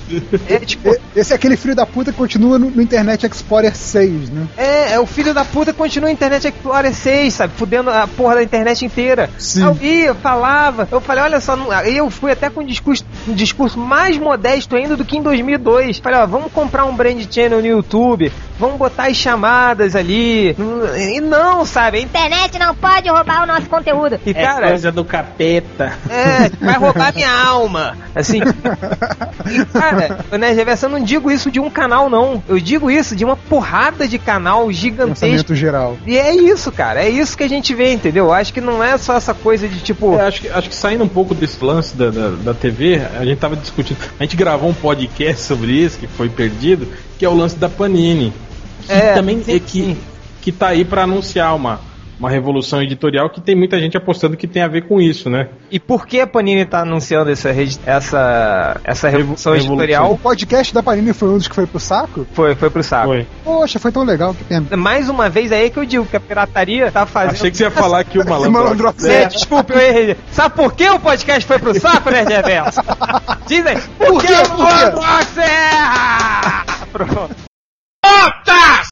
É, 0.48 0.58
tipo... 0.60 0.96
Esse 1.14 1.32
é 1.32 1.36
aquele 1.36 1.56
filho 1.56 1.74
da 1.74 1.86
puta 1.86 2.12
que 2.12 2.18
continua 2.18 2.58
no, 2.58 2.70
no, 2.70 2.82
Internet 2.82 3.26
Explorer 3.26 3.74
6, 3.74 4.30
né? 4.30 4.46
É, 4.56 4.92
é 4.92 5.00
o 5.00 5.06
filho 5.06 5.34
da 5.34 5.44
puta 5.44 5.72
que 5.72 5.78
continua 5.78 6.08
no 6.08 6.12
Internet 6.12 6.46
Explorer 6.46 6.94
6, 6.94 7.34
sabe? 7.34 7.52
Fudendo 7.56 7.90
a 7.90 8.06
porra 8.06 8.36
da 8.36 8.42
internet 8.42 8.84
inteira. 8.84 9.30
Sim. 9.38 9.62
Eu 9.62 9.76
ia, 9.80 10.14
falava, 10.14 10.88
eu 10.90 11.00
falei, 11.00 11.24
olha 11.24 11.40
só, 11.40 11.56
eu 11.84 12.10
fui 12.10 12.30
até 12.30 12.48
com 12.50 12.60
um 12.60 12.66
discurso, 12.66 13.04
um 13.26 13.32
discurso 13.32 13.78
mais 13.78 14.18
modesto 14.18 14.76
ainda 14.76 14.96
do 14.96 15.04
que 15.04 15.16
em 15.16 15.22
2002. 15.22 15.98
Falei, 15.98 16.20
ó, 16.20 16.26
vamos 16.26 16.52
comprar 16.58 16.84
um 16.86 16.96
brand 16.96 17.24
channel 17.28 17.62
no 17.62 17.68
YouTube, 17.80 18.32
vamos 18.58 18.76
botar 18.78 19.08
as 19.08 19.16
chamadas 19.16 19.94
ali. 19.94 20.56
E 20.96 21.20
não, 21.20 21.64
sabe? 21.64 21.98
A 21.98 22.00
internet 22.00 22.58
não 22.58 22.74
pode 22.74 23.08
roubar 23.08 23.44
o 23.44 23.46
nosso 23.46 23.68
conteúdo. 23.68 24.18
E 24.26 24.30
É 24.30 24.34
cara, 24.34 24.68
coisa 24.68 24.92
do 24.92 25.04
capeta. 25.04 25.92
é, 26.10 26.48
vai 26.60 26.76
roubar 26.76 27.14
minha 27.14 27.30
alma. 27.30 27.96
Assim. 28.14 28.40
E, 29.48 29.64
cara, 29.64 30.18
né, 30.38 30.52
Reverso, 30.52 30.86
eu 30.86 30.90
não 30.90 31.02
digo 31.02 31.30
isso 31.30 31.50
de 31.50 31.58
um 31.58 31.70
canal, 31.70 32.10
não. 32.10 32.42
Eu 32.46 32.60
digo 32.60 32.90
isso 32.90 33.16
de 33.16 33.24
uma 33.24 33.36
porrada 33.36 34.06
de 34.06 34.18
canal 34.18 34.70
gigantesco. 34.70 35.20
Pensamento 35.20 35.54
geral. 35.54 35.96
E 36.06 36.18
é 36.18 36.34
isso, 36.34 36.70
cara. 36.70 37.02
É 37.02 37.08
isso 37.08 37.36
que 37.36 37.44
a 37.44 37.48
gente 37.48 37.74
vê, 37.74 37.92
entendeu? 37.92 38.26
Eu 38.26 38.32
acho 38.32 38.52
que 38.52 38.60
não 38.60 38.84
é 38.84 38.98
só 38.98 39.16
essa 39.16 39.32
coisa 39.32 39.66
de 39.66 39.80
tipo. 39.80 40.14
É, 40.18 40.26
acho, 40.26 40.42
que, 40.42 40.48
acho 40.48 40.68
que 40.68 40.74
saindo 40.74 41.02
um 41.04 41.08
pouco 41.08 41.34
desse 41.34 41.64
lance 41.64 41.96
da, 41.96 42.10
da, 42.10 42.28
da 42.30 42.54
TV, 42.54 43.00
a 43.18 43.24
gente 43.24 43.38
tava 43.38 43.56
discutindo. 43.56 43.98
A 44.18 44.22
gente 44.24 44.36
gravou 44.36 44.68
um 44.68 44.74
podcast 44.74 45.42
sobre 45.42 45.72
isso, 45.72 45.98
que 45.98 46.06
foi 46.06 46.28
perdido, 46.28 46.86
que 47.18 47.24
é 47.24 47.28
o 47.28 47.34
lance 47.34 47.56
da 47.56 47.68
Panini. 47.68 48.32
Que 48.86 48.92
É, 48.92 49.14
também 49.14 49.42
sim, 49.42 49.54
é 49.56 49.58
que, 49.60 49.66
sim. 49.82 49.96
que 50.42 50.52
tá 50.52 50.68
aí 50.68 50.84
pra 50.84 51.02
anunciar 51.04 51.54
uma, 51.54 51.80
uma 52.18 52.28
revolução 52.30 52.82
editorial 52.82 53.30
que 53.30 53.40
tem 53.40 53.54
muita 53.54 53.78
gente 53.78 53.96
apostando 53.96 54.36
que 54.36 54.46
tem 54.46 54.62
a 54.62 54.68
ver 54.68 54.82
com 54.88 55.00
isso, 55.00 55.28
né? 55.30 55.48
E 55.70 55.78
por 55.78 56.06
que 56.06 56.20
a 56.20 56.26
Panini 56.26 56.64
tá 56.64 56.80
anunciando 56.80 57.30
essa, 57.30 57.50
essa, 57.86 58.80
essa 58.82 59.08
revolução 59.08 59.52
Revolução. 59.52 59.76
O 59.76 59.82
editorial? 59.82 60.18
podcast 60.20 60.74
da 60.74 60.82
Panini 60.82 61.12
foi 61.12 61.28
um 61.28 61.36
dos 61.38 61.46
que 61.46 61.54
foi 61.54 61.66
pro 61.66 61.78
saco? 61.78 62.26
Foi, 62.32 62.54
foi 62.54 62.70
pro 62.70 62.82
saco. 62.82 63.08
Foi. 63.08 63.26
Poxa, 63.44 63.78
foi 63.78 63.92
tão 63.92 64.02
legal, 64.04 64.34
que 64.34 64.42
pena. 64.44 64.76
Mais 64.76 65.08
uma 65.08 65.28
vez 65.28 65.52
aí 65.52 65.70
que 65.70 65.78
eu 65.78 65.84
digo 65.84 66.06
que 66.06 66.16
a 66.16 66.20
pirataria 66.20 66.90
tá 66.90 67.04
fazendo. 67.06 67.32
Achei 67.34 67.50
que 67.50 67.56
você 67.56 67.64
ia 67.64 67.70
falar 67.70 68.02
que 68.04 68.18
o 68.18 68.24
malandro. 68.28 68.50
Malandro 68.52 68.94
É, 69.06 69.26
desculpa, 69.26 69.74
eu 69.74 69.80
errei. 69.80 70.16
Sabe 70.32 70.54
por 70.56 70.72
que 70.72 70.88
o 70.88 70.98
podcast 70.98 71.46
foi 71.46 71.58
pro 71.58 71.78
saco, 71.78 72.10
né, 72.10 72.24
Reverso? 72.24 72.80
Dizem, 73.46 73.76
por 73.96 74.06
Por 74.08 74.20
que 74.22 74.26
quê? 74.26 74.34
o 74.34 74.56
Por 76.90 77.38
quê? 78.44 78.88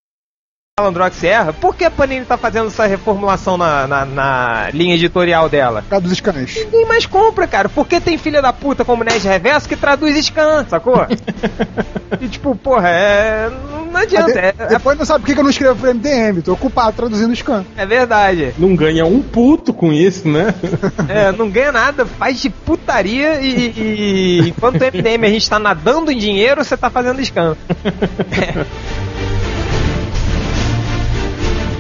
Malandrox 0.79 1.25
erra? 1.25 1.55
Por 1.55 1.75
que 1.75 1.87
a 1.87 1.91
Panini 1.91 2.27
tá 2.27 2.37
fazendo 2.37 2.67
essa 2.67 2.85
reformulação 2.85 3.57
na, 3.57 3.87
na, 3.87 4.05
na 4.05 4.71
linha 4.75 4.95
editorial 4.95 5.49
dela? 5.49 5.83
Por 5.89 6.03
dos 6.03 6.13
scans. 6.19 6.55
Ninguém 6.55 6.85
mais 6.85 7.07
compra, 7.07 7.47
cara. 7.47 7.67
Porque 7.67 7.99
tem 7.99 8.19
filha 8.19 8.43
da 8.43 8.53
puta 8.53 8.85
como 8.85 9.03
Nerd 9.03 9.27
Reverso 9.27 9.67
que 9.67 9.75
traduz 9.75 10.23
scan, 10.27 10.67
sacou? 10.69 11.07
e 12.21 12.29
tipo, 12.29 12.55
porra, 12.57 12.91
é. 12.91 13.51
Não 13.91 13.99
adianta. 14.03 14.39
É, 14.39 14.53
De- 14.53 14.67
depois 14.69 14.99
não 14.99 15.07
sabe 15.07 15.21
por 15.21 15.27
que 15.29 15.33
que 15.33 15.41
eu 15.41 15.45
não 15.45 15.51
escrevo 15.51 15.77
pro 15.81 15.95
MDM, 15.95 16.43
tô 16.43 16.53
ocupado 16.53 16.95
traduzindo 16.95 17.35
scan. 17.35 17.65
é 17.75 17.87
verdade. 17.87 18.53
Não 18.59 18.77
ganha 18.77 19.07
um 19.07 19.23
puto 19.23 19.73
com 19.73 19.91
isso, 19.95 20.29
né? 20.29 20.55
É, 21.09 21.33
não 21.33 21.49
ganha 21.49 21.73
nada, 21.73 22.05
faz 22.05 22.39
de 22.43 22.51
putaria 22.51 23.41
e, 23.41 23.73
e 23.77 24.49
enquanto 24.49 24.75
o 24.83 24.85
MDM 24.85 25.25
a 25.25 25.31
gente 25.31 25.49
tá 25.49 25.59
nadando 25.59 26.11
em 26.11 26.19
dinheiro, 26.19 26.63
você 26.63 26.77
tá 26.77 26.91
fazendo 26.91 27.25
scan. 27.25 27.57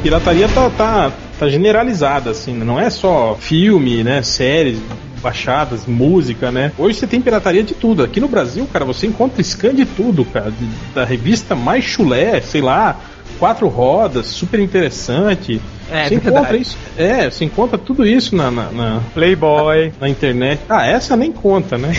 pirataria 0.02 0.48
tá, 0.48 0.70
tá, 0.70 1.12
tá 1.36 1.48
generalizada, 1.48 2.30
assim, 2.30 2.52
né? 2.52 2.64
não 2.64 2.78
é 2.78 2.88
só 2.88 3.36
filme, 3.40 4.04
né, 4.04 4.22
séries 4.22 4.78
baixadas, 5.20 5.84
música, 5.84 6.52
né? 6.52 6.70
Hoje 6.78 6.98
você 6.98 7.06
tem 7.08 7.20
pirataria 7.20 7.64
de 7.64 7.74
tudo. 7.74 8.04
Aqui 8.04 8.20
no 8.20 8.28
Brasil, 8.28 8.68
cara, 8.72 8.84
você 8.84 9.08
encontra 9.08 9.42
scan 9.42 9.74
de 9.74 9.84
tudo, 9.84 10.24
cara. 10.24 10.52
Da 10.94 11.04
revista 11.04 11.56
mais 11.56 11.82
chulé, 11.82 12.40
sei 12.40 12.60
lá, 12.60 13.00
quatro 13.40 13.66
rodas, 13.66 14.26
super 14.26 14.60
interessante. 14.60 15.60
É, 15.90 16.04
você 16.04 16.10
verdade. 16.16 16.28
encontra 16.36 16.56
isso. 16.56 16.76
É, 16.96 17.30
você 17.30 17.44
encontra 17.44 17.78
tudo 17.78 18.06
isso 18.06 18.34
na, 18.34 18.50
na, 18.50 18.70
na, 18.72 19.00
Playboy. 19.14 19.92
na 20.00 20.08
internet. 20.08 20.60
Ah, 20.68 20.86
essa 20.86 21.16
nem 21.16 21.32
conta, 21.32 21.76
né? 21.78 21.92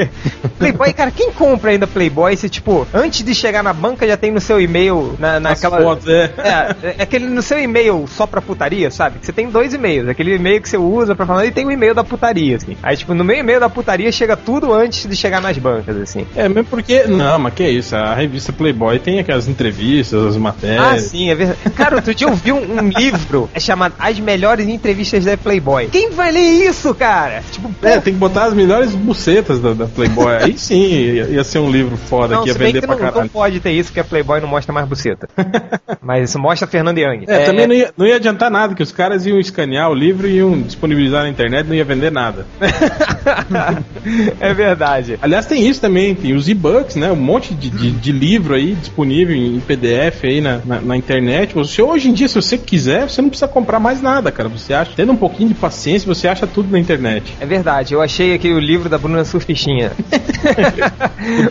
Playboy, 0.58 0.92
cara, 0.92 1.10
quem 1.10 1.30
compra 1.32 1.70
ainda 1.70 1.86
Playboy 1.86 2.36
se, 2.36 2.48
tipo, 2.48 2.86
antes 2.94 3.22
de 3.22 3.34
chegar 3.34 3.62
na 3.62 3.72
banca 3.72 4.06
já 4.06 4.16
tem 4.16 4.30
no 4.30 4.40
seu 4.40 4.60
e-mail, 4.60 5.14
na, 5.18 5.38
naquela. 5.40 5.80
fotos, 5.80 6.08
é. 6.08 6.32
É, 6.38 6.94
é 6.98 7.02
aquele 7.02 7.26
no 7.26 7.42
seu 7.42 7.58
e-mail 7.58 8.06
só 8.08 8.26
pra 8.26 8.40
putaria, 8.40 8.90
sabe? 8.90 9.18
Você 9.20 9.32
tem 9.32 9.48
dois 9.50 9.74
e-mails, 9.74 10.08
aquele 10.08 10.34
e-mail 10.34 10.60
que 10.60 10.68
você 10.68 10.76
usa 10.76 11.14
pra 11.14 11.26
falar 11.26 11.46
e 11.46 11.50
tem 11.50 11.64
o 11.66 11.70
e-mail 11.70 11.94
da 11.94 12.04
putaria, 12.04 12.56
assim. 12.56 12.76
Aí, 12.82 12.96
tipo, 12.96 13.14
no 13.14 13.24
meu 13.24 13.36
e-mail 13.36 13.60
da 13.60 13.68
putaria 13.68 14.10
chega 14.12 14.36
tudo 14.36 14.72
antes 14.72 15.06
de 15.06 15.16
chegar 15.16 15.40
nas 15.40 15.56
bancas, 15.58 15.96
assim. 15.96 16.26
É, 16.34 16.48
mesmo 16.48 16.64
porque. 16.64 17.04
Não, 17.04 17.38
mas 17.38 17.54
que 17.54 17.62
é 17.62 17.70
isso? 17.70 17.94
A 17.96 18.14
revista 18.14 18.52
Playboy 18.52 18.98
tem 18.98 19.18
aquelas 19.18 19.48
entrevistas, 19.48 20.22
as 20.24 20.36
Ah, 20.36 20.40
matérias. 20.40 21.02
sim, 21.04 21.30
é 21.30 21.34
verdade. 21.34 21.58
Cara, 21.74 21.96
outro 21.96 22.14
dia 22.14 22.26
eu 22.28 22.34
vi 22.34 22.52
um, 22.52 22.78
um 22.80 22.88
livro 22.96 23.25
é 23.54 23.60
chamado 23.60 23.94
As 23.98 24.18
Melhores 24.18 24.68
Entrevistas 24.68 25.24
da 25.24 25.36
Playboy. 25.36 25.88
Quem 25.88 26.10
vai 26.10 26.32
ler 26.32 26.68
isso, 26.68 26.94
cara? 26.94 27.42
Tipo, 27.50 27.72
pô, 27.72 27.86
É, 27.86 28.00
tem 28.00 28.12
que 28.12 28.18
botar 28.18 28.44
as 28.44 28.54
melhores 28.54 28.94
bucetas 28.94 29.60
da, 29.60 29.72
da 29.72 29.86
Playboy. 29.86 30.36
Aí 30.36 30.58
sim 30.58 30.86
ia, 30.86 31.24
ia 31.24 31.44
ser 31.44 31.58
um 31.58 31.70
livro 31.70 31.96
foda 31.96 32.36
não, 32.36 32.42
que 32.42 32.48
ia 32.48 32.52
se 32.52 32.58
bem 32.58 32.68
vender 32.68 32.80
que 32.80 32.86
pra 32.86 32.96
não, 32.96 33.02
não 33.04 33.12
caralho. 33.12 33.30
pode 33.30 33.60
ter 33.60 33.72
isso, 33.72 33.90
porque 33.90 34.00
a 34.00 34.04
Playboy 34.04 34.40
não 34.40 34.48
mostra 34.48 34.72
mais 34.72 34.86
buceta. 34.88 35.28
Mas 36.00 36.30
isso 36.30 36.38
mostra 36.38 36.66
a 36.66 36.70
Fernanda 36.70 37.00
Young. 37.00 37.24
É, 37.26 37.44
também 37.44 37.66
não 37.66 37.74
ia, 37.74 37.92
não 37.96 38.06
ia 38.06 38.16
adiantar 38.16 38.50
nada, 38.50 38.74
que 38.74 38.82
os 38.82 38.92
caras 38.92 39.26
iam 39.26 39.38
escanear 39.38 39.90
o 39.90 39.94
livro 39.94 40.26
e 40.28 40.36
iam 40.36 40.60
disponibilizar 40.60 41.22
na 41.22 41.28
internet 41.28 41.66
não 41.66 41.74
ia 41.74 41.84
vender 41.84 42.12
nada. 42.12 42.46
é 44.40 44.54
verdade. 44.54 45.18
Aliás, 45.20 45.46
tem 45.46 45.66
isso 45.66 45.80
também, 45.80 46.14
tem 46.14 46.34
os 46.34 46.48
e-books, 46.48 46.96
né? 46.96 47.10
Um 47.10 47.16
monte 47.16 47.54
de, 47.54 47.70
de, 47.70 47.90
de 47.90 48.12
livro 48.12 48.54
aí 48.54 48.74
disponível 48.74 49.34
em 49.34 49.60
PDF 49.60 50.24
aí 50.24 50.40
na, 50.40 50.60
na, 50.64 50.80
na 50.80 50.96
internet. 50.96 51.54
Você, 51.54 51.82
hoje 51.82 52.08
em 52.08 52.12
dia, 52.12 52.28
se 52.28 52.34
você 52.34 52.56
quiser, 52.58 53.08
você 53.16 53.22
não 53.22 53.30
precisa 53.30 53.48
comprar 53.48 53.80
mais 53.80 54.02
nada, 54.02 54.30
cara. 54.30 54.48
Você 54.48 54.74
acha, 54.74 54.92
tendo 54.94 55.12
um 55.12 55.16
pouquinho 55.16 55.48
de 55.48 55.54
paciência, 55.54 56.06
você 56.06 56.28
acha 56.28 56.46
tudo 56.46 56.70
na 56.70 56.78
internet. 56.78 57.34
É 57.40 57.46
verdade, 57.46 57.94
eu 57.94 58.02
achei 58.02 58.34
aqui 58.34 58.52
o 58.52 58.58
livro 58.58 58.88
da 58.88 58.98
Bruna 58.98 59.24
Surfichinha. 59.24 59.92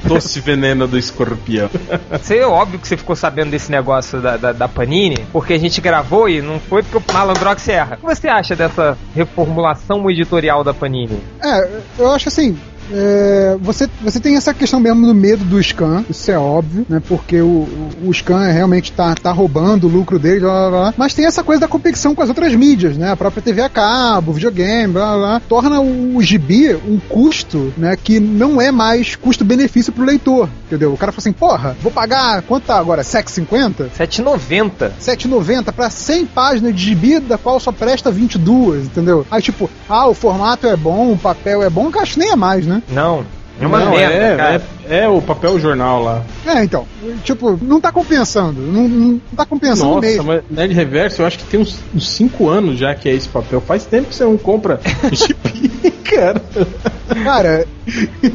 O 0.06 0.08
doce 0.08 0.40
veneno 0.40 0.88
do 0.88 0.98
escorpião. 0.98 1.70
Você 2.10 2.38
é 2.38 2.48
óbvio 2.48 2.80
que 2.80 2.88
você 2.88 2.96
ficou 2.96 3.16
sabendo 3.16 3.50
desse 3.50 3.70
negócio 3.70 4.22
da, 4.22 4.38
da, 4.38 4.52
da 4.54 4.68
Panini, 4.70 5.26
porque 5.34 5.54
a 5.54 5.60
gente 5.60 5.82
gravou 5.82 6.30
e 6.30 6.42
não 6.42 6.60
foi 6.60 6.82
porque 6.82 6.98
o 6.98 7.14
Malandrox 7.14 7.68
erra. 7.68 7.98
O 8.02 8.08
que 8.08 8.16
você 8.16 8.28
acha 8.30 8.56
dessa 8.56 8.98
reformulação 9.14 10.10
editorial 10.10 10.64
da 10.64 10.74
Panini? 10.74 11.20
É, 11.44 11.70
eu 12.00 12.10
acho 12.12 12.30
assim. 12.30 12.58
É, 12.92 13.58
você, 13.62 13.90
você 14.02 14.20
tem 14.20 14.36
essa 14.36 14.54
questão 14.54 14.80
mesmo 14.80 15.06
do 15.06 15.14
medo 15.14 15.44
do 15.46 15.62
scan, 15.62 16.04
isso 16.10 16.30
é 16.32 16.38
óbvio, 16.38 16.86
né? 16.88 17.02
Porque 17.08 17.42
o, 17.42 17.68
o, 18.04 18.10
o 18.10 18.14
scan 18.14 18.48
realmente 18.52 18.92
tá, 18.92 19.14
tá 19.16 19.32
roubando 19.32 19.88
o 19.88 19.90
lucro 19.90 20.20
dele, 20.20 20.42
blá, 20.42 20.70
blá, 20.70 20.70
blá. 20.70 20.94
mas 20.98 21.14
tem 21.14 21.26
essa 21.26 21.44
coisa 21.44 21.62
da 21.62 21.68
competição 21.68 22.14
com 22.14 22.22
as 22.22 22.30
outras 22.30 22.54
mídias, 22.56 22.98
né? 22.98 23.12
A 23.12 23.18
própria 23.18 23.42
TV 23.42 23.62
a 23.62 23.70
cabo, 23.70 24.34
videogame, 24.34 24.94
blá 24.94 25.06
blá, 25.06 25.18
blá 25.18 25.42
torna 25.48 25.80
o, 25.80 26.18
o 26.18 26.22
gibi 26.22 26.76
um 26.76 27.00
custo, 27.00 27.74
né? 27.78 27.96
Que 28.02 28.20
não 28.20 28.62
é 28.62 28.72
mais 28.72 29.16
custo-benefício 29.16 29.92
pro 29.92 30.06
leitor, 30.06 30.50
entendeu? 30.66 30.94
O 30.94 30.98
cara 30.98 31.12
fala 31.12 31.22
assim, 31.22 31.34
porra, 31.34 31.76
vou 31.82 31.92
pagar, 31.92 32.42
quanto 32.44 32.66
tá 32.66 32.78
agora? 32.78 33.02
7,50? 33.02 33.90
7,90. 33.98 34.92
7,90 35.02 35.72
para 35.72 35.90
100 35.90 36.26
páginas 36.28 36.76
de 36.76 36.82
gibi, 36.82 37.20
da 37.20 37.38
qual 37.38 37.60
só 37.60 37.72
presta 37.72 38.12
22, 38.12 38.86
entendeu? 38.86 39.26
Aí, 39.30 39.42
tipo, 39.42 39.70
ah, 39.90 40.08
o 40.08 40.14
formato 40.14 40.68
é 40.68 40.76
bom, 40.76 41.12
o 41.12 41.18
papel 41.18 41.64
é 41.64 41.70
bom, 41.70 41.92
que 41.92 42.00
acho 42.00 42.20
nem 42.20 42.32
é 42.32 42.36
mais, 42.36 42.66
né? 42.66 42.75
Não. 42.90 43.26
É 43.60 43.66
uma 43.66 43.80
Não, 43.80 43.92
merda, 43.92 44.14
é, 44.16 44.36
cara. 44.36 44.62
é, 44.90 44.98
é 45.04 45.08
o 45.08 45.22
papel 45.22 45.58
jornal 45.58 46.04
lá. 46.04 46.24
É, 46.46 46.62
então, 46.62 46.86
tipo, 47.24 47.58
não 47.62 47.80
tá 47.80 47.90
compensando, 47.90 48.60
não, 48.60 48.86
não 48.86 49.22
tá 49.36 49.46
compensando 49.46 49.96
Nossa, 49.96 50.02
mesmo. 50.02 50.24
mas 50.26 50.42
Nerd 50.50 50.74
Reverso, 50.74 51.22
eu 51.22 51.26
acho 51.26 51.38
que 51.38 51.46
tem 51.46 51.62
uns 51.62 51.80
5 51.98 52.50
anos 52.50 52.78
já 52.78 52.94
que 52.94 53.08
é 53.08 53.14
esse 53.14 53.30
papel. 53.30 53.62
Faz 53.62 53.86
tempo 53.86 54.10
que 54.10 54.16
você 54.16 54.26
não 54.26 54.38
compra 54.38 54.82
gibi, 55.14 55.90
cara. 56.04 56.44
Cara, 57.24 57.66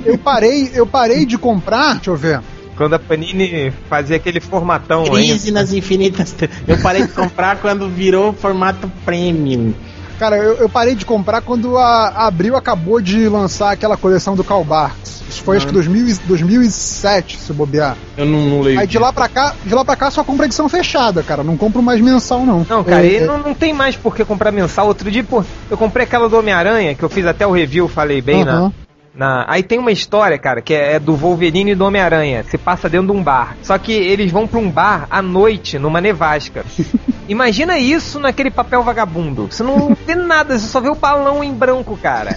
eu 0.06 0.16
parei, 0.16 0.70
eu 0.72 0.86
parei 0.86 1.26
de 1.26 1.36
comprar, 1.36 1.96
deixa 1.96 2.10
eu 2.10 2.16
ver. 2.16 2.40
Quando 2.74 2.94
a 2.94 2.98
Panini 2.98 3.70
fazia 3.90 4.16
aquele 4.16 4.40
formatão 4.40 5.02
aí. 5.02 5.28
Crise 5.28 5.50
nas 5.52 5.70
infinitas. 5.74 6.34
Eu 6.66 6.78
parei 6.78 7.02
de 7.02 7.12
comprar 7.12 7.56
quando 7.60 7.90
virou 7.90 8.32
formato 8.32 8.90
premium. 9.04 9.74
Cara, 10.20 10.36
eu, 10.36 10.56
eu 10.58 10.68
parei 10.68 10.94
de 10.94 11.06
comprar 11.06 11.40
quando 11.40 11.78
a, 11.78 12.08
a 12.08 12.26
Abril 12.26 12.54
acabou 12.54 13.00
de 13.00 13.26
lançar 13.26 13.72
aquela 13.72 13.96
coleção 13.96 14.34
do 14.36 14.44
Karl 14.44 14.62
Barks. 14.62 15.22
Isso 15.26 15.42
foi 15.42 15.56
acho 15.56 15.66
que 15.66 15.72
2000, 15.72 16.08
e- 16.08 16.14
2007, 16.26 17.38
se 17.38 17.48
eu 17.48 17.56
bobear. 17.56 17.96
Eu 18.18 18.26
não, 18.26 18.38
não 18.40 18.60
leio. 18.60 18.78
Aí 18.78 18.86
de 18.86 18.98
lá 18.98 19.14
pra 19.14 19.28
cá, 19.30 19.54
de 19.64 19.74
lá 19.74 19.82
pra 19.82 19.96
cá 19.96 20.10
só 20.10 20.22
compra 20.22 20.44
edição 20.44 20.68
fechada, 20.68 21.22
cara. 21.22 21.42
Não 21.42 21.56
compro 21.56 21.80
mais 21.82 22.02
mensal, 22.02 22.44
não. 22.44 22.66
Não, 22.68 22.84
cara, 22.84 23.02
É, 23.06 23.12
e 23.12 23.16
é- 23.16 23.24
não, 23.24 23.38
não 23.38 23.54
tem 23.54 23.72
mais 23.72 23.96
por 23.96 24.14
que 24.14 24.22
comprar 24.22 24.52
mensal. 24.52 24.86
Outro 24.88 25.10
dia, 25.10 25.24
pô, 25.24 25.42
eu 25.70 25.76
comprei 25.78 26.04
aquela 26.04 26.28
do 26.28 26.36
Homem-Aranha, 26.38 26.94
que 26.94 27.02
eu 27.02 27.08
fiz 27.08 27.24
até 27.24 27.46
o 27.46 27.52
review, 27.52 27.88
falei 27.88 28.20
bem 28.20 28.44
na, 28.44 28.52
Aham. 28.52 28.72
na. 29.14 29.44
Aí 29.48 29.62
tem 29.62 29.78
uma 29.78 29.90
história, 29.90 30.36
cara, 30.36 30.60
que 30.60 30.74
é, 30.74 30.96
é 30.96 30.98
do 30.98 31.16
Wolverine 31.16 31.70
e 31.70 31.74
do 31.74 31.86
Homem-Aranha. 31.86 32.44
Se 32.44 32.58
passa 32.58 32.90
dentro 32.90 33.06
de 33.06 33.12
um 33.18 33.22
bar. 33.22 33.56
Só 33.62 33.78
que 33.78 33.92
eles 33.92 34.30
vão 34.30 34.46
pra 34.46 34.58
um 34.60 34.70
bar 34.70 35.06
à 35.10 35.22
noite, 35.22 35.78
numa 35.78 35.98
nevasca. 35.98 36.62
Imagina 37.30 37.78
isso 37.78 38.18
naquele 38.18 38.50
papel 38.50 38.82
vagabundo. 38.82 39.46
Você 39.48 39.62
não 39.62 39.96
vê 40.04 40.16
nada, 40.16 40.58
você 40.58 40.66
só 40.66 40.80
vê 40.80 40.88
o 40.88 40.96
balão 40.96 41.44
em 41.44 41.54
branco, 41.54 41.96
cara. 41.96 42.36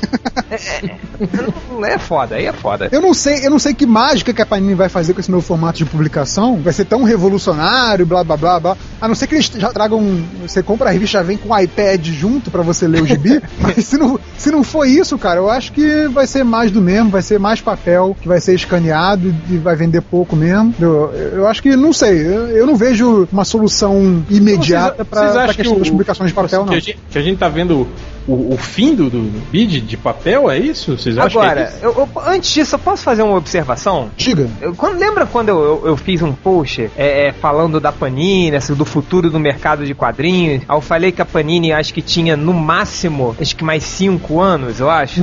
É, 0.51 0.55
é, 0.55 0.85
é, 0.85 1.93
é 1.93 1.97
foda, 1.97 2.35
aí 2.35 2.45
é 2.45 2.53
foda. 2.53 2.89
Eu 2.91 3.01
não 3.01 3.11
sei, 3.11 3.43
eu 3.43 3.49
não 3.49 3.57
sei 3.57 3.73
que 3.73 3.87
mágica 3.87 4.31
que 4.31 4.41
a 4.41 4.45
Panini 4.45 4.75
vai 4.75 4.89
fazer 4.89 5.15
com 5.15 5.19
esse 5.19 5.31
novo 5.31 5.43
formato 5.43 5.79
de 5.79 5.85
publicação. 5.85 6.61
Vai 6.61 6.73
ser 6.73 6.85
tão 6.85 7.03
revolucionário, 7.03 8.05
blá 8.05 8.23
blá 8.23 8.37
blá 8.37 8.59
blá. 8.59 8.77
A 9.01 9.07
não 9.07 9.15
ser 9.15 9.25
que 9.25 9.33
eles 9.33 9.47
já 9.47 9.71
tragam. 9.71 10.23
Você 10.43 10.61
compra 10.61 10.89
a 10.89 10.91
revista, 10.91 11.17
já 11.17 11.23
vem 11.23 11.37
com 11.37 11.51
o 11.51 11.59
iPad 11.59 12.05
junto 12.05 12.51
pra 12.51 12.61
você 12.61 12.87
ler 12.87 13.01
o 13.01 13.07
gibi. 13.07 13.41
Mas 13.59 13.85
se 13.85 13.97
não, 13.97 14.19
se 14.37 14.51
não 14.51 14.63
for 14.63 14.87
isso, 14.87 15.17
cara, 15.17 15.39
eu 15.39 15.49
acho 15.49 15.71
que 15.71 16.07
vai 16.09 16.27
ser 16.27 16.43
mais 16.43 16.69
do 16.69 16.79
mesmo, 16.79 17.09
vai 17.09 17.23
ser 17.23 17.39
mais 17.39 17.59
papel, 17.59 18.15
que 18.21 18.27
vai 18.27 18.39
ser 18.39 18.53
escaneado 18.53 19.33
e 19.49 19.57
vai 19.57 19.75
vender 19.75 20.01
pouco 20.01 20.35
mesmo. 20.35 20.71
Eu, 20.79 21.11
eu 21.33 21.47
acho 21.47 21.63
que, 21.63 21.75
não 21.75 21.91
sei, 21.91 22.27
eu, 22.27 22.47
eu 22.49 22.67
não 22.67 22.75
vejo 22.75 23.27
uma 23.31 23.43
solução 23.43 24.23
imediata 24.29 24.82
questão 24.91 25.73
que 25.73 25.79
das 25.79 25.87
o- 25.87 25.91
publicações 25.91 26.29
de 26.29 26.33
papel, 26.35 26.59
que 26.61 26.65
não. 26.65 26.73
A 26.73 26.79
gente, 26.79 26.99
que 27.09 27.17
a 27.17 27.21
gente 27.21 27.37
tá 27.37 27.49
vendo 27.49 27.87
o, 28.27 28.53
o 28.53 28.57
fim 28.57 28.95
do, 28.95 29.09
do 29.09 29.21
bid 29.51 29.81
de 29.81 29.97
papel, 29.97 30.49
é 30.49 30.57
isso? 30.57 30.97
Vocês 30.97 31.17
acham 31.17 31.29
que 31.29 31.37
é 31.47 31.51
Agora, 31.51 31.63
isso? 31.69 31.77
eu- 31.85 31.93
eu- 32.15 32.21
antes 32.25 32.53
disso, 32.53 32.75
eu 32.75 32.79
posso 32.79 33.03
fazer 33.03 33.21
uma 33.21 33.35
observação? 33.37 34.09
Diga. 34.15 34.47
Eu- 34.61 34.73
quando, 34.75 34.97
lembra 34.97 35.25
quando 35.25 35.49
eu, 35.49 35.59
eu, 35.63 35.81
eu 35.87 35.97
fiz 35.97 36.21
um 36.21 36.31
post 36.33 36.89
é, 36.97 37.27
é, 37.27 37.31
falando 37.33 37.79
da 37.79 37.91
Panini, 37.91 38.55
assim, 38.55 38.73
do 38.73 38.85
futuro 38.85 39.29
do 39.29 39.39
mercado 39.39 39.85
de 39.85 39.93
quadrinhos? 39.93 40.63
Aí 40.67 40.75
eu 40.77 40.81
falei 40.81 41.11
que 41.11 41.21
a 41.21 41.25
Panini 41.25 41.71
acho 41.73 41.93
que 41.93 42.01
tinha 42.01 42.35
no 42.37 42.53
máximo, 42.53 43.35
acho 43.39 43.55
que 43.55 43.63
mais 43.63 43.83
cinco 43.83 44.39
anos, 44.39 44.79
eu 44.79 44.89
acho. 44.89 45.21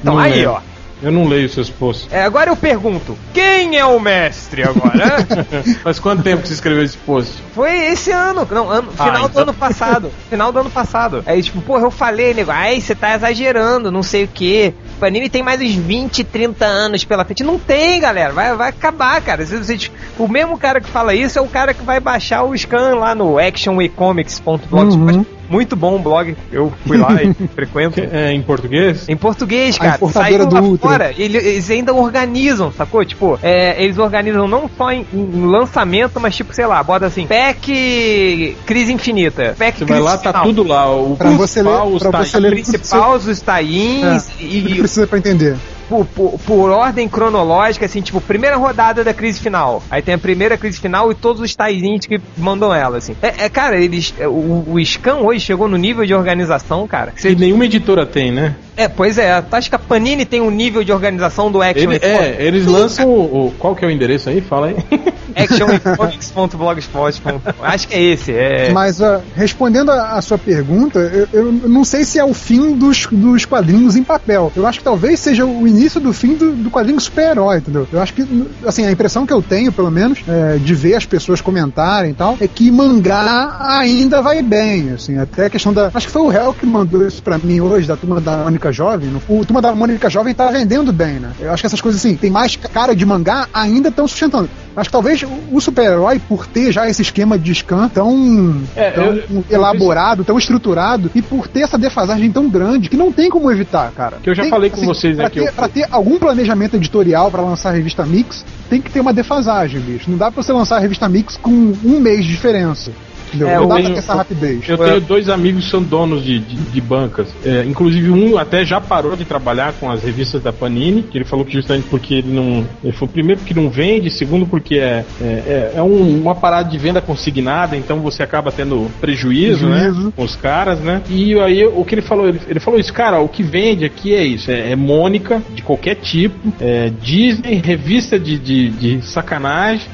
Então 0.00 0.14
Não 0.14 0.18
aí, 0.18 0.32
lembro. 0.34 0.52
ó. 0.52 0.71
Eu 1.02 1.10
não 1.10 1.26
leio 1.26 1.48
seus 1.48 1.68
posts. 1.68 2.06
É, 2.12 2.22
agora 2.22 2.50
eu 2.50 2.56
pergunto, 2.56 3.18
quem 3.34 3.76
é 3.76 3.84
o 3.84 3.98
mestre 3.98 4.62
agora? 4.62 5.26
Faz 5.82 5.98
quanto 5.98 6.22
tempo 6.22 6.42
que 6.42 6.48
você 6.48 6.54
escreveu 6.54 6.84
esse 6.84 6.96
post? 6.98 7.34
Foi 7.54 7.70
esse 7.86 8.10
ano, 8.12 8.46
não, 8.50 8.70
ano, 8.70 8.88
Ah, 8.98 9.04
final 9.04 9.22
do 9.22 9.30
então. 9.30 9.42
ano 9.42 9.54
passado. 9.54 10.10
Final 10.30 10.52
do 10.52 10.58
ano 10.60 10.70
passado. 10.70 11.22
Aí, 11.26 11.42
tipo, 11.42 11.60
porra, 11.60 11.82
eu 11.82 11.90
falei, 11.90 12.32
nego, 12.32 12.50
ai, 12.50 12.80
você 12.80 12.94
tá 12.94 13.14
exagerando, 13.14 13.90
não 13.90 14.02
sei 14.02 14.24
o 14.24 14.28
quê. 14.28 14.72
Panini 15.00 15.28
tem 15.28 15.42
mais 15.42 15.60
uns 15.60 15.74
20, 15.74 16.22
30 16.24 16.64
anos 16.64 17.04
pela 17.04 17.24
frente. 17.24 17.42
Não 17.42 17.58
tem, 17.58 18.00
galera. 18.00 18.32
Vai, 18.32 18.54
vai 18.54 18.68
acabar, 18.70 19.20
cara. 19.20 19.44
Você- 19.44 19.58
você- 19.58 19.90
o 20.18 20.28
mesmo 20.28 20.56
cara 20.56 20.80
que 20.80 20.88
fala 20.88 21.14
isso 21.14 21.38
é 21.38 21.42
o 21.42 21.48
cara 21.48 21.74
que 21.74 21.82
vai 21.84 21.98
baixar 22.00 22.44
o 22.44 22.54
scan 22.56 22.94
lá 22.94 23.14
no 23.14 23.38
actionwecomics.blogspot. 23.38 25.16
Uhum. 25.18 25.26
Muito 25.48 25.76
bom 25.76 25.96
o 25.96 25.98
blog. 25.98 26.34
Eu 26.50 26.72
fui 26.86 26.96
lá 26.96 27.22
e 27.22 27.34
frequento. 27.54 28.00
É, 28.00 28.32
em 28.32 28.40
português? 28.42 29.08
Em 29.08 29.16
português, 29.16 29.76
cara. 29.78 29.98
Saiu 30.10 30.46
do 30.46 30.54
lá 30.54 30.62
Ultra. 30.62 30.88
fora. 30.90 31.14
ele- 31.16 31.38
Eles 31.38 31.70
ainda 31.70 31.92
organizam, 31.94 32.72
sacou? 32.72 33.04
Tipo, 33.04 33.38
é, 33.42 33.82
eles 33.82 33.98
organizam 33.98 34.46
não 34.48 34.70
só 34.76 34.90
em, 34.90 35.06
em 35.12 35.44
lançamento, 35.46 36.18
mas 36.20 36.34
tipo, 36.34 36.54
sei 36.54 36.66
lá, 36.66 36.82
bota 36.82 37.06
assim, 37.06 37.26
pack 37.26 38.56
Crise 38.66 38.92
Infinita. 38.92 39.54
Pack 39.58 39.78
Você 39.78 39.84
Crise 39.84 39.92
vai 39.92 40.00
lá, 40.00 40.16
tá 40.18 40.30
Final. 40.30 40.44
tudo 40.44 40.62
lá. 40.62 40.90
O 40.94 41.16
Pra 41.16 41.30
você 41.30 41.60
principal, 41.60 41.88
ler- 41.88 41.96
os 41.96 42.02
pra 42.02 42.24
você 42.24 42.38
ler- 42.38 42.50
principais, 42.52 43.26
os 43.26 43.40
tains 43.40 44.28
É, 44.30 44.42
e, 44.42 44.46
O 44.60 44.66
que 44.66 44.72
e 44.72 44.78
precisa 44.78 45.06
pra 45.06 45.18
entender? 45.18 45.56
Por, 45.92 46.06
por- 46.06 46.38
por 46.38 46.70
ordem 46.70 47.06
cronológica, 47.06 47.84
assim, 47.84 48.00
tipo, 48.00 48.18
primeira 48.20 48.56
rodada 48.56 49.04
da 49.04 49.12
crise 49.12 49.38
final. 49.38 49.82
Aí 49.90 50.00
tem 50.00 50.14
a 50.14 50.18
primeira 50.18 50.56
crise 50.56 50.80
final 50.80 51.10
e 51.12 51.14
todos 51.14 51.42
os 51.42 51.54
tainins 51.54 52.06
que 52.06 52.18
mandam 52.38 52.74
ela, 52.74 52.96
assim. 52.96 53.14
É, 53.20 53.44
é, 53.44 53.48
cara, 53.50 53.76
eles. 53.78 54.14
é, 54.18 54.26
O, 54.26 54.64
o 54.66 54.84
Scan 54.84 55.16
hoje 55.16 55.40
chegou 55.40 55.68
no 55.68 55.76
nível 55.76 56.06
de 56.06 56.14
organização, 56.14 56.88
cara. 56.88 57.10
que 57.12 57.20
você- 57.20 57.34
nenhuma 57.34 57.66
editora 57.66 58.06
tem, 58.06 58.32
né? 58.32 58.56
é, 58.74 58.88
pois 58.88 59.18
é. 59.18 59.40
Tu 59.42 59.54
acha 59.54 59.68
que 59.68 59.76
a 59.76 59.78
Panini 59.78 60.24
tem 60.24 60.40
um 60.40 60.50
nível 60.50 60.82
de 60.82 60.90
organização 60.92 61.50
do 61.52 61.60
Action 61.60 61.92
Ele- 61.92 62.00
é, 62.02 62.36
eles 62.40 62.64
lançam 62.66 63.06
o, 63.06 63.48
o- 63.48 63.54
Qual 63.58 63.76
que 63.76 63.84
é 63.84 63.88
o 63.88 63.90
endereço 63.90 64.30
aí? 64.30 64.40
Fala 64.40 64.68
aí. 64.68 64.76
actioncomics.blogspot.com. 65.36 67.64
Acho 67.64 67.88
que 67.88 67.94
é 67.94 68.02
esse. 68.02 68.32
É... 68.32 68.70
Mas 68.72 69.00
ah, 69.00 69.20
respondendo 69.34 69.90
a, 69.90 70.12
a 70.12 70.22
sua 70.22 70.38
pergunta, 70.38 70.98
eu, 70.98 71.28
eu 71.32 71.52
não 71.52 71.84
sei 71.84 72.04
se 72.04 72.18
é 72.18 72.24
o 72.24 72.34
fim 72.34 72.76
dos, 72.76 73.06
dos 73.10 73.44
quadrinhos 73.44 73.96
em 73.96 74.04
papel. 74.04 74.52
Eu 74.54 74.66
acho 74.66 74.78
que 74.78 74.84
talvez 74.84 75.20
seja 75.20 75.44
o 75.44 75.66
início 75.66 76.00
do 76.00 76.12
fim 76.12 76.34
do, 76.34 76.52
do 76.52 76.70
quadrinho 76.70 77.00
super-herói, 77.00 77.58
entendeu? 77.58 77.86
Eu 77.92 78.00
acho 78.00 78.14
que, 78.14 78.46
assim, 78.66 78.86
a 78.86 78.90
impressão 78.90 79.26
que 79.26 79.32
eu 79.32 79.42
tenho, 79.42 79.72
pelo 79.72 79.90
menos, 79.90 80.20
é, 80.26 80.58
de 80.58 80.74
ver 80.74 80.94
as 80.94 81.06
pessoas 81.06 81.40
comentarem 81.40 82.12
e 82.12 82.14
tal, 82.14 82.36
é 82.40 82.48
que 82.48 82.70
mangá 82.70 83.56
ainda 83.60 84.22
vai 84.22 84.42
bem, 84.42 84.92
assim, 84.92 85.18
até 85.18 85.46
a 85.46 85.50
questão 85.50 85.72
da... 85.72 85.90
Acho 85.92 86.06
que 86.06 86.12
foi 86.12 86.22
o 86.22 86.32
Hell 86.32 86.54
que 86.54 86.66
mandou 86.66 87.06
isso 87.06 87.22
pra 87.22 87.38
mim 87.38 87.60
hoje, 87.60 87.86
da 87.86 87.96
Turma 87.96 88.20
da 88.20 88.38
Mônica 88.38 88.72
Jovem. 88.72 89.10
O 89.28 89.44
Turma 89.44 89.60
da 89.60 89.74
Mônica 89.74 90.08
Jovem 90.08 90.34
tá 90.34 90.50
vendendo 90.50 90.92
bem, 90.92 91.14
né? 91.14 91.32
Eu 91.40 91.52
acho 91.52 91.62
que 91.62 91.66
essas 91.66 91.80
coisas, 91.80 92.00
assim, 92.00 92.16
tem 92.16 92.30
mais 92.30 92.56
cara 92.56 92.94
de 92.94 93.04
mangá, 93.04 93.48
ainda 93.52 93.88
estão 93.88 94.06
sustentando. 94.06 94.48
Acho 94.76 94.88
que 94.88 94.92
talvez 94.92 95.24
o 95.50 95.60
super-herói, 95.60 96.18
por 96.18 96.46
ter 96.46 96.72
já 96.72 96.88
esse 96.88 97.02
esquema 97.02 97.38
de 97.38 97.54
scan 97.54 97.88
tão, 97.88 98.62
É, 98.74 98.90
tão 98.90 99.04
eu- 99.04 99.44
elaborado, 99.50 100.24
tão 100.24 100.38
estruturado, 100.38 101.10
e 101.14 101.20
por 101.22 101.46
ter 101.46 101.60
essa 101.60 101.76
defasagem 101.78 102.30
tão 102.32 102.48
grande, 102.48 102.88
que 102.88 102.96
não 102.96 103.12
tem 103.12 103.28
como 103.28 103.50
evitar, 103.50 103.90
cara. 103.92 104.16
Que 104.22 104.30
eu 104.30 104.34
já 104.34 104.42
Tem- 104.42 104.50
falei 104.50 104.70
com 104.70 104.82
vocês, 104.84 105.16
né, 105.16 105.24
pra 105.24 105.30
que 105.30 105.40
ter, 105.40 105.48
eu- 105.48 105.52
pra 105.52 105.68
ter 105.68 105.86
algum 105.90 106.18
planejamento 106.18 106.76
editorial 106.76 107.30
pra 107.30 107.42
lançar 107.42 107.70
a 107.70 107.72
revista 107.72 108.04
Mix, 108.06 108.44
tem 108.70 108.80
que 108.80 108.90
ter 108.90 109.00
uma 109.00 109.12
defasagem, 109.12 109.80
bicho. 109.80 110.10
Não 110.10 110.16
dá 110.18 110.30
pra 110.30 110.42
você 110.42 110.52
lançar 110.52 110.76
a 110.76 110.80
revista 110.80 111.08
Mix 111.08 111.36
com 111.36 111.50
um 111.50 112.00
mês 112.00 112.24
de 112.24 112.30
diferença. 112.30 112.90
Entendeu? 113.32 113.48
É, 113.48 113.54
não 113.56 113.62
eu 113.62 113.68
dá 113.68 113.74
tenho- 113.76 113.96
essa 113.96 114.14
rapidez. 114.14 114.68
Eu 114.68 114.76
tenho 114.78 115.00
dois 115.00 115.28
amigos 115.28 115.64
que 115.64 115.70
são 115.70 115.82
donos 115.82 116.22
de, 116.24 116.38
de, 116.38 116.56
de 116.56 116.80
bancas. 116.80 117.28
É, 117.44 117.64
inclusive, 117.64 118.10
um 118.10 118.36
até 118.36 118.64
já 118.64 118.80
parou 118.80 119.16
de 119.16 119.24
trabalhar 119.24 119.72
com 119.74 119.90
as 119.90 120.02
revistas 120.02 120.42
da 120.42 120.52
Panini, 120.52 121.02
que 121.02 121.16
ele 121.18 121.24
falou 121.24 121.44
que 121.44 121.52
justamente 121.52 121.86
porque 121.88 122.14
ele 122.14 122.32
não. 122.32 122.66
Ele 122.84 122.92
falou, 122.92 123.08
primeiro, 123.12 123.40
porque 123.40 123.54
não 123.54 123.70
vende, 123.70 124.10
segundo, 124.10 124.46
porque 124.46 124.76
é, 124.76 125.04
é, 125.20 125.24
é- 125.24 125.72
é 125.76 125.82
um- 125.82 126.20
uma 126.22 126.34
parada 126.34 126.68
de 126.68 126.76
venda 126.78 127.00
consignada, 127.00 127.76
então 127.76 128.00
você 128.00 128.22
acaba 128.22 128.52
tendo 128.52 128.90
prejuízo, 129.00 129.66
Prejuízo. 129.66 130.06
né? 130.06 130.12
Com 130.14 130.24
os 130.24 130.36
caras, 130.36 130.78
né? 130.80 131.02
E 131.08 131.38
aí, 131.40 131.64
o 131.64 131.84
que 131.84 131.94
ele 131.94 132.02
falou? 132.02 132.28
Ele, 132.28 132.40
ele 132.48 132.60
falou 132.60 132.78
isso, 132.78 132.92
cara, 132.92 133.20
o 133.20 133.28
que 133.28 133.42
vende 133.42 133.84
aqui 133.84 134.14
é 134.14 134.24
isso: 134.24 134.50
é, 134.50 134.72
é 134.72 134.76
Mônica, 134.76 135.42
de 135.54 135.62
qualquer 135.62 135.94
tipo, 135.96 136.52
é 136.60 136.90
Disney, 137.00 137.60
revista 137.64 138.18
de, 138.18 138.38
de, 138.38 138.70
de 138.70 139.02
sacanagem. 139.06 139.86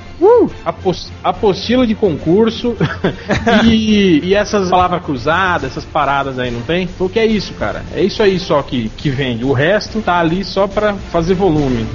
Apos- 0.65 1.13
apostila 1.23 1.87
de 1.87 1.95
concurso 1.95 2.77
e, 3.65 4.21
e 4.25 4.35
essas 4.35 4.69
palavras 4.69 5.03
cruzadas, 5.05 5.71
essas 5.71 5.85
paradas 5.85 6.39
aí, 6.39 6.51
não 6.51 6.63
tem? 6.63 6.85
Então 6.85 7.07
o 7.07 7.11
que 7.11 7.19
é 7.19 7.27
isso, 7.27 7.55
cara? 7.55 7.85
É 7.95 8.03
isso 8.03 8.23
aí 8.23 8.39
só 8.39 8.63
que, 8.63 8.89
que 8.97 9.11
vende. 9.11 9.45
O 9.45 9.53
resto 9.53 10.01
tá 10.01 10.19
ali 10.19 10.45
só 10.45 10.67
pra 10.67 10.95
fazer 10.95 11.35
volume. 11.35 11.87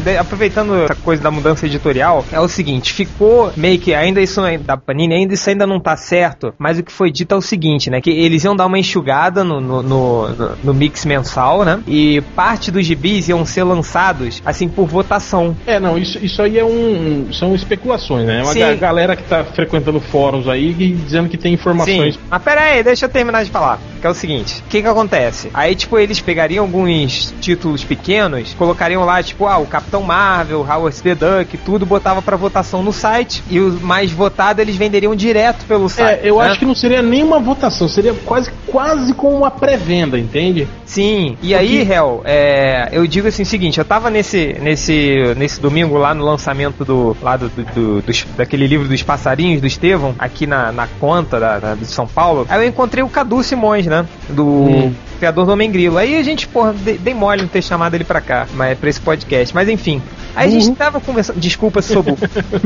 De- 0.00 0.16
aproveitando 0.16 0.74
essa 0.84 0.94
coisa 0.94 1.22
da 1.22 1.30
mudança 1.30 1.66
editorial, 1.66 2.24
é 2.32 2.40
o 2.40 2.48
seguinte, 2.48 2.92
ficou 2.92 3.52
meio 3.56 3.78
que 3.78 3.94
ainda 3.94 4.20
isso 4.20 4.40
aí 4.40 4.58
da 4.58 4.76
Panini, 4.76 5.14
ainda 5.14 5.34
isso 5.34 5.48
ainda 5.48 5.66
não 5.66 5.78
tá 5.80 5.96
certo, 5.96 6.52
mas 6.58 6.78
o 6.78 6.82
que 6.82 6.92
foi 6.92 7.10
dito 7.10 7.34
é 7.34 7.38
o 7.38 7.42
seguinte, 7.42 7.90
né, 7.90 8.00
que 8.00 8.10
eles 8.10 8.44
iam 8.44 8.56
dar 8.56 8.66
uma 8.66 8.78
enxugada 8.78 9.44
no, 9.44 9.60
no, 9.60 9.82
no, 9.82 10.28
no- 10.64 10.74
mix 10.74 11.04
mensal, 11.04 11.64
né, 11.64 11.80
e 11.86 12.20
parte 12.34 12.70
dos 12.70 12.84
gibis 12.86 13.28
iam 13.28 13.44
ser 13.44 13.64
lançados, 13.64 14.42
assim, 14.44 14.68
por 14.68 14.86
votação. 14.86 15.56
É, 15.66 15.78
não, 15.78 15.98
isso, 15.98 16.18
isso 16.24 16.40
aí 16.42 16.58
é 16.58 16.64
um. 16.64 17.28
São 17.32 17.54
especulações, 17.54 18.26
né? 18.26 18.40
É 18.40 18.42
uma 18.42 18.52
Sim. 18.52 18.76
galera 18.78 19.14
que 19.16 19.22
tá 19.24 19.44
frequentando 19.44 20.00
fóruns 20.00 20.48
aí 20.48 20.70
e 20.78 20.92
dizendo 20.92 21.28
que 21.28 21.36
tem 21.36 21.52
informações. 21.54 22.14
Sim. 22.14 22.20
Mas 22.30 22.42
pera 22.42 22.60
aí, 22.62 22.82
deixa 22.82 23.04
eu 23.06 23.08
terminar 23.08 23.44
de 23.44 23.50
falar. 23.50 23.78
Que 24.00 24.06
é 24.06 24.10
o 24.10 24.14
seguinte: 24.14 24.60
o 24.66 24.70
que 24.70 24.80
que 24.82 24.88
acontece? 24.88 25.50
Aí, 25.52 25.74
tipo, 25.74 25.98
eles 25.98 26.20
pegariam 26.20 26.64
alguns 26.64 27.34
títulos 27.40 27.84
pequenos, 27.84 28.54
colocariam 28.54 29.04
lá, 29.04 29.22
tipo, 29.22 29.46
ah, 29.46 29.58
o 29.58 29.66
Capitão 29.90 30.02
Marvel, 30.02 30.60
Howard 30.60 31.02
the 31.02 31.14
Duck, 31.16 31.58
tudo, 31.58 31.84
botava 31.84 32.22
pra 32.22 32.36
votação 32.36 32.80
no 32.80 32.92
site. 32.92 33.42
E 33.50 33.58
o 33.58 33.72
mais 33.80 34.12
votado 34.12 34.60
eles 34.60 34.76
venderiam 34.76 35.14
direto 35.16 35.64
pelo 35.66 35.88
site. 35.88 36.20
É, 36.24 36.30
eu 36.30 36.38
né? 36.38 36.44
acho 36.46 36.60
que 36.60 36.64
não 36.64 36.76
seria 36.76 37.02
nenhuma 37.02 37.40
votação, 37.40 37.88
seria 37.88 38.14
quase, 38.24 38.52
quase 38.68 39.12
como 39.14 39.36
uma 39.38 39.50
pré-venda, 39.50 40.16
entende? 40.16 40.68
Sim, 40.86 41.36
e 41.42 41.54
aí, 41.56 41.82
Hel, 41.90 42.22
é, 42.24 42.88
eu 42.92 43.04
digo 43.06 43.26
assim 43.26 43.42
o 43.42 43.46
seguinte, 43.46 43.78
eu 43.78 43.84
tava 43.84 44.10
nesse, 44.10 44.56
nesse, 44.60 45.34
nesse 45.36 45.60
domingo 45.60 45.96
lá 45.98 46.14
no 46.14 46.24
lançamento 46.24 46.84
do, 46.84 47.16
lá 47.20 47.36
do, 47.36 47.48
do- 47.48 47.64
do- 47.74 48.02
dos- 48.02 48.26
daquele 48.36 48.66
livro 48.68 48.86
dos 48.88 49.02
passarinhos 49.02 49.60
do 49.60 49.66
Estevão, 49.66 50.14
aqui 50.18 50.46
na, 50.46 50.70
na 50.70 50.86
conta 51.00 51.40
da, 51.40 51.58
da- 51.58 51.74
de 51.74 51.86
São 51.86 52.06
Paulo, 52.06 52.46
aí 52.48 52.62
eu 52.64 52.68
encontrei 52.68 53.02
o 53.02 53.08
Cadu 53.08 53.42
Simões, 53.42 53.86
né, 53.86 54.06
do 54.28 54.44
Hum. 54.46 54.94
Criador 55.20 55.46
do 55.46 55.52
Homem 55.52 55.70
Grilo, 55.70 55.96
aí 55.98 56.16
a 56.16 56.22
gente, 56.22 56.48
porra, 56.48 56.72
dei, 56.72 56.98
dei 56.98 57.14
mole 57.14 57.42
não 57.42 57.48
ter 57.48 57.62
chamado 57.62 57.94
ele 57.94 58.02
pra 58.04 58.20
cá, 58.20 58.46
mas 58.54 58.76
pra 58.78 58.90
esse 58.90 59.00
podcast, 59.00 59.54
mas 59.54 59.68
enfim, 59.68 60.02
aí 60.34 60.48
a 60.48 60.50
gente 60.50 60.76
tava 60.76 61.00
conversando, 61.00 61.38
desculpa 61.38 61.80
burro, 62.02 62.18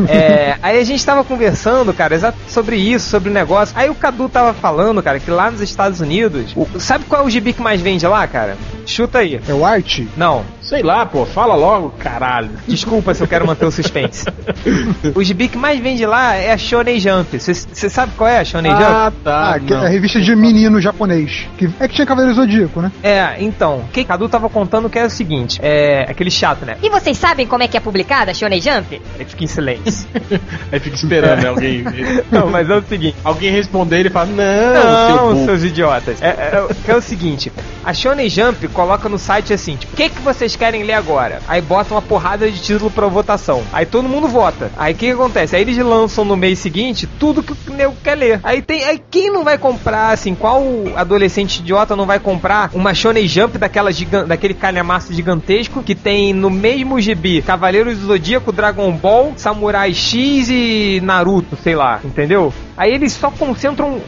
É, 0.09 0.57
aí 0.63 0.79
a 0.79 0.85
gente 0.85 1.05
tava 1.05 1.23
conversando, 1.25 1.93
cara, 1.93 2.15
sobre 2.49 2.77
isso, 2.77 3.11
sobre 3.11 3.29
o 3.29 3.33
negócio, 3.33 3.75
aí 3.77 3.91
o 3.91 3.95
Cadu 3.95 4.29
tava 4.29 4.55
falando, 4.55 5.03
cara, 5.03 5.19
que 5.19 5.31
lá 5.31 5.51
nos 5.51 5.61
Estados 5.61 6.01
Unidos, 6.01 6.53
o- 6.57 6.67
sabe 6.81 7.05
qual 7.07 7.23
é 7.23 7.27
o 7.27 7.31
gibi 7.31 7.53
que 7.53 7.61
mais 7.61 7.81
vende 7.81 8.07
lá, 8.07 8.27
cara? 8.27 8.57
Chuta 8.87 9.19
aí. 9.19 9.41
É 9.49 9.53
o 9.53 9.65
Art? 9.65 10.01
Não, 10.17 10.45
Sei 10.65 10.83
lá, 10.83 11.05
pô, 11.05 11.27
fala 11.27 11.55
logo, 11.55 11.91
caralho. 11.91 12.51
Desculpa 12.67 13.13
se 13.13 13.23
eu 13.23 13.29
quero 13.29 13.47
manter 13.47 13.67
o 13.67 13.71
suspense. 13.71 14.25
o 15.15 15.23
gibi 15.23 15.47
que 15.49 15.59
mais 15.59 15.79
vende 15.79 16.07
lá 16.07 16.35
é 16.35 16.53
a 16.53 16.59
Shonen 16.59 16.99
Jump. 16.99 17.39
Você 17.39 17.55
sabe 17.91 18.13
qual 18.17 18.29
é 18.29 18.39
a 18.39 18.45
Shonen 18.45 18.73
Jump? 18.73 18.83
Ah, 18.85 19.13
tá. 19.23 19.55
Ah, 19.55 19.61
que 19.61 19.73
é 19.73 19.77
a 19.77 19.89
revista 19.89 20.21
de 20.21 20.35
menino 20.35 20.81
japonês. 20.81 21.47
Que, 21.59 21.69
é 21.79 21.87
que 21.87 21.95
tinha 21.95 22.07
Cavaleiro 22.07 22.35
Zodíaco, 22.35 22.81
né? 22.81 22.91
É, 23.03 23.37
então, 23.41 23.81
o 23.81 23.89
que 23.93 24.05
Cadu 24.05 24.27
tava 24.29 24.49
contando 24.49 24.89
que 24.89 24.99
é 24.99 25.05
o 25.05 25.11
seguinte, 25.11 25.61
é 25.63 26.07
aquele 26.09 26.31
chato, 26.31 26.65
né? 26.65 26.77
E 26.83 26.89
vocês 26.89 27.19
sabem 27.19 27.47
como 27.47 27.63
é 27.63 27.69
que 27.69 27.77
é 27.77 27.81
publicada 27.81 28.31
a 28.31 28.35
Shonen 28.35 28.61
Jump? 28.61 29.01
Ele 29.17 29.25
fica 29.27 29.45
em 29.45 29.47
silêncio. 29.47 30.09
Aí 30.73 30.81
fica 30.81 30.97
esperando 30.97 31.43
né, 31.43 31.49
alguém. 31.49 31.85
Não, 32.33 32.49
mas 32.49 32.71
é 32.71 32.75
o 32.75 32.83
seguinte. 32.83 33.17
alguém 33.23 33.51
responder 33.51 34.01
ele 34.01 34.11
fala: 34.11 34.27
Não, 34.31 35.15
Não, 35.33 35.37
seu 35.37 35.45
seus 35.45 35.65
idiotas. 35.65 36.23
É, 36.23 36.29
é- 36.29 36.69
é 36.89 36.97
o 36.97 37.01
seguinte, 37.03 37.53
a 37.85 37.93
Shonen 37.93 38.29
Jump 38.31 38.67
coloca 38.69 39.09
no 39.09 39.19
site 39.19 39.53
assim, 39.53 39.77
tipo, 39.77 39.93
o 39.93 39.97
que, 39.97 40.09
que 40.09 40.21
vocês 40.21 40.54
querem 40.57 40.83
ler 40.83 40.95
agora? 40.95 41.41
Aí 41.49 41.61
bota 41.61 41.95
uma 41.95 42.03
porrada 42.03 42.51
de 42.51 42.61
título 42.61 42.91
pra 42.91 43.07
votação. 43.07 43.63
Aí 43.73 43.87
todo 43.87 44.09
mundo 44.09 44.29
vota. 44.29 44.71
Aí 44.77 44.93
o 44.93 44.97
que, 44.97 45.07
que 45.07 45.13
acontece? 45.13 45.57
Aí 45.57 45.63
eles 45.63 45.77
lançam 45.79 46.25
no 46.25 46.37
mês 46.37 46.59
seguinte 46.59 47.07
tudo 47.19 47.43
que 47.43 47.53
o 47.53 47.75
nego 47.75 47.95
quer 48.03 48.15
ler. 48.15 48.41
Aí 48.43 48.63
tem. 48.63 48.85
Aí 48.85 49.01
quem 49.11 49.31
não 49.31 49.45
vai 49.45 49.59
comprar, 49.59 50.11
assim, 50.11 50.35
qual 50.35 50.63
adolescente 50.97 51.59
idiota 51.59 51.97
não 51.97 52.07
vai 52.07 52.19
comprar 52.19 52.71
uma 52.73 52.95
Shonen 52.95 53.27
Jump 53.27 53.59
daquela 53.59 53.93
gigan, 53.93 54.27
daquele 54.27 54.55
calhamaço 54.55 55.13
gigantesco 55.13 55.83
que 55.83 55.95
tem 55.95 56.33
no 56.33 56.51
mesmo 56.51 57.01
gibi 57.01 57.43
Cavaleiros 57.43 57.99
do 57.99 58.07
Zodíaco, 58.07 58.53
Dragon 58.53 58.93
Ball, 58.93 59.33
Samurai 59.37 59.93
X 59.93 60.49
e 60.49 61.01
Naruto, 61.03 61.57
sei 61.63 61.75
lá, 61.75 62.01
entendeu? 62.05 62.53
Aí 62.77 62.93
eles 62.93 63.13
só 63.13 63.31
concentram 63.31 64.01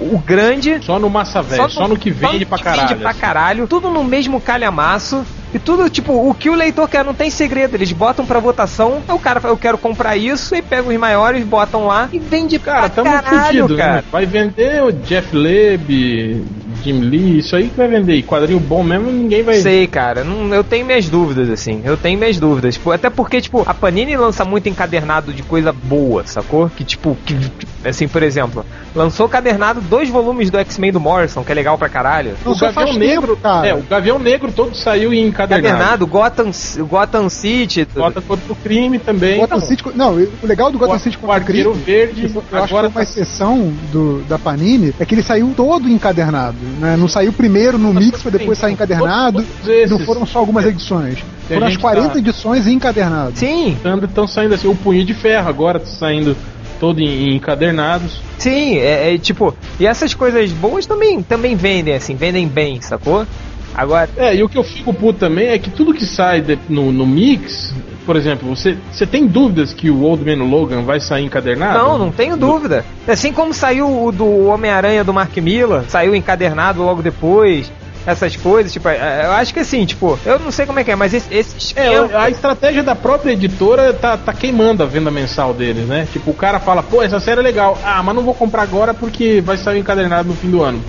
o 0.00 0.18
grande 0.18 0.82
Só 0.82 0.98
no 0.98 1.10
massa 1.10 1.42
velho, 1.42 1.68
só, 1.70 1.86
no 1.86 1.96
que 1.96 2.10
vende 2.10 2.44
só 2.44 2.56
pra 2.56 2.56
no 2.56 2.58
que 2.58 2.64
caralho. 2.64 2.88
Vende 2.88 3.00
pra 3.00 3.10
assim. 3.10 3.20
caralho, 3.20 3.66
tudo 3.66 3.90
no 3.90 4.02
mesmo 4.04 4.40
calhamaço. 4.40 5.24
E 5.54 5.58
tudo, 5.60 5.88
tipo, 5.88 6.12
o 6.28 6.34
que 6.34 6.50
o 6.50 6.54
leitor 6.54 6.88
quer 6.88 7.04
não 7.04 7.14
tem 7.14 7.30
segredo. 7.30 7.76
Eles 7.76 7.92
botam 7.92 8.26
pra 8.26 8.40
votação, 8.40 9.00
o 9.08 9.18
cara 9.20 9.40
fala, 9.40 9.54
eu 9.54 9.58
quero 9.58 9.78
comprar 9.78 10.16
isso, 10.16 10.52
e 10.56 10.60
pega 10.60 10.88
os 10.88 10.96
maiores, 10.96 11.44
botam 11.44 11.86
lá 11.86 12.08
e 12.12 12.18
vende 12.18 12.58
Cara, 12.58 12.80
pra 12.80 12.88
tamo 12.88 13.10
caralho, 13.10 13.46
fudido, 13.62 13.76
cara. 13.76 13.92
né? 13.96 14.04
Vai 14.10 14.26
vender 14.26 14.82
o 14.82 14.90
Jeff 14.90 15.34
Leb, 15.36 16.44
Jim 16.84 17.00
Lee, 17.00 17.38
isso 17.38 17.56
aí 17.56 17.68
que 17.68 17.76
vai 17.76 17.88
vender. 17.88 18.14
E 18.14 18.22
quadrinho 18.22 18.60
bom 18.60 18.82
mesmo, 18.82 19.10
ninguém 19.10 19.42
vai. 19.42 19.56
Sei, 19.56 19.86
cara, 19.86 20.22
não, 20.22 20.54
eu 20.54 20.62
tenho 20.62 20.84
minhas 20.86 21.08
dúvidas, 21.08 21.48
assim. 21.50 21.80
Eu 21.84 21.96
tenho 21.96 22.18
minhas 22.18 22.38
dúvidas. 22.38 22.74
Tipo, 22.74 22.92
até 22.92 23.08
porque, 23.10 23.40
tipo, 23.40 23.62
a 23.66 23.72
Panini 23.74 24.16
lança 24.16 24.44
muito 24.44 24.68
encadernado 24.68 25.32
de 25.32 25.42
coisa 25.42 25.72
boa, 25.72 26.24
sacou? 26.26 26.68
Que, 26.70 26.84
tipo, 26.84 27.16
que, 27.24 27.36
assim, 27.84 28.06
por 28.08 28.22
exemplo, 28.22 28.64
lançou 28.94 29.28
cadernado 29.28 29.80
dois 29.80 30.08
volumes 30.08 30.50
do 30.50 30.58
X-Men 30.58 30.92
do 30.92 31.00
Morrison, 31.00 31.42
que 31.42 31.50
é 31.52 31.54
legal 31.54 31.76
pra 31.78 31.88
caralho. 31.88 32.34
Não, 32.44 32.52
o 32.52 32.54
só 32.54 32.70
Gavião 32.70 32.92
Negro, 32.98 33.28
tempo, 33.28 33.40
cara. 33.42 33.66
é, 33.66 33.74
o 33.74 33.82
Gavião 33.82 34.18
Negro 34.18 34.52
todo 34.52 34.74
saiu 34.76 35.12
em 35.12 35.26
encadernado. 35.26 35.64
Cadernado, 35.72 36.06
Gotham, 36.06 36.50
Gotham 36.88 37.28
City. 37.28 37.86
Bota 37.94 38.20
contra 38.20 38.52
o 38.52 38.56
crime 38.56 38.98
também. 38.98 39.38
Gotham 39.38 39.56
Então, 39.56 39.68
City. 39.68 39.84
Não, 39.94 40.14
o 40.16 40.46
legal 40.46 40.70
do 40.70 40.78
Gotham 40.78 40.96
o- 40.96 40.98
City 40.98 41.16
o 41.16 41.20
contra 41.20 41.36
Arqueiro 41.36 41.70
crime, 41.72 41.84
Verde, 41.84 42.22
eu 42.34 42.40
acho 42.40 42.48
que 42.48 42.56
agora 42.56 42.88
uma 42.88 42.94
tá- 42.94 43.02
exceção 43.02 43.72
do, 43.92 44.22
da 44.28 44.38
Panini, 44.38 44.94
é 44.98 45.04
que 45.04 45.14
ele 45.14 45.22
saiu 45.22 45.52
todo 45.56 45.88
encadernado. 45.88 46.56
Né? 46.78 46.96
Não 46.96 47.08
saiu 47.08 47.32
primeiro 47.32 47.78
no 47.78 47.92
mix 47.92 48.22
pra 48.22 48.30
depois 48.30 48.58
sair 48.58 48.72
encadernado. 48.72 49.44
Não 49.88 49.98
foram 50.00 50.26
só 50.26 50.38
algumas 50.38 50.64
edições. 50.66 51.18
Foram 51.48 51.66
as 51.66 51.72
gente 51.72 51.80
40 51.80 52.08
tá- 52.10 52.18
edições 52.18 52.66
encadernadas. 52.66 53.38
Sim, 53.38 53.76
Estão 54.02 54.26
saindo 54.26 54.54
assim, 54.54 54.68
o 54.68 54.74
Punho 54.74 55.04
de 55.04 55.14
Ferro 55.14 55.48
agora 55.48 55.78
tá 55.78 55.86
saindo 55.86 56.36
todo 56.80 57.00
em, 57.00 57.30
em 57.30 57.36
encadernados. 57.36 58.20
sim, 58.38 58.76
é, 58.76 59.14
é, 59.14 59.18
tipo, 59.18 59.54
e 59.78 59.86
essas 59.86 60.12
coisas 60.12 60.50
boas 60.52 60.86
também, 60.86 61.22
também 61.22 61.54
vendem, 61.56 61.94
assim, 61.94 62.14
vendem 62.14 62.46
bem, 62.48 62.80
sacou? 62.80 63.26
Agora, 63.74 64.08
É, 64.16 64.34
e 64.36 64.42
o 64.42 64.48
que 64.48 64.56
eu 64.56 64.62
fico 64.64 64.92
puto 64.94 65.18
também 65.18 65.48
é 65.48 65.58
que 65.58 65.68
tudo 65.70 65.92
que 65.92 66.06
sai 66.06 66.40
de- 66.40 66.58
no, 66.68 66.92
no 66.92 67.04
mix, 67.06 67.74
por 68.06 68.14
exemplo, 68.16 68.48
você, 68.54 68.76
você 68.92 69.04
tem 69.06 69.26
dúvidas 69.26 69.72
que 69.72 69.90
o 69.90 70.02
Old 70.02 70.24
Man 70.24 70.44
Logan 70.44 70.82
vai 70.82 71.00
sair 71.00 71.24
encadernado? 71.24 71.78
não, 71.78 71.98
não 71.98 72.12
tenho 72.12 72.36
dúvida. 72.36 72.84
Assim 73.08 73.32
como 73.32 73.52
saiu 73.52 74.04
o 74.04 74.12
do 74.12 74.46
Homem-Aranha 74.46 75.02
do 75.02 75.12
Mark 75.12 75.36
Miller, 75.38 75.82
saiu 75.88 76.14
encadernado 76.14 76.82
logo 76.82 77.02
depois. 77.02 77.70
Essas 78.06 78.36
coisas, 78.36 78.70
tipo, 78.70 78.86
é, 78.86 79.22
eu 79.24 79.32
acho 79.32 79.54
que 79.54 79.60
assim, 79.60 79.86
tipo, 79.86 80.18
eu 80.26 80.38
não 80.38 80.50
sei 80.50 80.66
como 80.66 80.78
é 80.78 80.84
que 80.84 80.90
é, 80.90 80.94
mas 80.94 81.14
esse, 81.14 81.32
esse 81.34 81.54
É, 81.74 81.86
esquema- 81.94 82.18
a 82.22 82.28
estratégia 82.28 82.82
da 82.82 82.94
própria 82.94 83.32
editora 83.32 83.94
tá, 83.94 84.14
tá 84.18 84.30
queimando 84.30 84.82
a 84.82 84.86
venda 84.86 85.10
mensal 85.10 85.54
deles, 85.54 85.86
né? 85.86 86.06
Tipo, 86.12 86.32
o 86.32 86.34
cara 86.34 86.60
fala, 86.60 86.82
pô, 86.82 87.02
essa 87.02 87.18
série 87.18 87.40
é 87.40 87.42
legal. 87.42 87.78
Ah, 87.82 88.02
mas 88.02 88.14
não 88.14 88.22
vou 88.22 88.34
comprar 88.34 88.60
agora 88.60 88.92
porque 88.92 89.40
vai 89.40 89.56
sair 89.56 89.78
encadernado 89.80 90.28
no 90.28 90.34
fim 90.34 90.50
do 90.50 90.62
ano. 90.62 90.82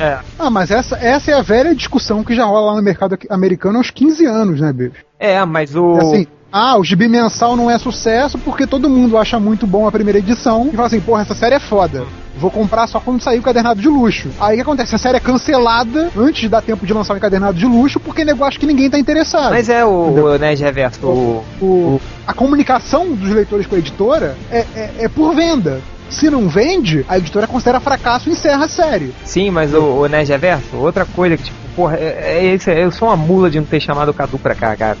É, 0.00 0.18
Ah, 0.38 0.50
mas 0.50 0.70
essa, 0.70 0.96
essa 0.96 1.30
é 1.30 1.34
a 1.34 1.42
velha 1.42 1.74
discussão 1.74 2.24
que 2.24 2.34
já 2.34 2.44
rola 2.44 2.70
lá 2.72 2.76
no 2.76 2.82
mercado 2.82 3.16
americano 3.28 3.76
há 3.78 3.80
uns 3.80 3.90
15 3.90 4.24
anos, 4.26 4.60
né, 4.60 4.72
bicho? 4.72 4.92
é, 5.18 5.44
mas 5.44 5.76
o. 5.76 5.96
É 5.96 6.00
assim, 6.00 6.26
ah, 6.52 6.76
o 6.78 6.82
gibi 6.82 7.06
mensal 7.06 7.54
não 7.56 7.70
é 7.70 7.78
sucesso 7.78 8.36
porque 8.38 8.66
todo 8.66 8.88
mundo 8.90 9.16
acha 9.16 9.38
muito 9.38 9.66
bom 9.68 9.86
a 9.86 9.92
primeira 9.92 10.18
edição 10.18 10.68
e 10.72 10.74
fala 10.74 10.86
assim, 10.88 11.00
porra, 11.00 11.22
essa 11.22 11.34
série 11.34 11.54
é 11.54 11.60
foda. 11.60 12.04
Vou 12.36 12.50
comprar 12.50 12.86
só 12.86 12.98
quando 12.98 13.20
sair 13.22 13.38
o 13.38 13.42
cadernado 13.42 13.80
de 13.80 13.88
luxo. 13.88 14.30
Aí 14.40 14.54
o 14.54 14.56
que 14.56 14.62
acontece? 14.62 14.94
A 14.94 14.98
série 14.98 15.18
é 15.18 15.20
cancelada 15.20 16.10
antes 16.16 16.40
de 16.40 16.48
dar 16.48 16.62
tempo 16.62 16.86
de 16.86 16.92
lançar 16.94 17.12
o 17.14 17.16
encadernado 17.18 17.56
de 17.58 17.66
luxo 17.66 18.00
porque 18.00 18.24
nego 18.24 18.42
acha 18.44 18.58
que 18.58 18.66
ninguém 18.66 18.88
tá 18.90 18.98
interessado. 18.98 19.50
Mas 19.50 19.68
é 19.68 19.84
o, 19.84 19.88
o 19.90 20.38
Nerd 20.38 20.60
Reverso, 20.62 21.06
o, 21.06 21.44
O- 21.60 22.00
a 22.26 22.32
comunicação 22.32 23.12
dos 23.12 23.28
leitores 23.30 23.66
com 23.66 23.74
a 23.74 23.78
editora 23.78 24.36
é, 24.50 24.64
é- 24.74 24.90
é 25.00 25.08
por 25.08 25.34
venda. 25.34 25.80
Se 26.10 26.28
não 26.28 26.48
vende, 26.48 27.04
a 27.08 27.16
editora 27.16 27.46
considera 27.46 27.80
fracasso 27.80 28.28
e 28.28 28.32
encerra 28.32 28.64
a 28.64 28.68
série. 28.68 29.14
Sim, 29.24 29.50
mas 29.50 29.72
o, 29.72 29.80
o 29.80 30.06
Nerd 30.06 30.28
Reverso, 30.28 30.76
outra 30.76 31.06
coisa 31.06 31.36
que, 31.36 31.44
tipo, 31.44 31.56
porra, 31.76 31.96
é, 31.96 32.56
é, 32.66 32.84
eu 32.84 32.90
sou 32.90 33.08
uma 33.08 33.16
mula 33.16 33.48
de 33.48 33.58
não 33.58 33.66
ter 33.66 33.80
chamado 33.80 34.10
o 34.10 34.14
Cadu 34.14 34.38
pra 34.38 34.54
cá, 34.54 34.76
cara. 34.76 34.98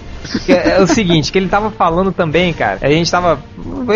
É, 0.48 0.76
é 0.78 0.80
o 0.82 0.86
seguinte, 0.86 1.30
que 1.32 1.38
ele 1.38 1.48
tava 1.48 1.70
falando 1.70 2.12
também, 2.12 2.52
cara. 2.52 2.78
A 2.82 2.90
gente 2.90 3.10
tava. 3.10 3.40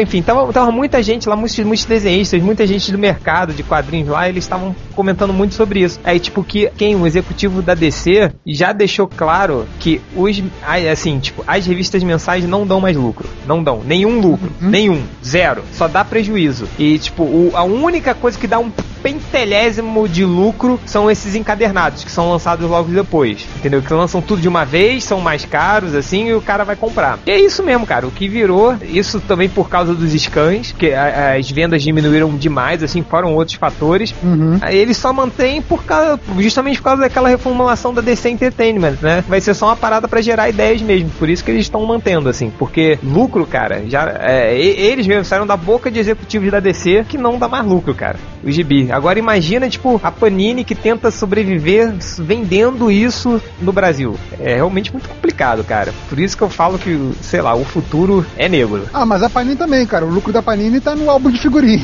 Enfim, 0.00 0.22
tava, 0.22 0.52
tava 0.52 0.70
muita 0.70 1.02
gente 1.02 1.28
lá, 1.28 1.36
muitos, 1.36 1.58
muitos 1.60 1.84
desenhistas, 1.84 2.42
muita 2.42 2.66
gente 2.66 2.90
do 2.90 2.98
mercado 2.98 3.52
de 3.52 3.62
quadrinhos 3.62 4.08
lá, 4.08 4.28
eles 4.28 4.44
estavam 4.44 4.74
comentando 4.94 5.32
muito 5.32 5.54
sobre 5.54 5.80
isso. 5.80 6.00
Aí, 6.04 6.18
tipo, 6.18 6.42
que 6.42 6.70
quem, 6.76 6.96
o 6.96 7.06
executivo 7.06 7.62
da 7.62 7.74
DC, 7.74 8.32
já 8.46 8.72
deixou 8.72 9.06
claro 9.06 9.66
que 9.78 10.00
os. 10.16 10.42
Assim, 10.90 11.18
tipo, 11.18 11.44
as 11.46 11.66
revistas 11.66 12.02
mensais 12.02 12.44
não 12.46 12.66
dão 12.66 12.80
mais 12.80 12.96
lucro. 12.96 13.28
Não 13.46 13.62
dão. 13.62 13.82
Nenhum 13.84 14.20
lucro. 14.20 14.50
Nenhum. 14.60 15.02
Zero. 15.24 15.62
Só 15.72 15.86
dá 15.88 16.04
prejuízo. 16.04 16.68
E, 16.78 16.98
tipo, 16.98 17.22
o- 17.22 17.52
a 17.54 17.62
única 17.62 18.14
coisa 18.14 18.38
que 18.38 18.46
dá 18.46 18.58
um 18.58 18.70
pentelésimo 19.02 20.08
de 20.08 20.24
lucro 20.24 20.78
são 20.86 21.10
esses 21.10 21.34
encadernados, 21.34 22.02
que 22.04 22.10
são 22.10 22.30
lançados 22.30 22.68
logo 22.68 22.90
depois. 22.90 23.46
Entendeu? 23.56 23.82
Que 23.82 23.92
lançam 23.92 24.20
tudo 24.20 24.40
de 24.42 24.48
uma 24.48 24.64
vez, 24.64 25.04
são 25.04 25.20
mais 25.20 25.44
caros, 25.44 25.94
assim, 25.94 26.23
e 26.26 26.34
o 26.34 26.40
cara 26.40 26.64
vai 26.64 26.76
comprar. 26.76 27.18
E 27.26 27.30
é 27.30 27.40
isso 27.40 27.62
mesmo, 27.62 27.86
cara. 27.86 28.06
O 28.06 28.10
que 28.10 28.28
virou, 28.28 28.76
isso 28.82 29.20
também 29.20 29.48
por 29.48 29.68
causa 29.68 29.94
dos 29.94 30.12
scans, 30.12 30.72
que 30.72 30.92
as 30.92 31.50
vendas 31.50 31.82
diminuíram 31.82 32.34
demais, 32.36 32.82
assim, 32.82 33.02
foram 33.02 33.34
outros 33.34 33.56
fatores. 33.56 34.14
Uhum. 34.22 34.58
Aí 34.60 34.76
Eles 34.76 34.96
só 34.96 35.12
mantêm 35.12 35.62
por 35.62 35.84
causa, 35.84 36.18
justamente 36.38 36.78
por 36.78 36.84
causa 36.84 37.02
daquela 37.02 37.28
reformulação 37.28 37.92
da 37.94 38.00
DC 38.00 38.30
Entertainment, 38.30 38.96
né? 39.00 39.24
Vai 39.28 39.40
ser 39.40 39.54
só 39.54 39.66
uma 39.66 39.76
parada 39.76 40.08
pra 40.08 40.20
gerar 40.20 40.48
ideias 40.48 40.82
mesmo. 40.82 41.10
Por 41.18 41.28
isso 41.28 41.44
que 41.44 41.50
eles 41.50 41.62
estão 41.62 41.84
mantendo, 41.84 42.28
assim. 42.28 42.50
Porque 42.58 42.98
lucro, 43.02 43.46
cara, 43.46 43.84
já. 43.88 44.18
é, 44.20 44.56
eles 44.58 45.06
mesmo 45.06 45.24
saíram 45.24 45.46
da 45.46 45.56
boca 45.56 45.90
de 45.90 45.98
executivos 45.98 46.50
da 46.50 46.60
DC 46.60 47.04
que 47.08 47.18
não 47.18 47.38
dá 47.38 47.48
mais 47.48 47.64
lucro, 47.64 47.94
cara. 47.94 48.18
O 48.42 48.50
gibi. 48.50 48.90
Agora 48.92 49.18
imagina, 49.18 49.68
tipo, 49.68 50.00
a 50.02 50.10
Panini 50.10 50.64
que 50.64 50.74
tenta 50.74 51.10
sobreviver 51.10 51.94
vendendo 52.18 52.90
isso 52.90 53.40
no 53.60 53.72
Brasil. 53.72 54.16
É 54.38 54.54
realmente 54.56 54.92
muito 54.92 55.08
complicado, 55.08 55.64
cara. 55.64 55.92
Por 56.14 56.20
isso 56.20 56.36
que 56.36 56.44
eu 56.44 56.48
falo 56.48 56.78
que, 56.78 56.96
sei 57.22 57.42
lá, 57.42 57.56
o 57.56 57.64
futuro 57.64 58.24
é 58.36 58.48
negro. 58.48 58.84
Ah, 58.94 59.04
mas 59.04 59.20
a 59.24 59.28
Panini 59.28 59.56
também, 59.56 59.84
cara. 59.84 60.04
O 60.06 60.08
lucro 60.08 60.32
da 60.32 60.40
Panini 60.40 60.78
tá 60.80 60.94
no 60.94 61.10
álbum 61.10 61.28
de 61.28 61.40
figurinha. 61.40 61.82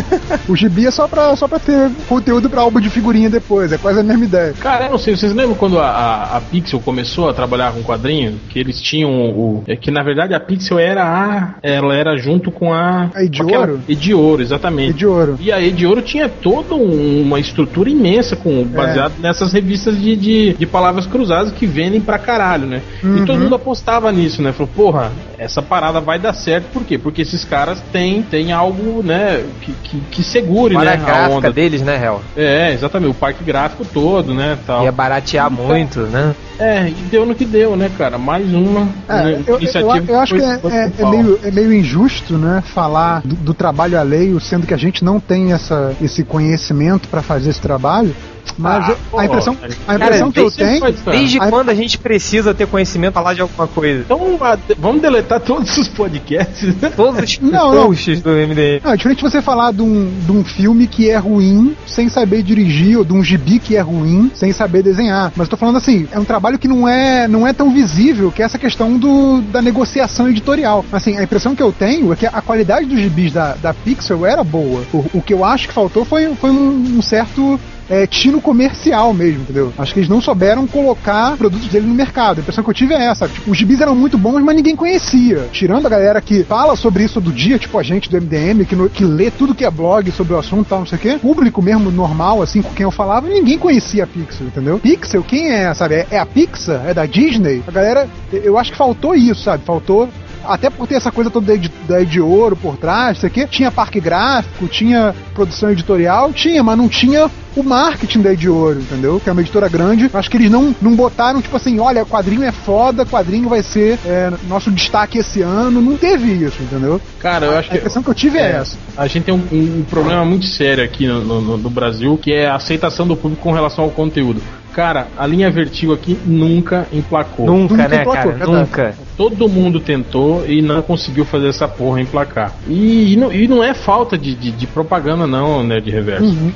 o 0.48 0.56
gibi 0.56 0.86
é 0.86 0.90
só 0.90 1.06
pra, 1.06 1.36
só 1.36 1.46
pra 1.46 1.58
ter 1.58 1.90
conteúdo 2.08 2.48
pra 2.48 2.62
álbum 2.62 2.80
de 2.80 2.88
figurinha 2.88 3.28
depois. 3.28 3.70
É 3.72 3.76
quase 3.76 4.00
a 4.00 4.02
mesma 4.02 4.24
ideia. 4.24 4.54
Cara, 4.58 4.86
eu 4.86 4.92
não 4.92 4.96
sei, 4.96 5.14
vocês 5.14 5.34
lembram 5.34 5.54
quando 5.56 5.78
a, 5.78 5.88
a, 5.90 6.36
a 6.38 6.40
Pixel 6.40 6.80
começou 6.80 7.28
a 7.28 7.34
trabalhar 7.34 7.70
com 7.72 7.82
quadrinho? 7.82 8.40
Que 8.48 8.58
eles 8.58 8.80
tinham 8.80 9.10
o. 9.10 9.62
É 9.66 9.76
que 9.76 9.90
na 9.90 10.02
verdade 10.02 10.32
a 10.32 10.40
Pixel 10.40 10.78
era 10.78 11.04
a. 11.04 11.54
Ela 11.62 11.94
era 11.94 12.16
junto 12.16 12.50
com 12.50 12.72
a. 12.72 13.10
A 13.14 13.24
Ediouro? 13.24 13.52
com 13.52 13.60
aquela- 13.62 13.80
Ediouro, 13.90 14.40
exatamente. 14.42 14.92
E 14.92 14.94
de 14.94 15.06
ouro. 15.06 15.36
E 15.38 15.52
a 15.52 15.60
Ediouro 15.60 16.00
tinha 16.00 16.30
toda 16.30 16.74
um- 16.74 17.20
uma 17.26 17.38
estrutura 17.38 17.90
imensa 17.90 18.36
com 18.36 18.64
baseado 18.64 19.12
nessas 19.18 19.52
revistas 19.52 20.00
de, 20.00 20.16
de, 20.16 20.54
de 20.54 20.64
palavras 20.66 21.06
cruzadas 21.06 21.52
que 21.52 21.66
vendem 21.66 22.00
pra 22.00 22.18
caralho, 22.18 22.66
né? 22.66 22.80
E 23.02 23.26
todo 23.26 23.38
mundo 23.38 23.55
apostava 23.56 24.10
nisso, 24.12 24.40
né? 24.42 24.52
Falou, 24.52 24.70
porra, 24.74 25.12
essa 25.38 25.60
parada 25.62 26.00
vai 26.00 26.18
dar 26.18 26.32
certo, 26.32 26.66
por 26.72 26.84
quê? 26.84 26.96
Porque 26.98 27.22
esses 27.22 27.44
caras 27.44 27.80
têm, 27.92 28.22
têm 28.22 28.52
algo, 28.52 29.02
né, 29.02 29.44
que, 29.60 29.72
que, 29.82 30.00
que 30.10 30.22
segure, 30.22 30.74
Para 30.74 30.84
né, 30.84 30.92
a 30.92 30.96
gráfica 30.96 31.36
onda. 31.36 31.52
deles, 31.52 31.82
né, 31.82 32.02
Hel? 32.02 32.20
É, 32.36 32.72
exatamente, 32.72 33.10
o 33.10 33.14
parque 33.14 33.42
gráfico 33.44 33.84
todo, 33.84 34.34
né, 34.34 34.58
tal. 34.66 34.84
Ia 34.84 34.92
baratear 34.92 35.50
muito, 35.50 36.00
né? 36.02 36.34
É, 36.58 36.88
e 36.88 36.92
deu 37.10 37.26
no 37.26 37.34
que 37.34 37.44
deu, 37.44 37.76
né, 37.76 37.90
cara? 37.98 38.16
Mais 38.16 38.50
uma 38.54 38.88
É, 39.08 39.14
né, 39.24 39.42
eu, 39.46 39.54
eu, 39.54 39.60
iniciativa. 39.60 40.04
eu 40.08 40.18
acho 40.20 40.34
que 40.34 40.40
é, 40.42 40.54
é- 40.64 40.92
é 40.98 41.10
meio, 41.10 41.38
é 41.42 41.50
meio 41.50 41.72
injusto, 41.72 42.38
né, 42.38 42.62
falar 42.74 43.20
do, 43.22 43.34
do 43.34 43.54
trabalho 43.54 43.98
alheio, 43.98 44.40
sendo 44.40 44.66
que 44.66 44.72
a 44.74 44.78
gente 44.78 45.04
não 45.04 45.20
tem 45.20 45.52
essa, 45.52 45.94
esse 46.00 46.24
conhecimento 46.24 47.08
para 47.08 47.22
fazer 47.22 47.50
esse 47.50 47.60
trabalho. 47.60 48.14
Mas 48.58 48.88
Ah, 48.90 48.96
a 49.18 49.24
impressão, 49.26 49.56
a 49.86 49.94
impressão 49.94 50.30
Cara, 50.30 50.32
que 50.32 50.40
eu 50.40 50.50
tenho. 50.50 50.94
Desde 51.06 51.40
Aí- 51.40 51.50
quando 51.50 51.68
a 51.70 51.74
gente 51.74 51.98
precisa 51.98 52.54
ter 52.54 52.66
conhecimento 52.66 53.14
falar 53.14 53.34
de 53.34 53.40
alguma 53.40 53.66
coisa? 53.66 54.00
Então 54.00 54.38
a- 54.40 54.58
vamos 54.78 55.02
deletar 55.02 55.40
todos 55.40 55.76
os 55.78 55.88
podcasts. 55.88 56.74
né? 56.80 56.90
Todos 56.94 57.22
os 57.22 57.40
Não, 57.40 57.74
não. 57.74 57.86
posts 57.86 58.20
do 58.22 58.30
MDM. 58.30 58.80
Não, 58.84 58.92
é 58.92 58.96
diferente 58.96 59.22
você 59.22 59.42
falar 59.42 59.72
de 59.72 59.82
um, 59.82 60.10
de 60.24 60.32
um 60.32 60.44
filme 60.44 60.86
que 60.86 61.10
é 61.10 61.16
ruim 61.16 61.76
sem 61.86 62.08
saber 62.08 62.42
dirigir, 62.42 62.98
ou 62.98 63.04
de 63.04 63.12
um 63.12 63.22
gibi 63.22 63.58
que 63.58 63.76
é 63.76 63.80
ruim 63.80 64.30
sem 64.34 64.52
saber 64.52 64.82
desenhar. 64.82 65.32
Mas 65.36 65.46
eu 65.46 65.50
tô 65.50 65.56
falando 65.56 65.76
assim, 65.76 66.06
é 66.12 66.18
um 66.18 66.24
trabalho 66.24 66.58
que 66.58 66.68
não 66.68 66.86
é, 66.88 67.26
não 67.28 67.46
é 67.46 67.52
tão 67.52 67.70
visível 67.70 68.30
que 68.30 68.42
é 68.42 68.44
essa 68.44 68.58
questão 68.58 68.96
do, 68.98 69.40
da 69.42 69.60
negociação 69.60 70.28
editorial. 70.28 70.84
Assim, 70.92 71.16
a 71.18 71.22
impressão 71.22 71.54
que 71.54 71.62
eu 71.62 71.72
tenho 71.72 72.12
é 72.12 72.16
que 72.16 72.26
a 72.26 72.40
qualidade 72.40 72.86
dos 72.86 72.98
gibis 73.00 73.32
da, 73.32 73.54
da 73.54 73.74
Pixel 73.74 74.24
era 74.24 74.42
boa. 74.44 74.82
O, 74.92 75.04
o 75.14 75.22
que 75.22 75.32
eu 75.34 75.44
acho 75.44 75.68
que 75.68 75.74
faltou 75.74 76.04
foi, 76.04 76.34
foi 76.36 76.50
um, 76.50 76.96
um 76.98 77.02
certo 77.02 77.58
é, 77.88 78.06
tino 78.06 78.40
comercial 78.40 79.12
mesmo, 79.14 79.42
entendeu? 79.42 79.72
Acho 79.78 79.92
que 79.94 80.00
eles 80.00 80.08
não 80.08 80.20
souberam 80.20 80.66
colocar 80.66 81.36
produtos 81.36 81.68
dele 81.68 81.86
no 81.86 81.94
mercado. 81.94 82.38
A 82.38 82.40
impressão 82.40 82.64
que 82.64 82.70
eu 82.70 82.74
tive 82.74 82.94
é 82.94 83.04
essa. 83.06 83.28
Tipo, 83.28 83.50
os 83.50 83.56
gibis 83.58 83.80
eram 83.80 83.94
muito 83.94 84.18
bons, 84.18 84.40
mas 84.42 84.56
ninguém 84.56 84.74
conhecia. 84.76 85.48
Tirando 85.52 85.86
a 85.86 85.88
galera 85.90 86.20
que 86.20 86.44
fala 86.44 86.74
sobre 86.76 87.04
isso 87.04 87.14
todo 87.14 87.32
dia, 87.32 87.58
tipo 87.58 87.78
a 87.78 87.82
gente 87.82 88.10
do 88.10 88.16
MDM, 88.16 88.64
que, 88.64 88.74
no- 88.76 88.88
que 88.90 89.04
lê 89.04 89.30
tudo 89.30 89.54
que 89.54 89.64
é 89.64 89.70
blog 89.70 90.10
sobre 90.10 90.34
o 90.34 90.38
assunto 90.38 90.66
e 90.66 90.68
tal, 90.68 90.78
não 90.80 90.86
sei 90.86 90.98
o 90.98 91.00
quê. 91.00 91.18
Público 91.20 91.62
mesmo, 91.62 91.90
normal, 91.90 92.42
assim, 92.42 92.62
com 92.62 92.72
quem 92.74 92.84
eu 92.84 92.90
falava, 92.90 93.28
ninguém 93.28 93.58
conhecia 93.58 94.04
a 94.04 94.06
Pixel, 94.06 94.46
entendeu? 94.48 94.78
Pixel, 94.78 95.22
quem 95.22 95.50
é, 95.52 95.72
sabe? 95.74 95.94
É, 95.96 96.06
é 96.12 96.18
a 96.18 96.26
Pixar? 96.26 96.82
É 96.86 96.94
da 96.94 97.06
Disney? 97.06 97.62
A 97.66 97.70
galera, 97.70 98.08
eu 98.32 98.58
acho 98.58 98.72
que 98.72 98.78
faltou 98.78 99.14
isso, 99.14 99.42
sabe? 99.42 99.64
Faltou 99.64 100.08
até 100.48 100.70
por 100.70 100.86
ter 100.86 100.94
essa 100.94 101.10
coisa 101.12 101.30
toda 101.30 101.56
de, 101.56 101.70
daí 101.88 102.06
de 102.06 102.20
ouro 102.20 102.56
por 102.56 102.76
trás, 102.76 103.18
isso 103.18 103.26
aqui. 103.26 103.46
Tinha 103.46 103.70
parque 103.70 104.00
gráfico, 104.00 104.66
tinha 104.68 105.14
produção 105.34 105.70
editorial, 105.70 106.32
tinha, 106.32 106.62
mas 106.62 106.76
não 106.78 106.88
tinha 106.88 107.30
o 107.56 107.62
marketing 107.62 108.20
da 108.20 108.34
de 108.34 108.48
ouro, 108.50 108.80
entendeu? 108.80 109.18
Que 109.18 109.30
é 109.30 109.32
uma 109.32 109.40
editora 109.40 109.66
grande. 109.68 110.10
Acho 110.12 110.30
que 110.30 110.36
eles 110.36 110.50
não, 110.50 110.74
não 110.80 110.94
botaram, 110.94 111.40
tipo 111.40 111.56
assim, 111.56 111.78
olha, 111.80 112.04
quadrinho 112.04 112.42
é 112.42 112.52
foda, 112.52 113.06
quadrinho 113.06 113.48
vai 113.48 113.62
ser 113.62 113.98
é, 114.04 114.30
nosso 114.46 114.70
destaque 114.70 115.18
esse 115.18 115.40
ano. 115.40 115.80
Não 115.80 115.96
teve 115.96 116.32
isso, 116.32 116.62
entendeu? 116.62 117.00
Cara, 117.18 117.46
eu 117.46 117.56
acho 117.56 117.68
A 117.68 117.72
que. 117.72 117.78
impressão 117.78 118.02
que 118.02 118.10
eu 118.10 118.14
tive 118.14 118.38
é, 118.38 118.42
É, 118.42 118.56
essa. 118.56 118.76
a 118.96 119.06
gente 119.06 119.24
tem 119.24 119.34
um, 119.34 119.42
um 119.52 119.84
problema 119.88 120.22
muito 120.24 120.44
sério 120.46 120.84
aqui 120.84 121.06
no, 121.06 121.22
no- 121.40 121.56
no 121.56 121.70
Brasil, 121.70 122.18
que 122.18 122.30
é 122.32 122.46
a 122.46 122.56
aceitação 122.56 123.06
do 123.06 123.16
público 123.16 123.42
com 123.42 123.52
relação 123.52 123.84
ao 123.84 123.90
conteúdo. 123.90 124.42
Cara, 124.76 125.06
a 125.16 125.26
linha 125.26 125.50
Vertigo 125.50 125.94
aqui 125.94 126.18
nunca 126.26 126.86
emplacou. 126.92 127.46
Nunca, 127.46 127.76
Nunca 127.76 127.88
né, 127.88 128.02
emplacou, 128.02 128.12
cara? 128.12 128.28
verdade. 128.28 128.52
Nunca. 128.52 128.94
Todo 129.16 129.48
mundo 129.48 129.80
tentou 129.80 130.46
e 130.46 130.60
não 130.60 130.82
conseguiu 130.82 131.24
fazer 131.24 131.48
essa 131.48 131.66
porra 131.66 132.02
emplacar. 132.02 132.52
E, 132.68 133.14
e 133.14 133.16
não, 133.16 133.32
e 133.32 133.48
não 133.48 133.64
é 133.64 133.72
falta 133.72 134.18
de, 134.18 134.34
de, 134.34 134.50
de 134.50 134.66
propaganda, 134.66 135.26
não, 135.26 135.64
né, 135.64 135.80
de 135.80 135.90
reverso. 135.90 136.26
Uhum. 136.26 136.52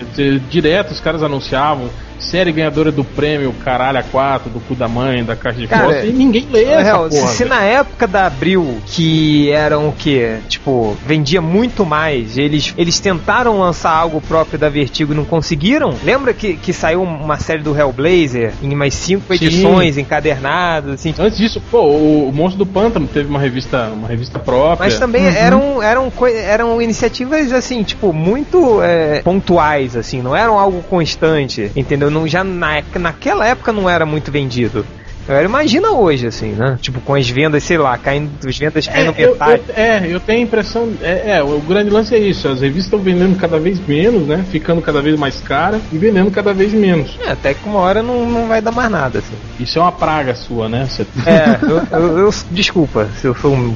Direto 0.51 0.91
os 0.91 1.01
caras 1.01 1.23
anunciavam 1.23 1.89
série 2.21 2.53
ganhadora 2.53 2.93
do 2.93 3.03
prêmio 3.03 3.53
Caralho 3.65 3.99
a 3.99 4.03
4, 4.03 4.51
do 4.51 4.61
cu 4.61 4.75
da 4.75 4.87
mãe, 4.87 5.25
da 5.25 5.35
caixa 5.35 5.61
de 5.61 5.67
Cara, 5.67 5.87
fotos, 5.87 6.05
e 6.05 6.13
ninguém 6.13 6.47
lê 6.51 6.67
Na 6.67 6.73
essa 6.73 6.83
real, 6.83 7.09
porra. 7.09 7.27
se, 7.29 7.37
se 7.37 7.45
na 7.45 7.63
época 7.63 8.07
da 8.07 8.27
Abril, 8.27 8.79
que 8.87 9.51
eram 9.51 9.89
o 9.89 9.93
quê? 9.93 10.37
Tipo, 10.49 10.97
vendia 11.07 11.41
muito 11.41 11.85
mais, 11.85 12.37
eles, 12.37 12.75
eles 12.77 13.01
tentaram 13.01 13.59
lançar 13.59 13.91
algo 13.91 14.21
próprio 14.21 14.59
da 14.59 14.69
Vertigo 14.69 15.13
e 15.13 15.17
não 15.17 15.25
conseguiram? 15.25 15.95
Lembra 16.05 16.33
que, 16.35 16.55
que 16.55 16.73
saiu 16.73 17.03
uma 17.03 17.39
série 17.39 17.63
do 17.63 17.73
Hellblazer 18.11 18.53
em 18.63 18.75
mais 18.75 18.95
cinco 18.95 19.33
edições 19.33 19.97
encadernadas, 19.99 20.95
assim? 20.95 21.15
Antes 21.19 21.39
disso, 21.39 21.63
pô, 21.71 21.83
o, 21.83 22.33
Monstro 22.33 22.65
do 22.65 22.67
Pântano 22.67 23.07
teve 23.07 23.29
uma 23.29 23.39
revista, 23.39 23.89
uma 23.89 24.09
revista 24.09 24.39
própria. 24.39 24.89
Mas 24.89 24.99
também 24.99 25.27
eram, 25.27 25.83
eram, 25.83 26.11
coi- 26.11 26.35
eram 26.37 26.81
iniciativas, 26.83 27.53
assim, 27.53 27.83
tipo, 27.83 28.13
muito 28.13 28.83
é, 28.83 29.21
pontuais, 29.23 29.97
assim, 29.97 30.21
não 30.23 30.35
eram 30.35 30.59
algo 30.59 30.83
constante, 30.83 31.71
entendeu? 31.77 32.11
Não, 32.11 32.27
já 32.27 32.43
na, 32.45 32.83
naquela 32.99 33.47
época 33.47 33.73
não 33.73 33.89
era 33.89 34.05
muito 34.05 34.31
vendido. 34.31 34.85
Agora 35.31 35.45
imagina 35.45 35.93
hoje, 35.93 36.27
assim, 36.27 36.49
né? 36.53 36.77
Tipo, 36.81 37.01
com 37.01 37.15
as 37.15 37.29
vendas, 37.31 37.63
sei 37.63 37.79
lá, 37.79 37.97
caindo, 37.97 38.31
as 38.45 38.59
vendas 38.59 38.87
caindo 38.89 39.15
É 39.17 39.25
eu, 39.25 39.31
metade. 39.33 39.63
eu- 39.69 39.75
é, 39.77 40.07
eu 40.11 40.19
tenho 40.21 40.41
a 40.41 40.43
impressão. 40.43 40.89
É, 41.01 41.37
é, 41.37 41.43
o 41.43 41.61
grande 41.61 41.89
lance 41.89 42.13
é 42.15 42.19
isso. 42.19 42.49
As 42.49 42.61
revistas 42.61 42.87
estão 42.87 42.99
vendendo 42.99 43.39
cada 43.39 43.57
vez 43.59 43.79
menos, 43.87 44.27
né? 44.27 44.45
Ficando 44.51 44.83
cada 44.83 45.01
vez 45.01 45.17
mais 45.17 45.39
cara 45.41 45.81
e 45.93 45.99
vendendo 45.99 46.33
cada 46.33 46.53
vez 46.53 46.73
menos. 46.75 47.17
É, 47.25 47.31
até 47.31 47.55
que 47.55 47.69
uma 47.69 47.79
hora 47.79 48.03
não, 48.03 48.29
não 48.29 48.49
vai 48.49 48.61
dar 48.61 48.73
mais 48.73 48.91
nada, 48.91 49.21
assim. 49.21 49.35
Isso 49.61 49.79
é 49.79 49.83
uma 49.83 49.93
praga 49.93 50.35
sua, 50.35 50.69
né? 50.69 50.89
Você 50.91 51.07
É, 51.25 51.59
eu, 51.65 51.99
eu- 52.01 52.19
eu- 52.19 52.35
desculpa 52.51 53.07
se 53.21 53.27
eu 53.29 53.35
sou 53.37 53.55
um, 53.55 53.75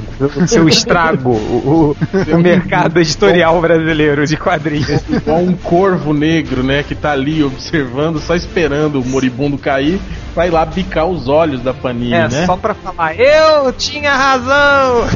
se 0.49 0.59
eu 0.59 0.69
estrago 0.69 1.31
o, 1.31 1.95
o, 2.33 2.35
o 2.35 2.39
mercado 2.39 2.99
editorial 2.99 3.61
brasileiro 3.61 4.27
de 4.27 4.37
quadrinhos. 4.37 4.89
igual 5.09 5.39
um 5.39 5.53
corvo 5.55 6.13
negro, 6.13 6.65
né? 6.65 6.83
Que 6.83 6.97
tá 6.97 7.13
ali 7.13 7.45
observando, 7.45 8.19
só 8.19 8.35
esperando 8.35 9.01
o 9.01 9.05
moribundo 9.07 9.57
cair, 9.57 10.01
vai 10.35 10.51
lá 10.51 10.65
bicar 10.67 11.07
os 11.07 11.29
olhos 11.29 11.44
da 11.47 11.75
Panini, 11.75 12.13
É, 12.15 12.29
né? 12.29 12.47
só 12.47 12.57
pra 12.57 12.75
falar, 12.75 13.15
eu 13.19 13.73
tinha 13.73 14.15
razão! 14.15 15.07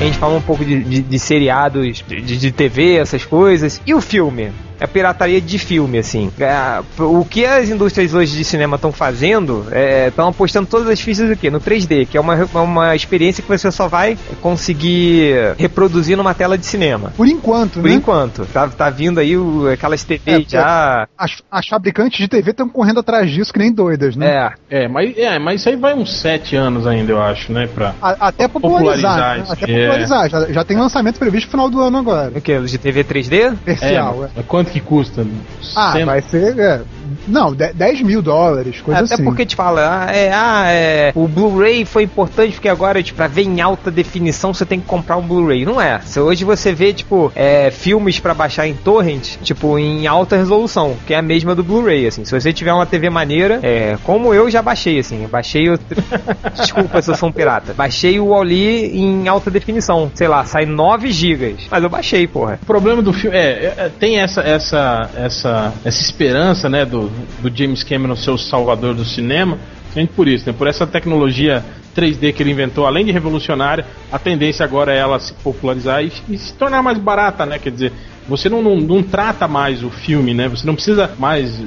A 0.00 0.04
gente 0.04 0.16
falou 0.18 0.38
um 0.38 0.42
pouco 0.42 0.64
de, 0.64 0.80
de- 0.84 1.02
de 1.02 1.18
seriados, 1.18 2.04
de, 2.06 2.20
de 2.38 2.52
TV, 2.52 2.96
essas 2.98 3.24
coisas. 3.24 3.80
E 3.84 3.92
o 3.94 4.00
filme? 4.00 4.52
É 4.80 4.86
pirataria 4.86 5.40
de 5.40 5.58
filme, 5.58 5.98
assim. 5.98 6.30
É, 6.38 6.80
o 7.02 7.24
que 7.24 7.44
as 7.44 7.68
indústrias 7.68 8.14
hoje 8.14 8.36
de 8.36 8.44
cinema 8.44 8.76
estão 8.76 8.92
fazendo, 8.92 9.66
estão 10.06 10.28
apostando 10.28 10.66
todas 10.68 10.88
as 10.88 11.00
fichas 11.00 11.30
aqui 11.30 11.50
no 11.50 11.60
3D, 11.60 12.06
que 12.06 12.16
é 12.16 12.20
uma, 12.20 12.34
uma 12.54 12.94
experiência 12.96 13.42
que 13.42 13.48
você 13.48 13.70
só 13.70 13.88
vai 13.88 14.16
conseguir 14.40 15.54
reproduzir 15.56 16.16
numa 16.16 16.34
tela 16.34 16.58
de 16.58 16.66
cinema. 16.66 17.12
Por 17.16 17.26
enquanto, 17.26 17.80
Por 17.80 17.88
né? 17.88 17.94
enquanto. 17.94 18.46
Tá, 18.46 18.68
tá 18.68 18.90
vindo 18.90 19.18
aí 19.18 19.36
o- 19.36 19.68
aquelas 19.68 20.02
TVs 20.04 20.46
É, 20.46 20.50
já. 20.50 21.08
As, 21.16 21.42
as 21.50 21.66
fabricantes 21.68 22.18
de 22.18 22.28
TV 22.28 22.50
estão 22.50 22.68
correndo 22.68 23.00
atrás 23.00 23.30
disso 23.30 23.52
que 23.52 23.58
nem 23.58 23.72
doidas, 23.72 24.14
né? 24.16 24.50
É, 24.70 24.84
É, 24.84 24.88
mas, 24.88 25.16
é, 25.16 25.38
mas 25.38 25.60
isso 25.60 25.68
aí 25.68 25.76
vai 25.76 25.94
uns 25.94 26.20
sete 26.20 26.54
anos 26.56 26.86
ainda, 26.86 27.12
eu 27.12 27.20
acho, 27.22 27.52
né? 27.52 27.66
Pra... 27.74 27.94
A- 28.02 28.28
até 28.28 28.46
popularizar. 28.48 29.14
Popularizar 29.16 29.36
né? 29.38 29.42
isso, 29.42 29.52
Até 29.52 29.72
é. 29.72 29.80
popularizar. 29.86 30.30
Já, 30.30 30.52
já 30.52 30.64
tem 30.64 30.76
lançamento 30.76 31.18
previsto 31.18 31.46
no 31.46 31.50
final 31.50 31.70
do 31.70 31.80
ano 31.80 31.98
agora. 31.98 32.32
o 32.36 32.40
que? 32.40 32.52
Os 32.56 32.70
de 32.70 32.78
TV 32.78 33.04
3D? 33.04 33.56
Comercial, 33.64 34.24
é. 34.24 34.28
mas 34.36 34.46
quanto 34.68 34.72
que 34.72 34.80
custa? 34.80 35.26
Ah, 35.74 35.92
Cento- 35.92 36.06
vai 36.06 36.22
ser. 36.22 36.58
é, 36.58 36.82
não, 37.26 37.54
de- 37.54 37.72
10 37.72 38.02
mil 38.02 38.22
dólares, 38.22 38.80
coisa 38.80 39.04
Até 39.04 39.14
assim. 39.14 39.24
porque 39.24 39.44
te 39.44 39.56
fala, 39.56 40.06
ah, 40.06 40.14
é, 40.14 40.30
ah, 40.32 40.64
é, 40.68 41.12
o 41.14 41.26
Blu-ray 41.26 41.84
foi 41.84 42.04
importante 42.04 42.52
porque 42.54 42.68
agora, 42.68 43.02
tipo, 43.02 43.16
pra 43.16 43.26
ver 43.26 43.42
em 43.42 43.60
alta 43.60 43.90
definição 43.90 44.52
você 44.54 44.64
tem 44.64 44.80
que 44.80 44.86
comprar 44.86 45.16
um 45.16 45.22
Blu-ray. 45.22 45.64
Não 45.64 45.80
é. 45.80 46.00
Se 46.00 46.20
hoje 46.20 46.44
você 46.44 46.72
vê, 46.72 46.92
tipo, 46.92 47.32
é, 47.34 47.70
filmes 47.70 48.18
pra 48.20 48.34
baixar 48.34 48.66
em 48.66 48.74
torrent, 48.74 49.36
tipo, 49.42 49.78
em 49.78 50.06
alta 50.06 50.36
resolução, 50.36 50.96
que 51.06 51.14
é 51.14 51.18
a 51.18 51.22
mesma 51.22 51.54
do 51.54 51.62
Blu-ray, 51.64 52.06
assim. 52.06 52.24
Se 52.24 52.38
você 52.38 52.52
tiver 52.52 52.72
uma 52.72 52.86
TV 52.86 53.10
maneira, 53.10 53.60
é, 53.62 53.96
como 54.04 54.32
eu 54.32 54.50
já 54.50 54.62
baixei, 54.62 54.98
assim, 54.98 55.22
eu 55.22 55.28
baixei 55.28 55.68
o... 55.68 55.78
Desculpa 56.54 57.00
se 57.02 57.10
eu 57.10 57.16
sou 57.16 57.28
um 57.28 57.32
pirata. 57.32 57.72
Baixei 57.74 58.18
o 58.20 58.28
Oli 58.28 58.96
em 58.98 59.28
alta 59.28 59.50
definição. 59.50 60.10
Sei 60.14 60.28
lá, 60.28 60.44
sai 60.44 60.66
9 60.66 61.10
gigas. 61.10 61.66
Mas 61.70 61.82
eu 61.82 61.88
baixei, 61.88 62.26
porra. 62.26 62.58
O 62.62 62.66
problema 62.66 63.02
do 63.02 63.12
filme 63.12 63.36
é, 63.36 63.74
é, 63.76 63.90
tem 63.98 64.18
essa 64.20 64.40
essa 64.42 65.10
essa 65.16 65.72
essa 65.84 66.00
esperança, 66.00 66.68
né, 66.68 66.84
do, 66.84 67.10
do 67.40 67.54
James 67.54 67.82
Cameron 67.82 68.16
ser 68.16 68.30
o 68.30 68.38
salvador 68.38 68.94
do 68.94 69.04
cinema, 69.04 69.58
por 70.06 70.28
isso, 70.28 70.46
né, 70.46 70.54
por 70.56 70.66
essa 70.66 70.86
tecnologia 70.86 71.64
3D 71.98 72.32
que 72.32 72.42
ele 72.42 72.50
inventou, 72.50 72.86
além 72.86 73.04
de 73.04 73.10
revolucionária, 73.10 73.84
a 74.12 74.18
tendência 74.18 74.64
agora 74.64 74.92
é 74.94 74.98
ela 74.98 75.18
se 75.18 75.32
popularizar 75.34 76.04
e, 76.04 76.12
e 76.28 76.38
se 76.38 76.54
tornar 76.54 76.82
mais 76.82 76.98
barata, 76.98 77.44
né, 77.44 77.58
quer 77.58 77.70
dizer, 77.70 77.92
você 78.28 78.48
não, 78.48 78.62
não, 78.62 78.76
não 78.76 79.02
trata 79.02 79.48
mais 79.48 79.82
o 79.82 79.88
filme, 79.88 80.34
né? 80.34 80.48
Você 80.48 80.66
não 80.66 80.74
precisa 80.74 81.10
mais 81.18 81.58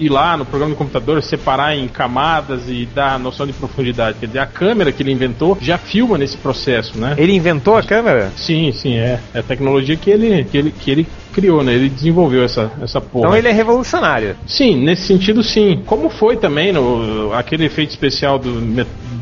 ir 0.00 0.08
lá 0.08 0.36
no 0.36 0.44
programa 0.44 0.74
do 0.74 0.76
computador, 0.76 1.22
separar 1.22 1.76
em 1.76 1.86
camadas 1.86 2.62
e 2.68 2.86
dar 2.92 3.14
a 3.14 3.18
noção 3.18 3.46
de 3.46 3.52
profundidade. 3.52 4.18
Quer 4.18 4.26
dizer, 4.26 4.38
a 4.40 4.46
câmera 4.46 4.90
que 4.90 5.02
ele 5.02 5.12
inventou 5.12 5.56
já 5.60 5.78
filma 5.78 6.18
nesse 6.18 6.36
processo, 6.36 6.98
né? 6.98 7.14
Ele 7.16 7.32
inventou 7.32 7.76
a 7.76 7.82
câmera? 7.82 8.32
Sim, 8.36 8.72
sim, 8.72 8.96
é. 8.96 9.20
É 9.32 9.38
a 9.38 9.42
tecnologia 9.42 9.96
que 9.96 10.10
ele, 10.10 10.44
que 10.44 10.58
ele, 10.58 10.70
que 10.72 10.90
ele 10.90 11.06
criou, 11.32 11.62
né? 11.62 11.74
Ele 11.74 11.88
desenvolveu 11.88 12.42
essa, 12.42 12.70
essa 12.82 13.00
porra. 13.00 13.26
Então 13.26 13.36
ele 13.36 13.48
é 13.48 13.52
revolucionário. 13.52 14.36
Sim, 14.44 14.76
nesse 14.82 15.02
sentido 15.02 15.42
sim. 15.42 15.82
Como 15.86 16.10
foi 16.10 16.36
também 16.36 16.72
no, 16.72 17.32
aquele 17.32 17.64
efeito 17.64 17.90
especial 17.90 18.40
do, 18.40 18.60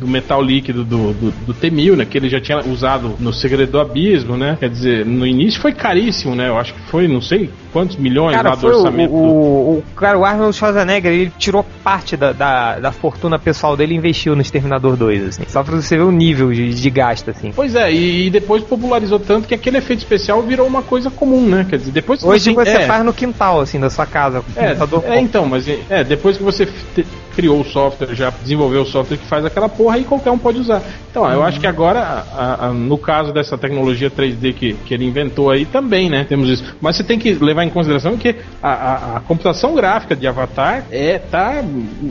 do 0.00 0.08
metal 0.08 0.40
líquido 0.56 0.84
do, 0.84 1.12
do, 1.12 1.30
do 1.46 1.54
T-1000, 1.54 1.96
né? 1.96 2.04
Que 2.04 2.18
ele 2.18 2.28
já 2.28 2.40
tinha 2.40 2.58
usado 2.60 3.14
no 3.18 3.32
Segredo 3.32 3.72
do 3.72 3.80
Abismo, 3.80 4.36
né? 4.36 4.56
Quer 4.58 4.68
dizer, 4.70 5.04
no 5.06 5.26
início 5.26 5.60
foi 5.60 5.72
caríssimo, 5.72 6.34
né? 6.34 6.48
Eu 6.48 6.58
acho 6.58 6.72
que 6.74 6.80
foi, 6.90 7.06
não 7.08 7.20
sei 7.20 7.50
quantos 7.72 7.96
milhões 7.96 8.34
lá 8.36 8.42
Cara, 8.42 8.54
do 8.54 8.60
foi 8.62 8.70
o, 8.72 8.76
orçamento. 8.78 9.10
do- 9.10 9.16
o, 9.16 9.78
o, 9.78 9.84
cara, 9.94 10.18
o 10.18 10.24
Arnold 10.24 10.56
Schwarzenegger, 10.56 11.12
ele 11.12 11.32
tirou 11.38 11.64
parte 11.84 12.16
da, 12.16 12.32
da, 12.32 12.78
da 12.78 12.92
fortuna 12.92 13.38
pessoal 13.38 13.76
dele 13.76 13.92
e 13.94 13.96
investiu 13.98 14.34
no 14.34 14.40
Exterminador 14.40 14.96
2, 14.96 15.28
assim. 15.28 15.42
Só 15.48 15.62
pra 15.62 15.76
você 15.76 15.96
ver 15.96 16.04
o 16.04 16.10
nível 16.10 16.52
de, 16.52 16.72
de 16.72 16.90
gasto, 16.90 17.30
assim. 17.30 17.52
Pois 17.54 17.74
é, 17.74 17.92
e, 17.92 18.26
e 18.26 18.30
depois 18.30 18.62
popularizou 18.62 19.18
tanto 19.18 19.46
que 19.46 19.54
aquele 19.54 19.76
efeito 19.78 19.98
especial 20.00 20.40
virou 20.42 20.66
uma 20.66 20.82
coisa 20.82 21.10
comum, 21.10 21.46
né? 21.46 21.66
Quer 21.68 21.76
dizer, 21.78 21.92
depois 21.92 22.20
que 22.20 22.26
Hoje 22.26 22.54
você 22.54 22.70
é, 22.70 22.86
faz 22.86 23.04
no 23.04 23.12
quintal, 23.12 23.60
assim, 23.60 23.78
da 23.78 23.90
sua 23.90 24.06
casa. 24.06 24.40
o 24.40 24.44
É, 24.58 25.16
é, 25.16 25.20
então, 25.20 25.44
mas 25.46 25.68
é, 25.90 26.02
depois 26.02 26.36
que 26.38 26.42
você 26.42 26.66
te- 26.94 27.04
criou 27.34 27.60
o 27.60 27.64
software, 27.64 28.14
já 28.14 28.30
desenvolveu 28.30 28.80
o 28.82 28.86
software 28.86 29.18
que 29.18 29.26
faz 29.26 29.44
aquela 29.44 29.68
porra 29.68 29.98
e 29.98 30.04
qualquer 30.04 30.30
um 30.30 30.38
pode 30.46 30.60
usar. 30.60 30.80
Então, 31.10 31.28
eu 31.32 31.42
acho 31.42 31.58
que 31.58 31.66
agora, 31.66 31.98
a- 32.00 32.66
a- 32.66 32.72
no 32.72 32.96
caso 32.96 33.32
dessa 33.32 33.58
tecnologia 33.58 34.08
3D 34.08 34.52
que, 34.52 34.74
que 34.74 34.94
ele 34.94 35.04
inventou 35.04 35.50
aí, 35.50 35.64
também, 35.64 36.08
né? 36.08 36.24
Temos 36.28 36.48
isso. 36.48 36.76
Mas 36.80 36.94
você 36.96 37.02
tem 37.02 37.18
que 37.18 37.32
levar 37.34 37.64
em 37.64 37.68
consideração 37.70 38.16
que 38.16 38.36
a, 38.62 39.16
a- 39.16 39.20
computação 39.26 39.74
gráfica 39.74 40.14
de 40.14 40.26
Avatar 40.26 40.84
é 40.90 41.18
tá 41.18 41.64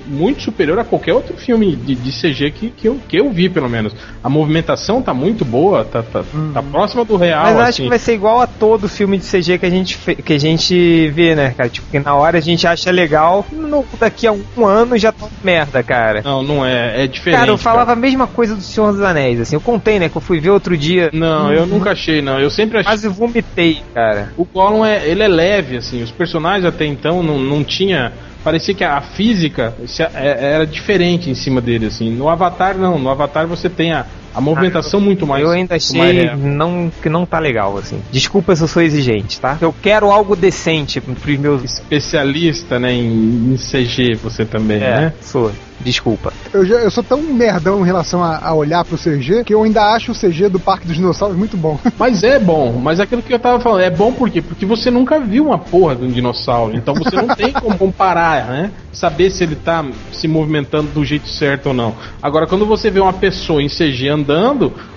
muito 0.07 0.41
superior 0.41 0.77
a 0.79 0.83
qualquer 0.83 1.13
outro 1.13 1.37
filme 1.37 1.75
de, 1.75 1.95
de 1.95 2.11
CG 2.11 2.51
que, 2.51 2.69
que, 2.71 2.87
eu, 2.89 2.99
que 3.07 3.17
eu 3.17 3.29
vi, 3.29 3.47
pelo 3.47 3.69
menos. 3.69 3.93
A 4.23 4.27
movimentação 4.29 5.01
tá 5.01 5.13
muito 5.13 5.45
boa, 5.45 5.85
tá, 5.85 6.03
tá, 6.03 6.23
tá 6.53 6.61
próxima 6.63 7.05
do 7.05 7.15
real. 7.15 7.43
Mas 7.43 7.53
eu 7.53 7.59
acho 7.61 7.69
assim. 7.69 7.83
que 7.83 7.89
vai 7.89 7.99
ser 7.99 8.13
igual 8.15 8.41
a 8.41 8.47
todo 8.47 8.89
filme 8.89 9.17
de 9.17 9.25
CG 9.25 9.57
que 9.59 9.65
a 9.65 9.69
gente, 9.69 9.97
que 9.97 10.33
a 10.33 10.39
gente 10.39 11.07
vê, 11.11 11.35
né, 11.35 11.53
cara? 11.55 11.69
Tipo, 11.69 11.87
que 11.89 11.99
na 11.99 12.15
hora 12.15 12.37
a 12.37 12.41
gente 12.41 12.65
acha 12.67 12.91
legal, 12.91 13.45
no- 13.51 13.85
daqui 13.99 14.27
a 14.27 14.31
um 14.33 14.65
ano 14.65 14.97
já 14.97 15.11
tá 15.11 15.27
merda, 15.43 15.81
cara. 15.83 16.21
Não, 16.23 16.41
não 16.43 16.65
é. 16.65 17.03
É 17.03 17.07
diferente. 17.07 17.39
Cara, 17.39 17.51
eu 17.51 17.57
falava 17.57 17.93
a 17.93 17.95
mesma 17.95 18.14
coisa 18.25 18.55
do 18.55 18.61
Senhor 18.61 18.91
dos 18.93 19.01
Anéis, 19.01 19.41
assim. 19.41 19.55
Eu 19.55 19.61
contei, 19.61 19.99
né, 19.99 20.07
que 20.07 20.15
eu 20.15 20.21
fui 20.21 20.39
ver 20.39 20.51
outro 20.51 20.77
dia. 20.77 21.09
Não, 21.11 21.51
eu 21.51 21.65
nunca 21.65 21.91
achei, 21.91 22.21
não. 22.21 22.39
Eu 22.39 22.49
sempre 22.49 22.77
achei. 22.79 22.91
Quase 22.91 23.07
vomitei, 23.09 23.81
cara. 23.93 24.31
O 24.37 24.45
Gollum 24.45 24.85
é, 24.85 25.05
ele 25.07 25.21
é 25.23 25.27
leve, 25.27 25.77
assim. 25.77 26.01
Os 26.01 26.11
personagens 26.11 26.65
até 26.65 26.85
então 26.85 27.21
não, 27.21 27.37
não 27.37 27.63
tinha. 27.63 28.13
Parecia 28.43 28.73
que 28.73 28.83
a 28.83 29.01
física 29.01 29.73
é- 30.13 30.53
era 30.53 30.65
diferente 30.67 31.29
em 31.29 31.35
cima 31.35 31.59
dele, 31.59 31.87
assim. 31.87 32.11
No 32.11 32.29
Avatar, 32.29 32.77
não. 32.77 32.97
No 32.97 33.09
Avatar 33.09 33.47
você 33.47 33.69
tem 33.69 33.91
a, 33.91 34.05
a 34.35 34.41
movimentação 34.41 34.99
muito 34.99 35.25
mais. 35.25 35.43
eu 35.43 35.49
ainda 35.51 35.75
achei 35.75 36.29
não, 36.35 36.91
que 37.01 37.09
não 37.09 37.25
tá 37.25 37.39
legal, 37.39 37.77
assim. 37.77 38.01
Desculpa 38.11 38.55
se 38.55 38.63
eu 38.63 38.67
sou 38.67 38.81
exigente, 38.81 39.39
tá? 39.39 39.57
Eu 39.61 39.73
quero 39.81 40.11
algo 40.11 40.35
decente 40.35 40.99
pros 40.99 41.37
meus. 41.39 41.63
Especialista, 41.63 42.79
né, 42.79 42.93
em, 42.93 43.53
em 43.53 43.57
CG, 43.57 44.15
você 44.15 44.45
também, 44.45 44.77
É, 44.77 44.79
né? 44.99 45.13
sou. 45.21 45.51
Desculpa. 45.77 46.31
Eu, 46.53 46.65
já- 46.65 46.75
eu 46.77 46.89
sou 46.89 47.03
tão 47.03 47.21
merdão 47.21 47.81
em 47.81 47.85
relação 47.85 48.23
a, 48.23 48.39
a 48.41 48.53
olhar 48.53 48.83
pro 48.85 48.97
CG 48.97 49.43
que 49.43 49.53
eu 49.53 49.61
ainda 49.61 49.83
acho 49.93 50.13
o 50.13 50.15
CG 50.15 50.47
do 50.47 50.57
Parque 50.57 50.87
dos 50.87 50.95
Dinossauros 50.95 51.35
muito 51.37 51.57
bom. 51.57 51.77
Mas 51.99 52.23
é 52.23 52.39
bom, 52.39 52.71
mas 52.81 52.99
é 52.99 53.03
aquilo 53.03 53.21
que 53.21 53.33
eu 53.33 53.37
tava 53.39 53.59
falando, 53.59 53.81
é 53.81 53.89
bom 53.89 54.11
por 54.13 54.29
quê? 54.29 54.41
Porque 54.41 54.65
você 54.65 54.89
nunca 54.89 55.19
viu 55.19 55.47
uma 55.47 55.57
porra 55.57 55.95
de 55.97 56.05
um 56.05 56.07
dinossauro, 56.09 56.75
então 56.75 56.93
você 56.95 57.15
não 57.17 57.27
tem 57.27 57.51
como 57.51 57.77
comparar, 57.77 58.45
né? 58.47 58.71
Saber 58.93 59.29
se 59.29 59.43
ele 59.43 59.55
tá 59.57 59.85
se 60.13 60.27
movimentando 60.29 60.89
do 60.91 61.03
jeito 61.03 61.27
certo 61.27 61.67
ou 61.67 61.73
não. 61.73 61.93
Agora, 62.23 62.47
quando 62.47 62.65
você 62.65 62.89
vê 62.89 63.01
uma 63.01 63.13
pessoa 63.13 63.61
em 63.61 63.67
CG 63.67 64.07
andando, 64.07 64.24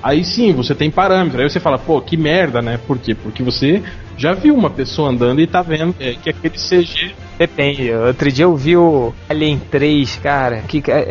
aí 0.03 0.25
sim, 0.25 0.53
você 0.53 0.75
tem 0.75 0.91
parâmetro. 0.91 1.41
Aí 1.41 1.49
você 1.49 1.61
fala, 1.61 1.79
pô, 1.79 2.01
que 2.01 2.17
merda, 2.17 2.61
né? 2.63 2.79
Por 2.87 2.99
quê? 2.99 3.15
Porque 3.15 3.43
você 3.43 3.83
já 4.17 4.33
viu 4.35 4.55
uma 4.55 4.71
pessoa 4.71 5.11
andando 5.11 5.41
e 5.41 5.47
tá 5.47 5.63
vendo 5.63 5.95
é, 6.01 6.15
que 6.15 6.31
aquele 6.31 6.55
CG 6.57 7.15
Depende. 7.39 7.93
Outro 7.93 8.33
dia 8.33 8.47
eu 8.47 8.57
vi 8.57 8.77
o 8.77 9.15
Alien 9.29 9.61
3, 9.71 10.17
cara. 10.17 10.63
Que, 10.67 10.83
ca- 10.83 11.07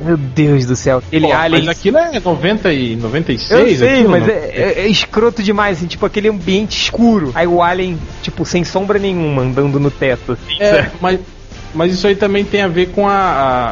meu 0.00 0.16
Deus 0.16 0.64
do 0.64 0.76
céu. 0.76 0.98
Aquele 0.98 1.26
Pô, 1.26 1.32
Alien. 1.32 1.64
Mas 1.66 1.76
aquilo 1.76 1.98
é 1.98 2.20
90 2.20 2.72
e 2.72 2.94
96? 2.94 3.50
Eu 3.60 3.76
sei, 3.78 3.88
aquilo, 3.94 4.10
mas 4.10 4.28
é, 4.28 4.50
é- 4.54 4.80
é 4.82 4.86
escroto 4.86 5.42
demais, 5.42 5.78
assim, 5.78 5.88
tipo 5.88 6.06
aquele 6.06 6.28
ambiente 6.28 6.80
escuro. 6.80 7.32
Aí 7.34 7.48
o 7.48 7.60
Alien, 7.60 7.98
tipo, 8.22 8.44
sem 8.46 8.62
sombra 8.62 8.96
nenhuma, 8.96 9.42
andando 9.42 9.80
no 9.80 9.90
teto, 9.90 10.32
assim. 10.32 10.62
É, 10.62 10.88
mas, 11.00 11.18
mas 11.74 11.92
isso 11.92 12.06
aí 12.06 12.14
também 12.14 12.44
tem 12.44 12.62
a 12.62 12.68
ver 12.68 12.90
com 12.90 13.08
a, 13.08 13.14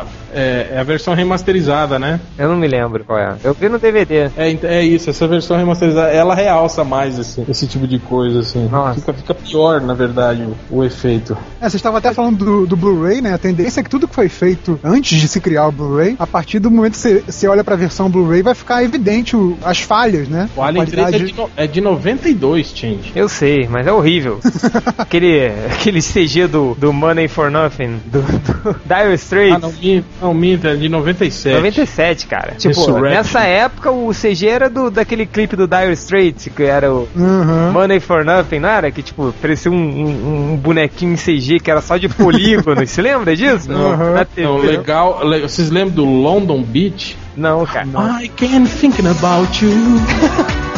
a- 0.02 0.04
é, 0.34 0.68
é 0.72 0.78
a 0.78 0.82
versão 0.82 1.14
remasterizada, 1.14 1.98
né? 1.98 2.20
Eu 2.38 2.48
não 2.48 2.56
me 2.56 2.66
lembro 2.68 3.04
qual 3.04 3.18
é. 3.18 3.34
Eu 3.42 3.54
vi 3.54 3.68
no 3.68 3.78
DVD. 3.78 4.30
É, 4.36 4.56
é 4.62 4.82
isso, 4.84 5.10
essa 5.10 5.26
versão 5.26 5.56
remasterizada, 5.56 6.08
ela 6.10 6.34
realça 6.34 6.84
mais 6.84 7.18
esse, 7.18 7.44
esse 7.48 7.66
tipo 7.66 7.86
de 7.86 7.98
coisa, 7.98 8.40
assim. 8.40 8.68
Nossa. 8.68 9.00
Fica, 9.00 9.12
fica 9.12 9.34
pior, 9.34 9.80
na 9.80 9.94
verdade, 9.94 10.42
o, 10.70 10.78
o 10.78 10.84
efeito. 10.84 11.36
É, 11.60 11.62
vocês 11.62 11.74
estavam 11.76 11.98
até 11.98 12.12
falando 12.12 12.44
do, 12.44 12.66
do 12.66 12.76
Blu-ray, 12.76 13.20
né? 13.20 13.34
A 13.34 13.38
tendência 13.38 13.80
é 13.80 13.82
que 13.82 13.90
tudo 13.90 14.06
que 14.08 14.14
foi 14.14 14.28
feito 14.28 14.78
antes 14.82 15.20
de 15.20 15.28
se 15.28 15.40
criar 15.40 15.66
o 15.68 15.72
Blu-ray, 15.72 16.16
a 16.18 16.26
partir 16.26 16.58
do 16.58 16.70
momento 16.70 16.92
que 16.92 16.98
você, 16.98 17.22
você 17.26 17.48
olha 17.48 17.64
pra 17.64 17.76
versão 17.76 18.08
Blu-ray, 18.10 18.42
vai 18.42 18.54
ficar 18.54 18.82
evidente 18.84 19.36
o- 19.36 19.56
as 19.64 19.80
falhas, 19.80 20.28
né? 20.28 20.48
O 20.56 20.62
Alien 20.62 20.84
3 20.86 20.98
é 20.98 21.10
qualidade- 21.10 21.32
de, 21.32 21.40
no- 21.40 21.50
é 21.56 21.66
de 21.66 21.80
92, 21.80 22.72
Change. 22.74 23.12
Eu 23.14 23.28
sei, 23.28 23.66
mas 23.68 23.86
é 23.86 23.92
horrível. 23.92 24.40
aquele, 24.98 25.48
aquele 25.72 26.00
CG 26.00 26.46
do, 26.46 26.74
do 26.74 26.92
Money 26.92 27.28
for 27.28 27.50
Nothing, 27.50 28.00
do, 28.06 28.20
do 28.22 28.76
Dire 28.84 29.14
Straits. 29.14 29.56
Ah, 29.56 29.58
não, 29.58 29.72
não, 30.20 30.34
minta, 30.34 30.68
é 30.68 30.76
de 30.76 30.88
97. 30.88 31.54
97, 31.56 32.26
cara. 32.26 32.54
Tipo, 32.56 33.00
nessa 33.00 33.40
época 33.40 33.90
o 33.90 34.10
CG 34.12 34.46
era 34.46 34.68
do, 34.68 34.90
daquele 34.90 35.26
clipe 35.26 35.56
do 35.56 35.66
Dire 35.66 35.92
Straits, 35.92 36.48
que 36.54 36.62
era 36.62 36.92
o 36.92 37.08
Uhum. 37.16 37.72
Money 37.72 38.00
for 38.00 38.24
Nothing, 38.24 38.60
não 38.60 38.68
era? 38.68 38.90
Que, 38.90 39.02
tipo, 39.02 39.32
parecia 39.40 39.70
um, 39.70 39.74
um- 39.76 40.52
um 40.52 40.56
bonequinho 40.56 41.12
em 41.12 41.16
CG 41.16 41.60
que 41.60 41.70
era 41.70 41.80
só 41.80 41.96
de 41.96 42.08
polígonos. 42.08 42.88
Você 42.90 43.00
lembra 43.02 43.34
disso? 43.36 43.70
Uhum. 43.72 44.14
Na 44.14 44.24
TV. 44.24 44.46
Não, 44.46 44.56
legal. 44.58 45.20
le- 45.26 45.40
Vocês 45.42 45.70
lembram 45.70 45.94
do 45.94 46.04
London 46.04 46.62
Beach? 46.62 47.16
Não, 47.36 47.64
cara. 47.64 47.86
I 48.22 48.28
can't 48.28 48.68
thinking 48.68 49.06
about 49.06 49.64
you. 49.64 49.70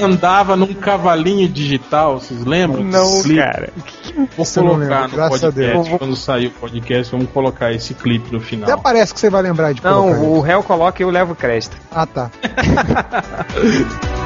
Andava 0.00 0.56
num 0.56 0.72
cavalinho 0.74 1.48
digital, 1.48 2.18
vocês 2.18 2.44
lembram? 2.44 2.82
Não, 2.82 3.22
cara. 3.36 3.70
Vou 4.14 4.46
não 4.56 4.74
colocar 4.74 5.00
lembro, 5.00 5.08
no 5.08 5.16
graças 5.16 5.44
a 5.44 5.46
podcast, 5.46 5.88
Deus. 5.88 5.98
quando 5.98 6.16
sair 6.16 6.46
o 6.46 6.50
podcast, 6.50 7.12
vamos 7.12 7.30
colocar 7.30 7.72
esse 7.72 7.94
clipe 7.94 8.32
no 8.32 8.40
final. 8.40 8.70
Até 8.70 8.80
parece 8.80 9.12
que 9.14 9.20
você 9.20 9.30
vai 9.30 9.42
lembrar 9.42 9.72
de 9.72 9.82
Não, 9.82 10.34
o 10.34 10.40
réu 10.40 10.62
coloca 10.62 11.02
e 11.02 11.04
eu 11.04 11.10
levo 11.10 11.32
o 11.32 11.36
crédito. 11.36 11.76
Ah, 11.90 12.06
tá. 12.06 12.30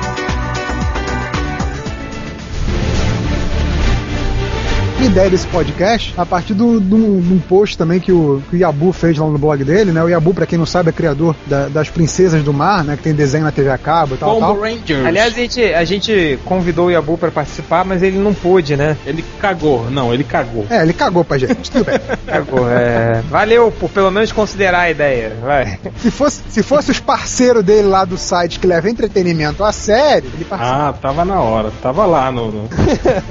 ideia 5.05 5.29
desse 5.31 5.47
podcast, 5.49 6.15
a 6.17 6.25
partir 6.27 6.55
do- 6.55 6.81
do- 6.81 7.21
de 7.21 7.33
um 7.35 7.39
post 7.39 7.77
também 7.77 8.01
que 8.01 8.11
o, 8.13 8.43
que 8.51 8.57
o 8.57 8.59
Yabu 8.59 8.93
fez 8.93 9.17
lá 9.19 9.27
no 9.27 9.39
blog 9.39 9.63
dele, 9.63 9.93
né? 9.93 10.03
O 10.03 10.09
Yabu, 10.09 10.33
pra 10.35 10.47
quem 10.47 10.59
não 10.59 10.67
sabe, 10.67 10.89
é 10.89 10.93
criador 10.93 11.35
da- 11.47 11.69
das 11.69 11.89
Princesas 11.91 12.43
do 12.43 12.53
Mar, 12.53 12.83
né? 12.85 12.97
Que 12.97 13.03
tem 13.03 13.13
desenho 13.15 13.45
na 13.45 13.53
TV 13.53 13.71
a 13.71 13.79
cabo 13.79 14.15
e 14.15 14.19
tal, 14.19 14.35
Combo 14.35 14.47
tal. 14.47 14.61
Rangers. 14.61 15.05
Aliás, 15.07 15.33
a 15.35 15.37
gente, 15.37 15.63
a 15.63 15.85
gente 15.85 16.39
convidou 16.45 16.87
o 16.87 16.91
Yabu 16.91 17.19
pra 17.19 17.31
participar, 17.31 17.85
mas 17.85 18.03
ele 18.03 18.19
não 18.19 18.33
pôde, 18.35 18.77
né? 18.77 18.97
ele 19.07 19.25
cagou. 19.41 19.91
Não, 19.91 20.13
ele 20.13 20.25
cagou. 20.25 20.67
É, 20.71 20.83
ele 20.83 20.93
cagou 20.93 21.25
pra 21.25 21.39
gente, 21.39 21.71
tudo 21.71 21.85
bem. 21.85 21.97
Cagou, 22.27 22.69
é... 22.71 23.23
Valeu 23.31 23.71
por 23.71 23.89
pelo 23.89 24.11
menos 24.11 24.33
considerar 24.33 24.81
a 24.81 24.91
ideia. 24.91 25.33
Vai. 25.43 25.79
Se 25.99 26.11
fosse, 26.11 26.43
se 26.49 26.63
fosse 26.63 26.91
os 26.91 26.99
parceiros 27.01 27.63
dele 27.65 27.87
lá 27.89 28.05
do 28.05 28.19
site 28.19 28.59
que 28.59 28.67
leva 28.67 28.91
entretenimento 28.91 29.63
a 29.65 29.73
sério, 29.73 30.29
ele 30.35 30.45
participa. 30.45 30.89
Ah, 30.89 30.93
tava 30.93 31.25
na 31.25 31.41
hora. 31.41 31.71
Tava 31.81 32.05
lá 32.05 32.31
no, 32.33 32.51
no, 32.51 32.69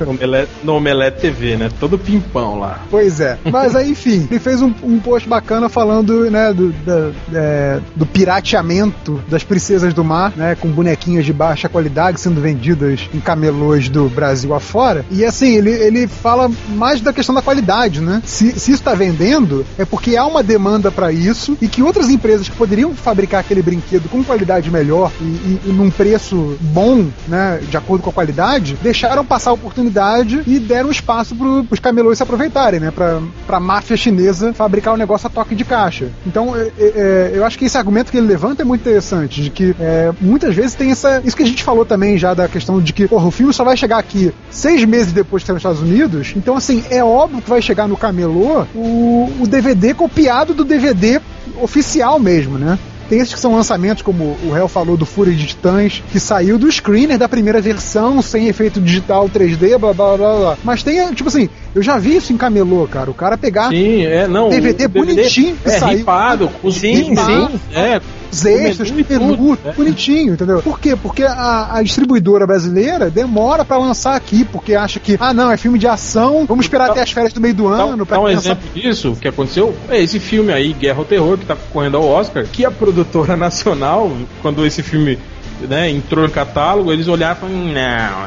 no, 0.01 0.09
Omelete, 0.11 0.49
no 0.63 0.76
Omelete 0.76 1.20
TV, 1.22 1.55
né? 1.58 1.70
Todo 1.80 1.97
pimpão 1.97 2.60
lá. 2.60 2.80
Pois 2.89 3.20
é. 3.20 3.38
Mas 3.51 3.76
aí, 3.76 3.91
enfim, 3.91 4.28
ele 4.30 4.39
fez 4.39 4.62
um, 4.62 4.74
um 4.84 4.99
post 4.99 5.28
bacana 5.28 5.70
falando, 5.70 6.30
né, 6.30 6.53
do, 6.53 6.72
da- 6.86 7.12
é, 7.34 7.80
do 7.95 8.06
pirateamento 8.06 9.22
das 9.28 9.43
princesas 9.43 9.93
do 9.93 10.03
mar, 10.03 10.34
né, 10.36 10.56
com 10.56 10.70
bonequinhas 10.70 11.26
de 11.26 11.34
baixa 11.34 11.68
qualidade 11.70 12.20
sendo 12.20 12.39
vendidas 12.41 13.01
em 13.14 13.20
camelôs 13.20 13.89
do 13.89 14.08
Brasil 14.10 14.53
afora. 14.53 15.06
E 15.12 15.24
assim, 15.26 15.56
ele, 15.56 15.72
ele 15.72 16.08
fala 16.08 16.49
mais 16.70 17.01
da 17.01 17.12
questão 17.14 17.34
da 17.34 17.41
qualidade, 17.41 18.01
né? 18.01 18.22
Se, 18.26 18.51
se 18.60 18.72
isso 18.72 18.84
tá 18.84 18.93
vendendo, 18.93 19.66
é 19.78 19.86
porque 19.86 20.16
há 20.18 20.26
uma 20.26 20.43
demanda 20.43 20.91
para 20.91 21.12
isso 21.12 21.58
e 21.62 21.68
que 21.68 21.82
outras 21.82 22.10
empresas 22.10 22.47
que 22.49 22.56
poderiam 22.56 22.93
fabricar 22.93 23.39
aquele 23.41 23.62
brinquedo 23.62 24.10
com 24.10 24.24
qualidade 24.24 24.70
melhor 24.70 25.12
e, 25.22 25.24
e- 25.24 25.60
e 25.66 25.70
num 25.72 25.89
preço 25.89 26.58
bom, 26.62 27.08
né, 27.28 27.60
de 27.70 27.78
acordo 27.78 28.01
com 28.03 28.10
a 28.10 28.14
qualidade, 28.14 28.78
deixaram 28.82 29.26
passar 29.26 29.51
a 29.51 29.53
oportunidade 29.53 30.41
e 30.45 30.60
deram 30.60 30.91
espaço 30.91 31.34
para 31.64 31.74
os 31.74 31.80
camelôs 31.80 32.18
se 32.18 32.24
aproveitarem, 32.24 32.80
né, 32.80 32.91
pra, 32.91 33.22
pra 33.46 33.60
máfia 33.60 33.96
chinesa 33.96 34.54
fabricar 34.54 34.93
o 34.93 34.98
negócio 34.98 35.28
a 35.28 35.30
toque 35.30 35.56
de 35.56 35.64
caixa. 35.64 36.10
Então, 36.26 36.56
é, 36.56 36.62
é, 36.62 36.72
é, 36.80 37.32
eu 37.34 37.46
acho 37.46 37.58
que 37.58 37.66
esse 37.66 37.78
argumento 37.78 38.12
que 38.12 38.18
ele 38.18 38.28
levanta 38.28 38.62
é 38.62 38.66
muito 38.66 38.82
interessante, 38.82 39.41
de 39.41 39.50
que 39.50 39.76
é, 39.80 40.12
muitas 40.20 40.56
vezes 40.56 40.76
tem 40.76 40.91
essa. 40.91 41.22
Isso 41.24 41.36
que 41.36 41.43
a 41.43 41.48
gente 41.48 41.64
falou 41.64 41.86
também 41.86 42.18
já 42.18 42.34
da 42.34 42.48
questão 42.48 42.82
de 42.82 42.93
que, 42.93 43.08
porra, 43.08 43.28
o 43.28 43.32
filme 43.32 43.54
só 43.54 43.64
vai 43.64 43.78
chegar 43.78 43.98
aqui 43.98 44.34
seis 44.50 44.84
meses 44.86 45.14
depois 45.14 45.43
que 45.43 45.48
sair 45.48 45.56
nos 45.56 45.62
Estados 45.62 45.82
Unidos, 45.82 46.34
então, 46.36 46.56
assim, 46.56 46.84
é 46.89 47.04
óbvio 47.04 47.41
que 47.41 47.50
vai 47.50 47.62
chegar 47.62 47.88
no 47.88 47.98
camelô 47.98 48.66
o, 48.74 49.32
o 49.41 49.48
DVD 49.48 49.93
copiado 49.93 50.54
do 50.54 50.64
DVD 50.64 51.20
oficial 51.62 52.20
mesmo, 52.20 52.58
né? 52.58 52.78
Tem 53.10 53.20
esses 53.20 53.34
que 53.34 53.39
são 53.39 53.56
lançamentos, 53.56 54.01
como 54.01 54.36
o 54.43 54.56
Hell 54.56 54.68
falou 54.68 54.97
do 54.97 55.06
Fúria 55.06 55.34
de 55.34 55.45
Titãs, 55.45 56.03
que 56.12 56.20
saiu 56.20 56.58
do 56.58 56.72
screener 56.72 57.18
da 57.18 57.30
primeira 57.30 57.62
versão, 57.62 58.22
sem 58.22 58.47
efeito 58.47 58.82
digital 58.82 59.30
3D, 59.30 59.78
blá 59.78 59.93
blá 59.93 60.18
blá 60.18 60.36
blá. 60.38 60.58
Mas 60.64 60.82
tem, 60.84 61.14
tipo 61.14 61.30
assim, 61.30 61.49
eu 61.74 61.82
já 61.84 61.97
vi 61.97 62.16
isso 62.16 62.34
em 62.34 62.38
camelô, 62.38 62.88
cara. 62.88 63.10
O 63.12 63.14
cara 63.14 63.38
pegar 63.38 63.70
Sim, 63.70 64.06
é, 64.06 64.28
não. 64.28 64.49
DVD 64.49 64.86
o 64.86 64.89
bonitinho 64.89 65.56
que 65.58 65.70
É, 65.70 65.80
saiu. 65.80 65.97
ripado, 65.99 66.49
Sim, 66.72 67.10
bits, 67.10 67.26
sim. 67.26 67.60
É, 67.74 68.01
os 68.32 68.45
extras, 68.45 68.91
menu 68.91 69.05
menu, 69.09 69.38
tudo, 69.38 69.59
né? 69.63 69.73
bonitinho, 69.76 70.34
entendeu? 70.34 70.61
Por 70.61 70.80
quê? 70.80 70.95
Porque 70.95 71.23
a, 71.23 71.69
a 71.78 71.84
distribuidora 71.84 72.45
brasileira 72.45 73.09
demora 73.09 73.63
pra 73.65 73.78
lançar 73.78 74.15
aqui, 74.15 74.43
porque 74.45 74.76
acha 74.76 74.99
que, 74.99 75.17
ah, 75.19 75.34
não, 75.34 75.51
é 75.51 75.57
filme 75.57 75.78
de 75.80 75.88
ação, 75.88 76.45
vamos 76.47 76.65
esperar 76.65 76.91
até 76.91 77.01
as 77.01 77.11
férias 77.11 77.34
do 77.34 77.41
meio 77.41 77.53
do 77.53 77.67
ano 77.67 78.05
pra 78.05 78.17
dá 78.17 78.23
um 78.23 78.26
pensar- 78.28 78.39
exemplo 78.51 78.69
disso 78.73 79.17
que 79.19 79.28
aconteceu. 79.28 79.76
É 79.89 80.01
esse 80.01 80.19
filme 80.19 80.51
aí, 80.51 80.73
Guerra 80.73 80.99
ao 80.99 81.05
Terror, 81.05 81.38
que 81.38 81.45
tá 81.45 81.55
concorrendo 81.55 81.97
ao 81.97 82.03
Oscar, 82.05 82.45
que 82.45 82.65
a 82.65 82.71
produtora 82.71 83.36
nacional, 83.38 84.11
quando 84.41 84.65
esse 84.65 84.82
filme 84.84 85.17
né, 85.62 85.89
entrou 85.89 86.24
no 86.26 86.32
catálogo, 86.32 86.91
eles 86.91 87.08
olharam 87.08 87.36
e 87.36 87.39
falaram, 87.39 87.60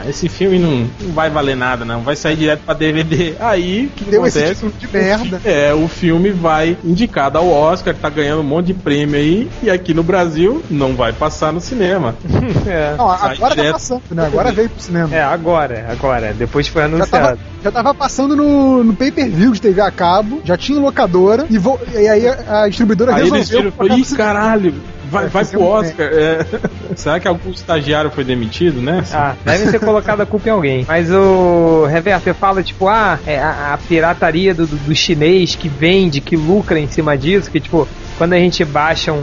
não, 0.02 0.08
esse 0.10 0.28
filme 0.28 0.58
não, 0.58 0.88
não 1.00 1.12
vai 1.12 1.30
valer 1.30 1.56
nada, 1.56 1.84
não, 1.84 2.00
vai 2.00 2.16
sair 2.16 2.36
direto 2.36 2.60
pra 2.64 2.74
DVD. 2.74 3.34
Aí, 3.40 3.86
o 3.86 3.90
que 3.90 4.04
Deu 4.04 4.26
esse 4.26 4.38
acontece? 4.38 4.54
título 4.66 4.72
de 4.78 4.88
merda. 4.96 5.40
É, 5.44 5.72
o 5.74 5.86
filme 5.88 6.30
vai 6.30 6.76
indicado 6.84 7.38
ao 7.38 7.48
Oscar, 7.48 7.94
tá 7.94 8.08
ganhando 8.08 8.40
um 8.40 8.44
monte 8.44 8.66
de 8.66 8.74
prêmio 8.74 9.16
aí, 9.16 9.48
e 9.62 9.70
aqui 9.70 9.92
no 9.94 10.02
Brasil 10.02 10.62
não 10.70 10.94
vai 10.94 11.12
passar 11.12 11.52
no 11.52 11.60
cinema. 11.60 12.14
É. 12.66 12.94
Não, 12.96 13.08
agora 13.10 13.54
tá 13.56 13.72
passando, 13.72 14.02
né? 14.10 14.26
Agora 14.26 14.52
veio 14.52 14.68
pro 14.68 14.82
cinema. 14.82 15.14
É, 15.14 15.22
agora, 15.22 15.86
agora. 15.90 16.34
Depois 16.34 16.66
foi 16.68 16.82
Já 16.82 16.88
tava, 16.88 16.96
anunciado. 17.28 17.38
já 17.62 17.70
tava 17.70 17.94
passando 17.94 18.36
no, 18.36 18.84
no 18.84 18.94
pay-per-view 18.94 19.52
de 19.52 19.60
TV 19.60 19.80
a 19.80 19.90
cabo, 19.90 20.40
já 20.44 20.56
tinha 20.56 20.78
locadora, 20.78 21.46
e, 21.48 21.56
vo- 21.58 21.78
e 21.94 22.06
aí 22.08 22.26
a, 22.26 22.62
a 22.64 22.68
distribuidora 22.68 23.14
Aí 23.14 23.20
eles 23.22 23.32
resolveu. 23.32 23.58
viram 23.58 23.68
e 23.68 23.72
falaram, 23.72 23.98
ih, 23.98 24.16
caralho, 24.16 24.74
vai, 25.10 25.28
vai 25.28 25.44
pro 25.44 25.62
Oscar. 25.62 26.10
É. 26.12 26.46
Será 26.96 27.20
que 27.20 27.28
algum 27.28 27.50
estagiário 27.50 28.10
foi 28.10 28.24
demitido, 28.24 28.80
né? 28.80 29.04
Ah, 29.12 29.34
deve 29.44 29.70
ter 29.70 29.80
colocado 29.80 30.20
a 30.20 30.26
culpa 30.26 30.48
em 30.48 30.52
alguém. 30.52 30.84
Mas 30.86 31.10
o 31.10 31.86
Reverter 31.86 32.34
fala, 32.34 32.62
tipo, 32.62 32.88
ah, 32.88 33.18
é 33.26 33.38
a, 33.38 33.74
a 33.74 33.78
pirataria 33.78 34.54
do, 34.54 34.66
do, 34.66 34.76
do 34.76 34.94
chinês 34.94 35.54
que 35.54 35.68
vende, 35.68 36.20
que 36.20 36.36
lucra 36.36 36.78
em 36.78 36.86
cima 36.86 37.16
disso, 37.16 37.50
que, 37.50 37.60
tipo, 37.60 37.88
quando 38.18 38.32
a 38.34 38.38
gente 38.38 38.64
baixa 38.64 39.12
um, 39.12 39.16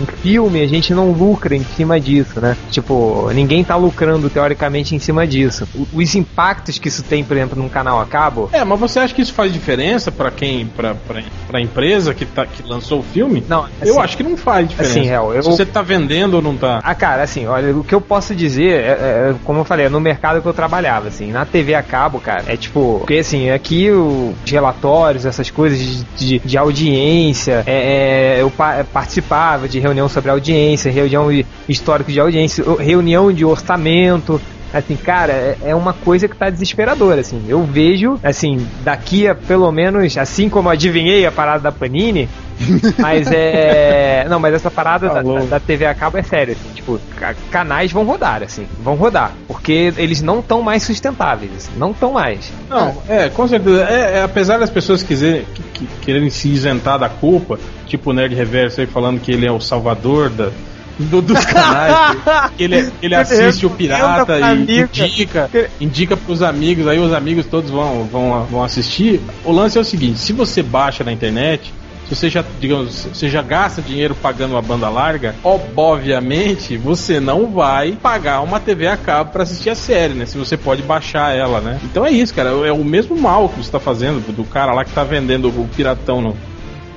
um 0.00 0.06
filme, 0.22 0.62
a 0.62 0.66
gente 0.66 0.94
não 0.94 1.10
lucra 1.10 1.54
em 1.54 1.64
cima 1.64 2.00
disso, 2.00 2.40
né? 2.40 2.56
Tipo, 2.70 3.28
ninguém 3.34 3.62
tá 3.64 3.76
lucrando 3.76 4.30
teoricamente 4.30 4.94
em 4.94 4.98
cima 4.98 5.26
disso. 5.26 5.66
O- 5.74 5.86
Os 6.00 6.14
impactos 6.14 6.78
que 6.78 6.88
isso 6.88 7.02
tem, 7.02 7.22
por 7.24 7.36
exemplo, 7.36 7.60
num 7.60 7.68
canal 7.68 8.00
a 8.00 8.06
cabo, 8.06 8.48
É, 8.52 8.64
mas 8.64 8.78
você 8.80 9.00
acha 9.00 9.12
que 9.14 9.20
isso 9.20 9.32
faz 9.34 9.52
diferença 9.52 10.10
pra 10.12 10.30
quem, 10.30 10.66
pra, 10.66 10.94
pra, 10.94 11.22
pra 11.48 11.60
empresa 11.60 12.14
que, 12.14 12.24
tá, 12.24 12.46
que 12.46 12.62
lançou 12.66 13.00
o 13.00 13.02
filme? 13.02 13.44
Não, 13.48 13.66
eu 13.82 13.92
assim- 13.94 14.00
acho 14.00 14.16
que 14.16 14.22
não 14.22 14.36
faz 14.36 14.68
diferença. 14.68 14.98
assim, 14.98 15.06
real, 15.08 15.34
eu- 15.34 15.42
Se 15.42 15.50
você 15.50 15.66
tá 15.66 15.82
vendendo 15.82 16.34
ou 16.34 16.42
não 16.42 16.56
tá. 16.56 16.80
Ah, 16.82 16.94
cara, 16.94 17.22
assim, 17.22 17.46
olha, 17.46 17.76
o 17.76 17.82
que 17.84 17.94
eu 17.94 18.00
posso 18.00 18.34
dizer, 18.34 18.70
é, 18.72 18.86
é, 19.30 19.34
como 19.44 19.58
eu 19.60 19.64
falei, 19.64 19.86
é 19.86 19.88
no 19.88 20.00
mercado 20.00 20.40
que 20.40 20.46
eu 20.48 20.54
trabalhava, 20.54 21.08
assim, 21.08 21.30
na 21.32 21.44
TV 21.44 21.74
a 21.74 21.82
cabo, 21.82 22.20
cara, 22.20 22.44
é 22.46 22.56
tipo, 22.56 22.98
porque 23.00 23.18
assim, 23.18 23.50
aqui 23.50 23.90
o- 23.90 24.34
os 24.44 24.50
relatórios, 24.50 25.26
essas 25.26 25.50
coisas 25.50 25.78
de, 25.78 26.04
de, 26.16 26.38
de 26.38 26.58
audiência, 26.58 27.62
é, 27.66 27.72
é, 27.74 28.19
eu 28.40 28.50
pa- 28.50 28.84
participava 28.92 29.68
de 29.68 29.78
reunião 29.78 30.08
sobre 30.08 30.30
audiência, 30.30 30.90
reunião 30.90 31.30
de 31.30 31.44
histórico 31.68 32.10
de 32.12 32.20
audiência, 32.20 32.64
reunião 32.78 33.32
de 33.32 33.44
orçamento, 33.44 34.40
Assim, 34.72 34.94
cara, 34.94 35.32
é- 35.32 35.56
é 35.64 35.74
uma 35.74 35.92
coisa 35.92 36.28
que 36.28 36.36
tá 36.36 36.48
desesperadora, 36.48 37.20
assim. 37.22 37.42
Eu 37.48 37.64
vejo, 37.64 38.20
assim, 38.22 38.64
daqui 38.84 39.26
a 39.26 39.34
pelo 39.34 39.72
menos, 39.72 40.16
assim 40.16 40.48
como 40.48 40.68
adivinhei 40.70 41.26
a 41.26 41.32
parada 41.32 41.58
da 41.64 41.72
Panini, 41.72 42.28
mas 42.96 43.26
é. 43.32 44.24
Não, 44.28 44.38
mas 44.38 44.54
essa 44.54 44.70
parada 44.70 45.08
da, 45.08 45.22
da- 45.22 45.58
TV 45.58 45.86
a 45.86 45.92
cabo 45.94 46.18
é 46.18 46.22
sério, 46.22 46.52
assim. 46.54 46.72
Tipo, 46.72 47.00
ca- 47.18 47.34
canais 47.50 47.90
vão 47.90 48.04
rodar, 48.04 48.44
assim. 48.44 48.64
Vão 48.80 48.94
rodar. 48.94 49.32
Porque 49.48 49.92
eles 49.96 50.22
não 50.22 50.38
estão 50.38 50.62
mais 50.62 50.84
sustentáveis, 50.84 51.50
assim, 51.56 51.70
Não 51.76 51.90
estão 51.90 52.12
mais. 52.12 52.52
Não, 52.68 52.96
é, 53.08 53.28
com 53.28 53.48
certeza. 53.48 53.84
É, 53.90 54.18
é, 54.18 54.22
apesar 54.22 54.58
das 54.58 54.70
pessoas 54.70 55.02
quiserem, 55.02 55.44
que, 55.80 55.86
que- 55.86 56.00
quererem 56.04 56.30
se 56.30 56.48
isentar 56.48 56.98
da 56.98 57.08
culpa, 57.08 57.58
tipo 57.86 58.10
o 58.10 58.12
Nerd 58.12 58.34
Reverso 58.34 58.80
aí 58.80 58.86
falando 58.86 59.20
que 59.20 59.32
ele 59.32 59.46
é 59.46 59.50
o 59.52 59.60
salvador 59.60 60.28
da, 60.30 60.50
do- 60.98 61.22
dos 61.22 61.44
canais, 61.44 62.16
que 62.56 62.62
ele, 62.64 62.90
que 63.00 63.06
ele 63.06 63.14
assiste 63.14 63.64
o 63.66 63.70
pirata 63.70 64.38
e 64.38 64.42
indica, 64.52 65.70
indica 65.80 66.16
pros 66.16 66.42
amigos, 66.42 66.86
aí 66.86 66.98
os 66.98 67.12
amigos 67.12 67.46
todos 67.46 67.70
vão, 67.70 68.04
vão, 68.04 68.44
vão 68.50 68.62
assistir. 68.62 69.20
O 69.44 69.50
lance 69.52 69.78
é 69.78 69.80
o 69.80 69.84
seguinte: 69.84 70.18
se 70.18 70.32
você 70.32 70.62
baixa 70.62 71.02
na 71.02 71.12
internet. 71.12 71.72
Você 72.10 72.28
já, 72.28 72.44
digamos, 72.60 73.04
você 73.04 73.28
já 73.28 73.40
gasta 73.40 73.80
dinheiro 73.80 74.16
pagando 74.16 74.54
uma 74.54 74.62
banda 74.62 74.88
larga, 74.88 75.34
obviamente 75.44 76.76
você 76.76 77.20
não 77.20 77.46
vai 77.46 77.92
pagar 77.92 78.40
uma 78.40 78.58
TV 78.58 78.88
a 78.88 78.96
cabo 78.96 79.30
pra 79.30 79.44
assistir 79.44 79.70
a 79.70 79.76
série, 79.76 80.14
né? 80.14 80.26
Se 80.26 80.36
você 80.36 80.56
pode 80.56 80.82
baixar 80.82 81.34
ela, 81.34 81.60
né? 81.60 81.78
Então 81.84 82.04
é 82.04 82.10
isso, 82.10 82.34
cara. 82.34 82.50
É 82.66 82.72
o 82.72 82.84
mesmo 82.84 83.16
mal 83.16 83.48
que 83.48 83.62
você 83.62 83.70
tá 83.70 83.78
fazendo 83.78 84.20
do 84.34 84.44
cara 84.44 84.74
lá 84.74 84.84
que 84.84 84.92
tá 84.92 85.04
vendendo 85.04 85.48
o 85.48 85.68
piratão 85.68 86.20
no, 86.20 86.36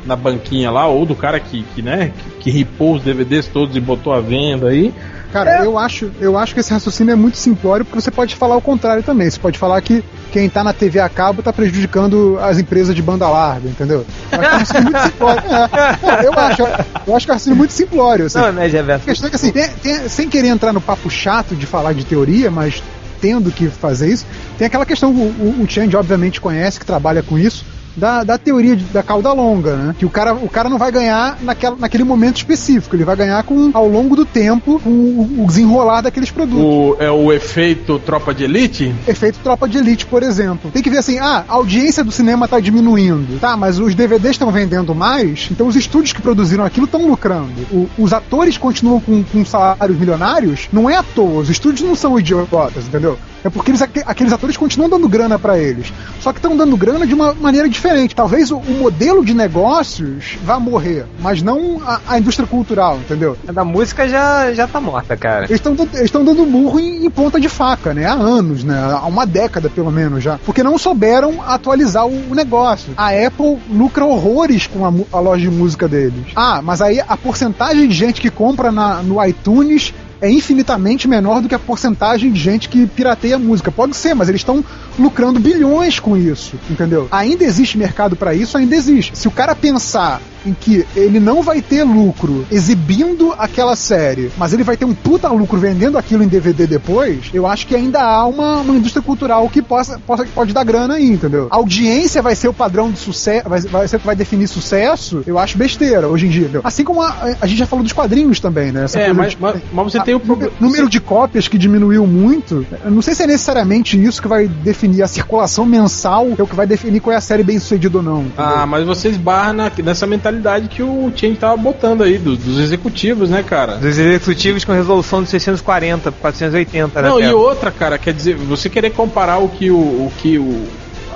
na 0.04 0.16
banquinha 0.16 0.72
lá, 0.72 0.88
ou 0.88 1.06
do 1.06 1.16
cara 1.16 1.40
que, 1.40 1.64
que 1.76 1.82
né, 1.84 2.12
que, 2.18 2.30
que 2.42 2.50
ripou 2.50 2.96
os 2.96 3.04
DVDs 3.04 3.48
todos 3.48 3.76
e 3.76 3.80
botou 3.80 4.14
à 4.14 4.20
venda 4.20 4.70
aí. 4.70 4.92
Cara, 5.34 5.64
eu, 5.64 5.80
acho, 5.80 6.12
eu 6.22 6.38
acho 6.38 6.54
que 6.54 6.60
esse 6.60 6.72
raciocínio 6.72 7.12
é 7.12 7.16
muito 7.16 7.38
simplório, 7.40 7.84
porque 7.84 8.00
você 8.00 8.12
pode 8.12 8.36
falar 8.36 8.56
o 8.56 8.62
contrário 8.62 9.02
também. 9.02 9.28
Você 9.30 9.40
pode 9.40 9.58
falar 9.58 9.82
que 9.82 10.04
quem 10.32 10.48
tá 10.48 10.64
na 10.64 10.72
TV 10.72 11.00
a 11.00 11.10
cabo 11.10 11.42
tá 11.42 11.52
prejudicando 11.52 12.38
as 12.40 12.60
empresas 12.60 12.96
de 12.96 13.02
banda 13.02 13.28
larga, 13.28 13.68
entendeu? 13.68 14.06
Eu 14.32 14.40
acho 14.42 14.72
que 14.72 14.78
é 14.78 14.82
muito 14.82 15.02
simplório. 15.02 15.42
É, 15.52 16.26
eu 16.28 16.34
acho, 16.34 16.62
eu 17.08 17.16
acho 17.16 17.26
que 17.26 17.32
é 17.32 17.34
um 17.34 17.36
raciocínio 17.36 17.58
muito 17.58 17.74
simplório. 17.74 18.26
Assim. 18.28 18.38
Não, 18.38 18.52
né, 18.52 18.68
Reverso? 18.68 19.04
A 19.04 19.10
questão 19.10 19.28
é 19.28 19.30
que, 19.32 19.36
assim, 19.36 19.52
tem- 19.52 19.70
tem- 19.82 20.08
sem 20.08 20.30
querer 20.30 20.50
entrar 20.50 20.72
no 20.72 20.80
papo 20.80 21.10
chato 21.10 21.56
de 21.56 21.66
falar 21.66 21.94
de 21.94 22.06
teoria, 22.06 22.52
mas 22.52 22.84
tendo 23.20 23.52
que 23.52 23.68
fazer 23.70 24.10
isso, 24.10 24.26
tem 24.58 24.68
aquela 24.68 24.86
questão, 24.86 25.12
o, 25.12 25.16
o, 25.60 25.64
o 25.64 25.68
Change 25.70 25.96
obviamente 25.96 26.40
conhece, 26.40 26.80
que 26.80 26.86
trabalha 26.86 27.24
com 27.24 27.40
isso, 27.40 27.66
da, 27.96 28.24
da 28.24 28.38
teoria 28.38 28.76
de- 28.76 28.84
da 28.86 29.04
cauda 29.04 29.32
longa, 29.34 29.76
né? 29.76 29.96
Que 29.98 30.06
o 30.06 30.10
cara, 30.10 30.34
o 30.34 30.50
cara 30.50 30.70
não 30.70 30.78
vai 30.78 30.92
ganhar 30.92 31.38
naquela, 31.42 31.76
naquele 31.78 32.04
momento 32.04 32.38
específico, 32.38 32.96
ele 32.96 33.04
vai 33.04 33.16
ganhar 33.16 33.42
com, 33.44 33.72
ao 33.74 33.88
longo 33.88 34.16
do 34.16 34.26
tempo 34.26 34.80
com 34.84 34.90
o, 34.90 35.44
o 35.44 35.48
desenrolar 35.48 36.02
daqueles 36.02 36.32
produtos. 36.32 36.64
O, 36.64 36.96
é 37.00 37.10
o 37.12 37.32
efeito 37.32 38.00
tropa 38.00 38.34
de 38.34 38.44
elite? 38.44 38.94
Efeito 39.08 39.40
Tropa 39.44 39.68
de 39.68 39.78
Elite, 39.78 40.06
por 40.06 40.24
exemplo. 40.24 40.72
Tem 40.72 40.82
que 40.82 40.90
ver 40.90 40.98
assim, 41.00 41.20
ah, 41.20 41.44
a 41.48 41.54
audiência 41.54 42.04
do 42.04 42.12
cinema 42.12 42.48
tá 42.48 42.60
diminuindo. 42.60 43.40
Tá, 43.40 43.56
mas 43.58 43.80
os 43.80 43.94
DVDs 43.96 44.32
estão 44.32 44.52
vendendo 44.52 44.94
mais, 44.96 45.48
então 45.52 45.68
os 45.68 45.76
estúdios 45.76 46.14
que 46.14 46.22
produziram 46.22 46.64
aquilo 46.64 46.86
estão 46.86 47.06
lucrando. 47.08 47.52
O- 47.72 47.88
os 47.98 48.14
atores 48.14 48.58
continuam 48.58 49.00
com, 49.00 49.24
com 49.24 49.46
salários 49.46 49.98
milionários, 49.98 50.68
não 50.72 50.90
é 50.90 50.96
à 50.98 51.04
toa. 51.04 51.42
Os 51.42 51.50
estúdios 51.50 51.82
não 51.88 51.96
são 51.96 52.18
idiotas, 52.20 52.86
entendeu? 52.88 53.18
É 53.44 53.50
porque 53.50 53.72
eles, 53.72 53.82
aque- 53.82 54.04
aqueles 54.06 54.32
atores 54.32 54.56
continuam 54.58 54.90
dando 54.90 55.08
grana 55.10 55.38
pra 55.38 55.58
eles. 55.60 55.92
Só 56.22 56.32
que 56.32 56.40
estão 56.40 56.56
dando 56.56 56.76
grana 56.78 57.06
de 57.06 57.14
uma 57.14 57.34
maneira 57.34 57.68
diferente. 57.68 57.83
Talvez 58.16 58.52
o, 58.52 58.58
o 58.58 58.74
modelo 58.80 59.24
de 59.26 59.34
negócios 59.34 60.38
vá 60.44 60.60
morrer, 60.60 61.06
mas 61.20 61.42
não 61.42 61.82
a, 61.86 62.00
a 62.08 62.20
indústria 62.20 62.48
cultural, 62.48 62.98
entendeu? 62.98 63.38
A 63.48 63.52
da 63.52 63.64
música 63.64 64.08
já, 64.08 64.54
já 64.54 64.68
tá 64.68 64.80
morta, 64.80 65.16
cara. 65.18 65.46
Eles 65.46 65.62
estão 66.04 66.24
dando 66.24 66.46
murro 66.46 66.80
em, 66.80 67.06
em 67.06 67.10
ponta 67.10 67.40
de 67.40 67.50
faca, 67.50 67.94
né? 67.94 68.06
Há 68.06 68.14
anos, 68.14 68.64
né? 68.64 68.76
Há 68.92 69.06
uma 69.08 69.26
década 69.26 69.70
pelo 69.70 69.92
menos 69.92 70.24
já. 70.24 70.38
Porque 70.46 70.64
não 70.64 70.78
souberam 70.78 71.42
atualizar 71.46 72.06
o, 72.08 72.32
o 72.32 72.36
negócio. 72.36 72.94
A 72.98 73.10
Apple 73.10 73.58
lucra 73.70 74.06
horrores 74.06 74.68
com 74.68 74.86
a, 74.86 74.94
a 75.18 75.20
loja 75.20 75.50
de 75.50 75.56
música 75.56 75.88
deles. 75.88 76.26
Ah, 76.36 76.62
mas 76.64 76.82
aí 76.82 77.02
a 77.08 77.18
porcentagem 77.18 77.88
de 77.88 77.94
gente 77.96 78.22
que 78.22 78.30
compra 78.30 78.72
na- 78.72 79.02
no 79.04 79.24
iTunes 79.26 79.94
é 80.24 80.32
infinitamente 80.32 81.06
menor 81.06 81.42
do 81.42 81.50
que 81.50 81.54
a 81.54 81.60
porcentagem 81.60 82.32
de 82.32 82.40
gente 82.40 82.70
que 82.70 82.88
pirateia 82.88 83.38
música. 83.38 83.70
Pode 83.70 83.94
ser, 83.94 84.14
mas 84.14 84.30
eles 84.30 84.40
estão 84.40 84.64
lucrando 84.98 85.38
bilhões 85.38 86.00
com 86.00 86.16
isso, 86.16 86.56
entendeu? 86.70 87.10
Ainda 87.12 87.44
existe 87.44 87.78
mercado 87.78 88.16
para 88.16 88.34
isso, 88.34 88.58
ainda 88.58 88.74
existe. 88.74 89.18
Se 89.18 89.28
o 89.28 89.32
cara 89.32 89.54
pensar 89.54 90.22
em 90.46 90.54
que 90.54 90.86
ele 90.96 91.20
não 91.20 91.42
vai 91.42 91.62
ter 91.62 91.84
lucro 91.84 92.46
exibindo 92.52 93.34
aquela 93.38 93.76
série, 93.76 94.32
mas 94.38 94.54
ele 94.54 94.64
vai 94.64 94.76
ter 94.78 94.86
um 94.86 94.94
puta 94.94 95.28
lucro 95.30 95.60
vendendo 95.60 95.98
aquilo 95.98 96.24
em 96.24 96.28
DVD 96.28 96.66
depois, 96.68 97.30
eu 97.34 97.48
acho 97.48 97.68
que 97.68 97.76
ainda 97.76 98.02
há 98.02 98.26
uma, 98.26 98.58
uma 98.58 98.76
indústria 98.76 99.02
cultural 99.02 99.48
que 99.50 99.62
possa, 99.62 100.00
possa, 100.00 100.26
pode 100.34 100.54
dar 100.54 100.64
grana 100.64 100.96
aí, 100.96 101.10
entendeu? 101.10 101.48
A 101.52 101.56
audiência 101.56 102.22
vai 102.22 102.36
ser 102.36 102.48
o 102.48 102.54
padrão 102.54 102.92
de 102.92 102.98
sucesso, 103.00 103.48
vai, 103.50 103.62
vai 103.62 103.88
ser 103.88 103.98
o 103.98 104.00
que 104.00 104.06
vai 104.06 104.16
definir 104.16 104.48
sucesso, 104.48 105.24
eu 105.26 105.38
acho 105.40 105.58
besteira 105.58 106.08
hoje 106.08 106.26
em 106.28 106.30
dia, 106.30 106.42
entendeu? 106.44 106.62
Assim 106.64 106.84
como 106.84 107.02
a, 107.02 107.36
a 107.42 107.48
gente 107.48 107.60
já 107.60 107.66
falou 107.66 107.84
dos 107.84 107.94
quadrinhos 107.94 108.40
também, 108.40 108.72
né? 108.72 108.84
Essa 108.86 109.00
É, 109.00 109.14
mas, 109.14 109.32
de- 109.32 109.38
mas, 109.40 109.62
mas 109.72 109.92
você 109.92 109.98
a- 109.98 110.04
tem 110.04 110.16
o 110.16 110.20
problema. 110.20 110.52
número 110.60 110.90
de 110.90 111.00
cópias 111.00 111.48
que 111.48 111.58
diminuiu 111.58 112.06
muito. 112.08 112.66
Eu 112.84 112.92
não 112.92 113.02
sei 113.02 113.14
se 113.16 113.24
é 113.24 113.28
necessariamente 113.28 114.02
isso 114.02 114.22
que 114.22 114.28
vai 114.28 114.48
definir 114.48 115.04
a 115.04 115.08
circulação 115.08 115.66
mensal, 115.66 116.28
é 116.38 116.42
o 116.44 116.48
que 116.48 116.56
vai 116.56 116.66
definir 116.68 117.00
qual 117.00 117.14
é 117.14 117.18
a 117.18 117.22
série 117.22 117.44
bem 117.44 117.60
sucedida 117.60 117.98
ou 117.98 118.04
não. 118.04 118.22
entendeu? 118.22 118.34
Ah, 118.46 118.66
mas 118.66 118.86
você 118.86 119.10
esbarra 119.10 119.54
na- 119.54 119.72
nessa 119.84 120.06
mentalidade 120.08 120.33
que 120.70 120.82
o 120.84 121.12
Chen 121.16 121.36
tava 121.36 121.56
botando 121.58 122.04
aí, 122.04 122.18
do- 122.18 122.36
dos 122.36 122.60
executivos, 122.60 123.30
né, 123.30 123.44
cara? 123.44 123.76
Dos 123.78 123.98
executivos 123.98 124.64
com 124.66 124.72
resolução 124.74 125.22
de 125.24 125.30
640 125.30 126.12
por 126.12 126.20
480, 126.22 127.02
né? 127.02 127.10
Não, 127.10 127.20
e 127.20 127.34
outra, 127.34 127.72
cara, 127.72 127.98
quer 127.98 128.14
dizer, 128.14 128.36
você 128.36 128.70
querer 128.70 128.92
comparar 128.92 129.38
o 129.40 129.50
que 129.50 129.70
o, 129.72 129.76
o 129.78 130.12
que 130.18 130.38
o 130.38 130.66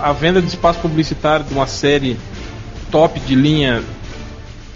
a 0.02 0.12
venda 0.14 0.40
de 0.42 0.48
espaço 0.48 0.80
publicitário 0.80 1.44
de 1.46 1.54
uma 1.54 1.66
série 1.66 2.18
top 2.92 3.20
de 3.20 3.34
linha 3.34 3.82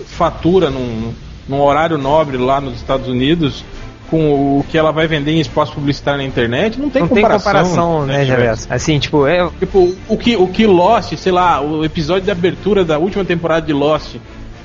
fatura 0.05 0.69
num, 0.69 1.13
num 1.47 1.61
horário 1.61 1.97
nobre 1.97 2.37
lá 2.37 2.59
nos 2.59 2.75
Estados 2.75 3.07
Unidos 3.07 3.63
com 4.11 4.59
o 4.59 4.65
que 4.69 4.77
ela 4.77 4.91
vai 4.91 5.07
vender 5.07 5.31
em 5.31 5.39
espaço 5.39 5.71
publicitário 5.71 6.19
na 6.19 6.25
internet, 6.27 6.77
não 6.79 6.89
tem 6.89 7.01
Não 7.01 7.07
tem 7.09 7.17
comparação. 7.23 7.51
comparação, 7.53 8.05
né, 8.05 8.23
Reverso? 8.23 8.67
Assim, 8.69 8.99
tipo, 8.99 9.25
é, 9.25 9.49
Tipo, 9.57 9.95
o 10.07 10.17
que, 10.17 10.35
o 10.35 10.47
que 10.47 10.67
Lost, 10.67 11.15
sei 11.15 11.31
lá, 11.31 11.61
o 11.61 11.83
episódio 11.85 12.23
de 12.25 12.31
abertura 12.31 12.83
da 12.83 12.99
última 12.99 13.23
temporada 13.23 13.65
de 13.65 13.71
Lost, 13.73 14.17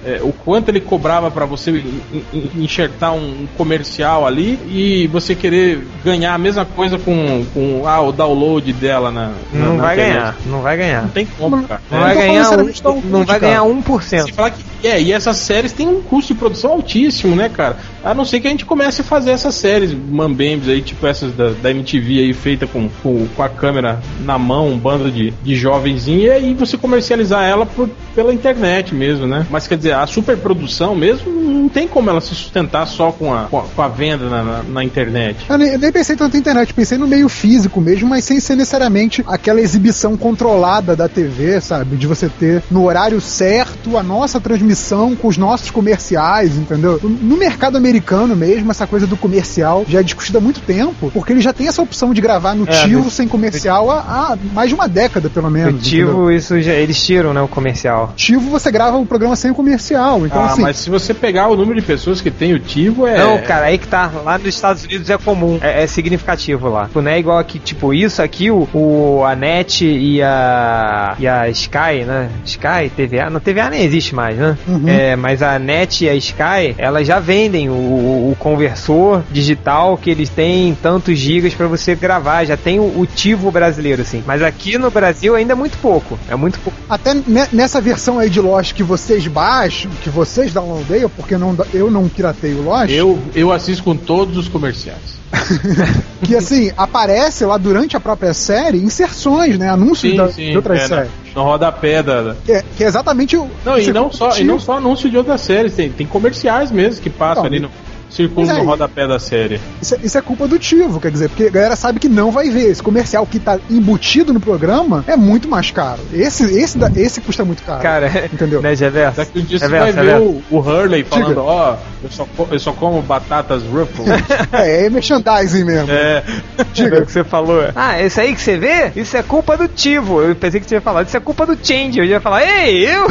é, 0.04 0.20
o 0.22 0.32
quanto 0.32 0.68
ele 0.68 0.80
cobrava 0.80 1.30
pra 1.32 1.44
você 1.46 1.70
en- 1.72 2.22
en- 2.32 2.50
enxertar 2.64 3.12
um, 3.12 3.46
comercial 3.56 4.24
ali 4.26 4.56
e 4.68 5.08
você 5.08 5.34
querer 5.34 5.84
ganhar 6.04 6.32
a 6.34 6.38
mesma 6.38 6.64
coisa 6.64 6.96
com, 6.98 7.44
com 7.52 7.82
ah, 7.86 8.00
o 8.02 8.12
download 8.12 8.72
dela 8.72 9.10
na. 9.10 9.32
na- 9.52 9.66
não 9.66 9.76
na 9.76 9.82
vai 9.82 9.94
internet. 9.94 10.14
ganhar, 10.16 10.36
não 10.46 10.60
vai 10.62 10.76
ganhar. 10.76 11.02
Não 11.02 11.08
tem 11.08 11.26
como, 11.38 11.62
cara. 11.66 11.80
Não 11.90 11.98
É, 11.98 12.00
vai 12.02 12.14
ganhar, 12.14 12.44
falando 12.44 12.70
um, 12.86 13.00
não 13.10 13.24
vai 13.24 13.40
ganhar 13.40 13.62
1%. 13.64 14.02
Sem 14.24 14.32
falar, 14.32 14.50
que, 14.50 14.64
É, 14.86 15.00
e 15.02 15.12
essas 15.12 15.38
séries 15.38 15.72
têm 15.72 15.88
um 15.88 16.00
custo 16.02 16.32
de 16.34 16.38
produção 16.38 16.70
altíssimo, 16.72 17.34
né, 17.34 17.48
cara? 17.48 17.76
A 18.06 18.14
não 18.14 18.24
ser 18.24 18.38
que 18.38 18.46
a 18.46 18.50
gente 18.50 18.64
comece 18.64 19.00
a 19.00 19.04
fazer 19.04 19.32
essas 19.32 19.56
séries 19.56 19.92
mambembes 19.92 20.68
aí, 20.68 20.80
tipo 20.80 21.04
essas 21.08 21.32
da, 21.32 21.50
da 21.50 21.72
MTV 21.72 22.20
aí, 22.20 22.32
feita 22.32 22.64
com, 22.64 22.88
com, 23.02 23.26
com 23.26 23.42
a 23.42 23.48
câmera 23.48 23.98
na 24.24 24.38
mão, 24.38 24.68
um 24.68 24.78
bando 24.78 25.10
de, 25.10 25.32
de 25.42 25.56
jovenzinho, 25.56 26.20
e 26.20 26.30
aí 26.30 26.54
você 26.54 26.78
comercializar 26.78 27.42
ela 27.42 27.66
por, 27.66 27.90
pela 28.14 28.32
internet 28.32 28.94
mesmo, 28.94 29.26
né? 29.26 29.44
Mas 29.50 29.66
quer 29.66 29.76
dizer, 29.76 29.94
a 29.94 30.06
superprodução 30.06 30.94
mesmo 30.94 31.32
não 31.32 31.68
tem 31.68 31.88
como 31.88 32.08
ela 32.08 32.20
se 32.20 32.28
sustentar 32.28 32.86
só 32.86 33.10
com 33.10 33.34
a, 33.34 33.46
com 33.46 33.58
a, 33.58 33.62
com 33.62 33.82
a 33.82 33.88
venda 33.88 34.30
na, 34.30 34.44
na, 34.44 34.62
na 34.62 34.84
internet. 34.84 35.44
Eu 35.48 35.58
nem, 35.58 35.72
eu 35.72 35.78
nem 35.80 35.90
pensei 35.90 36.14
tanto 36.14 36.34
na 36.34 36.38
internet, 36.38 36.72
pensei 36.72 36.98
no 36.98 37.08
meio 37.08 37.28
físico 37.28 37.80
mesmo, 37.80 38.08
mas 38.08 38.24
sem 38.24 38.38
ser 38.38 38.54
necessariamente 38.54 39.24
aquela 39.26 39.60
exibição 39.60 40.16
controlada 40.16 40.94
da 40.94 41.08
TV, 41.08 41.60
sabe? 41.60 41.96
De 41.96 42.06
você 42.06 42.28
ter 42.28 42.62
no 42.70 42.84
horário 42.84 43.20
certo 43.20 43.98
a 43.98 44.02
nossa 44.04 44.40
transmissão 44.40 45.16
com 45.16 45.26
os 45.26 45.36
nossos 45.36 45.72
comerciais, 45.72 46.56
entendeu? 46.56 47.00
No 47.02 47.36
mercado 47.36 47.76
americano 47.76 47.95
mesmo, 48.36 48.70
essa 48.70 48.86
coisa 48.86 49.06
do 49.06 49.16
comercial 49.16 49.84
já 49.88 50.00
é 50.00 50.02
discutida 50.02 50.38
há 50.38 50.40
muito 50.40 50.60
tempo, 50.60 51.10
porque 51.12 51.32
ele 51.32 51.40
já 51.40 51.52
tem 51.52 51.68
essa 51.68 51.82
opção 51.82 52.12
de 52.12 52.20
gravar 52.20 52.54
no 52.54 52.68
É, 52.68 52.82
Tivo 52.84 53.10
sem 53.10 53.28
comercial 53.28 53.90
há, 53.90 53.98
há 53.98 54.38
mais 54.52 54.68
de 54.68 54.74
uma 54.74 54.88
década, 54.88 55.28
pelo 55.30 55.50
menos. 55.50 55.86
entendeu? 55.86 56.08
Tivo, 56.08 56.30
isso 56.30 56.60
já, 56.60 56.72
eles 56.72 57.04
tiram, 57.04 57.32
né, 57.32 57.40
o 57.40 57.48
comercial. 57.48 58.12
Tivo 58.16 58.50
você 58.50 58.70
grava 58.70 58.96
o 58.96 59.06
programa 59.06 59.36
sem 59.36 59.50
o 59.50 59.54
comercial, 59.54 60.26
então 60.26 60.40
ah, 60.40 60.46
assim. 60.46 60.62
mas 60.62 60.76
se 60.76 60.90
você 60.90 61.12
pegar 61.14 61.48
o 61.48 61.56
número 61.56 61.80
de 61.80 61.86
pessoas 61.86 62.20
que 62.20 62.30
tem 62.30 62.54
o 62.54 62.58
Tivo, 62.58 63.06
é. 63.06 63.18
Não, 63.18 63.38
cara, 63.38 63.66
aí 63.66 63.78
que 63.78 63.86
tá. 63.88 64.10
Lá 64.24 64.38
nos 64.38 64.48
Estados 64.48 64.84
Unidos 64.84 65.08
é 65.10 65.18
comum. 65.18 65.58
É, 65.60 65.82
é 65.82 65.86
significativo 65.86 66.68
lá. 66.68 66.86
Tipo, 66.86 67.02
Não 67.02 67.10
é 67.10 67.18
igual 67.18 67.38
aqui, 67.38 67.58
tipo, 67.58 67.92
isso 67.92 68.22
aqui, 68.22 68.50
o, 68.50 68.68
o 68.72 69.24
a 69.24 69.34
NET 69.34 69.84
e 69.84 70.22
a. 70.22 71.14
e 71.18 71.26
a 71.26 71.48
Sky, 71.50 72.04
né? 72.06 72.30
Sky, 72.44 72.90
TVA. 72.94 73.30
Não, 73.30 73.40
TVA 73.40 73.70
nem 73.70 73.82
existe 73.82 74.14
mais, 74.14 74.36
né? 74.36 74.56
Uhum. 74.66 74.88
É, 74.88 75.16
mas 75.16 75.42
a 75.42 75.58
NET 75.58 76.04
e 76.04 76.08
a 76.08 76.14
Sky, 76.14 76.74
elas 76.78 77.06
já 77.06 77.18
vendem 77.20 77.68
o, 77.68 77.72
o, 77.86 78.30
o 78.32 78.36
conversor 78.38 79.22
digital 79.30 79.96
que 79.96 80.10
eles 80.10 80.28
têm 80.28 80.74
tantos 80.80 81.18
gigas 81.18 81.54
pra 81.54 81.66
você 81.66 81.94
gravar. 81.94 82.44
Já 82.44 82.56
tem 82.56 82.78
o, 82.78 82.82
o 83.00 83.06
Tivo 83.06 83.50
brasileiro, 83.50 84.02
assim. 84.02 84.22
Mas 84.26 84.42
aqui 84.42 84.76
no 84.78 84.90
Brasil 84.90 85.34
ainda 85.34 85.52
é 85.52 85.56
muito 85.56 85.78
pouco. 85.78 86.18
É 86.28 86.36
muito 86.36 86.58
pouco. 86.60 86.78
Até 86.88 87.14
ne- 87.14 87.48
nessa 87.52 87.80
versão 87.80 88.18
aí 88.18 88.28
de 88.30 88.40
Lost 88.40 88.72
que 88.74 88.82
vocês 88.82 89.26
baixam, 89.26 89.90
que 90.02 90.10
vocês 90.10 90.52
downloadeiam, 90.52 91.10
porque 91.10 91.36
não, 91.36 91.56
eu 91.72 91.90
não 91.90 92.08
piratei 92.08 92.52
o 92.54 92.62
Lost, 92.62 92.90
Eu, 92.90 93.18
eu 93.34 93.52
assisto 93.52 93.82
com 93.84 93.96
todos 93.96 94.36
os 94.36 94.48
comerciais. 94.48 95.15
que 96.24 96.34
assim, 96.36 96.70
aparece 96.76 97.44
lá 97.44 97.56
durante 97.56 97.96
a 97.96 98.00
própria 98.00 98.32
série 98.32 98.78
inserções, 98.78 99.58
né? 99.58 99.68
Anúncios 99.68 100.16
da- 100.16 100.26
de 100.28 100.56
outras 100.56 100.82
é, 100.82 100.86
séries. 100.88 101.10
No 101.34 101.42
rodapé 101.42 102.02
da. 102.02 102.22
da- 102.22 102.34
Que 102.44 102.52
é, 102.52 102.64
que 102.76 102.84
é 102.84 102.86
exatamente 102.86 103.36
o. 103.36 103.48
Não, 103.64 103.78
e 103.78 103.92
não, 103.92 104.10
só, 104.10 104.36
e 104.38 104.44
não 104.44 104.58
só 104.58 104.78
anúncio 104.78 105.10
de 105.10 105.16
outras 105.16 105.40
séries, 105.40 105.74
tem, 105.74 105.90
tem 105.90 106.06
comerciais 106.06 106.70
mesmo 106.70 107.02
que 107.02 107.10
passam 107.10 107.44
ali 107.44 107.60
no. 107.60 107.70
Circulam 108.08 108.46
mas 108.48 108.58
no 108.58 108.64
rodapé 108.64 109.06
da 109.06 109.18
série. 109.18 109.60
Isso, 109.82 109.94
é- 109.94 109.98
isso 110.02 110.16
é 110.18 110.22
culpa 110.22 110.46
do 110.48 110.58
Tivo, 110.58 111.00
quer 111.00 111.10
dizer, 111.10 111.28
porque 111.28 111.44
a 111.44 111.50
galera 111.50 111.76
sabe 111.76 111.98
que 112.00 112.08
não 112.08 112.30
vai 112.30 112.48
ver. 112.48 112.70
Esse 112.70 112.82
comercial 112.82 113.26
que 113.26 113.38
tá 113.38 113.58
embutido 113.68 114.32
no 114.32 114.40
programa 114.40 115.04
é 115.06 115.16
muito 115.16 115.48
mais 115.48 115.70
caro. 115.70 116.00
Esse, 116.12 116.44
esse, 116.58 116.78
da- 116.78 116.90
esse 116.94 117.20
custa 117.20 117.44
muito 117.44 117.62
caro. 117.62 117.82
Cara, 117.82 118.06
Entendeu? 118.32 118.62
né, 118.62 118.74
Geverso? 118.74 119.16
Daqui 119.18 119.38
um 119.40 119.42
dia 119.42 119.56
É 119.56 119.60
você 119.60 119.68
vai 119.68 119.88
é 119.88 119.92
ver 119.92 120.16
o, 120.20 120.42
o 120.50 120.58
Hurley 120.58 121.04
falando, 121.04 121.28
Diga. 121.28 121.42
ó, 121.42 121.76
eu, 122.02 122.10
só 122.10 122.26
eu 122.50 122.58
só 122.60 122.72
como 122.72 123.02
batatas 123.02 123.62
Ruffles. 123.64 124.08
É, 124.52 124.86
é 124.86 124.90
merchandising 124.90 125.64
mesmo. 125.64 125.90
é. 125.90 126.22
É 126.58 126.98
o 127.00 127.04
que 127.06 127.12
você 127.12 127.24
falou. 127.24 127.68
Ah, 127.74 128.00
esse 128.00 128.20
aí 128.20 128.34
que 128.34 128.40
você 128.40 128.56
vê? 128.56 128.92
Isso 128.96 129.16
é 129.16 129.22
culpa 129.22 129.56
do 129.56 129.66
Tivo. 129.68 130.22
Eu 130.22 130.34
pensei 130.36 130.60
que 130.60 130.66
você 130.68 130.76
ia 130.76 130.80
falar, 130.80 131.02
isso 131.02 131.16
é 131.16 131.20
culpa 131.20 131.44
do 131.44 131.56
Change. 131.60 131.98
Eu 131.98 132.04
ia 132.04 132.20
falar, 132.20 132.42
ei, 132.44 132.86
eu? 132.86 133.06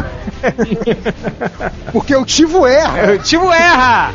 Porque 1.92 2.16
o 2.16 2.26
Tivo 2.26 2.66
erra. 2.66 3.14
O 3.16 3.18
Tivo 3.20 3.52
erra! 3.52 4.14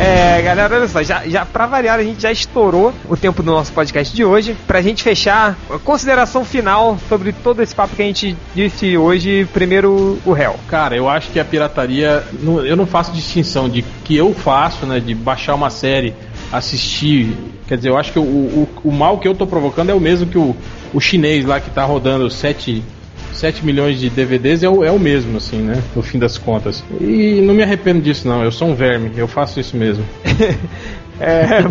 É, 0.00 0.40
galera, 0.42 0.76
olha 0.76 0.86
só, 0.86 1.02
já, 1.02 1.26
já 1.26 1.44
pra 1.44 1.66
variar, 1.66 1.98
a 1.98 2.02
gente 2.04 2.22
já 2.22 2.30
estourou 2.30 2.94
o 3.08 3.16
tempo 3.16 3.42
do 3.42 3.50
nosso 3.50 3.72
podcast 3.72 4.14
de 4.14 4.24
hoje. 4.24 4.56
Pra 4.64 4.80
gente 4.80 5.02
fechar, 5.02 5.58
a 5.68 5.78
consideração 5.78 6.44
final 6.44 6.96
sobre 7.08 7.32
todo 7.32 7.60
esse 7.62 7.74
papo 7.74 7.96
que 7.96 8.02
a 8.02 8.04
gente 8.04 8.36
disse 8.54 8.96
hoje. 8.96 9.44
Primeiro, 9.52 10.20
o 10.24 10.32
réu. 10.32 10.54
Cara, 10.68 10.96
eu 10.96 11.08
acho 11.08 11.30
que 11.30 11.40
a 11.40 11.44
pirataria. 11.44 12.24
Eu 12.64 12.76
não 12.76 12.86
faço 12.86 13.10
distinção 13.10 13.68
de 13.68 13.82
que 14.04 14.16
eu 14.16 14.32
faço, 14.32 14.86
né? 14.86 15.00
De 15.00 15.16
baixar 15.16 15.56
uma 15.56 15.68
série, 15.68 16.14
assistir. 16.52 17.36
Quer 17.66 17.76
dizer, 17.76 17.88
eu 17.88 17.98
acho 17.98 18.12
que 18.12 18.20
o, 18.20 18.22
o, 18.22 18.68
o 18.84 18.92
mal 18.92 19.18
que 19.18 19.26
eu 19.26 19.34
tô 19.34 19.48
provocando 19.48 19.90
é 19.90 19.94
o 19.94 20.00
mesmo 20.00 20.28
que 20.28 20.38
o, 20.38 20.54
o 20.94 21.00
chinês 21.00 21.44
lá 21.44 21.60
que 21.60 21.70
tá 21.70 21.84
rodando 21.84 22.30
7, 22.30 22.84
7 23.32 23.64
milhões 23.64 23.98
de 24.00 24.10
DVDs, 24.10 24.62
é 24.62 24.68
o, 24.68 24.84
é 24.84 24.90
o 24.90 24.98
mesmo, 24.98 25.36
assim, 25.36 25.58
né? 25.58 25.82
No 25.94 26.02
fim 26.02 26.18
das 26.18 26.36
contas. 26.38 26.82
E 27.00 27.40
não 27.42 27.54
me 27.54 27.62
arrependo 27.62 28.00
disso, 28.00 28.26
não. 28.26 28.42
Eu 28.42 28.52
sou 28.52 28.68
um 28.68 28.74
verme, 28.74 29.12
eu 29.16 29.28
faço 29.28 29.60
isso 29.60 29.76
mesmo. 29.76 30.04
É. 31.20 31.62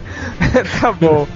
tá 0.80 0.92
bom. 0.92 1.26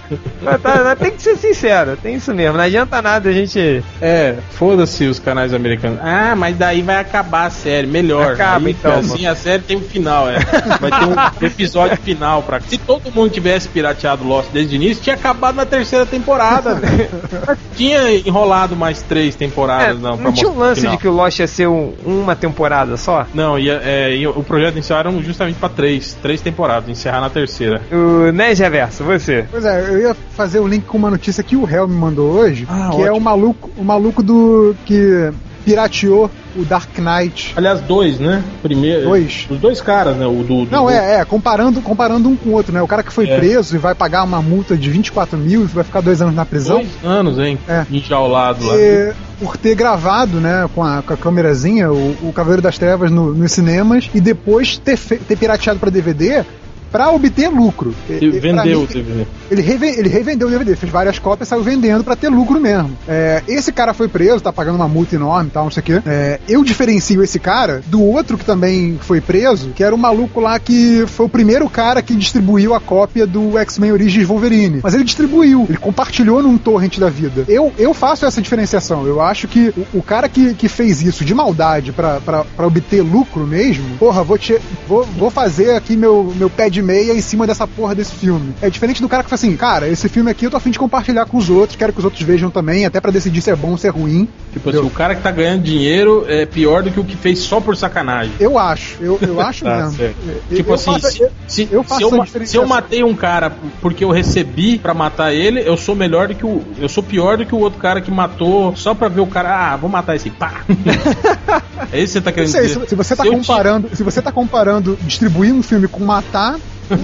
Mas 0.42 0.62
tá- 0.62 0.80
mas 0.84 0.98
tem 0.98 1.10
que 1.10 1.22
ser 1.22 1.36
sincero, 1.36 1.96
tem 1.96 2.14
isso 2.14 2.32
mesmo. 2.34 2.56
Não 2.56 2.64
adianta 2.64 3.00
nada 3.02 3.28
a 3.28 3.32
gente. 3.32 3.82
É, 4.00 4.36
foda-se 4.52 5.04
os 5.06 5.18
canais 5.18 5.52
americanos. 5.52 5.98
Ah, 6.02 6.34
mas 6.36 6.56
daí 6.56 6.82
vai 6.82 6.96
acabar 6.96 7.46
a 7.46 7.50
série, 7.50 7.86
melhor. 7.86 8.32
Acaba, 8.32 8.66
Aí, 8.66 8.72
então, 8.72 8.98
Assim, 8.98 9.26
a 9.26 9.34
série 9.34 9.62
tem 9.62 9.76
um 9.76 9.80
final, 9.82 10.28
é. 10.28 10.38
Vai 10.80 10.90
ter 10.90 11.06
um 11.06 11.14
episódio 11.46 11.96
final 11.98 12.42
pra. 12.42 12.60
Se 12.60 12.78
todo 12.78 13.10
mundo 13.12 13.30
tivesse 13.30 13.68
pirateado 13.68 14.24
Lost 14.26 14.48
desde 14.52 14.74
o 14.74 14.76
início, 14.76 15.02
tinha 15.02 15.16
acabado 15.16 15.54
na 15.56 15.66
terceira 15.66 16.06
temporada. 16.06 16.74
velho. 16.74 17.08
tinha 17.76 18.10
enrolado 18.16 18.74
mais 18.76 19.02
três 19.02 19.34
temporadas, 19.34 19.96
É, 19.96 20.00
não. 20.00 20.16
não 20.16 20.32
tinha 20.32 20.50
um 20.50 20.58
lance 20.58 20.86
de 20.86 20.96
que 20.96 21.08
o 21.08 21.12
Lost 21.12 21.38
ia 21.40 21.46
ser 21.46 21.66
um- 21.68 21.94
uma 22.04 22.34
temporada 22.36 22.96
só? 22.96 23.26
Não, 23.34 23.58
ia, 23.58 23.80
é, 23.84 24.14
ia- 24.14 24.30
o 24.30 24.42
projeto 24.42 24.74
inicial 24.74 25.00
era 25.00 25.10
justamente 25.22 25.56
pra 25.56 25.68
três, 25.68 26.16
três 26.22 26.40
temporadas, 26.40 26.88
encerrar 26.88 27.20
na 27.20 27.28
terceira. 27.30 27.49
O 27.92 28.32
né, 28.32 28.52
Reverso, 28.54 29.04
você? 29.04 29.44
Pois 29.50 29.64
é, 29.64 29.80
eu 29.88 29.98
ia 30.00 30.16
fazer 30.36 30.60
o 30.60 30.66
link 30.68 30.84
com 30.84 30.98
uma 30.98 31.10
notícia 31.10 31.42
que 31.42 31.56
o 31.56 31.68
Hell 31.68 31.88
me 31.88 31.94
mandou 31.96 32.30
hoje, 32.32 32.66
Ah, 32.68 32.90
que 32.94 33.00
é 33.02 33.10
ótimo. 33.10 33.16
o 33.16 33.20
maluco, 33.20 33.70
o 33.76 33.84
maluco 33.84 34.22
do 34.22 34.74
que 34.84 35.30
pirateou 35.64 36.30
o 36.56 36.64
Dark 36.64 36.88
Knight. 36.98 37.52
Aliás, 37.56 37.80
dois, 37.82 38.18
né? 38.18 38.42
Primeiro. 38.62 39.02
Dois. 39.04 39.46
Os 39.48 39.58
dois 39.58 39.80
caras, 39.80 40.16
né? 40.16 40.26
O 40.26 40.42
do. 40.42 40.64
do 40.64 40.70
Não, 40.70 40.84
do- 40.84 40.90
é, 40.90 41.20
é, 41.20 41.24
comparando, 41.24 41.80
comparando 41.80 42.28
um 42.28 42.34
com 42.34 42.48
o 42.50 42.52
outro, 42.54 42.72
né? 42.72 42.82
O 42.82 42.88
cara 42.88 43.02
que 43.02 43.12
foi 43.12 43.28
É. 43.28 43.36
preso 43.38 43.76
e 43.76 43.78
vai 43.78 43.94
pagar 43.94 44.24
uma 44.24 44.40
multa 44.42 44.76
de 44.76 44.90
24 44.90 45.38
mil 45.38 45.62
e 45.62 45.66
vai 45.66 45.84
ficar 45.84 46.00
dois 46.00 46.20
anos 46.22 46.34
na 46.34 46.44
prisão. 46.46 46.76
Dois 46.78 46.88
anos, 47.04 47.38
hein? 47.38 47.58
É. 47.68 47.84
Enjaulado 47.90 48.66
lá. 48.66 48.74
E, 48.76 49.12
por 49.38 49.56
ter 49.56 49.74
gravado, 49.74 50.38
né, 50.40 50.68
com 50.74 50.82
a, 50.82 51.02
com 51.02 51.12
a 51.12 51.16
câmerazinha, 51.16 51.92
o, 51.92 52.16
o 52.22 52.32
Cavaleiro 52.34 52.62
das 52.62 52.76
Trevas 52.78 53.10
no- 53.10 53.32
nos 53.34 53.52
cinemas 53.52 54.10
e 54.14 54.20
depois 54.20 54.76
ter, 54.78 54.96
fe- 54.96 55.16
ter 55.18 55.36
pirateado 55.36 55.78
pra 55.78 55.88
DVD 55.90 56.42
pra 56.90 57.10
obter 57.10 57.48
lucro. 57.48 57.94
E- 58.08 58.12
E 58.12 58.24
e 58.26 58.30
pra 58.32 58.40
vendeu 58.62 58.80
mim, 58.80 58.84
o 58.84 58.86
DVD. 58.86 59.26
Ele, 59.50 59.62
ele 59.98 60.08
revendeu 60.08 60.48
o 60.48 60.50
DVD, 60.50 60.76
fez 60.76 60.92
várias 60.92 61.18
cópias, 61.18 61.48
saiu 61.48 61.62
vendendo 61.62 62.04
pra 62.04 62.16
ter 62.16 62.28
lucro 62.28 62.60
mesmo. 62.60 62.96
É, 63.08 63.42
esse 63.48 63.72
cara 63.72 63.92
foi 63.94 64.08
preso, 64.08 64.40
tá 64.40 64.52
pagando 64.52 64.76
uma 64.76 64.88
multa 64.88 65.14
enorme 65.16 65.48
e 65.48 65.52
tal, 65.52 65.64
não 65.64 65.70
sei 65.70 65.80
o 65.80 65.84
quê. 65.84 66.02
É, 66.06 66.38
eu 66.48 66.62
diferencio 66.64 67.22
esse 67.22 67.38
cara 67.38 67.82
do 67.86 68.02
outro 68.02 68.36
que 68.38 68.44
também 68.44 68.98
foi 69.00 69.20
preso, 69.20 69.70
que 69.70 69.82
era 69.84 69.94
o 69.94 69.98
maluco 69.98 70.40
lá 70.40 70.58
que 70.58 71.04
foi 71.06 71.26
o 71.26 71.28
primeiro 71.28 71.68
cara 71.68 72.02
que 72.02 72.14
distribuiu 72.14 72.74
a 72.74 72.80
cópia 72.80 73.26
do 73.26 73.58
X-Men 73.58 73.92
Origins 73.92 74.26
Wolverine. 74.26 74.80
Mas 74.82 74.94
ele 74.94 75.04
distribuiu, 75.04 75.66
ele 75.68 75.78
compartilhou 75.78 76.42
num 76.42 76.56
torrent 76.58 76.98
da 76.98 77.08
vida. 77.08 77.44
Eu, 77.48 77.72
eu 77.78 77.92
faço 77.94 78.24
essa 78.26 78.40
diferenciação. 78.40 79.06
Eu 79.06 79.20
acho 79.20 79.48
que 79.48 79.72
o, 79.94 79.98
o 79.98 80.02
cara 80.02 80.28
que, 80.28 80.54
que 80.54 80.68
fez 80.68 81.02
isso 81.02 81.24
de 81.24 81.34
maldade 81.34 81.92
pra 81.92 82.20
obter 82.58 83.02
lucro 83.02 83.46
mesmo, 83.46 83.84
porra, 83.98 84.22
vou, 84.22 84.38
te, 84.38 84.58
vou, 84.86 85.04
vou 85.04 85.30
fazer 85.30 85.72
aqui 85.76 85.96
meu, 85.96 86.32
meu 86.36 86.48
pé 86.50 86.68
de 86.70 86.79
meia 86.82 87.12
em 87.12 87.20
cima 87.20 87.46
dessa 87.46 87.66
porra 87.66 87.94
desse 87.94 88.12
filme. 88.14 88.54
É 88.62 88.68
diferente 88.70 89.00
do 89.02 89.08
cara 89.08 89.22
que 89.22 89.30
fala 89.30 89.38
assim, 89.38 89.56
cara, 89.56 89.88
esse 89.88 90.08
filme 90.08 90.30
aqui 90.30 90.44
eu 90.46 90.50
tô 90.50 90.56
afim 90.56 90.70
de 90.70 90.78
compartilhar 90.78 91.26
com 91.26 91.36
os 91.36 91.48
outros, 91.50 91.76
quero 91.76 91.92
que 91.92 91.98
os 91.98 92.04
outros 92.04 92.22
vejam 92.22 92.50
também, 92.50 92.84
até 92.86 93.00
pra 93.00 93.10
decidir 93.10 93.40
se 93.40 93.50
é 93.50 93.56
bom 93.56 93.70
ou 93.72 93.78
se 93.78 93.86
é 93.86 93.90
ruim. 93.90 94.28
Tipo 94.52 94.70
assim, 94.70 94.78
o 94.78 94.90
cara 94.90 95.14
que 95.14 95.22
tá 95.22 95.30
ganhando 95.30 95.62
dinheiro 95.62 96.24
é 96.28 96.44
pior 96.46 96.82
do 96.82 96.90
que 96.90 96.98
o 97.00 97.04
que 97.04 97.16
fez 97.16 97.38
só 97.40 97.60
por 97.60 97.76
sacanagem. 97.76 98.32
Eu 98.40 98.58
acho, 98.58 98.96
eu, 99.00 99.18
eu 99.22 99.40
acho 99.42 99.64
Tá 99.64 99.76
mesmo. 99.76 99.92
certo. 99.96 100.16
Tipo 100.54 100.70
eu 100.70 100.74
assim, 100.74 100.92
faço- 100.92 101.10
se, 101.12 101.22
eu- 101.22 101.30
se, 101.46 101.68
eu 101.70 101.84
se 101.84 102.02
eu, 102.02 102.46
se 102.46 102.56
eu 102.56 102.66
matei 102.66 103.02
um 103.04 103.14
cara 103.14 103.52
porque 103.80 104.04
eu 104.04 104.10
recebi 104.10 104.78
pra 104.78 104.92
matar 104.94 105.32
ele, 105.32 105.60
eu 105.66 105.76
sou 105.76 105.94
melhor 105.94 106.28
do 106.28 106.34
que 106.34 106.44
o. 106.44 106.62
Eu 106.78 106.88
sou 106.88 107.02
pior 107.02 107.36
do 107.36 107.46
que 107.46 107.54
o 107.54 107.58
outro 107.58 107.78
cara 107.78 108.00
que 108.00 108.10
matou 108.10 108.74
só 108.76 108.94
pra 108.94 109.08
ver 109.08 109.20
o 109.20 109.26
cara. 109.26 109.72
Ah, 109.72 109.76
vou 109.76 109.88
matar 109.90 110.16
esse. 110.16 110.30
Pá! 110.30 110.62
é 111.92 112.00
isso 112.00 112.12
que 112.14 112.18
você 112.18 112.20
tá 112.20 112.32
querendo 112.32 112.50
sei, 112.50 112.62
dizer? 112.62 112.80
se, 112.80 112.88
se 112.88 112.94
você 112.94 113.16
tá 113.16 113.22
Se 113.24 113.30
comparando, 113.30 113.88
se 113.94 114.02
você 114.02 114.22
tá 114.22 114.32
comparando 114.32 114.98
distribuir 115.02 115.52
um 115.54 115.62
filme 115.62 115.88
com 115.88 116.04
matar, 116.04 116.56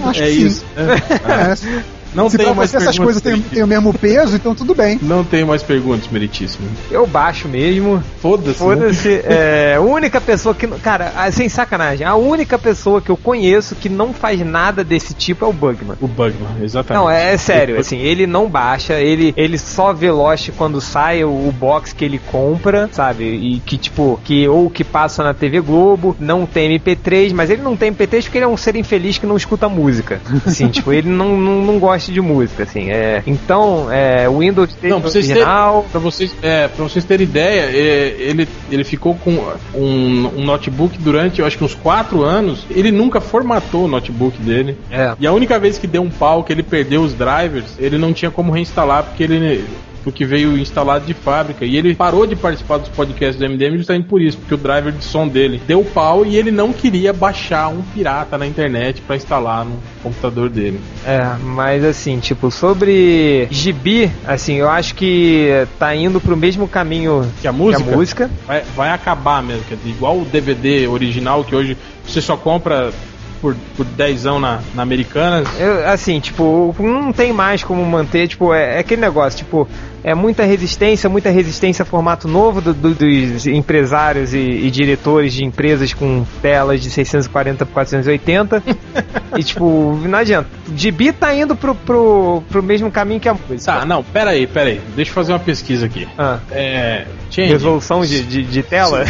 acho 0.09 0.23
É 0.23 0.27
que 0.27 0.33
sim. 0.33 0.47
isso. 0.47 0.65
É. 0.77 1.53
É, 1.53 1.96
Não 2.17 2.31
Se 2.31 2.39
tem 2.39 2.47
pra 2.47 2.55
mais 2.55 2.71
você 2.71 2.79
essas 2.79 2.99
coisas 2.99 3.21
têm, 3.21 3.63
o 3.63 3.67
mesmo 3.67 3.93
peso, 3.93 4.37
então 4.37 4.55
tudo 4.55 4.75
bem. 4.75 4.99
Não 5.03 5.23
tem 5.23 5.45
mais 5.45 5.63
perguntas, 5.63 6.09
meritíssimo. 6.11 6.67
Eu 6.91 7.07
baixo 7.07 7.47
mesmo. 7.47 8.03
Foda-se. 8.23 8.65
né? 8.65 8.75
Foda-se. 8.75 9.21
É, 9.25 9.75
a 9.77 9.81
única 9.81 10.19
pessoa 10.19 10.55
que. 10.55 10.67
Cara, 10.67 11.13
ah, 11.15 11.31
sem 11.31 11.49
sacanagem, 11.49 12.07
a 12.07 12.15
única 12.15 12.59
pessoa 12.59 13.03
que 13.03 13.11
eu 13.11 13.17
conheço 13.17 13.75
que 13.75 13.91
não 13.91 14.15
faz 14.15 14.41
nada 14.41 14.83
desse 14.83 15.13
tipo 15.13 15.45
é 15.45 15.49
o 15.49 15.53
Bugman. 15.53 15.97
O 16.01 16.09
Bugman, 16.09 16.63
exatamente. 16.63 17.03
Não, 17.03 17.11
é, 17.11 17.35
é 17.35 17.37
sério, 17.37 17.79
assim, 17.79 17.99
ele 17.99 18.27
não 18.27 18.49
baixa, 18.49 18.95
ele, 18.95 19.35
ele 19.37 19.59
só 19.59 19.93
vê 19.93 20.11
Lost 20.11 20.51
quando 20.57 20.81
sai 20.81 21.23
o, 21.23 21.29
o 21.29 21.53
box 21.53 21.93
que 21.93 22.05
ele 22.05 22.19
compra, 22.19 22.89
sabe? 22.93 23.25
E 23.25 23.61
que, 23.61 23.77
tipo, 23.77 24.19
que 24.25 24.49
ou 24.49 24.71
que 24.71 24.83
passa 24.83 25.23
na 25.23 25.35
TV 25.35 25.61
Globo, 25.61 26.17
não 26.19 26.47
tem 26.47 26.79
MP3, 26.79 27.35
mas 27.35 27.51
ele 27.51 27.63
não 27.63 27.77
tem 27.77 27.93
MP3 27.93 28.23
porque 28.23 28.39
ele 28.39 28.45
é 28.45 28.49
um 28.49 28.57
ser 28.57 28.77
infeliz 28.77 29.19
que 29.19 29.27
não 29.27 29.37
escuta 29.37 29.69
música. 29.69 30.21
Assim, 30.47 30.69
tipo, 30.71 30.93
ele 30.93 31.11
não, 31.11 31.37
não, 31.37 31.63
não 31.63 31.79
gosta 31.79 32.06
de 32.13 32.21
música, 32.21 32.63
assim. 32.63 32.91
É, 32.91 33.23
então, 33.27 33.91
é, 33.91 34.29
o 34.29 34.39
Windows 34.39 34.75
dele 34.75 34.95
Não, 34.95 35.01
pra 35.01 35.11
vocês, 35.11 35.29
original. 35.29 35.73
terem, 35.75 35.91
pra, 35.91 36.01
vocês, 36.01 36.35
é, 36.43 36.69
pra 36.69 36.85
vocês 36.85 37.05
terem 37.05 37.25
ideia, 37.25 37.63
é, 37.63 38.17
ele, 38.19 38.49
ele 38.71 38.85
ficou 38.85 39.15
com 39.15 39.31
um, 39.75 40.31
um 40.37 40.45
notebook 40.45 40.99
durante, 40.99 41.41
eu 41.41 41.47
acho 41.47 41.59
que 41.59 41.65
uns 41.65 41.75
4 41.75 42.23
anos. 42.23 42.67
Ele 42.71 42.91
nunca 42.91 43.21
formatou 43.21 43.85
o 43.85 43.89
notebook 43.89 44.39
dele. 44.41 44.77
É. 44.91 45.15
E 45.19 45.27
a 45.27 45.33
única 45.33 45.59
vez 45.59 45.79
que 45.79 45.87
deu 45.87 46.03
um 46.03 46.11
pau, 46.11 46.45
que 46.45 46.53
ele 46.53 46.63
perdeu 46.63 47.03
os 47.03 47.15
drivers, 47.15 47.75
ele 47.79 47.99
não 47.99 48.13
tinha 48.13 48.31
como 48.31 48.53
reinstalar 48.53 49.05
porque 49.05 49.23
ele 49.23 49.65
porque 50.07 50.25
veio 50.25 50.57
instalado 50.57 51.05
de 51.05 51.13
fábrica. 51.13 51.65
E 51.65 51.77
ele 51.77 51.93
parou 51.93 52.29
de 52.29 52.37
participar 52.37 52.79
dos 52.79 52.89
podcasts 52.91 53.37
do 53.37 53.45
MDM 53.45 53.77
justamente 53.77 54.07
por 54.07 54.23
isso, 54.23 54.39
porque 54.39 54.55
o 54.55 54.57
driver 54.57 54.93
de 54.93 55.03
som 55.03 55.27
dele 55.27 55.61
deu 55.67 55.85
pau 55.85 56.25
e 56.25 56.37
ele 56.37 56.53
não 56.53 56.73
queria 56.73 57.13
baixar 57.13 57.67
um 57.67 57.83
pirata 57.83 58.39
na 58.39 58.47
internet 58.47 59.03
pra 59.03 59.17
instalar 59.17 59.65
no 59.65 59.77
computador 60.05 60.49
dele. 60.49 60.81
É, 61.05 61.35
mas 61.43 61.83
assim, 61.83 62.21
tipo, 62.21 62.53
sobre 62.53 63.49
gibi, 63.51 64.09
assim, 64.25 64.55
eu 64.55 64.71
acho 64.71 64.95
que 64.95 65.67
tá 65.77 65.93
indo 65.93 66.21
pro 66.21 66.37
mesmo 66.37 66.69
caminho 66.69 67.29
Que 67.41 67.49
a 67.49 67.53
música, 67.53 67.83
que 67.83 67.91
a 67.91 67.97
música. 67.97 68.31
Vai, 68.47 68.63
vai 68.77 68.91
acabar 68.91 69.43
mesmo, 69.43 69.65
quer 69.65 69.75
dizer, 69.75 69.91
igual 69.91 70.21
o 70.21 70.25
DVD 70.25 70.87
original 70.87 71.43
que 71.43 71.57
hoje 71.57 71.77
você 72.07 72.21
só 72.21 72.37
compra 72.37 72.93
por, 73.41 73.57
por 73.77 73.85
10 73.85 74.25
na, 74.25 74.61
na 74.75 74.83
Americanas. 74.83 75.49
Eu, 75.59 75.89
assim, 75.89 76.19
tipo, 76.21 76.75
não 76.79 77.13
tem 77.13 77.33
mais 77.33 77.63
como 77.63 77.85
manter, 77.85 78.29
tipo, 78.29 78.53
é, 78.53 78.77
é 78.77 78.79
aquele 78.79 79.01
negócio, 79.01 79.39
tipo, 79.39 79.69
é 80.07 80.15
muita 80.15 80.45
resistência, 80.45 81.11
muita 81.11 81.31
resistência 81.31 81.83
a 81.83 81.87
formato 81.87 82.29
novo 82.29 82.61
do- 82.61 82.73
do- 82.73 82.95
dos 82.95 83.45
empresários 83.45 84.33
e, 84.33 84.39
e 84.39 84.71
diretores 84.71 85.33
de 85.35 85.45
empresas 85.45 85.93
com 85.93 86.25
telas 86.41 86.81
de 86.81 86.91
640 86.91 87.67
por 87.67 87.73
480. 87.73 88.63
e, 89.37 89.43
tipo, 89.43 89.99
não 90.07 90.17
adianta. 90.21 90.49
Gibi 90.77 91.11
tá 91.11 91.35
indo 91.35 91.57
pro, 91.57 91.75
pro, 91.75 92.41
pro 92.49 92.63
mesmo 92.63 92.89
caminho 92.89 93.19
que 93.19 93.29
a 93.29 93.35
música. 93.35 93.81
Tá, 93.81 93.85
não, 93.85 94.05
pera 94.05 94.31
aí, 94.31 94.47
pera 94.47 94.71
aí. 94.71 94.81
Deixa 94.95 95.11
eu 95.11 95.15
fazer 95.17 95.33
uma 95.33 95.41
pesquisa 95.41 95.87
aqui. 95.87 96.07
Ah, 96.17 96.39
É. 96.53 97.05
Change, 97.29 97.51
resolução 97.53 98.03
de, 98.07 98.23
de, 98.23 98.43
de 98.45 98.63
tela? 98.63 99.05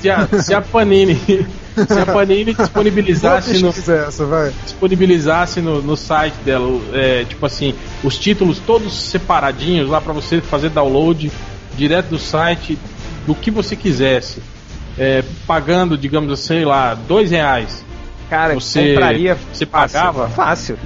se, 0.00 0.10
a, 0.10 0.26
se 0.26 0.52
a 0.52 0.60
Panini. 0.60 1.14
Se 1.86 1.98
a 1.98 2.04
Panini 2.04 2.52
disponibilizasse 2.52 3.62
no, 3.62 3.68
essa, 3.68 4.52
disponibilizasse 4.64 5.60
no, 5.60 5.80
no 5.80 5.96
site 5.96 6.34
dela, 6.44 6.68
é, 6.92 7.24
tipo 7.24 7.46
assim, 7.46 7.72
os 8.02 8.18
títulos 8.18 8.58
todos 8.58 8.92
separadinhos 8.92 9.88
lá 9.88 9.99
pra 10.00 10.12
você 10.12 10.40
fazer 10.40 10.70
download 10.70 11.30
direto 11.76 12.08
do 12.08 12.18
site 12.18 12.78
do 13.26 13.34
que 13.34 13.50
você 13.50 13.76
quisesse, 13.76 14.42
é, 14.98 15.22
pagando, 15.46 15.96
digamos 15.96 16.32
assim, 16.32 16.46
sei 16.46 16.64
lá, 16.64 16.94
dois 16.94 17.30
reais. 17.30 17.84
Cara, 18.28 18.54
Você- 18.54 18.90
compraria. 18.94 19.36
você 19.52 19.66
pagava? 19.66 20.28
Fácil. 20.28 20.78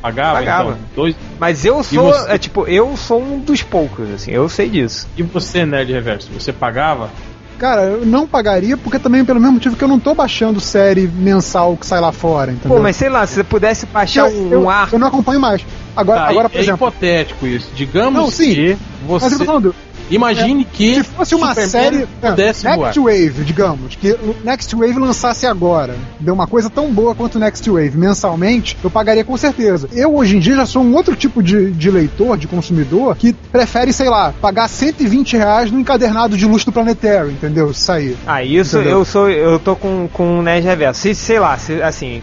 Pagava, 0.00 0.38
Pagava. 0.38 0.70
então, 0.70 0.78
dois. 0.94 1.16
Mas 1.40 1.64
eu 1.64 1.82
sou, 1.82 2.12
você? 2.12 2.30
é, 2.30 2.38
tipo, 2.38 2.66
eu 2.68 2.96
sou 2.96 3.20
um 3.20 3.40
dos 3.40 3.62
poucos, 3.62 4.08
assim, 4.10 4.30
eu 4.30 4.48
sei 4.48 4.68
disso. 4.68 5.08
E 5.16 5.22
você, 5.24 5.66
Nerd 5.66 5.92
Reverso, 5.92 6.28
você 6.32 6.52
pagava? 6.52 7.10
Cara, 7.58 7.82
eu 7.82 8.06
não 8.06 8.26
pagaria 8.26 8.76
porque 8.76 8.98
também 8.98 9.24
pelo 9.24 9.40
mesmo 9.40 9.54
motivo 9.54 9.76
que 9.76 9.82
eu 9.82 9.88
não 9.88 9.98
tô 9.98 10.14
baixando 10.14 10.60
série 10.60 11.08
mensal 11.08 11.76
que 11.76 11.84
sai 11.84 12.00
lá 12.00 12.12
fora, 12.12 12.52
entendeu? 12.52 12.76
Pô, 12.76 12.82
mas 12.82 12.94
sei 12.96 13.08
lá, 13.08 13.26
se 13.26 13.34
você 13.34 13.44
pudesse 13.44 13.84
baixar 13.86 14.30
eu, 14.30 14.38
um, 14.38 14.52
eu, 14.52 14.62
um 14.62 14.70
ar. 14.70 14.88
eu 14.92 14.98
não 14.98 15.08
acompanho 15.08 15.40
mais. 15.40 15.64
Agora, 15.96 16.20
Tá, 16.20 16.28
agora 16.28 16.48
por 16.48 16.56
é 16.56 16.60
exemplo, 16.60 16.86
hipotético 16.88 17.46
isso. 17.46 17.70
Digamos 17.74 18.14
Não, 18.14 18.30
sim. 18.30 18.54
que 18.54 18.76
mas 19.08 19.22
eu 19.24 19.30
você. 19.30 19.38
tô 19.38 19.44
falando, 19.44 19.74
Imagine 20.10 20.64
que 20.64 20.94
se 20.94 21.04
fosse 21.04 21.34
uma 21.34 21.48
Superman 21.48 21.70
série 21.70 22.08
é, 22.22 22.30
pudesse 22.30 22.64
voar. 22.64 22.78
Next 22.78 23.00
Wave, 23.00 23.44
digamos, 23.44 23.96
que 23.96 24.12
o 24.12 24.36
Next 24.44 24.74
Wave 24.74 24.98
lançasse 24.98 25.46
agora, 25.46 25.96
deu 26.20 26.34
uma 26.34 26.46
coisa 26.46 26.70
tão 26.70 26.90
boa 26.92 27.14
quanto 27.14 27.36
o 27.36 27.38
Next 27.38 27.68
Wave 27.68 27.96
mensalmente, 27.96 28.76
eu 28.82 28.90
pagaria 28.90 29.24
com 29.24 29.36
certeza. 29.36 29.88
Eu 29.92 30.14
hoje 30.14 30.36
em 30.36 30.38
dia 30.38 30.56
já 30.56 30.66
sou 30.66 30.82
um 30.82 30.94
outro 30.94 31.14
tipo 31.14 31.42
de, 31.42 31.70
de 31.70 31.90
leitor, 31.90 32.36
de 32.36 32.46
consumidor, 32.46 33.16
que 33.16 33.32
prefere, 33.32 33.92
sei 33.92 34.08
lá, 34.08 34.32
pagar 34.40 34.68
120 34.68 35.36
reais 35.36 35.70
no 35.70 35.78
encadernado 35.78 36.36
de 36.36 36.46
luxo 36.46 36.66
do 36.66 36.72
Planetary, 36.72 37.30
entendeu? 37.30 37.72
Sair. 37.72 38.16
Ah, 38.26 38.42
isso 38.42 38.78
Entendeu? 38.78 38.98
eu 38.98 39.04
sou. 39.04 39.28
Eu 39.28 39.58
tô 39.58 39.76
com, 39.76 40.08
com 40.12 40.38
o 40.38 40.42
Nerd 40.42 40.64
Reverso. 40.64 41.00
Se, 41.00 41.14
sei 41.14 41.38
lá, 41.38 41.56
se, 41.56 41.80
assim, 41.82 42.22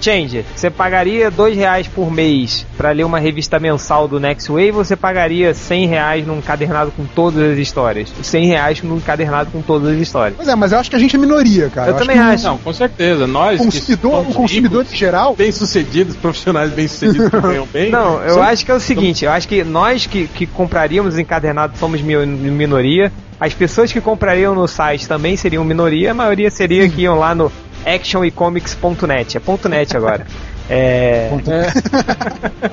Change, 0.00 0.44
você 0.54 0.70
pagaria 0.70 1.30
dois 1.30 1.56
reais 1.56 1.86
por 1.86 2.10
mês 2.10 2.66
pra 2.76 2.90
ler 2.90 3.04
uma 3.04 3.18
revista 3.18 3.58
mensal 3.58 4.06
do 4.06 4.20
Next 4.20 4.50
Wave 4.50 4.72
ou 4.72 4.84
você 4.84 4.96
pagaria 4.96 5.54
100 5.54 5.86
reais 5.86 6.26
num 6.26 6.40
cadernado 6.40 6.92
com 6.92 7.04
todas 7.30 7.52
as 7.52 7.58
histórias? 7.58 8.12
100 8.22 8.46
reais 8.46 8.82
num 8.82 8.98
cadernado 9.00 9.50
com 9.50 9.60
todas 9.62 9.94
as 9.94 9.98
histórias. 10.00 10.34
Pois 10.36 10.48
é, 10.48 10.54
mas 10.56 10.72
eu 10.72 10.78
acho 10.78 10.90
que 10.90 10.96
a 10.96 10.98
gente 10.98 11.14
é 11.14 11.18
minoria, 11.18 11.68
cara. 11.70 11.90
Eu 11.90 11.96
também 11.96 12.16
que 12.16 12.22
acho. 12.22 12.44
Não, 12.44 12.58
com 12.58 12.72
certeza. 12.72 13.26
Nós. 13.26 13.60
O 13.60 13.68
que 13.68 13.78
consumidor, 13.78 14.20
o 14.28 14.34
consumidor 14.34 14.86
em 14.90 14.96
geral, 14.96 15.34
bem-sucedidos, 15.36 16.16
profissionais 16.16 16.70
bem-sucedidos 16.72 17.28
que 17.30 17.40
ganham 17.40 17.66
bem. 17.72 17.90
Não, 17.90 18.22
eu 18.22 18.34
são- 18.34 18.42
acho 18.42 18.64
que 18.64 18.70
é 18.70 18.74
o 18.74 18.80
seguinte, 18.80 19.24
eu 19.24 19.30
acho 19.30 19.46
que 19.48 19.62
nós 19.64 20.06
que, 20.06 20.26
que 20.26 20.46
compraríamos 20.46 21.18
encadernado 21.18 21.76
somos 21.78 22.00
mi- 22.00 22.26
minoria, 22.26 23.12
as 23.40 23.52
pessoas 23.54 23.92
que 23.92 24.00
comprariam 24.00 24.54
no 24.54 24.66
site 24.68 25.06
também 25.08 25.36
seriam 25.36 25.64
minoria, 25.64 26.10
a 26.10 26.14
maioria 26.14 26.50
seria 26.50 26.88
que 26.88 27.02
iam 27.02 27.18
lá 27.18 27.34
no 27.34 27.50
actionecomics.net, 27.84 29.36
é 29.36 29.40
ponto 29.40 29.68
.net 29.68 29.96
agora. 29.96 30.26
É, 30.70 31.28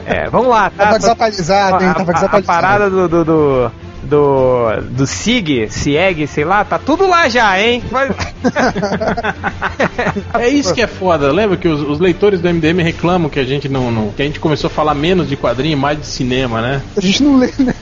é, 0.05 0.29
vamos 0.29 0.47
lá, 0.49 0.69
tá? 0.69 0.85
tava 0.85 0.99
desatualizado, 0.99 1.83
hein? 1.83 1.89
a, 1.89 1.93
Tava 1.95 2.11
a- 2.11 2.13
a 2.13 2.15
desatualizado. 2.15 2.45
parada 2.45 2.89
do 2.89 3.07
do, 3.07 3.25
do, 3.25 3.71
do, 4.03 4.69
do 4.91 5.05
SIG, 5.05 5.67
SIEG, 5.69 6.25
sei 6.27 6.45
lá, 6.45 6.63
tá 6.63 6.77
tudo 6.79 7.07
lá 7.07 7.27
já, 7.29 7.59
hein? 7.61 7.83
É 10.39 10.47
isso 10.49 10.73
que 10.73 10.81
é 10.81 10.87
foda. 10.87 11.31
Lembra 11.31 11.57
que 11.57 11.67
os, 11.67 11.81
os 11.81 11.99
leitores 11.99 12.39
do 12.41 12.47
MDM 12.49 12.81
reclamam 12.81 13.29
que 13.29 13.39
a 13.39 13.43
gente 13.43 13.67
não, 13.69 13.91
não- 13.91 14.09
que 14.11 14.21
a 14.21 14.25
gente 14.25 14.39
começou 14.39 14.67
a 14.67 14.71
falar 14.71 14.93
menos 14.93 15.27
de 15.27 15.35
quadrinho 15.35 15.73
e 15.73 15.75
mais 15.75 15.99
de 15.99 16.05
cinema, 16.05 16.61
né? 16.61 16.81
A 16.97 17.01
gente 17.01 17.23
não 17.23 17.37
lê, 17.37 17.51
né? 17.59 17.73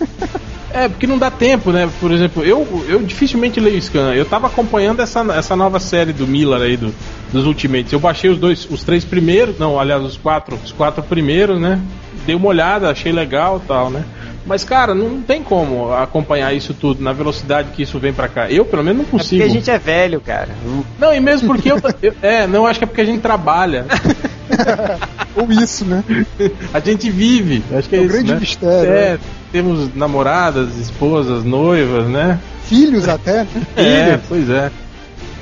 É, 0.73 0.88
porque 0.89 1.07
não 1.07 1.18
dá 1.18 1.31
tempo, 1.31 1.72
né? 1.72 1.89
Por 1.99 2.11
exemplo, 2.11 2.44
eu, 2.44 2.85
eu 2.88 3.02
dificilmente 3.02 3.60
leio 3.60 3.81
Scan. 3.81 4.14
Eu 4.14 4.26
tava 4.26 4.48
acompanhando 4.48 5.02
essa, 5.02 5.22
essa 5.34 5.56
nova 5.56 5.80
série 5.80 6.14
do 6.14 6.27
Miller 6.27 6.61
aí, 6.61 6.77
do, 6.77 6.94
dos 7.31 7.45
Ultimates. 7.45 7.94
Eu 7.94 7.99
baixei 7.99 8.30
os 8.30 8.38
dois, 8.38 8.68
os 8.69 8.84
três 8.84 9.03
primeiros, 9.06 9.57
não, 9.57 9.80
aliás, 9.80 10.03
os 10.03 10.18
quatro, 10.18 10.57
os 10.64 10.72
quatro 10.72 11.02
primeiros, 11.03 11.60
né? 11.60 11.80
Dei 12.26 12.35
uma 12.35 12.48
olhada, 12.48 12.89
achei 12.91 13.11
legal 13.11 13.61
e 13.64 13.68
tal, 13.68 13.89
né? 13.89 14.03
Mas, 14.48 14.64
cara, 14.64 14.95
não 14.95 15.22
tem 15.22 15.44
como 15.44 15.94
acompanhar 15.94 16.53
isso 16.56 16.74
tudo 16.74 17.03
na 17.03 17.11
velocidade 17.11 17.69
que 17.76 17.84
isso 17.84 17.99
vem 17.99 18.14
pra 18.14 18.30
cá. 18.30 18.49
Eu, 18.49 18.64
pelo 18.64 18.82
menos, 18.84 18.99
não 18.99 19.06
É 19.06 19.07
porque 19.10 19.24
consigo. 19.24 19.44
a 19.44 19.48
gente 19.49 19.69
é 19.69 19.78
velho, 19.78 20.22
cara. 20.22 20.49
Não, 20.98 21.14
e 21.14 21.19
mesmo 21.19 21.48
porque 21.48 21.69
eu, 21.72 21.78
eu- 22.02 22.14
É, 22.22 22.48
não, 22.48 22.65
acho 22.65 22.80
que 22.80 22.86
é 22.86 22.88
porque 22.88 23.02
a 23.02 23.06
gente 23.06 23.19
trabalha. 23.22 23.86
Ou 25.36 25.52
isso, 25.52 25.86
né? 25.86 26.03
A 26.74 26.80
gente 26.80 27.10
vive. 27.11 27.61
Acho 27.78 27.90
que 27.90 27.95
é, 27.95 27.99
É 27.99 28.02
um 28.02 28.06
isso, 28.06 28.14
grande 28.14 28.34
né? 28.34 28.40
mistério, 28.40 28.91
É, 28.94 29.19
temos 29.52 29.94
namoradas, 29.94 30.78
esposas, 30.78 31.44
noivas, 31.44 32.07
né? 32.07 32.40
Filhos 32.65 33.07
até, 33.07 33.44
né? 33.44 33.48
É, 33.76 34.19
pois 34.28 34.49
é. 34.49 34.72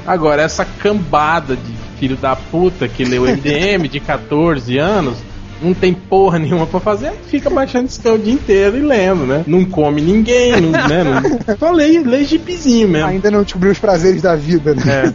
Agora, 0.05 0.41
essa 0.41 0.65
cambada 0.65 1.55
de 1.55 1.73
filho 1.99 2.15
da 2.17 2.35
puta 2.35 2.87
que 2.87 3.03
leu 3.05 3.23
MDM 3.23 3.87
de 3.87 3.99
14 3.99 4.77
anos, 4.77 5.17
não 5.61 5.73
tem 5.73 5.93
porra 5.93 6.39
nenhuma 6.39 6.67
pra 6.67 6.79
fazer, 6.79 7.11
fica 7.27 7.49
baixando 7.49 7.85
esse 7.85 8.05
o 8.09 8.17
dia 8.17 8.33
inteiro 8.33 8.77
e 8.77 8.81
lendo, 8.81 9.25
né? 9.25 9.43
Não 9.47 9.65
come 9.65 10.01
ninguém, 10.01 10.61
não, 10.61 10.71
né? 10.71 11.03
Não, 11.03 11.57
só 11.57 11.71
lê, 11.71 11.99
lê 11.99 12.23
gibizinho 12.23 12.87
mesmo. 12.87 13.07
Ainda 13.07 13.31
não 13.31 13.43
descobriu 13.43 13.71
os 13.71 13.79
prazeres 13.79 14.21
da 14.21 14.35
vida, 14.35 14.75
né? 14.75 15.13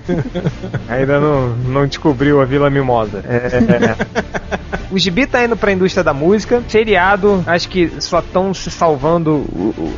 É. 0.89 0.95
Ainda 1.01 1.21
não, 1.21 1.49
não 1.57 1.87
descobriu 1.87 2.41
a 2.41 2.45
Vila 2.45 2.69
Mimosa. 2.69 3.23
É. 3.29 4.41
O 4.91 4.99
Gibi 4.99 5.25
tá 5.25 5.45
indo 5.45 5.57
pra 5.57 5.73
indústria 5.73 6.03
da 6.03 6.13
música. 6.13 6.63
Seriado, 6.69 7.45
acho 7.47 7.69
que 7.69 7.93
só 8.01 8.19
estão 8.19 8.53
se 8.53 8.71
salvando 8.71 9.45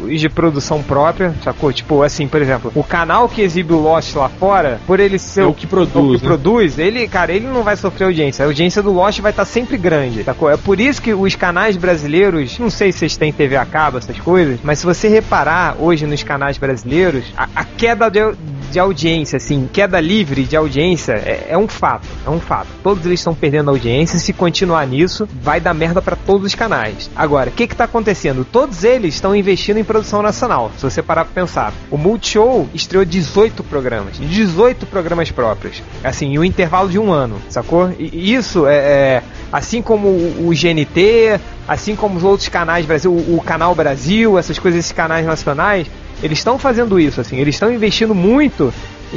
os 0.04 0.20
de 0.20 0.28
produção 0.28 0.82
própria, 0.82 1.34
sacou? 1.42 1.72
Tipo, 1.72 2.02
assim, 2.02 2.28
por 2.28 2.42
exemplo, 2.42 2.70
o 2.74 2.84
canal 2.84 3.28
que 3.28 3.40
exibe 3.40 3.72
o 3.72 3.80
Lost 3.80 4.14
lá 4.14 4.28
fora, 4.28 4.78
por 4.86 5.00
ele 5.00 5.18
ser 5.18 5.42
É 5.42 5.44
o 5.46 5.54
que 5.54 5.66
produz, 5.66 6.16
o 6.16 6.18
que 6.18 6.22
né? 6.22 6.28
produz, 6.28 6.78
ele, 6.78 7.08
cara, 7.08 7.32
ele 7.32 7.46
não 7.46 7.62
vai 7.62 7.76
sofrer 7.76 8.04
audiência. 8.04 8.44
A 8.44 8.48
audiência 8.48 8.82
do 8.82 8.92
Lost 8.92 9.20
vai 9.20 9.30
estar 9.32 9.44
sempre 9.46 9.78
grande, 9.78 10.22
sacou? 10.32 10.50
É 10.50 10.56
por 10.56 10.80
isso 10.80 11.00
que 11.00 11.12
os 11.12 11.34
canais 11.34 11.76
brasileiros, 11.76 12.58
não 12.58 12.70
sei 12.70 12.90
se 12.90 13.00
vocês 13.00 13.16
têm 13.16 13.32
TV 13.32 13.56
a 13.56 13.66
cabo, 13.66 13.98
essas 13.98 14.18
coisas, 14.18 14.58
mas 14.62 14.78
se 14.78 14.86
você 14.86 15.08
reparar 15.08 15.76
hoje 15.78 16.06
nos 16.06 16.22
canais 16.22 16.58
brasileiros, 16.58 17.24
a, 17.36 17.48
a 17.54 17.64
queda 17.64 18.10
deu, 18.10 18.34
de 18.72 18.78
audiência, 18.78 19.36
assim, 19.36 19.68
queda 19.70 20.00
livre 20.00 20.44
de 20.44 20.56
audiência 20.56 21.12
é, 21.12 21.48
é 21.50 21.58
um 21.58 21.68
fato. 21.68 22.08
É 22.26 22.30
um 22.30 22.40
fato. 22.40 22.68
Todos 22.82 23.04
eles 23.04 23.20
estão 23.20 23.34
perdendo 23.34 23.70
audiência. 23.70 24.18
Se 24.18 24.32
continuar 24.32 24.86
nisso, 24.86 25.28
vai 25.42 25.60
dar 25.60 25.74
merda 25.74 26.00
para 26.00 26.16
todos 26.16 26.46
os 26.46 26.54
canais. 26.54 27.10
Agora, 27.14 27.50
o 27.50 27.52
que 27.52 27.66
que 27.66 27.76
tá 27.76 27.84
acontecendo? 27.84 28.46
Todos 28.50 28.82
eles 28.82 29.14
estão 29.14 29.36
investindo 29.36 29.76
em 29.76 29.84
produção 29.84 30.22
nacional. 30.22 30.72
Se 30.78 30.82
você 30.82 31.02
parar 31.02 31.26
pra 31.26 31.42
pensar. 31.42 31.72
O 31.90 31.98
Multishow 31.98 32.66
estreou 32.72 33.04
18 33.04 33.62
programas. 33.62 34.18
18 34.18 34.86
programas 34.86 35.30
próprios. 35.30 35.82
Assim, 36.02 36.32
em 36.32 36.38
um 36.38 36.44
intervalo 36.44 36.88
de 36.88 36.98
um 36.98 37.12
ano, 37.12 37.36
sacou? 37.50 37.92
E 37.98 38.34
isso 38.34 38.66
é, 38.66 38.76
é 38.76 39.22
assim 39.52 39.82
como 39.82 40.08
o, 40.22 40.48
o 40.48 40.50
GNT, 40.50 41.40
assim 41.66 41.94
como 41.96 42.16
os 42.16 42.24
outros 42.24 42.48
canais 42.48 42.86
Brasil, 42.86 43.10
o, 43.12 43.36
o 43.36 43.42
Canal 43.42 43.74
Brasil, 43.74 44.38
essas 44.38 44.58
coisas, 44.58 44.80
esses 44.80 44.92
canais 44.92 45.26
nacionais, 45.26 45.86
eles 46.22 46.38
estão 46.38 46.58
fazendo 46.58 47.00
isso, 47.00 47.20
assim, 47.20 47.38
eles 47.38 47.54
estão 47.56 47.72
investindo 47.72 48.14
muito 48.14 48.72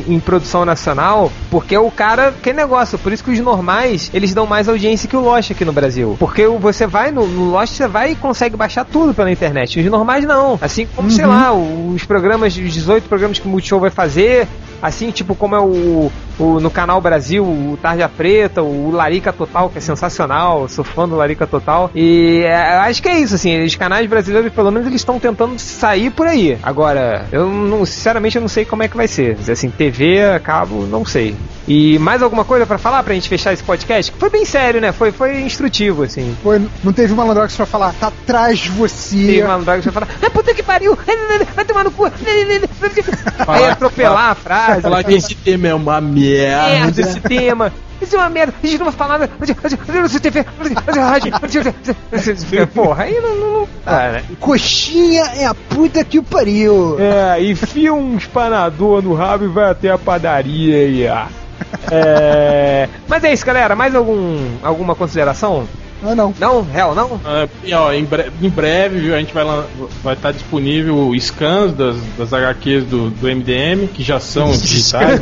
em- 0.08 0.20
produção 0.20 0.66
nacional, 0.66 1.32
porque 1.52 1.78
o 1.78 1.90
cara, 1.92 2.34
que 2.42 2.52
negócio, 2.52 2.98
por 2.98 3.14
isso 3.14 3.24
que 3.24 3.32
os 3.32 3.40
normais, 3.40 4.10
eles 4.14 4.34
dão 4.34 4.46
mais 4.46 4.68
audiência 4.68 5.08
que 5.08 5.16
o 5.16 5.20
Lost 5.22 5.52
aqui 5.52 5.64
no 5.64 5.72
Brasil. 5.72 6.16
Porque 6.20 6.48
você 6.48 6.86
vai 6.88 7.12
no, 7.12 7.26
no 7.28 7.52
Lost, 7.52 7.74
você 7.76 7.88
vai 7.88 8.12
e 8.12 8.16
consegue 8.16 8.58
baixar 8.58 8.84
tudo 8.86 9.14
pela 9.14 9.32
internet. 9.32 9.80
Os 9.80 9.86
normais 9.86 10.26
não. 10.26 10.58
Assim 10.62 10.88
como, 10.96 11.10
sei 11.12 11.26
lá, 11.26 11.54
os 11.54 12.04
programas, 12.06 12.58
os 12.58 12.74
18 12.74 13.08
programas 13.08 13.40
que 13.40 13.48
o 13.48 13.50
Multishow 13.50 13.80
vai 13.80 13.90
fazer, 13.92 14.48
assim, 14.82 15.12
tipo 15.12 15.36
como 15.36 15.56
é 15.56 15.60
o, 15.60 16.12
o- 16.40 16.60
no 16.60 16.70
canal 16.70 17.00
Brasil, 17.02 17.44
o 17.44 17.78
Tarja 17.82 18.08
Preta, 18.10 18.62
o 18.62 18.92
Larica 18.92 19.32
Total, 19.34 19.70
que 19.70 19.78
é 19.78 19.82
sensacional, 19.82 20.68
sou 20.68 20.84
fã 20.84 21.08
do 21.08 21.16
Larica 21.16 21.46
Total. 21.48 21.90
E 21.96 22.42
é, 22.46 22.56
acho 22.78 23.02
que 23.02 23.10
é 23.10 23.20
isso, 23.20 23.36
assim, 23.36 23.64
os 23.64 23.76
canais 23.76 24.08
brasileiros, 24.10 24.52
pelo 24.54 24.72
menos, 24.72 24.88
eles 24.88 25.02
estão 25.02 25.20
tentando 25.20 25.58
sair 25.60 26.10
por 26.12 26.28
aí. 26.28 26.58
Agora, 26.64 27.26
eu 27.32 27.48
não, 27.50 27.86
sinceramente, 27.86 28.36
eu 28.38 28.42
não 28.42 28.50
sei 28.50 28.66
como 28.66 28.84
é 28.84 28.88
que 28.88 28.98
vai 28.98 29.08
ser. 29.08 29.38
Assim, 29.50 29.70
TV, 29.70 30.40
cabo, 30.44 30.86
não 30.86 31.06
sei. 31.06 31.36
E 31.68 31.98
mais 32.00 32.22
alguma 32.22 32.46
coisa 32.46 32.66
pra 32.66 32.78
falar 32.78 33.02
pra 33.04 33.14
gente 33.14 33.28
fechar 33.28 33.54
esse 33.54 33.64
podcast? 33.64 34.14
Foi 34.18 34.30
bem 34.30 34.46
sério, 34.46 34.80
né? 34.80 34.92
Foi, 34.92 35.12
foi 35.12 35.42
instrutivo, 35.42 36.04
assim. 36.04 36.36
Foi, 36.44 36.62
não 36.84 36.94
teve 36.94 37.12
uma 37.14 37.24
Malandrox 37.24 37.56
pra 37.56 37.66
falar, 37.66 37.94
tá 37.94 38.08
atrás 38.08 38.60
de 38.60 38.70
você. 38.70 39.42
Droga 39.42 39.82
que 39.82 39.90
vai 39.90 39.94
falar, 39.94 40.08
ah, 40.22 40.30
puta 40.30 40.54
que 40.54 40.62
pariu, 40.62 40.98
vai 41.56 41.66
tomar 41.66 41.84
no 41.84 41.92
cu, 41.92 42.06
aí 43.48 43.66
atropelar 43.66 44.32
a 44.32 44.36
frase. 44.36 44.82
Falar 44.82 45.04
que 45.04 45.14
esse 45.14 45.34
tema 45.36 45.68
é 45.68 45.74
uma 45.74 46.00
merda 46.00 46.76
merda. 46.86 47.02
esse 47.02 47.20
tema. 47.20 47.74
Isso 48.02 48.16
é 48.16 48.20
uma 48.20 48.30
merda. 48.30 48.54
A 48.62 48.68
gente 48.68 48.78
não 48.78 48.86
vai 48.86 48.94
falar 48.94 49.20
nada. 49.20 49.32
TV. 52.34 52.66
Porra, 52.74 53.04
aí 53.06 53.20
não. 53.22 53.38
não, 53.38 53.68
né? 53.86 54.24
Coxinha 54.40 55.24
é 55.38 55.46
a 55.46 55.54
puta 55.54 56.04
que 56.04 56.20
o 56.20 56.24
pariu. 56.24 56.98
É, 57.00 57.42
enfia 57.44 57.94
um 57.94 58.18
espanador 58.18 59.02
no 59.02 59.14
rabo 59.14 59.46
e 59.46 59.48
vai 59.48 59.72
até 59.72 59.90
a 59.90 59.98
padaria 59.98 60.88
e. 60.88 61.08
ah. 61.08 61.28
É... 61.92 62.88
Mas 63.08 63.24
é 63.24 63.34
isso, 63.34 63.46
galera. 63.46 63.76
Mais 63.76 63.94
algum, 63.96 64.38
alguma 64.64 64.96
consideração? 64.96 65.68
Ah, 66.04 66.14
não. 66.14 66.34
Não? 66.40 66.62
Real, 66.62 66.94
não? 66.94 67.20
Ah, 67.26 67.48
e, 67.64 67.74
ó, 67.74 67.92
em, 67.92 68.04
bre- 68.04 68.32
em 68.42 68.50
breve 68.50 69.00
viu, 69.00 69.16
a 69.16 69.20
gente 69.20 69.34
vai 69.34 69.44
vai 70.04 70.14
estar 70.14 70.32
disponível 70.32 71.12
scans 71.20 71.74
das, 71.74 71.96
das 72.18 72.34
HQs 72.34 72.84
do, 72.86 73.10
do 73.10 73.28
MDM, 73.28 73.88
que 73.88 74.04
já 74.04 74.20
são 74.20 74.52
digitais. 74.58 75.20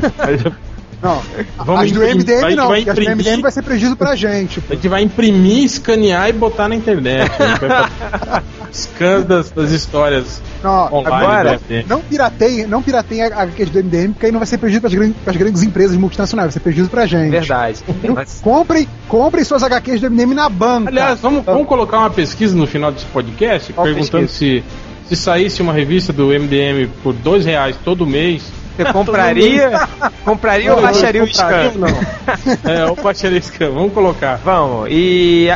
Não. 1.02 1.22
Vamos 1.58 1.82
as 1.84 1.92
do 1.92 2.04
imprimir- 2.04 2.16
MDM 2.26 2.42
vai- 2.42 2.56
não, 2.56 2.68
vai 2.70 2.78
porque 2.78 2.90
as 2.90 2.96
do 2.96 3.02
imprimir. 3.04 3.26
MDM 3.28 3.42
vai 3.42 3.52
ser 3.52 3.62
prejuízo 3.62 3.96
pra 3.96 4.16
gente. 4.16 4.64
A 4.70 4.74
gente 4.74 4.88
vai 4.88 5.04
imprimir, 5.04 5.64
escanear 5.66 6.30
e 6.30 6.34
botar 6.34 6.68
na 6.70 6.76
internet. 6.76 7.30
A 8.74 8.76
scans 8.76 9.26
das, 9.26 9.52
das 9.52 9.70
histórias 9.72 10.42
Não, 10.64 10.92
online 10.92 11.24
agora, 11.26 11.60
MDM. 11.70 11.86
não 11.88 12.02
pirateiem, 12.02 12.66
não 12.68 12.82
pirateiem 12.82 13.22
a 13.24 13.44
HQs 13.44 13.70
do 13.70 13.80
MDM, 13.84 14.14
porque 14.14 14.26
aí 14.26 14.32
não 14.32 14.40
vai 14.40 14.48
ser 14.48 14.58
prejuízo 14.58 14.82
pras 14.82 14.94
grandes, 14.96 15.16
pras 15.24 15.38
grandes 15.38 15.62
empresas 15.64 15.96
multinacionais, 15.96 16.48
vai 16.48 16.54
ser 16.54 16.60
prejuízo 16.60 16.90
pra 16.90 17.06
gente. 17.06 17.30
Verdade. 17.32 17.80
Então, 17.88 18.16
Mas- 18.16 18.40
Comprem, 18.42 18.88
comprem 19.08 19.44
suas 19.44 19.62
HQs 19.64 20.02
do 20.02 20.10
MDM 20.10 20.34
na 20.34 20.50
banca. 20.50 20.90
Aliás, 20.90 21.20
vamos, 21.20 21.46
vamos 21.46 21.68
colocar 21.68 22.00
uma 22.00 22.10
pesquisa 22.10 22.56
no 22.56 22.66
final 22.66 22.92
desse 22.92 23.06
podcast, 23.06 23.72
Qual 23.74 23.86
perguntando 23.86 24.28
se, 24.28 24.64
se 25.08 25.16
saísse 25.16 25.62
uma 25.62 25.72
revista 25.74 26.12
do 26.12 26.28
MDM 26.30 26.90
por 27.04 27.14
dois 27.14 27.46
reais 27.46 27.76
todo 27.86 28.08
mês, 28.08 28.42
Você 28.76 28.92
compraria? 28.92 29.88
compraria 30.26 30.74
ou 30.76 30.82
baixaria 30.82 31.24
o 31.24 31.28
scan? 31.28 31.74
ou 31.76 31.80
não? 31.80 32.72
é, 32.74 32.86
o 32.92 32.96
baixaria 32.96 33.40
scan, 33.40 33.70
vamos 33.70 33.94
colocar. 33.94 34.40
Vamos. 34.44 34.88
E. 34.90 35.48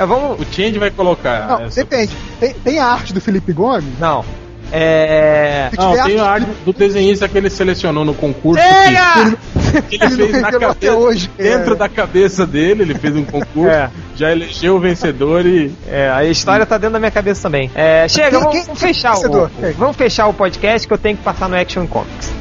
é, 0.00 0.06
Vamos. 0.06 0.40
O 0.40 0.44
Change 0.52 0.78
vai 0.78 0.90
colocar. 0.90 1.46
Não, 1.46 1.66
essa- 1.66 1.80
depende. 1.84 2.12
Tem, 2.40 2.52
tem 2.54 2.78
a 2.78 2.86
arte 2.86 3.12
do 3.12 3.20
Felipe 3.20 3.52
Gomes? 3.52 3.84
Não. 3.98 4.24
É. 4.72 5.68
Não, 5.76 6.04
tem 6.04 6.18
a 6.20 6.24
arte 6.24 6.46
do 6.64 6.72
desenhista 6.72 7.28
que 7.28 7.36
ele 7.36 7.50
selecionou 7.50 8.04
no 8.04 8.14
concurso. 8.14 8.62
Chega! 8.62 9.36
Que, 9.88 9.98
que 9.98 10.04
ele 10.04 10.28
fez 10.28 10.42
na 10.42 10.52
cabeça, 10.52 10.94
hoje. 10.94 11.30
dentro 11.36 11.72
É. 11.74 11.76
da 11.76 11.88
cabeça 11.88 12.46
dele, 12.46 12.82
ele 12.82 12.94
fez 12.94 13.16
um 13.16 13.24
concurso, 13.24 13.68
É. 13.68 13.90
já 14.16 14.30
elegeu 14.32 14.76
o 14.76 14.80
vencedor 14.80 15.44
e. 15.44 15.72
É, 15.88 16.08
a 16.10 16.24
história 16.24 16.64
tá 16.64 16.76
dentro 16.78 16.92
da 16.94 16.98
minha 17.00 17.10
cabeça 17.10 17.42
também. 17.42 17.68
É, 17.74 18.06
chega, 18.08 18.30
Quem- 18.30 18.38
vamos, 18.38 18.52
quem- 18.52 18.62
vamos 18.64 18.78
quem 18.80 18.90
é 18.90 18.92
fechar 18.94 19.14
o? 19.16 19.48
Quem? 19.60 19.72
Vamos 19.72 19.96
fechar 19.96 20.26
o 20.28 20.34
podcast 20.34 20.86
que 20.86 20.94
eu 20.94 20.98
tenho 20.98 21.16
que 21.16 21.22
passar 21.24 21.48
no 21.48 21.56
Action 21.56 21.86
Comics. 21.86 22.32